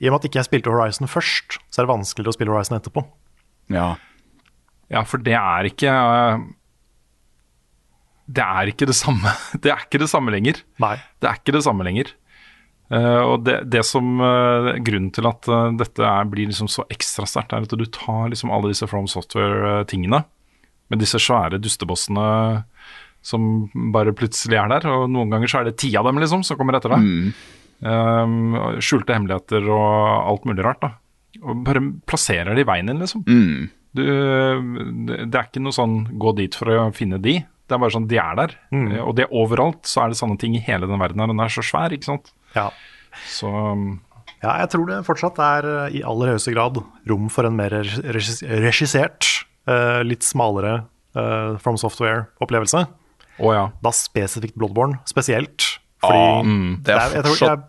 I 0.00 0.08
og 0.08 0.14
med 0.14 0.18
at 0.18 0.26
ikke 0.30 0.40
jeg 0.40 0.48
spilte 0.48 0.72
Horizon 0.72 1.10
først, 1.12 1.58
så 1.70 1.76
er 1.80 1.84
det 1.86 1.92
vanskeligere 1.92 2.32
å 2.32 2.36
spille 2.36 2.52
Horizon 2.54 2.78
etterpå. 2.80 3.00
Ja. 3.70 3.92
Ja, 4.90 5.04
for 5.06 5.18
det 5.22 5.36
er 5.38 5.62
ikke 5.70 5.92
eh, 5.94 6.42
Det 8.26 8.42
er 8.42 8.64
ikke 8.74 8.88
det 8.90 8.98
samme. 8.98 9.30
Det 9.62 9.70
er 9.70 9.86
ikke 9.86 10.02
det 10.02 10.10
samme 10.10 10.34
lenger. 10.34 10.56
Nei. 10.82 10.96
Det 11.22 11.30
er 11.30 11.38
ikke 11.38 11.54
det 11.54 11.62
samme 11.68 11.86
lenger. 11.86 12.10
Eh, 12.90 13.22
og 13.22 13.44
det, 13.46 13.60
det 13.70 13.84
som 13.86 14.18
eh, 14.18 14.72
Grunnen 14.82 15.12
til 15.14 15.28
at 15.30 15.46
eh, 15.46 15.68
dette 15.78 16.02
er, 16.02 16.26
blir 16.30 16.50
liksom 16.50 16.70
så 16.70 16.84
ekstra 16.90 17.28
sterkt, 17.28 17.54
er 17.54 17.66
at 17.66 17.76
du 17.78 17.86
tar 17.86 18.32
liksom 18.32 18.50
alle 18.50 18.72
disse 18.72 18.88
From 18.90 19.06
Software-tingene 19.10 20.24
med 20.90 20.98
disse 20.98 21.20
svære 21.22 21.60
dustebossene 21.62 22.26
som 23.22 23.44
bare 23.94 24.14
plutselig 24.16 24.58
er 24.58 24.72
der. 24.72 24.88
Og 24.90 25.06
noen 25.12 25.30
ganger 25.30 25.52
så 25.52 25.60
er 25.60 25.68
det 25.68 25.78
ti 25.78 25.92
av 25.98 26.08
dem 26.08 26.18
liksom 26.18 26.42
som 26.46 26.58
kommer 26.58 26.78
etter 26.78 26.96
deg. 26.96 27.04
Um, 27.80 28.56
skjulte 28.82 29.14
hemmeligheter 29.14 29.68
og 29.70 29.92
alt 30.32 30.48
mulig 30.48 30.64
rart. 30.66 30.82
da 30.82 31.44
Og 31.44 31.62
bare 31.68 31.84
plasserer 32.10 32.56
det 32.56 32.64
i 32.64 32.68
veien 32.68 32.90
din, 32.90 32.98
liksom. 32.98 33.22
Mm. 33.28 33.70
Du, 33.94 34.02
det 35.06 35.20
det 35.30 35.38
er 35.38 35.46
ikke 35.46 35.62
noe 35.62 35.76
sånn 35.76 35.96
'gå 36.10 36.34
dit 36.40 36.58
for 36.58 36.72
å 36.74 36.90
finne 36.96 37.20
de'. 37.22 37.44
Det 37.70 37.76
er 37.76 37.82
bare 37.84 37.94
sånn, 37.94 38.08
de 38.10 38.18
er 38.18 38.34
der. 38.40 38.56
Mm. 38.74 38.88
Og 39.04 39.14
det 39.14 39.28
er 39.28 39.36
overalt 39.36 39.86
så 39.86 40.02
er 40.02 40.10
det 40.10 40.18
sånne 40.18 40.40
ting 40.42 40.56
i 40.58 40.64
hele 40.66 40.90
den 40.90 40.98
verden 40.98 41.22
her. 41.22 41.30
Den 41.30 41.44
er 41.44 41.52
så 41.54 41.62
svær, 41.62 41.94
ikke 41.94 42.10
sant. 42.10 42.32
Ja. 42.56 42.68
Så 43.28 43.50
Ja, 44.40 44.54
jeg 44.62 44.70
tror 44.72 44.86
det 44.88 45.02
fortsatt 45.04 45.36
er 45.44 45.66
eh, 45.68 45.96
i 45.98 46.02
aller 46.06 46.32
høyeste 46.32 46.52
grad 46.54 46.78
rom 47.10 47.26
for 47.28 47.44
en 47.44 47.56
mer 47.58 47.70
regis- 47.74 48.00
regis- 48.16 48.44
regissert, 48.62 49.26
eh, 49.68 50.00
litt 50.06 50.24
smalere 50.24 50.86
eh, 51.14 51.58
From 51.60 51.76
Software-opplevelse. 51.76 52.86
Oh, 53.40 53.52
ja. 53.52 53.66
Da 53.84 53.92
spesifikt 53.92 54.56
Bloodborne 54.56 54.98
spesielt. 55.08 55.66
Fordi 56.00 56.16
ah, 56.22 56.40
mm, 56.46 56.82
det 56.86 56.94
er 56.96 57.22
fortsatt- 57.26 57.50
jeg, 57.58 57.66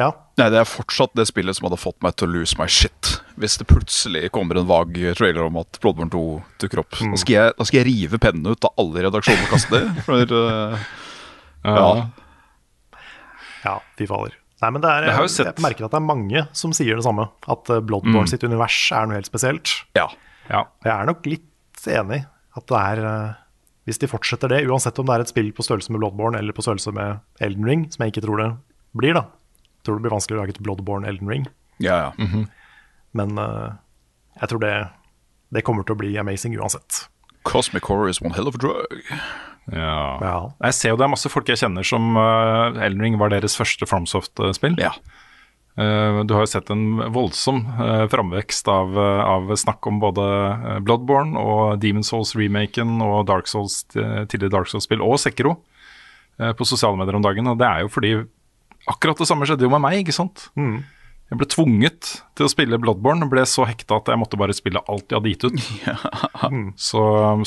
Ja. 0.00 0.08
Nei, 0.40 0.48
det 0.50 0.58
er 0.58 0.66
fortsatt 0.66 1.12
det 1.14 1.28
spillet 1.28 1.54
som 1.54 1.68
hadde 1.68 1.78
fått 1.78 2.02
meg 2.02 2.16
til 2.18 2.26
å 2.26 2.32
lose 2.34 2.56
my 2.58 2.66
shit. 2.66 3.20
Hvis 3.38 3.54
det 3.60 3.68
plutselig 3.70 4.26
kommer 4.34 4.58
en 4.58 4.66
vag 4.66 4.90
trailer 5.14 5.44
om 5.46 5.56
at 5.60 5.78
Bloodborne 5.78 6.10
2 6.10 6.22
dukker 6.58 6.80
opp. 6.82 6.90
Da, 6.98 7.14
skal 7.20 7.34
jeg, 7.36 7.52
da 7.60 7.64
skal 7.68 7.78
jeg 7.84 7.86
rive 7.92 8.18
pennene 8.18 8.56
ut 8.56 8.66
av 8.66 8.74
alle 8.82 9.04
redaksjonene 9.06 9.46
redaksjonen 9.46 9.46
og 9.46 9.54
kaste 9.54 9.70
det. 9.78 10.02
For, 10.02 10.34
ja. 10.34 11.78
Ja, 11.78 12.08
fy 13.98 14.06
fader. 14.10 14.34
Nei, 14.62 14.70
men 14.70 14.80
det 14.84 14.90
er, 14.90 15.06
Jeg 15.10 15.28
jeg, 15.44 15.54
merker 15.60 15.84
at 15.86 15.92
det 15.92 15.98
er 15.98 16.04
mange 16.06 16.42
som 16.56 16.72
sier 16.72 16.96
det 16.96 17.04
samme. 17.04 17.26
At 17.50 17.68
eh, 17.74 17.80
Bloodborne 17.84 18.24
Mm. 18.24 18.30
sitt 18.30 18.44
univers 18.46 18.76
er 18.94 19.06
noe 19.10 19.18
helt 19.18 19.28
spesielt. 19.28 19.72
ja. 19.98 20.06
ja. 20.48 20.62
Jeg 20.84 20.92
er 20.94 21.08
nok 21.10 21.26
litt 21.26 21.86
enig 21.90 22.22
at 22.56 22.66
det 22.70 22.78
er 22.80 23.02
eh, 23.04 23.32
Hvis 23.84 23.98
de 24.00 24.08
fortsetter 24.08 24.48
det, 24.48 24.62
uansett 24.70 24.96
om 25.02 25.04
det 25.10 25.14
er 25.18 25.20
et 25.26 25.28
spill 25.28 25.50
på 25.52 25.64
størrelse 25.66 25.92
med 25.92 26.00
Bloodborne 26.00 26.38
eller 26.40 26.54
på 26.56 26.62
størrelse 26.64 26.92
med 26.96 27.18
Elden 27.44 27.66
Ring, 27.68 27.82
som 27.92 28.00
jeg 28.06 28.14
ikke 28.14 28.22
tror 28.24 28.40
det 28.40 28.46
blir, 28.96 29.12
da. 29.18 29.26
Jeg 29.76 29.84
tror 29.84 29.98
det 29.98 30.04
blir 30.06 30.14
vanskelig 30.14 30.38
å 30.38 30.40
lage 30.40 30.54
et 30.56 30.62
Bloodborne 30.64 31.04
Elden 31.10 31.28
Ring. 31.28 31.44
Ja, 31.84 31.98
ja. 32.06 32.46
Men 33.12 33.36
uh, 33.36 33.74
jeg 34.40 34.48
tror 34.48 34.62
det, 34.64 34.72
det 35.52 35.64
kommer 35.68 35.84
til 35.84 35.98
å 35.98 36.00
bli 36.00 36.14
amazing 36.16 36.56
uansett. 36.56 37.02
Cosmic 37.44 37.84
Horror 37.90 38.08
is 38.08 38.22
one 38.24 38.32
hell 38.32 38.48
of 38.48 38.54
a 38.56 38.62
drug. 38.62 39.04
Ja. 39.72 40.00
Ja. 40.20 40.38
Jeg 40.66 40.76
ser 40.76 40.92
jo 40.92 40.98
det 41.00 41.06
er 41.06 41.12
masse 41.14 41.30
folk 41.32 41.48
jeg 41.48 41.60
kjenner 41.62 41.86
som 41.86 42.16
uh, 42.18 42.76
Elden 42.84 43.04
Ring 43.04 43.18
var 43.20 43.32
deres 43.32 43.56
første 43.56 43.88
FromSoft-spill. 43.88 44.76
Ja. 44.82 44.92
Uh, 45.74 46.20
du 46.22 46.36
har 46.36 46.44
jo 46.44 46.52
sett 46.52 46.68
en 46.70 47.00
voldsom 47.10 47.64
uh, 47.80 48.04
framvekst 48.12 48.68
av, 48.70 48.92
uh, 48.94 49.22
av 49.26 49.50
snakk 49.58 49.88
om 49.90 49.98
både 50.02 50.26
Bloodborne 50.86 51.40
og 51.40 51.80
Demon 51.82 52.06
Souls-remaken 52.06 53.00
og 53.02 53.24
Dark 53.30 53.50
Souls, 53.50 53.82
tidligere 53.90 54.52
Dark 54.54 54.70
Souls-spill 54.70 55.02
og 55.02 55.18
Sekiro 55.22 55.56
på 56.34 56.66
sosiale 56.66 56.98
medier 56.98 57.14
om 57.14 57.22
dagen. 57.22 57.46
Og 57.46 57.58
det 57.60 57.66
er 57.66 57.84
jo 57.84 57.90
fordi 57.94 58.12
akkurat 58.90 59.18
det 59.18 59.26
samme 59.30 59.46
skjedde 59.46 59.66
jo 59.66 59.70
med 59.70 59.82
meg, 59.84 60.00
ikke 60.02 60.14
sant? 60.14 60.48
Jeg 61.34 61.40
ble 61.40 61.48
tvunget 61.50 62.08
til 62.38 62.46
å 62.46 62.50
spille 62.52 62.78
Bloodborne, 62.78 63.26
ble 63.26 63.42
så 63.50 63.64
hekta 63.66 63.96
at 63.98 64.06
jeg 64.12 64.20
måtte 64.20 64.38
bare 64.38 64.54
spille 64.54 64.78
alt 64.86 65.10
jeg 65.10 65.18
hadde 65.18 65.32
gitt 65.32 65.46
ut. 65.50 65.56
Så 66.78 67.00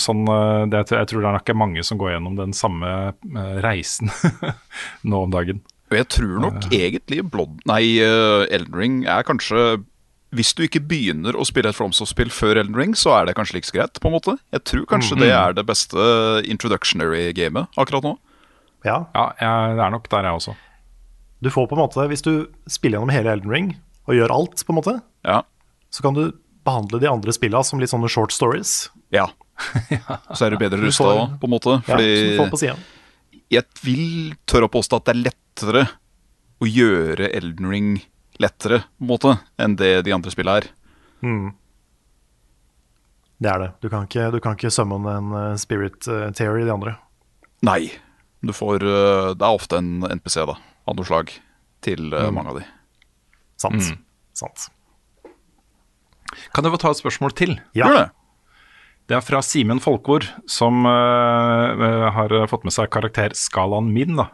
sånn, 0.04 0.26
eh, 0.28 0.66
det, 0.74 0.82
jeg 0.92 1.08
tror 1.08 1.24
det 1.24 1.30
er 1.30 1.38
nok 1.38 1.52
mange 1.56 1.86
som 1.88 2.00
går 2.02 2.12
gjennom 2.18 2.36
den 2.36 2.52
samme 2.58 2.90
eh, 3.14 3.54
reisen 3.64 4.12
nå 5.08 5.22
om 5.24 5.32
dagen. 5.32 5.62
Jeg 5.96 6.10
tror 6.12 6.42
nok 6.44 6.68
egentlig 6.76 7.22
Blood... 7.32 7.62
Nei, 7.70 7.80
uh, 8.04 8.44
Elden 8.52 8.76
Ring 8.76 8.98
er 9.08 9.24
kanskje 9.24 9.78
Hvis 10.36 10.52
du 10.58 10.66
ikke 10.66 10.82
begynner 10.84 11.38
å 11.40 11.46
spille 11.48 11.72
et 11.72 11.78
FromSoft-spill 11.80 12.28
før 12.36 12.60
Elden 12.60 12.76
Ring, 12.76 12.92
så 13.00 13.14
er 13.16 13.30
det 13.30 13.38
kanskje 13.40 13.56
like 13.62 13.72
greit, 13.72 14.02
på 14.04 14.12
en 14.12 14.18
måte. 14.18 14.36
Jeg 14.52 14.66
tror 14.68 14.84
kanskje 14.92 15.16
Mhm. 15.16 15.24
det 15.24 15.32
er 15.32 15.56
det 15.56 15.64
beste 15.70 16.10
introductionary-gamet 16.44 17.72
akkurat 17.80 18.04
nå. 18.04 18.18
Ja, 18.84 19.06
Ja, 19.16 19.30
jeg, 19.40 19.78
det 19.80 19.86
er 19.88 19.96
nok 19.96 20.10
der, 20.12 20.28
jeg 20.28 20.42
også. 20.42 20.58
Du 21.44 21.50
får 21.54 21.68
på 21.70 21.76
en 21.78 21.84
måte, 21.84 22.08
Hvis 22.10 22.24
du 22.26 22.48
spiller 22.68 22.98
gjennom 22.98 23.14
hele 23.14 23.32
Elden 23.32 23.52
Ring 23.52 23.70
og 24.08 24.16
gjør 24.16 24.34
alt, 24.34 24.64
på 24.66 24.74
en 24.74 24.80
måte, 24.80 25.02
Ja. 25.28 25.42
så 25.92 26.02
kan 26.02 26.14
du 26.14 26.32
behandle 26.66 27.00
de 27.00 27.08
andre 27.08 27.32
spillene 27.32 27.64
som 27.64 27.80
litt 27.80 27.90
sånne 27.92 28.10
short 28.10 28.32
stories. 28.32 28.90
ja. 29.12 29.28
Så 30.38 30.46
er 30.46 30.52
du 30.54 30.58
bedre 30.62 30.78
rusta 30.78 31.04
òg, 31.04 31.40
på 31.42 31.48
en 31.48 31.50
måte. 31.50 31.80
Ja, 31.88 31.98
som 31.98 32.04
du 32.06 32.38
får 32.38 32.50
på 32.52 32.60
siden. 32.62 32.78
jeg 33.50 33.64
vil 33.82 34.36
tørre 34.46 34.68
å 34.68 34.70
påstå 34.70 35.00
at 35.00 35.06
det 35.06 35.16
er 35.16 35.24
lettere 35.32 35.88
å 36.62 36.68
gjøre 36.70 37.32
Elden 37.34 37.70
Ring 37.72 38.02
lettere, 38.38 38.84
på 39.00 39.06
en 39.06 39.10
måte, 39.10 39.40
enn 39.58 39.76
det 39.76 40.04
de 40.06 40.14
andre 40.14 40.30
spillene 40.30 40.62
er. 40.62 40.70
Det 43.38 43.50
er 43.50 43.60
det. 43.62 43.70
Du 43.82 43.90
kan 43.90 44.06
ikke, 44.08 44.32
du 44.34 44.40
kan 44.42 44.58
ikke 44.58 44.70
en 44.70 45.34
eh, 45.38 45.56
spirit 45.62 46.08
uh, 46.10 46.30
theory, 46.34 46.66
de 46.66 46.74
andre. 46.74 46.96
Nei. 47.66 47.92
Du 48.42 48.54
får 48.54 48.84
uh, 48.86 49.34
Det 49.34 49.42
er 49.42 49.54
ofte 49.58 49.78
en 49.78 50.06
NPC, 50.06 50.42
da, 50.46 50.58
av 50.88 50.98
noe 50.98 51.08
slag, 51.08 51.34
til 51.86 52.10
mm. 52.10 52.34
mange 52.36 52.54
av 52.54 52.62
de. 52.62 52.68
Sant. 53.62 53.94
Sant. 54.38 54.70
Kan 56.54 56.68
jeg 56.68 56.74
få 56.74 56.80
ta 56.82 56.94
et 56.94 57.02
spørsmål 57.02 57.36
til? 57.38 57.60
Ja. 57.78 57.88
Gjør 57.88 58.00
det. 58.02 58.08
Det 59.08 59.16
er 59.16 59.24
fra 59.24 59.40
Simen 59.40 59.80
Folkvord, 59.80 60.26
som 60.52 60.84
øh, 60.84 62.08
har 62.12 62.34
fått 62.52 62.66
med 62.68 62.76
seg 62.76 62.90
karakterskalaen 62.92 63.88
min. 63.96 64.18
da. 64.20 64.26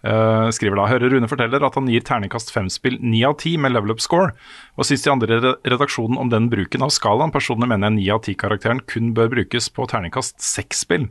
uh, 0.00 0.48
skriver 0.56 0.80
da 0.80 0.86
Hører 0.88 1.12
Rune 1.12 1.28
forteller 1.28 1.66
at 1.66 1.76
han 1.76 1.90
gir 1.92 2.06
terningkast 2.08 2.54
5-spill 2.54 2.96
9 3.02 3.20
av 3.28 3.36
10 3.36 3.60
med 3.60 3.74
level 3.76 3.92
up 3.92 4.00
score. 4.00 4.32
Hva 4.78 4.88
syns 4.88 5.04
de 5.04 5.12
andre 5.12 5.36
i 5.36 5.52
redaksjonen 5.74 6.16
om 6.22 6.32
den 6.32 6.48
bruken 6.52 6.86
av 6.88 6.94
skalaen? 6.96 7.34
Personlig 7.36 7.68
mener 7.68 7.92
jeg 7.92 8.00
9 8.00 8.16
av 8.16 8.24
10-karakteren 8.24 8.80
kun 8.88 9.12
bør 9.18 9.28
brukes 9.36 9.68
på 9.76 9.90
terningkast 9.92 10.40
6-spill. 10.40 11.10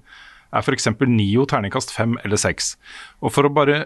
Er 0.54 0.66
f.eks. 0.66 0.90
Nio 1.06 1.46
terningkast 1.50 1.94
5 1.94 2.18
eller 2.26 2.42
6. 2.42 2.74
Og 3.22 3.38
for 3.38 3.46
å 3.46 3.54
bare 3.54 3.84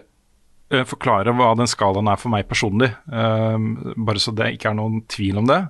forklare 0.68 1.32
hva 1.32 1.54
den 1.56 1.70
skalaen 1.70 2.10
er 2.12 2.18
for 2.20 2.32
meg 2.32 2.48
personlig, 2.50 2.90
øh, 3.08 3.68
bare 3.96 4.20
så 4.20 4.34
det 4.36 4.52
ikke 4.56 4.72
er 4.72 4.76
noen 4.76 5.02
tvil 5.08 5.40
om 5.40 5.48
det, 5.48 5.62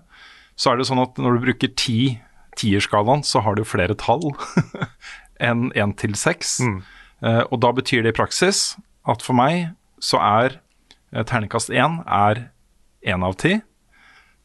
så 0.58 0.72
er 0.72 0.80
det 0.80 0.88
sånn 0.88 1.02
at 1.04 1.20
når 1.22 1.36
du 1.36 1.44
bruker 1.46 1.74
ti 1.78 2.00
tierskalaen, 2.58 3.22
så 3.22 3.42
har 3.44 3.54
du 3.54 3.64
flere 3.66 3.94
tall 3.98 4.32
enn 5.48 5.68
én 5.78 5.94
til 5.98 6.16
seks. 6.18 6.58
Eh, 7.22 7.42
og 7.46 7.60
da 7.62 7.72
betyr 7.74 8.02
det 8.04 8.14
i 8.14 8.18
praksis 8.18 8.72
at 9.08 9.22
for 9.24 9.38
meg 9.38 9.70
så 10.02 10.20
er 10.22 10.58
eh, 11.12 11.22
terningkast 11.22 11.70
én 11.70 12.00
er 12.04 12.48
én 13.06 13.24
av 13.26 13.38
ti. 13.38 13.58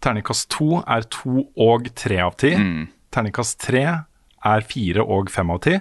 Terningkast 0.04 0.52
to 0.54 0.84
er 0.84 1.08
to 1.14 1.48
og 1.58 1.90
tre 1.98 2.20
av 2.22 2.38
ti. 2.38 2.54
Terningkast 3.14 3.60
tre 3.62 3.84
er 4.44 4.66
fire 4.68 5.06
og 5.06 5.32
fem 5.32 5.54
av 5.54 5.62
ti. 5.64 5.78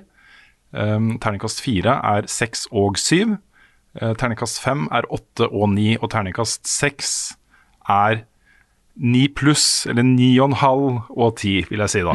Um, 0.72 1.18
terningkast 1.20 1.60
fire 1.60 1.98
er 2.06 2.28
seks 2.30 2.64
og 2.70 2.96
syv. 3.00 3.34
Eh, 4.00 4.12
terningkast 4.16 4.60
fem 4.62 4.86
er 4.94 5.04
åtte 5.12 5.48
og 5.52 5.68
ni. 5.74 5.96
Og 5.98 6.08
terningkast 6.14 6.66
seks 6.70 7.34
er 7.90 8.22
ni 8.96 9.26
pluss, 9.28 9.86
eller 9.88 10.04
ni 10.04 10.34
og 10.40 10.50
en 10.50 10.56
halv 10.60 11.00
og 11.10 11.36
ti, 11.40 11.62
vil 11.70 11.80
jeg 11.80 11.92
si 11.94 12.00
da. 12.04 12.12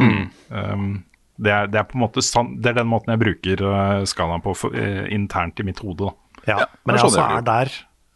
Um, 0.54 1.04
det, 1.38 1.50
er, 1.52 1.66
det 1.70 1.80
er 1.80 1.86
på 1.90 1.98
en 1.98 2.04
måte 2.04 2.22
det 2.62 2.70
er 2.70 2.76
den 2.78 2.86
måten 2.90 3.10
jeg 3.14 3.18
bruker 3.22 3.62
uh, 3.66 4.04
skalaen 4.06 4.42
på 4.44 4.54
for, 4.56 4.74
uh, 4.74 5.06
internt 5.14 5.58
i 5.58 5.66
mitt 5.66 5.78
hode. 5.82 6.06
da. 6.06 6.42
Ja, 6.52 6.58
men 6.86 6.94
det 6.94 7.00
er 7.00 7.02
jeg 7.02 7.10
sånn 7.10 7.18
også 7.18 7.38
er 7.40 7.46
der. 7.48 7.72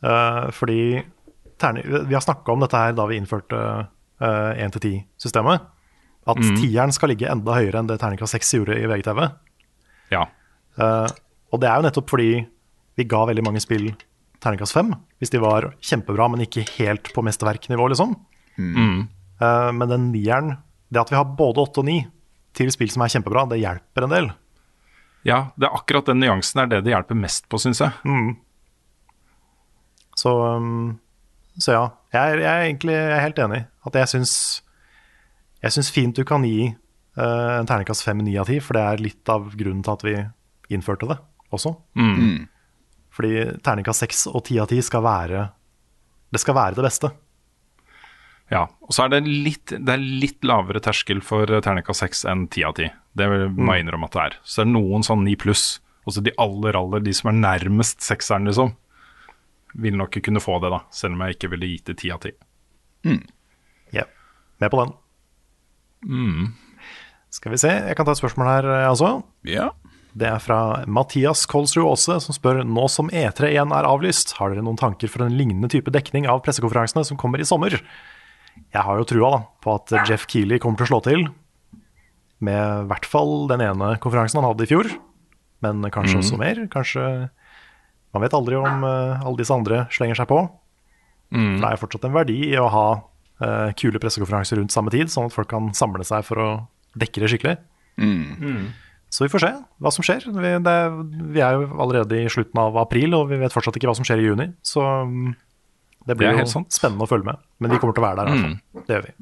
uh, 0.07 0.51
fordi 0.55 0.79
terning, 1.59 2.07
Vi 2.09 2.15
har 2.15 2.23
snakka 2.23 2.53
om 2.55 2.63
dette 2.63 2.79
her 2.79 2.93
da 2.99 3.07
vi 3.11 3.19
innførte 3.19 3.59
uh, 4.23 4.53
1-10-systemet. 4.59 5.69
At 6.27 6.39
Mm. 6.39 6.55
tieren 6.63 6.93
skal 6.95 7.09
ligge 7.11 7.27
enda 7.31 7.55
høyere 7.59 7.81
enn 7.83 7.89
det 7.91 7.99
terningkast 7.99 8.35
6 8.39 8.53
gjorde 8.61 8.79
i 8.79 8.87
VGTV. 8.87 9.25
Ja. 10.15 10.27
Uh, 10.79 11.09
og 11.53 11.61
det 11.61 11.69
er 11.69 11.77
jo 11.83 11.87
nettopp 11.89 12.11
fordi 12.15 12.47
vi 12.99 13.07
ga 13.09 13.25
veldig 13.29 13.45
mange 13.47 13.63
spill 13.65 13.91
terningkast 14.43 14.75
5, 14.75 14.93
hvis 15.23 15.33
de 15.33 15.41
var 15.43 15.71
kjempebra, 15.85 16.29
men 16.33 16.45
ikke 16.45 16.65
helt 16.77 17.13
på 17.15 17.25
mesterverknivå, 17.25 17.87
liksom. 17.93 18.17
Mm. 18.59 19.07
Uh, 19.43 19.71
men 19.77 19.91
den 19.91 20.09
nieren, 20.13 20.57
det 20.93 21.03
at 21.03 21.13
vi 21.13 21.19
har 21.19 21.37
både 21.39 21.63
8 21.63 21.83
og 21.83 21.89
9 21.89 21.99
til 22.59 22.73
spill 22.75 22.91
som 22.93 23.05
er 23.05 23.13
kjempebra, 23.15 23.47
det 23.51 23.63
hjelper 23.63 24.07
en 24.07 24.17
del. 24.17 24.33
ja, 25.23 25.53
det 25.57 25.69
er 25.69 25.77
akkurat 25.77 26.09
den 26.11 26.19
nyansen 26.19 26.65
er 26.65 26.71
det 26.71 26.83
det 26.85 26.93
hjelper 26.93 27.19
mest 27.19 27.49
på, 27.49 27.61
syns 27.63 27.81
jeg. 27.81 27.95
Mm. 28.05 28.35
Så, 30.19 30.33
um, 30.35 30.99
så 31.57 31.77
ja, 31.77 31.85
jeg 32.13 32.35
er, 32.35 32.43
jeg 32.43 32.53
er 32.53 32.67
egentlig 32.67 32.97
jeg 32.97 33.13
er 33.17 33.25
helt 33.25 33.43
enig. 33.47 33.65
At 33.87 33.99
jeg 34.03 34.11
syns, 34.11 34.35
jeg 35.63 35.77
syns 35.77 35.93
fint 35.95 36.19
du 36.19 36.27
kan 36.29 36.45
gi 36.45 36.73
uh, 36.75 37.61
en 37.61 37.71
terningkast 37.71 38.05
5 38.05 38.25
9 38.27 38.35
av 38.43 38.51
10, 38.51 38.65
for 38.67 38.77
det 38.77 38.83
er 38.83 39.05
litt 39.07 39.33
av 39.33 39.55
grunnen 39.55 39.85
til 39.87 39.95
at 39.95 40.05
vi 40.07 40.17
innførte 40.75 41.09
det 41.09 41.21
også. 41.55 41.77
Mm. 41.95 42.49
Fordi 43.13 43.33
terningkast 43.65 44.07
6 44.07 44.25
og 44.33 44.41
10 44.47 44.63
av 44.63 44.73
10 44.73 44.87
skal 44.89 45.05
være 45.05 45.45
Det 46.33 46.41
skal 46.41 46.57
være 46.57 46.79
det 46.79 46.87
beste. 46.87 47.11
Ja, 48.53 48.67
og 48.85 48.93
så 48.93 49.05
er 49.05 49.13
det 49.15 49.23
litt, 49.29 49.73
det 49.73 49.93
er 49.95 50.01
litt 50.01 50.45
lavere 50.45 50.81
terskel 50.85 51.23
for 51.25 51.49
eh, 51.49 51.61
terningkast 51.65 52.05
6 52.05 52.25
enn 52.33 52.47
10 52.49 52.65
av 52.69 52.77
10. 52.77 52.91
Det 53.17 53.29
må 53.29 53.77
jeg 53.77 53.85
innrømme 53.85 54.09
at 54.09 54.17
det 54.17 54.23
er. 54.23 54.37
Så 54.45 54.61
det 54.61 54.67
er 54.67 54.73
noen 54.75 55.05
sånn 55.07 55.25
9 55.25 55.37
pluss. 55.41 55.67
Også 56.09 56.25
de 56.25 56.35
aller, 56.41 56.77
aller, 56.77 57.05
de 57.05 57.15
som 57.17 57.31
er 57.31 57.39
nærmest 57.39 58.03
sekseren, 58.05 58.49
liksom, 58.49 58.75
vil 59.85 59.97
nok 59.97 60.19
kunne 60.25 60.43
få 60.43 60.59
det, 60.65 60.73
da. 60.75 60.83
Selv 60.93 61.17
om 61.17 61.25
jeg 61.25 61.37
ikke 61.37 61.53
ville 61.55 61.71
gitt 61.71 61.93
det 61.93 61.97
10 62.01 62.13
av 62.17 62.27
10. 62.27 62.35
Ja, 63.97 64.05
med 64.61 64.73
på 64.73 64.83
den. 64.83 64.93
Mm. 66.09 66.53
Skal 67.33 67.55
vi 67.55 67.61
se, 67.63 67.71
jeg 67.71 67.97
kan 67.97 68.09
ta 68.09 68.13
et 68.13 68.21
spørsmål 68.21 68.51
her, 68.51 68.69
jeg 68.83 68.93
også. 68.93 69.13
Ja. 69.49 69.71
Det 70.13 70.29
er 70.29 70.41
fra 70.45 70.59
Mathias 70.91 71.47
Kolsrud 71.49 71.87
Aase, 71.89 72.19
som 72.21 72.37
spør 72.37 72.61
nå 72.69 72.85
som 72.93 73.09
E3 73.09 73.55
igjen 73.55 73.73
er 73.73 73.89
avlyst, 73.89 74.35
har 74.37 74.53
dere 74.53 74.65
noen 74.65 74.81
tanker 74.81 75.09
for 75.09 75.25
en 75.25 75.33
lignende 75.33 75.71
type 75.73 75.93
dekning 75.95 76.29
av 76.29 76.43
pressekonferansene 76.45 77.05
som 77.09 77.19
kommer 77.21 77.41
i 77.41 77.49
sommer? 77.49 77.79
Jeg 78.53 78.85
har 78.85 78.99
jo 79.01 79.07
trua 79.09 79.31
da, 79.33 79.39
på 79.65 79.77
at 79.79 79.95
Jeff 80.11 80.27
Keeley 80.29 80.61
kommer 80.61 80.81
til 80.81 80.89
å 80.89 80.91
slå 80.93 81.01
til, 81.07 81.25
med 82.43 82.61
i 82.61 82.91
hvert 82.91 83.09
fall 83.09 83.47
den 83.49 83.63
ene 83.65 83.95
konferansen 84.03 84.43
han 84.43 84.51
hadde 84.51 84.67
i 84.67 84.73
fjor, 84.73 84.91
men 85.65 85.87
kanskje 85.95 86.19
mm. 86.19 86.23
også 86.25 86.41
mer. 86.41 86.61
Kanskje 86.73 87.07
Man 88.13 88.21
vet 88.27 88.35
aldri 88.37 88.59
om 88.61 88.83
uh, 88.85 89.23
alle 89.23 89.39
disse 89.39 89.55
andre 89.55 89.87
slenger 89.95 90.19
seg 90.19 90.29
på. 90.29 90.43
Mm. 91.33 91.55
For 91.55 91.63
det 91.65 91.71
er 91.71 91.81
fortsatt 91.81 92.03
en 92.05 92.13
verdi 92.13 92.35
i 92.51 92.59
å 92.61 92.67
ha 92.69 92.87
uh, 93.01 93.71
kule 93.79 94.03
pressekonferanser 94.03 94.61
rundt 94.61 94.75
samme 94.75 94.93
tid, 94.93 95.09
sånn 95.09 95.31
at 95.31 95.37
folk 95.37 95.49
kan 95.49 95.71
samle 95.77 96.05
seg 96.05 96.27
for 96.29 96.43
å 96.43 96.49
dekke 97.01 97.23
det 97.23 97.31
skikkelig. 97.33 97.55
Så 99.13 99.27
vi 99.27 99.33
får 99.33 99.43
se 99.45 99.51
hva 99.85 99.91
som 99.93 100.05
skjer. 100.07 100.25
Vi, 100.33 100.53
det, 100.65 100.77
vi 101.35 101.43
er 101.45 101.59
jo 101.59 101.67
allerede 101.85 102.23
i 102.23 102.31
slutten 102.33 102.61
av 102.63 102.79
april, 102.81 103.13
og 103.19 103.27
vi 103.29 103.37
vet 103.43 103.53
fortsatt 103.53 103.77
ikke 103.77 103.91
hva 103.91 103.97
som 103.99 104.07
skjer 104.09 104.23
i 104.23 104.31
juni. 104.31 104.47
Så 104.65 104.81
mm, 104.81 105.35
det 105.35 106.09
Det 106.15 106.17
blir 106.23 106.31
er 106.31 106.41
jo 106.41 106.49
sant. 106.49 106.73
spennende 106.73 107.05
å 107.05 107.11
følge 107.11 107.29
med. 107.29 107.43
Men 107.61 107.75
vi 107.75 107.81
kommer 107.83 107.97
til 107.99 108.05
å 108.05 108.09
være 108.09 108.25
der, 108.25 108.33
hvert. 108.33 108.81
Det 108.89 108.97
gjør 108.97 109.05
vi. 109.11 109.15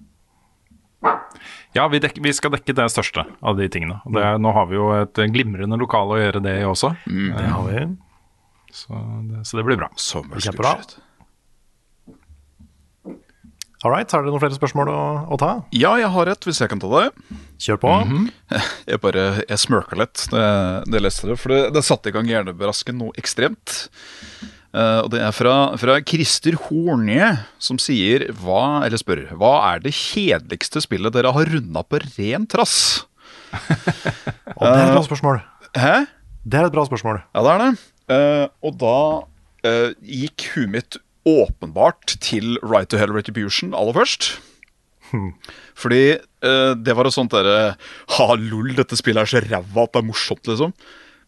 Ja, 1.75 1.89
vi, 1.91 2.01
dek, 2.03 2.19
vi 2.23 2.33
skal 2.35 2.55
dekke 2.55 2.75
det 2.77 2.87
største 2.93 3.25
av 3.43 3.59
de 3.59 3.67
tingene. 3.73 3.99
Det, 4.07 4.23
mm. 4.23 4.41
nå 4.47 4.55
har 4.55 4.71
vi 4.71 4.79
jo 4.79 4.89
et 4.95 5.21
glimrende 5.35 5.79
lokale 5.81 6.17
å 6.17 6.23
gjøre 6.23 6.43
det 6.47 6.57
i 6.63 6.65
også. 6.69 6.95
Det 7.11 7.51
har 7.51 7.67
vi. 7.67 7.85
Så 8.71 8.95
det, 9.27 9.45
så 9.49 9.59
det 9.59 9.67
blir 9.67 9.79
bra. 9.81 9.91
Kjempebra. 9.99 10.77
All 13.81 13.95
right, 13.95 14.11
har 14.13 14.21
dere 14.21 14.29
noen 14.29 14.43
flere 14.43 14.57
spørsmål 14.59 14.91
å, 14.93 15.03
å 15.33 15.37
ta? 15.41 15.51
Ja, 15.73 15.95
jeg 15.97 16.11
har 16.13 16.29
et, 16.29 16.45
hvis 16.45 16.59
jeg 16.61 16.69
kan 16.69 16.83
ta 16.83 16.89
det. 16.93 17.07
Kjør 17.65 17.79
på. 17.81 17.93
Jeg 18.85 19.01
bare, 19.01 19.23
jeg 19.41 19.61
smørka 19.63 19.97
litt 19.97 20.27
da 20.29 20.43
jeg, 20.43 20.91
jeg 20.93 21.05
leste 21.07 21.31
det, 21.31 21.37
for 21.41 21.55
det, 21.55 21.61
det 21.73 21.83
satte 21.87 22.13
i 22.13 22.15
gang 22.17 22.29
hjernebrasken 22.29 22.99
noe 23.01 23.17
ekstremt. 23.21 23.79
Uh, 24.77 25.01
og 25.01 25.09
det 25.15 25.25
er 25.25 25.33
fra, 25.33 25.55
fra 25.81 25.97
Christer 26.05 26.61
Hornie, 26.67 27.33
som 27.57 27.81
sier 27.81 28.29
hva, 28.43 28.85
eller 28.85 29.01
spør 29.01 29.25
Hva 29.41 29.55
er 29.73 29.81
det 29.83 29.97
kjedeligste 29.97 30.85
spillet 30.85 31.17
dere 31.17 31.33
har 31.35 31.49
runda 31.57 31.81
på 31.81 32.05
ren 32.05 32.45
trass? 32.53 32.77
Og 34.61 34.63
det 34.63 34.77
er 34.77 34.85
et 34.85 34.93
bra 34.93 35.07
spørsmål. 35.09 35.41
Hæ? 35.73 35.95
Det 36.45 36.61
er 36.61 36.69
et 36.69 36.77
bra 36.77 36.85
spørsmål. 36.85 37.25
Ja, 37.33 37.43
det 37.47 37.57
er 37.57 37.65
det. 37.65 37.73
Uh, 38.11 38.47
og 38.67 38.77
da 38.81 38.97
uh, 39.71 39.91
gikk 40.05 40.51
huet 40.53 40.73
mitt 40.75 40.97
åpenbart 41.29 42.17
til 42.25 42.57
Right 42.63 42.91
to 42.91 43.01
Hell 43.01 43.13
Retribution 43.15 43.75
aller 43.77 43.97
først. 43.97 44.33
Fordi 45.81 46.03
eh, 46.15 46.73
det 46.79 46.97
var 46.97 47.09
et 47.09 47.17
sånt 47.17 47.35
derre 47.35 47.75
Ha, 48.17 48.27
lol, 48.39 48.73
dette 48.79 48.99
spillet 48.99 49.25
er 49.25 49.31
så 49.31 49.43
ræva 49.45 49.87
at 49.87 49.95
det 49.95 50.03
er 50.03 50.09
morsomt, 50.11 50.45
liksom. 50.47 50.75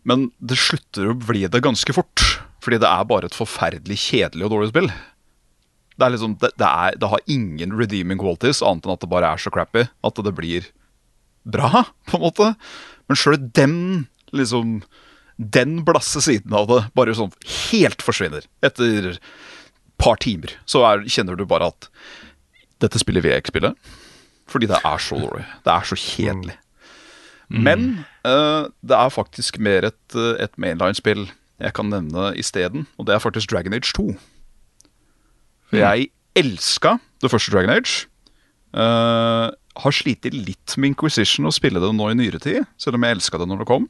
Men 0.08 0.30
det 0.42 0.58
slutter 0.58 1.12
å 1.12 1.18
bli 1.18 1.44
det 1.50 1.62
ganske 1.62 1.94
fort. 1.94 2.24
Fordi 2.62 2.78
det 2.82 2.90
er 2.90 3.08
bare 3.10 3.28
et 3.30 3.36
forferdelig 3.36 3.98
kjedelig 4.04 4.46
og 4.46 4.54
dårlig 4.54 4.70
spill. 4.72 4.88
Det 5.98 6.06
er 6.06 6.14
liksom, 6.14 6.36
det, 6.40 6.52
det, 6.58 6.68
er, 6.68 6.96
det 6.98 7.10
har 7.12 7.30
ingen 7.30 7.74
redeeming 7.78 8.20
qualities, 8.20 8.62
annet 8.64 8.86
enn 8.86 8.94
at 8.94 9.02
det 9.04 9.10
bare 9.12 9.34
er 9.34 9.42
så 9.42 9.52
crappy 9.54 9.84
at 9.86 10.24
det 10.26 10.34
blir 10.38 10.70
bra, 11.42 11.84
på 12.08 12.18
en 12.18 12.24
måte. 12.24 12.52
Men 13.10 13.18
sjøl 13.18 13.38
den 13.54 13.78
liksom 14.32 14.82
Den 15.36 15.80
blasse 15.84 16.20
siden 16.22 16.52
av 16.54 16.68
det 16.70 16.78
bare 16.94 17.14
sånn 17.16 17.32
helt 17.72 18.04
forsvinner 18.04 18.44
etter 18.62 19.08
et 19.10 19.16
par 20.02 20.18
timer. 20.22 20.56
Så 20.66 20.82
er, 20.88 21.06
kjenner 21.06 21.38
du 21.38 21.46
bare 21.48 21.70
at 21.72 21.88
dette 22.82 23.00
spillet 23.00 23.24
vil 23.24 23.34
jeg 23.34 23.44
ikke 23.44 23.54
spille. 23.54 23.74
Fordi 24.50 24.68
det 24.68 24.80
er 24.82 24.98
så 25.00 25.18
dårlig. 25.22 25.46
Det 25.64 25.72
er 25.72 25.88
så 25.88 25.98
kjedelig. 25.98 26.56
Men 27.52 28.04
uh, 28.24 28.68
det 28.80 28.96
er 28.96 29.12
faktisk 29.12 29.58
mer 29.60 29.84
et, 29.90 30.16
eh, 30.16 30.38
et 30.40 30.54
mainline-spill 30.56 31.26
jeg 31.60 31.74
kan 31.76 31.90
nevne 31.92 32.32
isteden, 32.40 32.86
og 32.96 33.06
det 33.06 33.14
er 33.14 33.20
faktisk 33.22 33.52
Dragon 33.52 33.76
Age 33.76 33.92
2. 33.94 34.06
For 35.68 35.78
jeg 35.78 36.08
elska 36.34 36.96
det 37.22 37.30
første 37.30 37.52
Dragon 37.52 37.70
Age. 37.70 38.08
Uh, 38.72 39.52
har 39.76 39.94
slitt 39.94 40.26
litt 40.32 40.74
med 40.76 40.92
Inquisition 40.92 41.46
å 41.48 41.52
spille 41.54 41.80
det 41.80 41.92
nå 41.94 42.08
i 42.10 42.16
nyere 42.16 42.40
tid, 42.42 42.64
selv 42.80 42.98
om 42.98 43.04
jeg 43.04 43.18
elska 43.18 43.40
det 43.40 43.48
når 43.48 43.62
det 43.62 43.68
kom. 43.68 43.86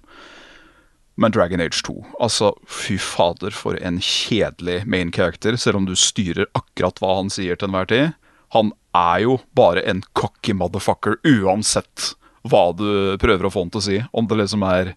Men 1.22 1.30
Dragon 1.34 1.62
Age 1.62 1.84
2, 1.86 1.94
altså 2.24 2.50
fy 2.66 2.96
fader 2.98 3.54
for 3.54 3.78
en 3.78 4.00
kjedelig 4.02 4.80
main 4.90 5.12
character, 5.14 5.54
selv 5.60 5.78
om 5.78 5.86
du 5.86 5.94
styrer 5.98 6.48
akkurat 6.58 6.98
hva 6.98 7.14
han 7.20 7.30
sier 7.30 7.58
til 7.58 7.70
enhver 7.70 7.86
tid. 7.92 8.16
Han 8.56 8.72
er 8.98 9.22
jo 9.24 9.38
bare 9.56 9.84
en 9.88 10.02
cocky 10.18 10.56
motherfucker 10.56 11.20
uansett 11.22 12.12
hva 12.42 12.72
du 12.74 13.14
prøver 13.22 13.46
å 13.46 13.52
få 13.54 13.64
han 13.64 13.70
til 13.72 13.80
å 13.80 13.86
si. 13.86 13.98
Om 14.10 14.28
det 14.28 14.40
liksom 14.42 14.66
er 14.66 14.94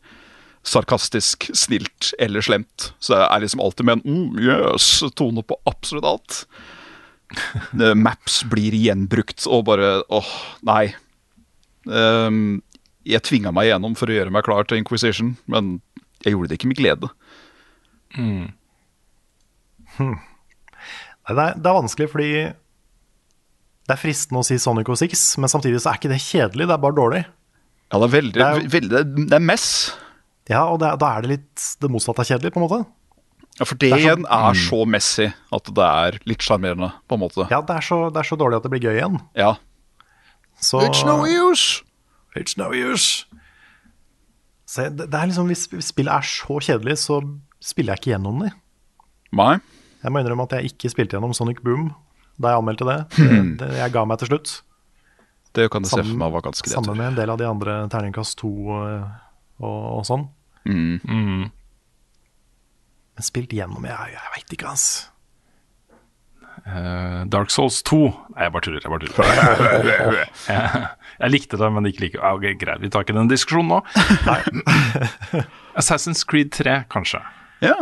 sarkastisk, 0.66 1.46
snilt 1.54 2.12
eller 2.20 2.42
slemt. 2.42 2.92
Så 3.00 3.14
det 3.14 3.28
er 3.28 3.44
liksom 3.44 3.62
alltid 3.62 3.86
med 3.86 4.02
en 4.02 4.18
mm, 4.34 4.40
yes, 4.42 4.90
tone 5.16 5.46
på 5.46 5.60
absolutt 5.70 6.10
alt. 6.16 6.42
Eh, 7.82 7.96
Maps 7.98 8.44
blir 8.48 8.76
gjenbrukt 8.78 9.48
og 9.50 9.66
bare 9.68 9.88
åh, 10.14 10.28
nei. 10.64 10.94
Um, 11.90 12.62
jeg 13.04 13.24
tvinga 13.26 13.52
meg 13.52 13.68
igjennom 13.68 13.98
for 13.98 14.08
å 14.08 14.16
gjøre 14.16 14.32
meg 14.32 14.46
klar 14.46 14.68
til 14.70 14.80
Inquisition, 14.80 15.34
men 15.52 15.80
jeg 16.26 16.34
gjorde 16.36 16.52
det 16.52 16.58
ikke 16.60 16.70
med 16.72 16.80
glede. 16.80 17.10
Mm. 18.16 18.46
Hm. 19.96 20.16
det, 21.30 21.36
er, 21.38 21.56
det 21.56 21.70
er 21.70 21.78
vanskelig 21.80 22.08
fordi 22.12 22.30
det 23.86 23.94
er 23.94 24.02
fristende 24.02 24.42
å 24.42 24.46
si 24.48 24.58
Sonic 24.60 24.90
og 24.90 24.98
Six, 25.00 25.28
men 25.42 25.52
samtidig 25.52 25.80
så 25.84 25.92
er 25.92 26.00
ikke 26.00 26.10
det 26.12 26.22
kjedelig, 26.26 26.66
det 26.68 26.74
er 26.76 26.82
bare 26.82 26.98
dårlig. 26.98 27.24
Ja, 27.94 28.00
det 28.02 28.08
er 28.08 28.14
veldig, 28.16 28.34
Det 28.40 28.46
er- 28.50 28.70
veldig 28.74 29.02
Det 29.30 29.38
er 29.38 29.44
mess. 29.46 29.68
Ja, 30.50 30.64
og 30.70 30.80
det, 30.82 30.90
da 31.02 31.12
er 31.16 31.22
det 31.26 31.30
litt 31.36 31.66
det 31.82 31.90
motsatte 31.94 32.22
av 32.22 32.30
kjedelig, 32.30 32.52
på 32.54 32.62
en 32.62 32.66
måte. 32.68 32.80
Ja, 33.60 33.66
For 33.66 33.76
det, 33.76 33.90
Det 33.92 33.94
er 33.94 34.04
igjen 34.04 34.26
er 34.26 34.58
så 34.60 34.82
messy 34.86 35.30
at 35.54 35.70
det 35.78 35.86
er 35.86 36.18
litt 36.28 36.44
sjarmerende, 36.44 36.92
på 37.08 37.16
en 37.16 37.22
måte. 37.22 37.46
Ja, 37.50 37.62
det 37.62 37.78
er, 37.78 37.86
så, 37.86 38.10
det 38.12 38.20
er 38.20 38.28
så 38.28 38.38
dårlig 38.38 38.58
at 38.58 38.64
det 38.66 38.72
blir 38.74 38.84
gøy 38.84 38.98
igjen. 38.98 39.22
Ja. 39.38 39.54
Så, 40.60 40.82
It's 40.82 41.06
no 41.06 41.22
use! 41.26 41.84
It's 42.36 42.58
no 42.58 42.72
use. 42.74 43.26
Så 44.76 44.90
det, 44.92 45.08
det 45.08 45.20
er 45.20 45.30
liksom, 45.32 45.48
hvis, 45.48 45.66
hvis 45.72 45.90
spillet 45.94 46.12
er 46.12 46.28
så 46.28 46.60
kjedelig, 46.60 46.98
så 47.06 47.22
spiller 47.64 47.96
jeg 47.96 48.04
ikke 48.04 48.12
gjennom 48.12 48.42
det. 48.44 48.52
Nei. 49.36 49.54
Jeg 50.04 50.14
må 50.14 50.22
innrømme 50.22 50.46
at 50.50 50.58
jeg 50.58 50.74
ikke 50.74 50.92
spilte 50.92 51.16
gjennom 51.16 51.34
Sonic 51.38 51.64
Boom 51.66 51.94
da 52.36 52.52
jeg 52.52 52.60
anmeldte 52.60 52.88
det. 52.90 52.98
det, 53.16 53.36
det 53.62 53.70
jeg 53.80 53.94
ga 53.96 54.04
meg 54.10 54.20
til 54.20 54.34
slutt. 54.34 54.56
Det 55.56 55.70
kan 55.72 55.86
jeg 55.86 55.94
se 55.94 56.04
for 56.04 56.20
meg 56.20 56.34
var 56.36 56.44
ganske 56.44 56.68
greit. 56.68 56.76
Sammen 56.76 57.00
med 57.00 57.14
en 57.14 57.20
del 57.22 57.32
av 57.32 57.40
de 57.40 57.48
andre 57.48 57.78
terningkast 57.92 58.36
2 58.42 58.50
og, 58.52 59.06
og, 59.64 59.78
og 59.96 60.02
sånn. 60.10 60.26
Mm. 60.68 61.46
Men 63.16 63.24
spilt 63.24 63.54
gjennom 63.56 63.86
Jeg, 63.88 64.16
jeg 64.18 64.34
veit 64.34 64.56
ikke, 64.58 64.74
ass. 64.74 64.88
Eh, 66.66 67.20
Dark 67.30 67.52
Souls 67.54 67.84
2 67.86 67.98
Nei, 68.34 68.48
jeg 68.48 68.52
bare 68.56 68.66
tuller. 68.66 68.82
Jeg, 68.82 68.90
bare 68.90 69.06
tuller. 69.06 70.24
jeg, 70.50 70.88
jeg 71.22 71.34
likte 71.36 71.60
det, 71.62 71.70
men 71.76 71.86
ikke 71.92 72.02
like 72.08 72.22
ah, 72.22 72.34
okay, 72.40 72.56
Greit, 72.58 72.82
vi 72.82 72.90
tar 72.90 73.06
ikke 73.06 73.14
den 73.18 73.30
diskusjonen 73.30 73.70
nå. 73.76 73.82
Assassin's 75.80 76.24
Creed 76.28 76.52
3, 76.56 76.84
kanskje. 76.92 77.22
Ja. 77.64 77.76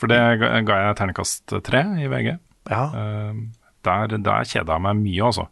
For 0.00 0.08
det 0.10 0.18
ga, 0.40 0.78
jeg 0.86 0.96
terningkast 0.98 1.52
3 1.66 1.82
i 2.00 2.08
VG. 2.10 2.32
Ja. 2.70 2.82
Eh, 2.94 3.40
der, 3.86 4.16
der 4.20 4.48
kjeda 4.48 4.76
jeg 4.76 4.84
meg 4.86 5.00
mye, 5.00 5.22
altså. 5.30 5.46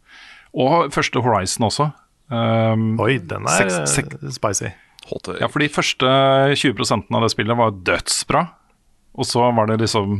Og 0.59 0.89
første 0.95 1.21
Horizon 1.25 1.69
også. 1.69 1.91
Um, 2.29 2.91
Oi, 3.01 3.17
den 3.25 3.47
er 3.49 3.57
seks- 3.63 3.93
sek- 3.95 4.17
eh, 4.23 4.33
spicy. 4.35 4.71
Ja, 5.41 5.47
for 5.49 5.63
de 5.65 5.69
første 5.73 6.09
20% 6.61 7.07
av 7.17 7.23
det 7.25 7.31
spillet 7.33 7.57
var 7.57 7.71
dødsbra. 7.87 8.43
Og 9.17 9.25
så 9.25 9.47
var 9.57 9.71
det 9.71 9.79
liksom 9.81 10.19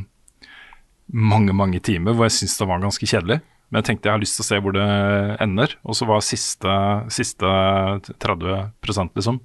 mange, 1.13 1.55
mange 1.57 1.81
timer 1.81 2.13
hvor 2.15 2.29
jeg 2.29 2.37
syntes 2.39 2.59
det 2.61 2.69
var 2.69 2.83
ganske 2.83 3.07
kjedelig. 3.09 3.41
Men 3.69 3.83
jeg 3.83 3.87
tenkte 3.89 4.09
jeg 4.09 4.17
har 4.17 4.23
lyst 4.23 4.39
til 4.39 4.45
å 4.45 4.49
se 4.49 4.59
hvor 4.65 4.73
det 4.77 4.87
ender. 5.45 5.75
Og 5.85 5.97
så 5.97 6.07
var 6.09 6.25
siste, 6.25 6.75
siste 7.13 7.49
30 8.17 8.73
liksom 9.15 9.41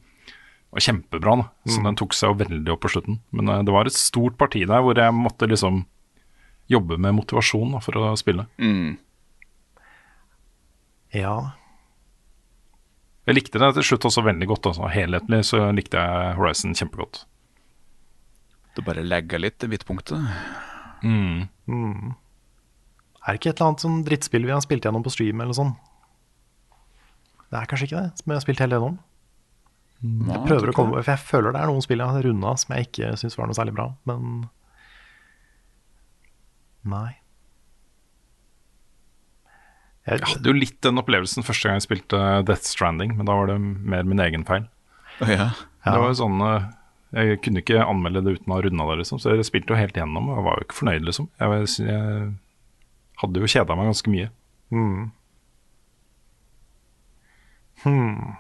var 0.74 0.80
kjempebra. 0.82 1.36
da 1.38 1.50
Så 1.68 1.80
Mm. 1.80 1.84
den 1.84 1.96
tok 1.96 2.14
seg 2.14 2.30
jo 2.32 2.40
veldig 2.46 2.72
opp 2.74 2.82
på 2.82 2.90
slutten. 2.94 3.20
Men 3.32 3.50
uh, 3.50 3.64
det 3.64 3.72
var 3.74 3.86
et 3.86 3.94
stort 3.94 4.38
parti 4.38 4.66
der 4.66 4.82
hvor 4.82 4.96
jeg 4.96 5.14
måtte 5.14 5.48
liksom 5.48 5.86
jobbe 6.70 6.98
med 6.98 7.14
motivasjon 7.16 7.74
da, 7.74 7.80
for 7.80 7.92
å 8.00 8.16
spille. 8.18 8.48
Mm. 8.58 8.98
Ja. 11.14 11.52
Jeg 13.28 13.36
likte 13.36 13.60
det 13.60 13.74
til 13.76 13.84
slutt 13.84 14.08
også 14.10 14.24
veldig 14.24 14.48
godt. 14.48 14.66
Altså. 14.72 14.90
Helhetlig 14.90 15.44
så 15.46 15.72
likte 15.76 16.00
jeg 16.00 16.36
Horizon 16.40 16.74
kjempegodt. 16.74 17.26
Det 18.76 18.84
bare 18.84 19.04
lagga 19.06 19.38
litt 19.38 19.64
i 19.64 19.68
midtpunktet. 19.68 20.18
Mm. 21.04 21.48
Mm. 21.68 22.14
Er 23.24 23.32
det 23.36 23.40
ikke 23.40 23.54
et 23.54 23.58
eller 23.60 23.70
annet 23.72 23.84
sånn 23.86 24.04
drittspill 24.08 24.46
vi 24.48 24.52
har 24.56 24.64
spilt 24.64 24.86
gjennom 24.88 25.04
på 25.06 25.12
stream 25.14 25.42
eller 25.44 25.56
sånn? 25.56 25.74
Det 27.54 27.60
er 27.60 27.70
kanskje 27.70 27.88
ikke 27.88 28.02
det, 28.02 28.20
som 28.20 28.32
jeg 28.32 28.40
har 28.40 28.46
spilt 28.46 28.64
hele 28.64 28.78
gjennom. 28.80 28.96
Nei, 30.04 30.34
Jeg 30.36 30.48
prøver 30.50 30.72
å 30.72 30.76
komme, 30.76 31.00
for 31.00 31.14
jeg 31.14 31.24
føler 31.24 31.54
det 31.56 31.62
er 31.64 31.70
noen 31.72 31.84
spill 31.86 32.02
jeg 32.04 32.12
har 32.12 32.26
runda 32.26 32.56
som 32.60 32.74
jeg 32.76 32.90
ikke 32.90 33.12
syns 33.22 33.38
var 33.40 33.48
noe 33.48 33.56
særlig 33.56 33.76
bra, 33.78 33.86
men 34.10 34.48
Nei. 36.84 37.14
Jeg, 40.04 40.20
Jeg 40.20 40.28
hadde 40.34 40.52
jo 40.52 40.56
litt 40.58 40.80
den 40.84 41.00
opplevelsen 41.00 41.46
første 41.48 41.70
gang 41.70 41.78
jeg 41.80 41.86
spilte 41.86 42.20
Death 42.50 42.68
Stranding, 42.68 43.14
men 43.16 43.30
da 43.30 43.38
var 43.40 43.48
det 43.54 43.56
mer 43.64 44.04
min 44.04 44.20
egen 44.20 44.44
feil. 44.44 44.66
Oh, 45.24 45.30
ja. 45.32 45.54
Det 45.86 45.94
var 45.96 46.10
jo 46.12 46.18
sånn 46.20 46.44
Jeg 47.14 47.40
kunne 47.46 47.62
ikke 47.62 47.84
anmelde 47.86 48.24
det 48.26 48.38
uten 48.40 48.50
å 48.54 48.56
ha 48.58 48.64
runda 48.66 48.86
det, 48.90 49.00
liksom. 49.04 49.20
Så 49.22 49.36
jeg 49.36 49.46
spilte 49.46 49.74
jo 49.74 49.78
helt 49.78 49.98
igjennom 49.98 50.32
og 50.34 50.46
var 50.48 50.58
jo 50.58 50.66
ikke 50.68 50.80
fornøyd, 50.80 51.04
liksom. 51.06 51.28
Jeg, 51.38 51.68
jeg 51.86 52.32
hadde 53.22 53.44
jo 53.44 53.50
kjeda 53.54 53.76
meg 53.78 53.90
ganske 53.92 54.14
mye. 54.14 54.30
Hmm. 54.74 55.04
Hmm. 57.84 58.34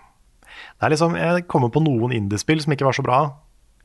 Det 0.80 0.88
er 0.88 0.94
liksom, 0.94 1.16
Jeg 1.20 1.45
kommer 1.52 1.70
på 1.74 1.82
noen 1.84 2.14
indiespill 2.16 2.62
som 2.64 2.74
ikke 2.74 2.88
var 2.88 2.95
så 2.98 3.04
bra, 3.06 3.20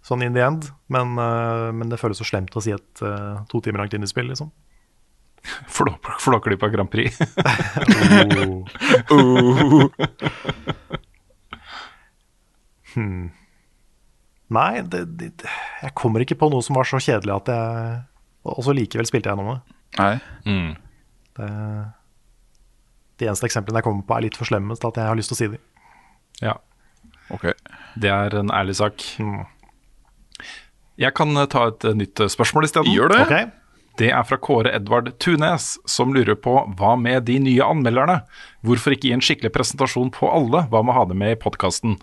sånn 0.07 0.25
in 0.25 0.37
the 0.37 0.45
end. 0.47 0.71
Men, 0.93 1.17
uh, 1.21 1.69
men 1.75 1.93
det 1.93 2.01
føles 2.01 2.21
så 2.23 2.27
slemt 2.29 2.57
å 2.57 2.63
si 2.65 2.73
et 2.77 3.05
uh, 3.05 3.45
to 3.51 3.61
timer 3.65 3.83
langt 3.85 3.97
indiespill, 3.99 4.29
liksom. 4.33 4.49
Flå- 5.77 5.99
Flåklypa 6.25 6.71
Grand 6.73 6.91
Prix. 6.91 7.21
oh. 8.41 8.65
Oh. 9.13 9.89
Hmm. 12.95 13.29
Nei, 14.55 14.81
det, 14.81 15.03
det, 15.21 15.33
jeg 15.83 15.95
kommer 15.99 16.25
ikke 16.25 16.39
på 16.41 16.49
noe 16.53 16.65
som 16.65 16.79
var 16.79 16.89
så 16.89 17.01
kjedelig 17.03 17.35
at 17.35 17.51
jeg 17.53 17.99
Og 18.49 18.63
så 18.65 18.73
likevel 18.73 19.09
spilte 19.09 19.29
jeg 19.29 19.37
gjennom 19.37 19.51
det. 19.53 19.77
Nei. 19.99 20.15
Mm. 20.49 20.71
det. 21.37 21.51
De 23.19 23.27
eneste 23.27 23.49
eksemplene 23.49 23.83
jeg 23.83 23.89
kommer 23.89 24.07
på, 24.07 24.17
er 24.17 24.25
litt 24.29 24.39
for 24.39 24.49
slemme 24.49 24.77
til 24.79 24.89
at 24.89 25.01
jeg 25.01 25.11
har 25.11 25.19
lyst 25.19 25.33
til 25.33 25.37
å 25.37 25.41
si 25.41 25.51
dem. 25.53 25.63
Ja. 26.41 26.55
Okay. 27.35 27.55
Det 27.99 28.11
er 28.13 28.37
en 28.41 28.53
ærlig 28.55 28.79
sak. 28.79 29.05
Mm. 29.21 29.45
Jeg 30.99 31.15
kan 31.19 31.37
eh, 31.37 31.49
ta 31.51 31.69
et 31.73 31.87
eh, 31.87 31.97
nytt 31.99 32.21
eh, 32.23 32.31
spørsmål 32.31 32.69
isteden. 32.69 32.93
Gjør 32.95 33.15
det. 33.15 33.23
Okay. 33.27 33.49
Det 33.99 34.13
er 34.15 34.27
fra 34.27 34.39
Kåre 34.39 34.71
Edvard 34.77 35.11
Tunes, 35.19 35.73
som 35.91 36.13
lurer 36.15 36.39
på 36.39 36.55
hva 36.79 36.93
med 36.99 37.27
de 37.27 37.41
nye 37.43 37.67
anmelderne? 37.67 38.21
Hvorfor 38.67 38.95
ikke 38.95 39.09
gi 39.11 39.15
en 39.17 39.25
skikkelig 39.25 39.51
presentasjon 39.57 40.13
på 40.15 40.31
alle? 40.31 40.63
Hva 40.71 40.85
med 40.85 40.95
å 40.95 40.99
ha 41.01 41.07
dem 41.11 41.19
med 41.19 41.35
i 41.35 41.41
podkasten? 41.41 41.97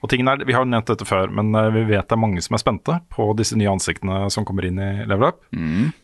Og 0.00 0.08
tingen 0.08 0.28
er, 0.32 0.44
Vi 0.48 0.54
har 0.56 0.64
jo 0.64 0.70
nevnt 0.70 0.88
dette 0.88 1.04
før, 1.04 1.28
men 1.28 1.54
eh, 1.54 1.70
vi 1.74 1.82
vet 1.90 2.08
det 2.08 2.16
er 2.16 2.20
mange 2.22 2.40
som 2.44 2.56
er 2.56 2.62
spente 2.62 2.98
på 3.12 3.30
disse 3.36 3.56
nye 3.58 3.70
ansiktene 3.72 4.30
som 4.32 4.46
kommer 4.48 4.64
inn 4.68 4.80
i 4.80 4.90
Level 5.04 5.28
Up. 5.28 5.42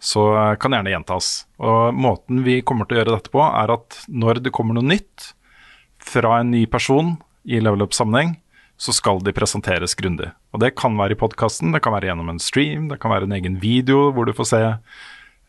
Så 0.00 0.26
eh, 0.36 0.54
kan 0.60 0.76
gjerne 0.76 0.92
gjentas. 0.92 1.46
Og 1.58 1.94
Måten 1.96 2.44
vi 2.44 2.60
kommer 2.66 2.84
til 2.88 2.98
å 2.98 3.02
gjøre 3.02 3.16
dette 3.16 3.32
på, 3.32 3.40
er 3.46 3.72
at 3.72 4.02
når 4.08 4.42
det 4.44 4.52
kommer 4.56 4.76
noe 4.76 4.84
nytt 4.86 5.32
fra 6.06 6.40
en 6.40 6.52
ny 6.52 6.66
person 6.70 7.16
i 7.48 7.60
Level 7.62 7.82
Up-sammenheng, 7.86 8.36
så 8.76 8.92
skal 8.92 9.22
de 9.24 9.32
presenteres 9.32 9.96
grundig. 9.96 10.28
Og 10.52 10.60
Det 10.60 10.74
kan 10.76 10.96
være 10.98 11.16
i 11.16 11.20
podkasten, 11.20 11.72
det 11.72 11.80
kan 11.80 11.94
være 11.96 12.10
gjennom 12.10 12.28
en 12.28 12.42
stream, 12.42 12.90
det 12.90 13.00
kan 13.00 13.10
være 13.10 13.24
en 13.24 13.32
egen 13.32 13.56
video 13.62 14.10
hvor 14.12 14.28
du 14.28 14.34
får 14.36 14.50
se 14.50 14.60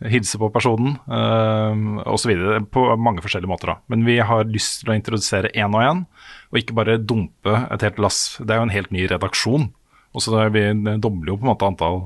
hilse 0.06 0.38
på 0.38 0.49
personen 0.53 0.95
øh, 1.10 2.03
osv. 2.14 2.32
På 2.72 2.86
mange 3.02 3.24
forskjellige 3.26 3.49
måter. 3.49 3.74
da. 3.74 3.76
Men 3.90 4.06
vi 4.06 4.19
har 4.22 4.45
lyst 4.45 4.84
til 4.84 4.94
å 4.94 4.98
introdusere 4.98 5.52
én 5.57 5.74
og 5.74 5.82
én, 5.84 6.03
og 6.52 6.60
ikke 6.61 6.76
bare 6.78 6.98
dumpe 7.02 7.56
et 7.72 7.84
helt 7.84 7.99
lass. 7.99 8.38
Det 8.40 8.53
er 8.53 8.61
jo 8.61 8.68
en 8.69 8.76
helt 8.76 8.94
ny 8.95 9.07
redaksjon. 9.11 9.69
Og 10.15 10.24
så 10.24 10.48
Vi 10.53 10.64
dobler 11.03 11.34
jo 11.34 11.38
på 11.38 11.45
en 11.45 11.52
måte 11.52 11.68
antall 11.68 11.99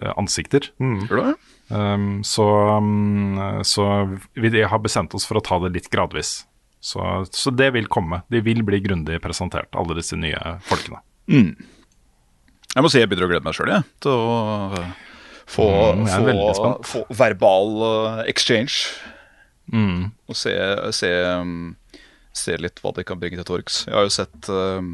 eh, 0.00 0.12
ansikter. 0.16 0.70
Mm. 0.78 1.02
Um, 1.72 2.08
så, 2.24 2.46
um, 2.78 3.38
så 3.64 3.86
vi 4.34 4.62
har 4.62 4.82
bestemt 4.84 5.14
oss 5.14 5.26
for 5.28 5.40
å 5.40 5.44
ta 5.44 5.58
det 5.64 5.72
litt 5.74 5.90
gradvis. 5.92 6.44
Så, 6.82 7.02
så 7.30 7.52
det 7.54 7.72
vil 7.76 7.86
komme. 7.86 8.22
De 8.32 8.40
vil 8.42 8.62
bli 8.66 8.80
grundig 8.82 9.20
presentert, 9.22 9.70
alle 9.78 9.94
disse 9.98 10.16
nye 10.18 10.56
folkene. 10.66 10.98
Mm. 11.30 11.52
Jeg 12.72 12.82
må 12.82 12.90
si 12.90 13.02
jeg 13.02 13.10
begynner 13.10 13.28
å 13.28 13.30
glede 13.30 13.46
meg 13.46 13.56
sjøl, 13.56 13.70
jeg. 13.70 13.86
Til 14.02 14.16
å 14.16 14.84
få, 15.52 15.66
Mm, 15.92 16.06
få, 16.56 16.68
få 16.86 17.00
verbal 17.18 17.72
uh, 17.82 18.22
exchange. 18.30 18.88
Mm. 19.72 20.10
Og 20.30 20.36
se, 20.38 20.54
se, 20.96 21.10
um, 21.38 21.74
se 22.36 22.56
litt 22.60 22.80
hva 22.82 22.92
de 22.96 23.04
kan 23.04 23.20
bringe 23.20 23.36
til 23.40 23.48
torgs. 23.48 23.82
Jeg 23.88 23.94
har 23.96 24.06
jo 24.06 24.12
sett 24.14 24.48
um, 24.52 24.92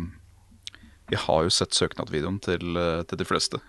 Jeg 1.11 1.21
har 1.25 1.45
jo 1.47 1.53
sett 1.55 1.77
søknadsvideoen 1.77 2.41
til, 2.45 2.65
uh, 2.77 3.03
til 3.09 3.19
de 3.21 3.27
fleste. 3.29 3.61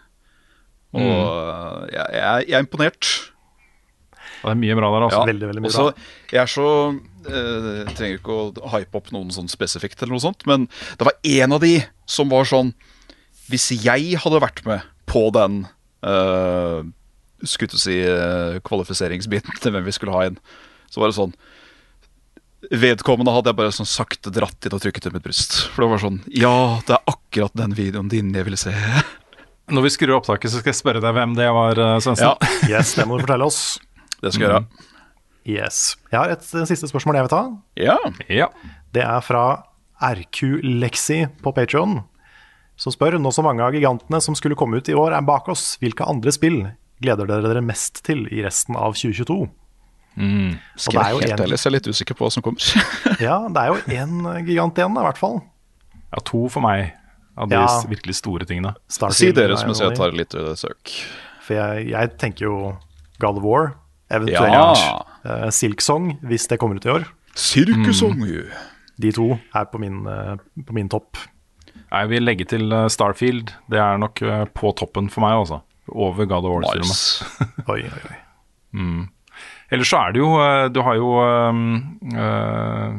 Og 0.93 0.99
Mm. 0.99 1.05
uh, 1.05 1.83
jeg, 1.93 2.05
jeg, 2.17 2.47
jeg 2.49 2.55
er 2.57 2.63
imponert. 2.65 3.09
Det 4.39 4.49
er 4.53 4.55
mye 4.57 4.75
bra 4.79 4.89
der, 4.93 5.03
altså. 5.05 5.19
Ja, 5.19 5.27
veldig, 5.29 5.47
veldig 5.51 5.61
mye 5.61 5.69
også, 5.69 5.83
bra. 5.91 6.07
Jeg 6.31 6.39
er 6.41 6.51
så 6.53 6.67
eh, 7.27 7.89
trenger 7.97 8.19
ikke 8.21 8.35
å 8.37 8.69
hype 8.71 8.95
opp 8.97 9.09
noen 9.11 9.33
sånn 9.35 9.49
spesifikt, 9.51 9.99
eller 10.01 10.15
noe 10.15 10.23
sånt, 10.23 10.45
men 10.47 10.67
det 10.95 11.07
var 11.09 11.17
en 11.27 11.55
av 11.57 11.59
de 11.65 11.73
som 12.09 12.31
var 12.31 12.47
sånn 12.47 12.71
Hvis 13.51 13.67
jeg 13.83 14.15
hadde 14.23 14.39
vært 14.39 14.61
med 14.69 14.85
på 15.09 15.25
den 15.35 15.65
uh, 16.07 16.85
Skulle 17.43 17.73
til 17.73 17.79
å 17.79 17.83
si 17.83 17.97
eh, 18.05 18.59
kvalifiseringsbiten 18.63 19.59
til 19.59 19.75
hvem 19.75 19.85
vi 19.89 19.95
skulle 19.97 20.15
ha 20.15 20.25
inn, 20.29 20.39
så 20.87 21.03
var 21.03 21.11
det 21.11 21.17
sånn 21.19 21.35
Vedkommende 22.67 23.31
hadde 23.31 23.53
jeg 23.53 23.59
bare 23.59 23.71
sånn 23.75 23.87
sakte 23.87 24.31
dratt 24.35 24.67
inn 24.67 24.75
og 24.75 24.81
trykket 24.83 25.05
til 25.05 25.13
mitt 25.15 25.23
bryst. 25.23 25.55
For 25.71 25.85
det 25.85 25.91
var 25.93 26.01
sånn 26.03 26.19
Ja, 26.35 26.53
det 26.87 26.97
er 26.97 27.13
akkurat 27.13 27.55
den 27.55 27.75
videoen 27.77 28.11
din 28.11 28.33
jeg 28.35 28.47
ville 28.49 28.59
se. 28.59 28.73
Når 29.73 29.85
vi 29.85 29.93
skrur 29.93 30.17
opptaket, 30.17 30.51
så 30.51 30.59
skal 30.59 30.73
jeg 30.73 30.79
spørre 30.81 31.01
deg 31.03 31.15
hvem 31.15 31.37
det 31.37 31.47
var, 31.55 31.79
uh, 31.79 31.95
Svendsen. 32.03 32.25
Ja, 32.27 32.51
Yes, 32.73 32.95
det 32.97 33.05
må 33.07 33.19
du 33.19 33.23
fortelle 33.27 33.47
oss. 33.47 33.79
det 34.19 34.33
skal 34.33 34.45
jeg 34.45 34.53
gjøre. 34.53 34.85
Yes. 35.49 35.81
Jeg 36.11 36.19
har 36.19 36.33
et 36.33 36.45
eh, 36.51 36.67
siste 36.69 36.89
spørsmål 36.91 37.17
jeg 37.17 37.25
vil 37.29 37.31
ta. 37.31 37.43
Ja. 37.79 37.97
Ja. 38.27 38.49
Det 38.93 39.05
er 39.05 39.23
fra 39.25 39.43
RQ 40.03 40.59
Lexi 40.81 41.23
på 41.43 41.53
Patreon 41.55 42.01
som 42.79 42.93
spør 42.95 43.17
nå 43.19 43.31
som 43.35 43.47
mange 43.47 43.63
av 43.65 43.75
gigantene 43.75 44.21
som 44.23 44.37
skulle 44.37 44.57
komme 44.59 44.79
ut 44.79 44.89
i 44.89 44.95
år 44.95 45.11
er 45.17 45.25
bak 45.27 45.49
oss, 45.51 45.73
hvilke 45.81 46.07
andre 46.07 46.31
spill 46.31 46.61
gleder 47.03 47.27
dere 47.27 47.43
dere 47.43 47.63
mest 47.63 48.01
til 48.07 48.25
i 48.31 48.43
resten 48.45 48.77
av 48.79 48.95
2022? 48.95 49.41
Skal 50.17 50.99
er 50.99 51.09
jeg 51.09 51.19
helt 51.21 51.39
en- 51.39 51.45
ærlig, 51.45 51.57
så 51.59 51.69
jeg 51.69 51.73
er 51.73 51.77
litt 51.79 51.87
usikker 51.87 52.15
på 52.17 52.25
hva 52.25 52.31
som 52.31 52.43
kommer. 52.43 52.59
Ja, 53.27 53.37
det 53.47 53.57
er 53.57 53.67
jo 53.67 53.79
én 53.93 54.45
gigant 54.45 54.75
igjen, 54.77 54.93
da, 54.95 55.01
i 55.01 55.07
hvert 55.09 55.17
fall. 55.21 55.41
ja, 56.13 56.19
to 56.25 56.47
for 56.49 56.61
meg 56.61 56.93
av 57.37 57.47
de 57.49 57.55
Ja. 57.55 57.67
virkelig 57.87 58.15
store 58.15 58.45
tingene. 58.45 58.73
Starfield 58.89 59.15
Si 59.15 59.31
dere 59.31 59.55
som 59.57 59.69
jeg 59.73 59.95
tar 59.95 60.11
litt 60.11 60.33
eh, 60.35 60.53
søk. 60.59 60.91
For 61.45 61.53
jeg, 61.55 61.87
jeg 61.89 62.17
tenker 62.17 62.45
jo 62.45 62.77
God 63.19 63.37
of 63.37 63.43
War, 63.43 63.75
eventuelt 64.11 64.51
Ja. 64.51 65.03
uh, 65.25 65.49
Silk 65.49 65.79
Song, 65.81 66.17
hvis 66.23 66.47
det 66.47 66.59
kommer 66.59 66.75
ut 66.75 66.85
i 66.85 66.89
år. 66.89 67.05
Sirkusong, 67.35 68.19
Mm. 68.19 68.49
De 68.99 69.11
to 69.15 69.39
er 69.55 69.65
på 69.71 69.79
min, 69.79 70.05
uh, 70.05 70.35
på 70.65 70.73
min 70.75 70.89
topp. 70.89 71.15
Jeg 71.91 72.09
vil 72.09 72.23
legge 72.25 72.45
til 72.45 72.69
Starfield. 72.89 73.53
Det 73.69 73.79
er 73.79 73.97
nok 73.97 74.21
uh, 74.21 74.43
på 74.45 74.73
toppen 74.75 75.07
for 75.09 75.21
meg, 75.21 75.31
altså. 75.39 75.61
Over 75.89 76.25
God 76.25 76.43
of 76.45 76.51
War. 76.51 76.75
Nice. 76.75 77.23
Oi, 77.71 77.81
oi, 77.87 78.01
oi. 78.11 79.07
Ellers 79.69 79.89
så 79.91 79.99
er 80.01 80.13
det 80.15 80.21
jo 80.21 80.29
uh, 80.33 80.65
Du 80.73 80.79
har 80.85 80.95
jo 80.97 81.09
uh, 81.21 81.59
uh, 82.15 82.89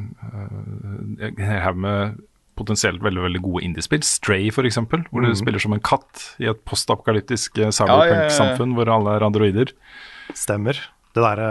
en 1.26 1.40
haug 1.64 1.80
med 1.82 2.20
potensielt 2.60 3.00
veldig 3.00 3.22
veldig 3.24 3.40
gode 3.40 3.64
indiespill. 3.64 4.02
Stray, 4.04 4.50
f.eks., 4.52 4.76
hvor 4.84 5.24
du 5.24 5.30
spiller 5.38 5.62
som 5.62 5.72
en 5.72 5.80
katt 5.80 6.26
i 6.42 6.48
et 6.50 6.58
postapokalyptisk 6.68 7.56
cyberpunk-samfunn 7.56 8.74
hvor 8.76 8.90
alle 8.92 9.14
er 9.16 9.24
androider. 9.24 9.72
Stemmer. 10.36 10.76
Det 11.16 11.24
derre 11.24 11.48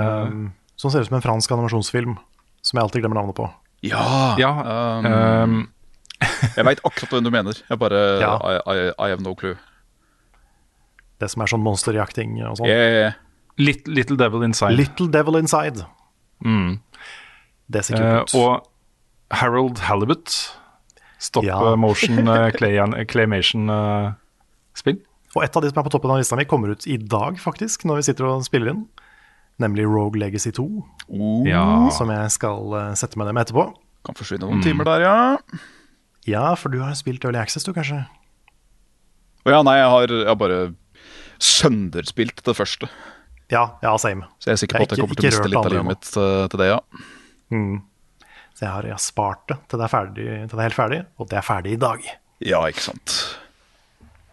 som 0.79 0.93
ser 0.93 1.01
ut 1.01 1.09
som 1.09 1.17
en 1.17 1.23
fransk 1.25 1.51
animasjonsfilm, 1.51 2.13
som 2.61 2.77
jeg 2.77 2.85
alltid 2.85 3.03
glemmer 3.03 3.19
navnet 3.19 3.35
på. 3.39 3.49
Ja. 3.83 4.35
Ja, 4.39 4.51
Um, 4.99 5.05
um, 5.05 5.57
jeg 6.57 6.65
veit 6.67 6.81
akkurat 6.83 7.15
hvem 7.15 7.25
du 7.25 7.31
mener. 7.31 7.57
Jeg 7.69 7.79
bare 7.79 7.99
Ja. 8.21 8.35
I, 8.37 8.59
I, 8.59 8.77
I 8.93 9.09
have 9.09 9.23
no 9.23 9.33
clue. 9.35 9.57
Det 11.19 11.27
som 11.31 11.43
er 11.43 11.51
sånn 11.51 11.63
monsterjakting 11.63 12.37
og 12.47 12.59
sånn. 12.59 12.69
Yeah. 12.69 13.17
Little, 13.59 13.93
Little 13.93 14.15
Devil 14.17 14.43
Inside. 14.47 14.77
Little 14.79 15.07
Devil 15.11 15.35
Inside. 15.41 15.83
Mm. 16.45 16.79
Det 17.69 17.83
ser 17.85 17.99
Eh, 17.99 18.19
kult 18.23 18.33
ut. 18.33 18.35
og 18.39 18.67
Harold 19.41 19.79
Halibut. 19.85 20.31
Stop 21.19 21.43
Ja. 21.43 21.57
eh, 21.71 21.75
motion 21.75 22.27
eh, 22.27 22.49
clay, 22.57 22.79
claymation-spill. 23.05 25.01
Og 25.35 25.43
et 25.45 25.55
av 25.55 25.61
de 25.61 25.69
som 25.69 25.77
er 25.81 25.85
på 25.85 25.91
toppen 25.93 26.09
av 26.11 26.17
lista 26.17 26.35
mi, 26.39 26.45
kommer 26.49 26.71
ut 26.73 26.87
i 26.89 26.95
dag, 26.97 27.35
faktisk, 27.37 27.83
når 27.85 27.99
vi 27.99 28.07
sitter 28.07 28.25
og 28.25 28.45
spiller 28.47 28.71
inn. 28.71 28.85
Nemlig 29.59 29.83
Rogue 29.85 30.17
Legacy 30.17 30.51
2, 30.55 30.65
Ja. 31.45 31.89
som 31.91 32.09
jeg 32.09 32.31
skal 32.31 32.73
eh, 32.79 32.93
sette 32.95 33.17
meg 33.19 33.27
ned 33.27 33.35
med 33.35 33.45
etterpå. 33.47 33.67
Kan 34.07 34.15
forsvinne 34.15 34.47
noen 34.47 34.63
timer 34.63 34.85
der, 34.87 35.01
ja. 35.03 35.37
Ja, 36.25 36.55
for 36.55 36.69
du 36.71 36.79
har 36.79 36.95
spilt 36.95 37.23
Early 37.27 37.37
Access, 37.41 37.65
du, 37.67 37.73
kanskje? 37.75 38.05
Å 39.45 39.51
ja, 39.51 39.61
nei, 39.67 39.75
jeg 39.81 39.89
har, 39.91 40.07
jeg 40.07 40.27
har 40.31 40.35
bare 40.39 40.59
sønderspilt 41.39 42.41
det 42.45 42.55
første. 42.57 42.87
Ja, 43.49 43.63
ja, 43.81 43.93
same. 44.01 44.29
Så 44.37 44.51
jeg 44.51 44.57
er 44.57 44.61
sikker 44.63 44.81
på 44.81 44.87
at 44.87 44.93
jeg 44.93 45.03
kommer 45.03 45.17
til 45.17 45.25
å 45.25 45.31
miste 45.31 45.49
litt 45.49 45.59
av 45.59 45.71
livet 45.73 45.89
mitt 45.89 46.09
eh, 46.21 46.47
til 46.51 46.61
det, 46.61 46.69
ja. 46.69 46.79
Så 48.59 48.65
jeg 48.65 48.71
har, 48.75 48.85
jeg 48.85 48.93
har 48.93 49.03
spart 49.03 49.45
det 49.49 49.55
til 49.71 49.79
det, 49.79 49.85
er 49.85 49.93
ferdig, 49.93 50.25
til 50.25 50.55
det 50.55 50.59
er 50.59 50.67
helt 50.67 50.77
ferdig, 50.77 51.03
og 51.17 51.29
det 51.31 51.37
er 51.39 51.45
ferdig 51.47 51.75
i 51.77 51.79
dag. 51.81 52.09
Ja, 52.43 52.59
ikke 52.67 52.89
sant. 52.89 53.15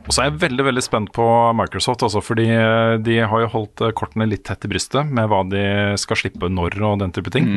Og 0.06 0.14
så 0.14 0.22
er 0.22 0.28
jeg 0.28 0.40
veldig 0.44 0.66
veldig 0.68 0.82
spent 0.84 1.12
på 1.14 1.26
Microsoft, 1.59 2.05
også, 2.06 2.22
fordi 2.22 2.47
eh, 2.52 2.97
de 3.02 3.20
har 3.26 3.44
jo 3.44 3.52
holdt 3.55 3.82
eh, 3.82 3.94
kortene 3.97 4.28
litt 4.28 4.44
tett 4.47 4.66
i 4.66 4.70
brystet 4.70 5.09
med 5.10 5.30
hva 5.30 5.40
de 5.51 5.62
skal 5.98 6.20
slippe 6.20 6.51
når 6.52 6.78
og 6.78 7.01
den 7.02 7.14
type 7.14 7.32
ting. 7.34 7.48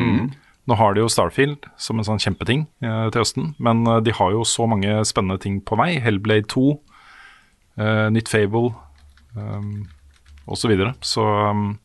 Nå 0.69 0.77
har 0.77 0.93
de 0.93 1.01
jo 1.01 1.09
Starfield 1.09 1.65
som 1.81 1.97
en 1.97 2.05
sånn 2.05 2.21
kjempeting 2.21 2.65
eh, 2.85 3.05
til 3.09 3.21
høsten, 3.21 3.53
men 3.61 3.85
de 4.05 4.13
har 4.15 4.33
jo 4.33 4.45
så 4.45 4.65
mange 4.69 5.01
spennende 5.09 5.41
ting 5.41 5.59
på 5.65 5.77
vei. 5.79 5.95
Hellblade 6.01 6.49
2, 6.49 6.65
eh, 7.81 8.07
nytt 8.13 8.29
Fable 8.29 8.73
um, 9.37 9.87
og 10.49 10.57
så 10.57 10.71
videre. 10.71 10.95
Så 11.05 11.23
um, 11.23 11.77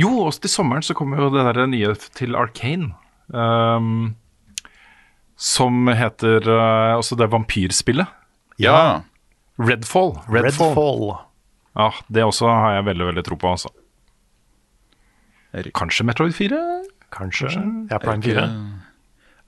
Jo, 0.00 0.08
også 0.24 0.46
til 0.46 0.50
sommeren 0.50 0.82
så 0.84 0.96
kommer 0.96 1.20
jo 1.20 1.30
det 1.34 1.44
der 1.52 1.66
nye 1.68 1.94
til 2.16 2.36
Arcane. 2.36 2.94
Um, 3.28 4.14
som 5.36 5.88
heter 5.88 6.48
uh, 6.48 7.18
det 7.18 7.28
vampyrspillet. 7.32 8.06
Ja. 8.62 9.02
Redfall. 9.60 10.16
Redfall. 10.28 10.72
Redfall. 10.72 11.06
Ja, 11.76 11.90
det 12.08 12.24
også 12.24 12.48
har 12.48 12.74
jeg 12.76 12.88
veldig 12.90 13.06
veldig 13.06 13.24
tro 13.24 13.36
på, 13.40 13.52
altså. 13.56 13.70
Kanskje 15.76 16.04
Metroid 16.08 16.32
4? 16.36 16.58
Kanskje. 17.12 17.50
Jeg 17.52 17.88
er 17.90 18.08
Er 18.08 18.16
ikke, 18.16 18.22
4. 18.22 18.42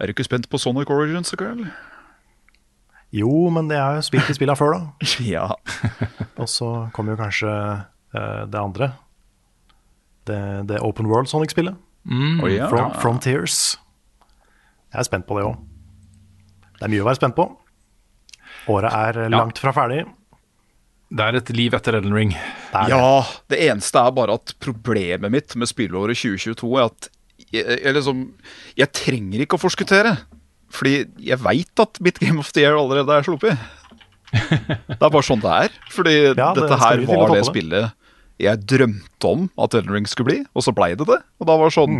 er 0.00 0.06
du 0.06 0.12
ikke 0.12 0.24
spent 0.24 0.48
på 0.50 0.58
Sonic 0.58 0.90
Origins 0.90 1.32
i 1.32 1.36
kveld? 1.36 1.66
Jo, 3.14 3.48
men 3.50 3.68
det 3.70 3.76
er 3.78 3.94
jo 3.94 4.02
spilt 4.02 4.30
i 4.30 4.34
spillene 4.34 4.56
før, 4.58 4.74
da. 4.74 4.80
Ja. 5.34 5.46
Og 6.36 6.48
så 6.48 6.88
kommer 6.92 7.14
jo 7.14 7.22
kanskje 7.22 7.50
det 8.50 8.60
andre. 8.60 8.90
Det, 10.28 10.38
det 10.70 10.80
Open 10.86 11.08
World 11.10 11.28
Sonic-spillet. 11.30 11.76
Å 12.44 12.50
ja. 12.52 12.68
From, 12.72 12.92
Frontiers. 13.00 13.58
Jeg 14.92 15.02
er 15.02 15.08
spent 15.08 15.26
på 15.28 15.38
det 15.38 15.46
òg. 15.48 15.56
Det 16.78 16.86
er 16.86 16.92
mye 16.92 17.04
å 17.04 17.08
være 17.08 17.18
spent 17.20 17.36
på. 17.38 17.46
Året 18.72 18.94
er 18.96 19.18
langt 19.32 19.58
fra 19.60 19.72
ferdig. 19.76 20.04
Det 21.14 21.22
er 21.28 21.36
et 21.38 21.50
liv 21.54 21.74
etter 21.76 21.98
Elden 21.98 22.14
Ring. 22.16 22.32
Det. 22.72 22.84
Ja, 22.90 23.20
det 23.52 23.58
eneste 23.68 24.00
er 24.00 24.14
bare 24.16 24.38
at 24.40 24.54
problemet 24.64 25.30
mitt 25.32 25.54
med 25.60 25.68
spillåret 25.70 26.18
2022 26.18 26.70
er 26.80 26.88
at 26.88 27.10
jeg, 27.54 27.62
jeg, 27.84 27.92
liksom, 27.94 28.22
jeg 28.80 28.90
trenger 28.96 29.44
ikke 29.44 29.58
å 29.58 29.62
forskuttere. 29.62 30.14
Fordi 30.74 30.94
jeg 31.22 31.38
veit 31.44 31.82
at 31.84 32.00
mitt 32.02 32.18
Game 32.22 32.40
of 32.42 32.50
the 32.56 32.64
Year 32.64 32.74
allerede 32.80 33.14
er 33.20 33.26
sluppet. 33.26 33.60
Det 34.34 34.98
er 34.98 35.12
bare 35.12 35.22
sånn 35.22 35.42
det 35.44 35.52
er. 35.68 35.74
Fordi 35.94 36.14
Ja, 36.32 36.48
det 36.56 36.64
dette 36.64 36.78
her 36.80 37.04
var 37.06 37.30
det. 37.36 37.44
spillet 37.46 37.92
jeg 38.42 38.64
drømte 38.66 39.30
om 39.30 39.48
at 39.62 39.76
Elden 39.78 39.94
Ring 39.94 40.06
skulle 40.10 40.30
bli, 40.30 40.40
og 40.54 40.64
så 40.66 40.74
blei 40.74 40.92
det 40.98 41.06
det. 41.08 41.20
Og 41.40 41.48
da 41.48 41.56
var 41.58 41.70
det 41.70 41.76
sånn 41.76 41.98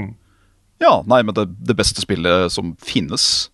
Ja, 0.83 0.99
nei, 1.07 1.23
men 1.23 1.37
det, 1.37 1.47
det 1.63 1.77
beste 1.79 2.03
spillet 2.03 2.51
som 2.53 2.75
finnes, 2.83 3.49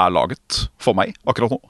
er 0.00 0.12
laget 0.14 0.64
for 0.80 0.96
meg 0.96 1.14
akkurat 1.28 1.54
nå. 1.54 1.60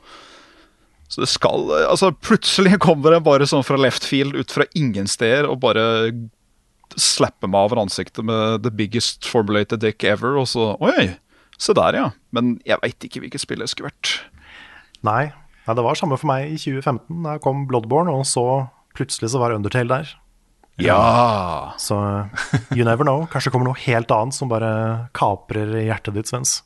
Så 1.11 1.25
det 1.25 1.31
skal 1.33 1.67
Altså, 1.89 2.13
plutselig 2.15 2.79
kommer 2.87 3.17
det 3.17 3.25
bare 3.27 3.49
sånn 3.51 3.67
fra 3.67 3.79
left 3.81 4.07
field, 4.07 4.37
ut 4.39 4.55
fra 4.55 4.69
ingen 4.79 5.11
steder, 5.11 5.49
og 5.51 5.61
bare 5.65 5.85
slapper 6.99 7.51
meg 7.51 7.69
over 7.69 7.83
ansiktet 7.85 8.25
med 8.27 8.65
the 8.65 8.73
biggest 8.75 9.27
formulated 9.29 9.83
dick 9.85 10.03
ever, 10.07 10.39
og 10.41 10.49
så 10.51 10.73
Oi, 10.83 11.13
se 11.61 11.77
der, 11.77 11.99
ja. 11.99 12.09
Men 12.35 12.57
jeg 12.67 12.81
veit 12.83 13.07
ikke 13.07 13.23
hvilket 13.23 13.45
spill 13.45 13.63
det 13.63 13.71
skulle 13.71 13.93
vært. 13.93 14.17
Nei. 15.07 15.31
Nei, 15.67 15.77
det 15.77 15.85
var 15.85 15.99
samme 15.99 16.17
for 16.19 16.31
meg 16.31 16.49
i 16.51 16.59
2015. 16.59 17.21
Da 17.27 17.37
kom 17.43 17.67
Bloodborne, 17.71 18.11
og 18.11 18.25
så 18.27 18.45
plutselig 18.97 19.31
så 19.31 19.43
var 19.43 19.55
Undertale 19.55 20.01
der. 20.01 20.15
Ja. 20.85 21.75
Så 21.81 21.99
you 22.77 22.85
never 22.87 23.05
know. 23.07 23.27
Kanskje 23.31 23.51
det 23.51 23.55
kommer 23.57 23.71
noe 23.71 23.83
helt 23.85 24.11
annet 24.15 24.37
som 24.37 24.51
bare 24.51 24.73
kaprer 25.17 25.77
hjertet 25.83 26.17
ditt, 26.17 26.31
Svens. 26.31 26.61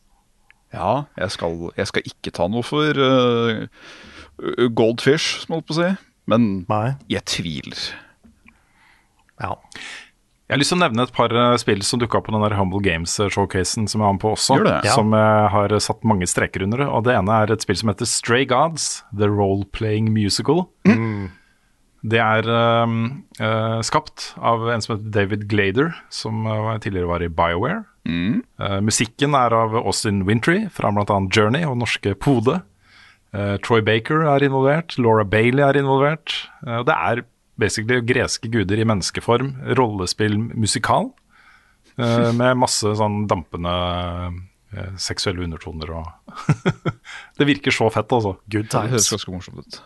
Ja, 0.75 1.05
jeg 1.19 1.31
skal, 1.31 1.69
jeg 1.79 1.91
skal 1.91 2.09
ikke 2.11 2.33
ta 2.35 2.49
noe 2.51 2.65
for 2.67 2.99
uh, 2.99 3.67
Goldfish, 4.75 5.45
som 5.45 5.55
jeg 5.55 5.61
holdt 5.61 5.69
på 5.69 5.77
å 5.77 5.83
si. 5.83 5.91
Men 6.31 6.49
Nei. 6.71 6.97
jeg 7.13 7.23
tviler. 7.31 7.85
Ja. 9.43 9.55
Jeg 10.45 10.53
har 10.53 10.61
lyst 10.61 10.75
til 10.75 10.77
å 10.77 10.83
nevne 10.83 11.05
et 11.07 11.13
par 11.17 11.33
eh, 11.33 11.55
spill 11.61 11.81
som 11.87 12.01
dukka 12.03 12.19
opp 12.19 12.27
på 12.29 12.35
den 12.35 12.43
der 12.45 12.55
Humble 12.59 12.83
Games-showcasen 12.85 13.87
som 13.89 14.03
jeg 14.03 14.07
har 14.07 14.17
med 14.17 14.23
på 14.23 14.35
også. 14.35 14.59
Ja. 14.69 14.83
Som 14.93 15.15
jeg 15.17 15.47
har 15.55 15.73
satt 15.81 16.05
mange 16.05 16.29
streker 16.29 16.67
under. 16.67 16.85
Og 16.91 17.07
Det 17.07 17.15
ene 17.17 17.39
er 17.41 17.53
et 17.55 17.65
spill 17.65 17.79
som 17.81 17.91
heter 17.93 18.09
Stray 18.09 18.45
Gods, 18.51 19.03
The 19.17 19.31
Role-Playing 19.31 20.11
Musical. 20.13 20.67
Det 22.05 22.21
er 22.21 22.45
um, 22.85 23.25
eh, 23.41 23.79
skapt 23.87 24.35
av 24.37 24.67
en 24.69 24.83
som 24.85 24.95
heter 24.95 25.13
David 25.15 25.47
Glader, 25.49 25.95
som 26.13 26.45
eh, 26.45 26.75
tidligere 26.85 27.09
var 27.09 27.25
i 27.25 27.31
BioWare. 27.33 27.81
Eh, 28.05 28.81
musikken 28.85 29.33
er 29.39 29.55
av 29.57 29.73
Austin 29.81 30.25
Wintry 30.29 30.67
fra 30.75 30.91
bl.a. 30.93 31.17
Journey 31.33 31.65
og 31.65 31.79
norske 31.81 32.13
Pode. 32.21 32.59
Uh, 33.35 33.57
Troy 33.67 33.81
Baker 33.83 34.21
er 34.31 34.45
involvert, 34.47 34.95
Laura 35.01 35.25
Bailey 35.27 35.65
er 35.65 35.81
involvert. 35.81 36.37
Og 36.69 36.85
det 36.87 36.95
er 36.95 37.25
basically 37.59 37.99
greske 38.07 38.51
guder 38.53 38.79
i 38.79 38.87
menneskeform, 38.87 39.55
rollespill 39.79 40.37
musikal, 40.53 41.09
eh, 41.97 42.31
med 42.41 42.61
masse 42.61 42.93
sånn 43.01 43.25
dampende 43.31 43.73
seksuelle 44.99 45.39
undertoner 45.47 45.91
og 45.95 46.41
Det 47.39 47.47
virker 47.47 47.75
så 47.75 47.87
fett, 47.95 48.11
altså. 48.11 48.37
Good 48.51 48.73
Det 48.73 48.81
høres 48.91 49.07
times. 49.07 49.13
ganske 49.15 49.35
morsomt 49.35 49.61
ut. 49.63 49.77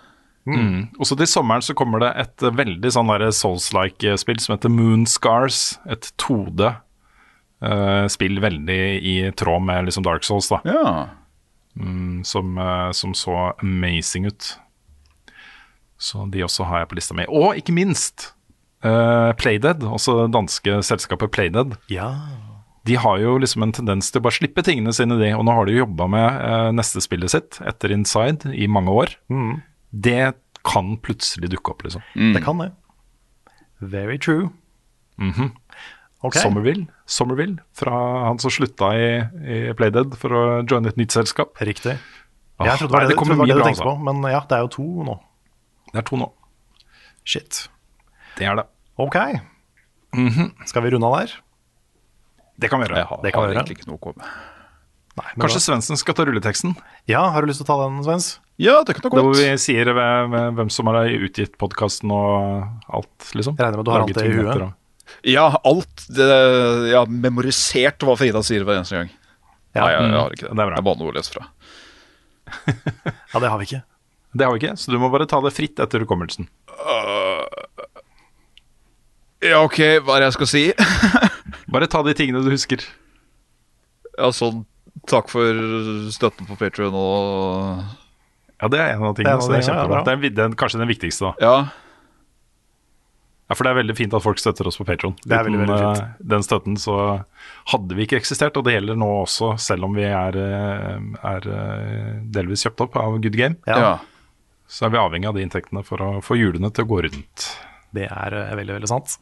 Mm. 0.48 0.88
Og 0.96 1.08
så 1.08 1.16
til 1.18 1.28
sommeren 1.28 1.64
så 1.64 1.76
kommer 1.76 2.02
det 2.02 2.12
et 2.22 2.44
eh, 2.46 2.54
veldig 2.54 2.92
sånn 2.94 3.10
Souls-like 3.34 4.12
eh, 4.14 4.18
spill 4.20 4.40
som 4.42 4.56
heter 4.56 4.72
Moon 4.72 5.04
Scars. 5.08 5.78
Et 5.90 6.10
2D 6.22 6.64
eh, 6.68 8.04
spill 8.12 8.40
veldig 8.44 8.82
i 8.98 9.16
tråd 9.36 9.66
med 9.68 9.88
liksom 9.88 10.06
Dark 10.06 10.26
Souls, 10.26 10.50
da. 10.52 10.62
Ja. 10.68 10.92
Mm, 11.78 12.24
som, 12.26 12.56
uh, 12.58 12.90
som 12.90 13.14
så 13.14 13.52
amazing 13.62 14.26
ut. 14.26 14.56
Så 15.98 16.26
de 16.30 16.42
også 16.46 16.66
har 16.66 16.82
jeg 16.82 16.90
på 16.90 16.98
lista 16.98 17.14
mi. 17.14 17.26
Og 17.28 17.58
ikke 17.58 17.74
minst 17.74 18.32
uh, 18.86 19.34
Playdead, 19.38 19.82
også 19.86 20.16
det 20.22 20.32
danske 20.34 20.80
selskapet 20.86 21.32
Playdead. 21.34 21.76
Ja. 21.92 22.12
De 22.86 22.96
har 22.98 23.18
jo 23.20 23.36
liksom 23.38 23.66
en 23.66 23.74
tendens 23.74 24.10
til 24.10 24.22
å 24.22 24.26
bare 24.26 24.38
slippe 24.38 24.64
tingene 24.66 24.94
sine, 24.96 25.18
de. 25.20 25.32
Og 25.36 25.44
nå 25.46 25.54
har 25.54 25.66
de 25.68 25.76
jo 25.76 25.84
jobba 25.84 26.06
med 26.10 26.76
neste 26.78 27.02
spillet 27.04 27.34
sitt, 27.34 27.58
etter 27.66 27.92
Inside, 27.92 28.54
i 28.54 28.70
mange 28.70 28.94
år. 28.94 29.12
Det 29.90 30.34
kan 30.68 30.96
plutselig 31.00 31.48
dukke 31.52 31.72
opp, 31.72 31.82
liksom. 31.86 32.02
Det 32.34 32.42
kan 32.44 32.58
det. 32.60 32.70
Very 33.80 34.18
true. 34.18 34.50
Ok. 36.20 36.34
Somerville, 36.34 36.88
Somerville, 37.06 37.60
fra 37.78 37.94
han 38.26 38.38
som 38.42 38.50
slutta 38.50 38.88
i, 38.98 39.08
i 39.46 39.58
Playdead 39.78 40.16
for 40.18 40.34
å 40.34 40.42
joine 40.66 40.90
et 40.90 40.98
nytt 40.98 41.14
selskap. 41.14 41.54
Riktig. 41.62 41.94
Ah, 42.58 42.66
Jeg 42.72 42.80
trodde 42.80 42.90
det 42.90 42.96
var 42.96 43.04
det, 43.06 43.14
det 43.14 43.14
det, 43.14 43.36
var 43.38 43.46
det 43.46 43.54
du 43.54 43.62
tenkte 43.68 43.86
på, 43.86 43.94
men 44.08 44.24
ja, 44.32 44.40
det 44.50 44.56
er 44.58 44.64
jo 44.66 44.70
to 44.74 44.86
nå. 45.06 45.14
Det 45.92 46.00
er 46.02 46.06
to 46.08 46.18
nå. 46.18 46.26
Shit. 47.28 47.68
Det 48.38 48.48
er 48.50 48.58
det. 48.58 48.66
Ok. 48.98 49.14
Skal 50.66 50.82
vi 50.82 50.90
runde 50.96 51.06
av 51.06 51.20
der? 51.20 51.36
Det 52.58 52.70
kan 52.72 52.82
vi 52.82 52.88
gjøre. 52.88 52.98
Jeg 52.98 53.06
har, 53.12 53.22
Det 53.22 53.30
kan 53.32 53.40
har 53.44 53.46
vi 53.48 53.54
gjøre. 53.54 53.62
egentlig 53.62 53.78
ikke 53.78 53.90
noe 53.92 54.00
å 54.00 54.02
komme 54.08 54.24
med. 54.24 55.28
Kanskje 55.38 55.62
Svendsen 55.62 55.98
skal 55.98 56.14
ta 56.18 56.26
rulleteksten? 56.26 56.74
Ja, 57.10 57.22
har 57.30 57.42
du 57.42 57.50
lyst 57.50 57.62
til 57.62 57.66
å 57.68 57.70
ta 57.70 57.78
den, 57.86 58.02
Svens? 58.06 58.32
Ja, 58.58 58.80
det 58.82 58.96
kan 58.96 59.04
da 59.04 59.10
godt. 59.12 59.22
hvor 59.22 59.36
vi 59.38 59.50
sier 59.62 59.86
hvem 59.94 60.32
hvem 60.58 60.70
som 60.74 60.88
har 60.90 61.06
utgitt 61.14 61.54
podkasten 61.60 62.10
og 62.10 62.66
alt, 62.90 63.28
liksom. 63.38 63.54
Jeg 63.58 63.64
regner 63.68 63.78
med 63.78 63.86
du 63.86 63.92
har 63.94 64.02
alt 64.02 64.14
det 64.18 64.24
i 64.26 64.32
huet. 64.34 64.62
og- 64.62 64.74
Ja, 65.24 65.44
alt 65.64 66.06
det, 66.10 66.26
Jeg 66.90 66.96
har 66.98 67.06
memorisert 67.06 67.98
hva 68.04 68.16
Frida 68.18 68.42
sier 68.42 68.64
hver 68.66 68.80
eneste 68.80 68.98
gang. 68.98 69.10
Ja. 69.76 69.84
Nei, 69.84 69.92
jeg, 69.92 70.02
jeg 70.10 70.18
har 70.18 70.30
ikke 70.34 70.48
det. 70.48 70.56
Det 70.56 70.64
er. 70.64 70.70
Det 70.70 70.78
er 70.78 70.82
bare 70.88 70.98
noe 70.98 71.12
å 71.12 71.14
lese 71.14 71.32
fra. 71.36 71.46
Ja, 73.32 73.38
det 73.40 73.48
har 73.52 73.58
vi 73.58 73.64
ikke. 73.68 73.82
Det 74.34 74.44
har 74.44 74.52
vi 74.52 74.58
ikke, 74.60 74.74
så 74.76 74.90
du 74.92 74.98
må 74.98 75.10
bare 75.12 75.26
ta 75.28 75.40
det 75.40 75.52
fritt 75.56 75.78
etter 75.80 76.00
hukommelsen. 76.04 76.48
Ja, 79.44 79.60
OK, 79.62 79.78
hva 80.02 80.16
er 80.16 80.24
det 80.24 80.28
jeg 80.32 80.36
skal 80.38 80.50
si? 80.50 80.62
Bare 81.72 81.86
ta 81.86 82.00
de 82.02 82.14
tingene 82.16 82.42
du 82.42 82.50
husker. 82.50 82.82
Ja, 84.18 84.32
sånn 84.34 84.64
Takk 85.08 85.28
for 85.30 85.54
støtten 86.10 86.48
på 86.48 86.56
Patrion 86.58 86.92
og 86.98 87.84
Ja, 88.58 88.70
det 88.70 88.80
er 88.82 88.96
en 88.96 89.04
av 89.06 89.14
Det 89.14 89.26
er 89.26 89.34
en 89.34 89.36
tingene. 89.36 89.36
av 89.36 89.44
så 89.44 89.52
det 89.52 89.58
er 89.60 89.68
tingene. 89.68 90.00
Det 90.04 90.30
er 90.30 90.34
den, 90.42 90.56
kanskje 90.58 90.80
den 90.80 90.90
viktigste, 90.90 91.30
da. 91.30 91.34
Ja. 91.42 91.88
Ja, 93.48 93.56
for 93.56 93.64
det 93.64 93.70
er 93.70 93.78
veldig 93.78 93.94
fint 93.96 94.12
at 94.12 94.20
folk 94.20 94.40
støtter 94.42 94.68
oss 94.68 94.76
på 94.76 94.84
Patron. 94.84 95.14
Er 95.24 95.46
veldig 95.46 95.68
fint. 95.70 96.18
den 96.34 96.42
støtten 96.44 96.74
så 96.76 96.96
hadde 97.72 97.96
vi 97.96 98.04
ikke 98.04 98.18
eksistert, 98.20 98.58
og 98.60 98.66
det 98.66 98.74
gjelder 98.74 98.98
nå 99.00 99.08
også, 99.22 99.54
selv 99.62 99.88
om 99.88 99.96
vi 99.96 100.04
er, 100.04 100.36
eh, 100.36 100.98
er 101.30 101.48
eh, 101.54 102.10
delvis 102.34 102.66
kjøpt 102.66 102.84
opp 102.84 102.98
av 103.00 103.16
Good 103.22 103.38
Game. 103.38 103.56
Ja. 103.66 103.78
Ja. 103.80 103.94
Så 104.68 104.84
er 104.84 104.92
vi 104.92 105.00
avhengig 105.00 105.30
av 105.30 105.38
de 105.38 105.46
inntektene 105.46 105.80
for 105.86 106.02
å 106.04 106.10
få 106.20 106.36
hjulene 106.36 106.68
til 106.76 106.84
å 106.84 106.90
gå 106.90 107.00
rundt. 107.08 107.48
Det 107.96 108.04
er 108.04 108.36
veldig, 108.58 108.74
veldig 108.82 108.90
sant. 108.90 109.16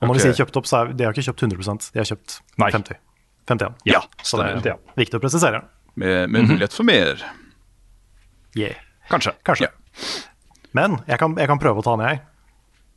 Og 0.00 0.08
når 0.08 0.14
okay. 0.14 0.22
vi 0.22 0.24
sier 0.24 0.40
kjøpt 0.40 0.56
opp, 0.62 0.70
så 0.70 0.80
er 0.80 0.96
de 0.96 1.04
har 1.04 1.12
ikke 1.12 1.28
kjøpt 1.28 1.44
100% 1.44 1.92
de 1.92 2.00
har 2.00 2.08
kjøpt 2.08 2.40
Nei. 2.56 2.72
50. 2.72 3.00
51. 3.44 3.80
Ja, 3.84 4.00
Så 4.24 4.40
det 4.40 4.72
er 4.72 4.78
viktig 4.96 5.20
å 5.20 5.22
presisere. 5.22 5.66
Med, 6.00 6.30
med 6.32 6.48
mulighet 6.48 6.72
for 6.72 6.88
mer. 6.88 7.20
Yeah. 8.58 8.78
Kanskje. 9.10 9.34
Kanskje. 9.46 9.68
Men 10.74 11.00
jeg 11.06 11.18
kan, 11.20 11.34
jeg 11.38 11.50
kan 11.50 11.60
prøve 11.62 11.82
å 11.82 11.86
ta 11.86 11.96
den, 11.98 12.08
jeg. 12.12 12.22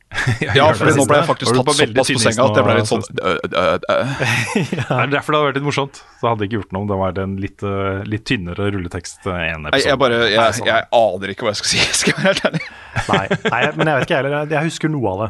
Ja, 0.56 0.70
for 0.72 0.88
nå 0.88 1.04
ble 1.04 1.18
jeg 1.18 1.28
faktisk 1.28 1.50
tatt 1.52 1.58
såpass 1.58 1.80
på 1.92 2.04
senga 2.22 2.44
at 2.46 2.56
jeg 2.56 2.64
ble 2.64 2.74
litt 2.78 2.88
sånn 2.88 3.02
øh, 3.04 3.40
øh, 3.44 3.74
øh. 3.92 4.12
Det 4.72 4.86
er 4.88 5.10
derfor 5.12 5.34
det 5.34 5.40
hadde 5.40 5.48
vært 5.50 5.58
litt 5.58 5.66
morsomt. 5.66 6.00
Så 6.20 6.30
hadde 6.30 6.46
jeg 6.46 6.48
ikke 6.48 6.60
gjort 6.62 6.72
noe 6.72 6.86
om 6.86 6.88
det 6.88 6.98
var 7.02 7.20
en 7.24 7.34
litt, 7.42 7.64
litt 8.08 8.24
tynnere 8.28 8.70
rulletekst 8.72 9.28
en 9.28 9.66
Nei, 9.66 9.72
episode. 9.74 9.90
jeg 9.90 10.00
bare 10.00 10.20
jeg, 10.24 10.54
sånn. 10.60 10.70
jeg 10.70 10.86
aner 11.02 11.34
ikke 11.34 11.44
hva 11.48 11.52
jeg 11.52 11.60
skal 11.60 11.72
si. 11.74 11.82
Skal 12.00 12.14
jeg 12.14 12.18
være 12.22 12.30
helt 12.30 12.48
ærlig. 12.48 12.62
Nei, 13.08 13.24
nei, 13.52 13.62
men 13.74 13.90
jeg 13.92 13.98
vet 13.98 14.06
ikke 14.08 14.16
jeg 14.16 14.22
heller. 14.24 14.54
Jeg 14.56 14.70
husker 14.70 14.94
noe 14.94 15.12
av 15.12 15.24
det. 15.26 15.28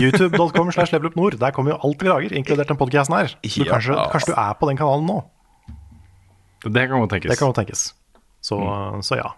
YouTube.com 0.00 0.72
slash 0.72 0.96
levelupnord. 0.96 1.36
Der 1.44 1.52
kommer 1.52 1.74
jo 1.74 1.78
alt 1.84 2.00
vi 2.02 2.08
lager, 2.08 2.32
inkludert 2.40 2.72
den 2.72 2.80
podcasten 2.80 3.18
her. 3.18 3.36
Så 3.44 3.66
Ja. 3.66 3.74
kanskje, 3.76 3.98
kanskje 4.16 4.32
du 4.32 4.40
er 4.40 4.56
på 4.56 4.70
den 4.72 4.80
kanalen 4.80 5.04
nå. 5.12 5.18
Det 6.64 6.88
kan 6.88 7.04
jo 7.04 7.06
tenkes. 7.12 7.30
Det 7.30 7.38
kan 7.38 7.52
jo 7.52 7.58
tenkes. 7.60 7.90
Så, 8.40 8.56
så 9.04 9.20
ja. 9.20 9.34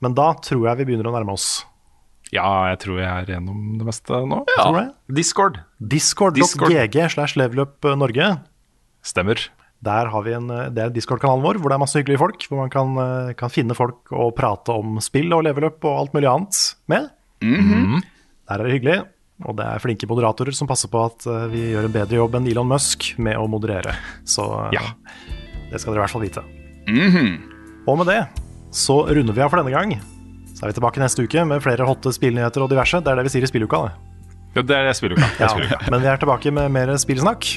Men 0.00 0.16
da 0.16 0.32
tror 0.40 0.64
jeg 0.70 0.80
vi 0.80 0.88
begynner 0.88 1.12
å 1.12 1.18
nærme 1.18 1.36
oss. 1.36 1.66
Ja, 2.32 2.46
jeg 2.70 2.78
tror 2.84 3.00
jeg 3.00 3.08
er 3.10 3.30
gjennom 3.34 3.78
det 3.80 3.86
meste 3.88 4.20
nå. 4.30 4.42
Tror 4.54 4.76
du? 4.76 4.92
Discord. 5.18 5.58
Discord.gg 5.82 6.98
slash 7.10 7.34
levelupnorge. 7.40 8.28
Stemmer. 9.02 9.40
Der 9.82 10.10
har 10.12 10.22
vi 10.26 10.34
en, 10.36 10.46
Det 10.74 10.82
er 10.84 10.90
Discord-kanalen 10.92 11.42
vår, 11.42 11.58
hvor 11.58 11.72
det 11.72 11.78
er 11.78 11.82
masse 11.82 11.96
hyggelige 11.98 12.20
folk. 12.20 12.44
Hvor 12.50 12.60
man 12.60 12.70
kan, 12.70 12.92
eh, 13.00 13.32
kan 13.34 13.48
finne 13.50 13.74
folk 13.74 14.12
og 14.12 14.34
prate 14.36 14.68
om 14.76 14.98
spill 15.00 15.32
og 15.32 15.42
levelup 15.48 15.82
og 15.88 15.98
alt 16.04 16.12
mulig 16.14 16.28
annet 16.30 16.60
med. 16.92 17.08
Der 18.46 18.60
er 18.60 18.64
det 18.68 18.74
hyggelig. 18.76 18.98
Og 19.48 19.56
det 19.56 19.64
er 19.64 19.80
flinke 19.80 20.04
moderatorer 20.06 20.52
som 20.52 20.68
passer 20.68 20.90
på 20.92 21.00
at 21.08 21.24
eh, 21.26 21.46
vi 21.48 21.62
gjør 21.72 21.88
en 21.88 21.94
bedre 21.96 22.18
jobb 22.20 22.34
enn 22.36 22.46
Elon 22.52 22.68
Musk 22.68 23.14
med 23.18 23.40
å 23.40 23.48
moderere. 23.48 23.96
Så 24.28 24.44
eh, 24.68 24.76
Ja. 24.76 24.82
det 25.72 25.80
skal 25.80 25.94
dere 25.96 26.02
i 26.02 26.04
hvert 26.04 26.12
fall 26.12 26.26
vite. 26.28 26.44
Og 27.88 27.98
med 27.98 28.06
det 28.12 28.20
så 28.70 29.00
runder 29.08 29.32
vi 29.34 29.40
av 29.42 29.48
for 29.50 29.62
denne 29.64 29.72
gang. 29.74 29.96
Så 30.60 30.66
er 30.66 30.74
vi 30.74 30.76
tilbake 30.76 31.00
neste 31.00 31.24
uke 31.24 31.42
med 31.48 31.62
flere 31.64 31.86
hotte 31.88 32.10
spillnyheter 32.12 32.60
og 32.60 32.68
diverse. 32.68 32.98
Det 33.00 33.08
er 33.08 33.16
det 33.16 33.22
vi 33.24 33.30
sier 33.32 33.46
i 33.46 33.48
spilluka. 33.48 33.78
det. 33.86 33.92
Ja, 34.58 34.62
det 34.68 34.74
er 34.76 34.88
det 34.90 34.96
spilluka. 34.98 35.28
Det 35.38 35.46
er 35.46 35.62
Ja, 35.70 35.78
men 35.94 36.02
vi 36.02 36.08
er 36.12 36.20
tilbake 36.20 36.52
med 36.52 36.68
mer 36.74 36.92
spillsnakk 37.00 37.48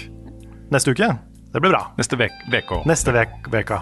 neste 0.71 0.93
uke. 0.95 1.09
Det 1.51 1.59
blir 1.59 1.73
bra. 1.73 1.81
Neste 1.99 2.15
vek, 2.15 2.31
VK. 2.53 2.71
Neste 2.87 3.11
vek, 3.11 3.35
veka. 3.51 3.81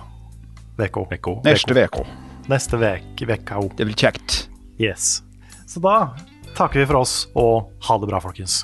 Veko. 0.82 1.06
Veko. 1.12 1.36
Neste 1.46 1.78
veko. 1.78 2.02
Neste 2.50 2.82
vek, 2.82 3.22
veka. 3.30 3.62
Det 3.78 3.86
blir 3.86 3.96
kjekt. 3.96 4.48
Yes. 4.82 5.22
Så 5.70 5.80
da 5.86 6.16
takker 6.58 6.82
vi 6.82 6.90
for 6.90 7.04
oss, 7.04 7.28
og 7.38 7.70
ha 7.86 8.00
det 8.02 8.10
bra, 8.10 8.18
folkens. 8.26 8.64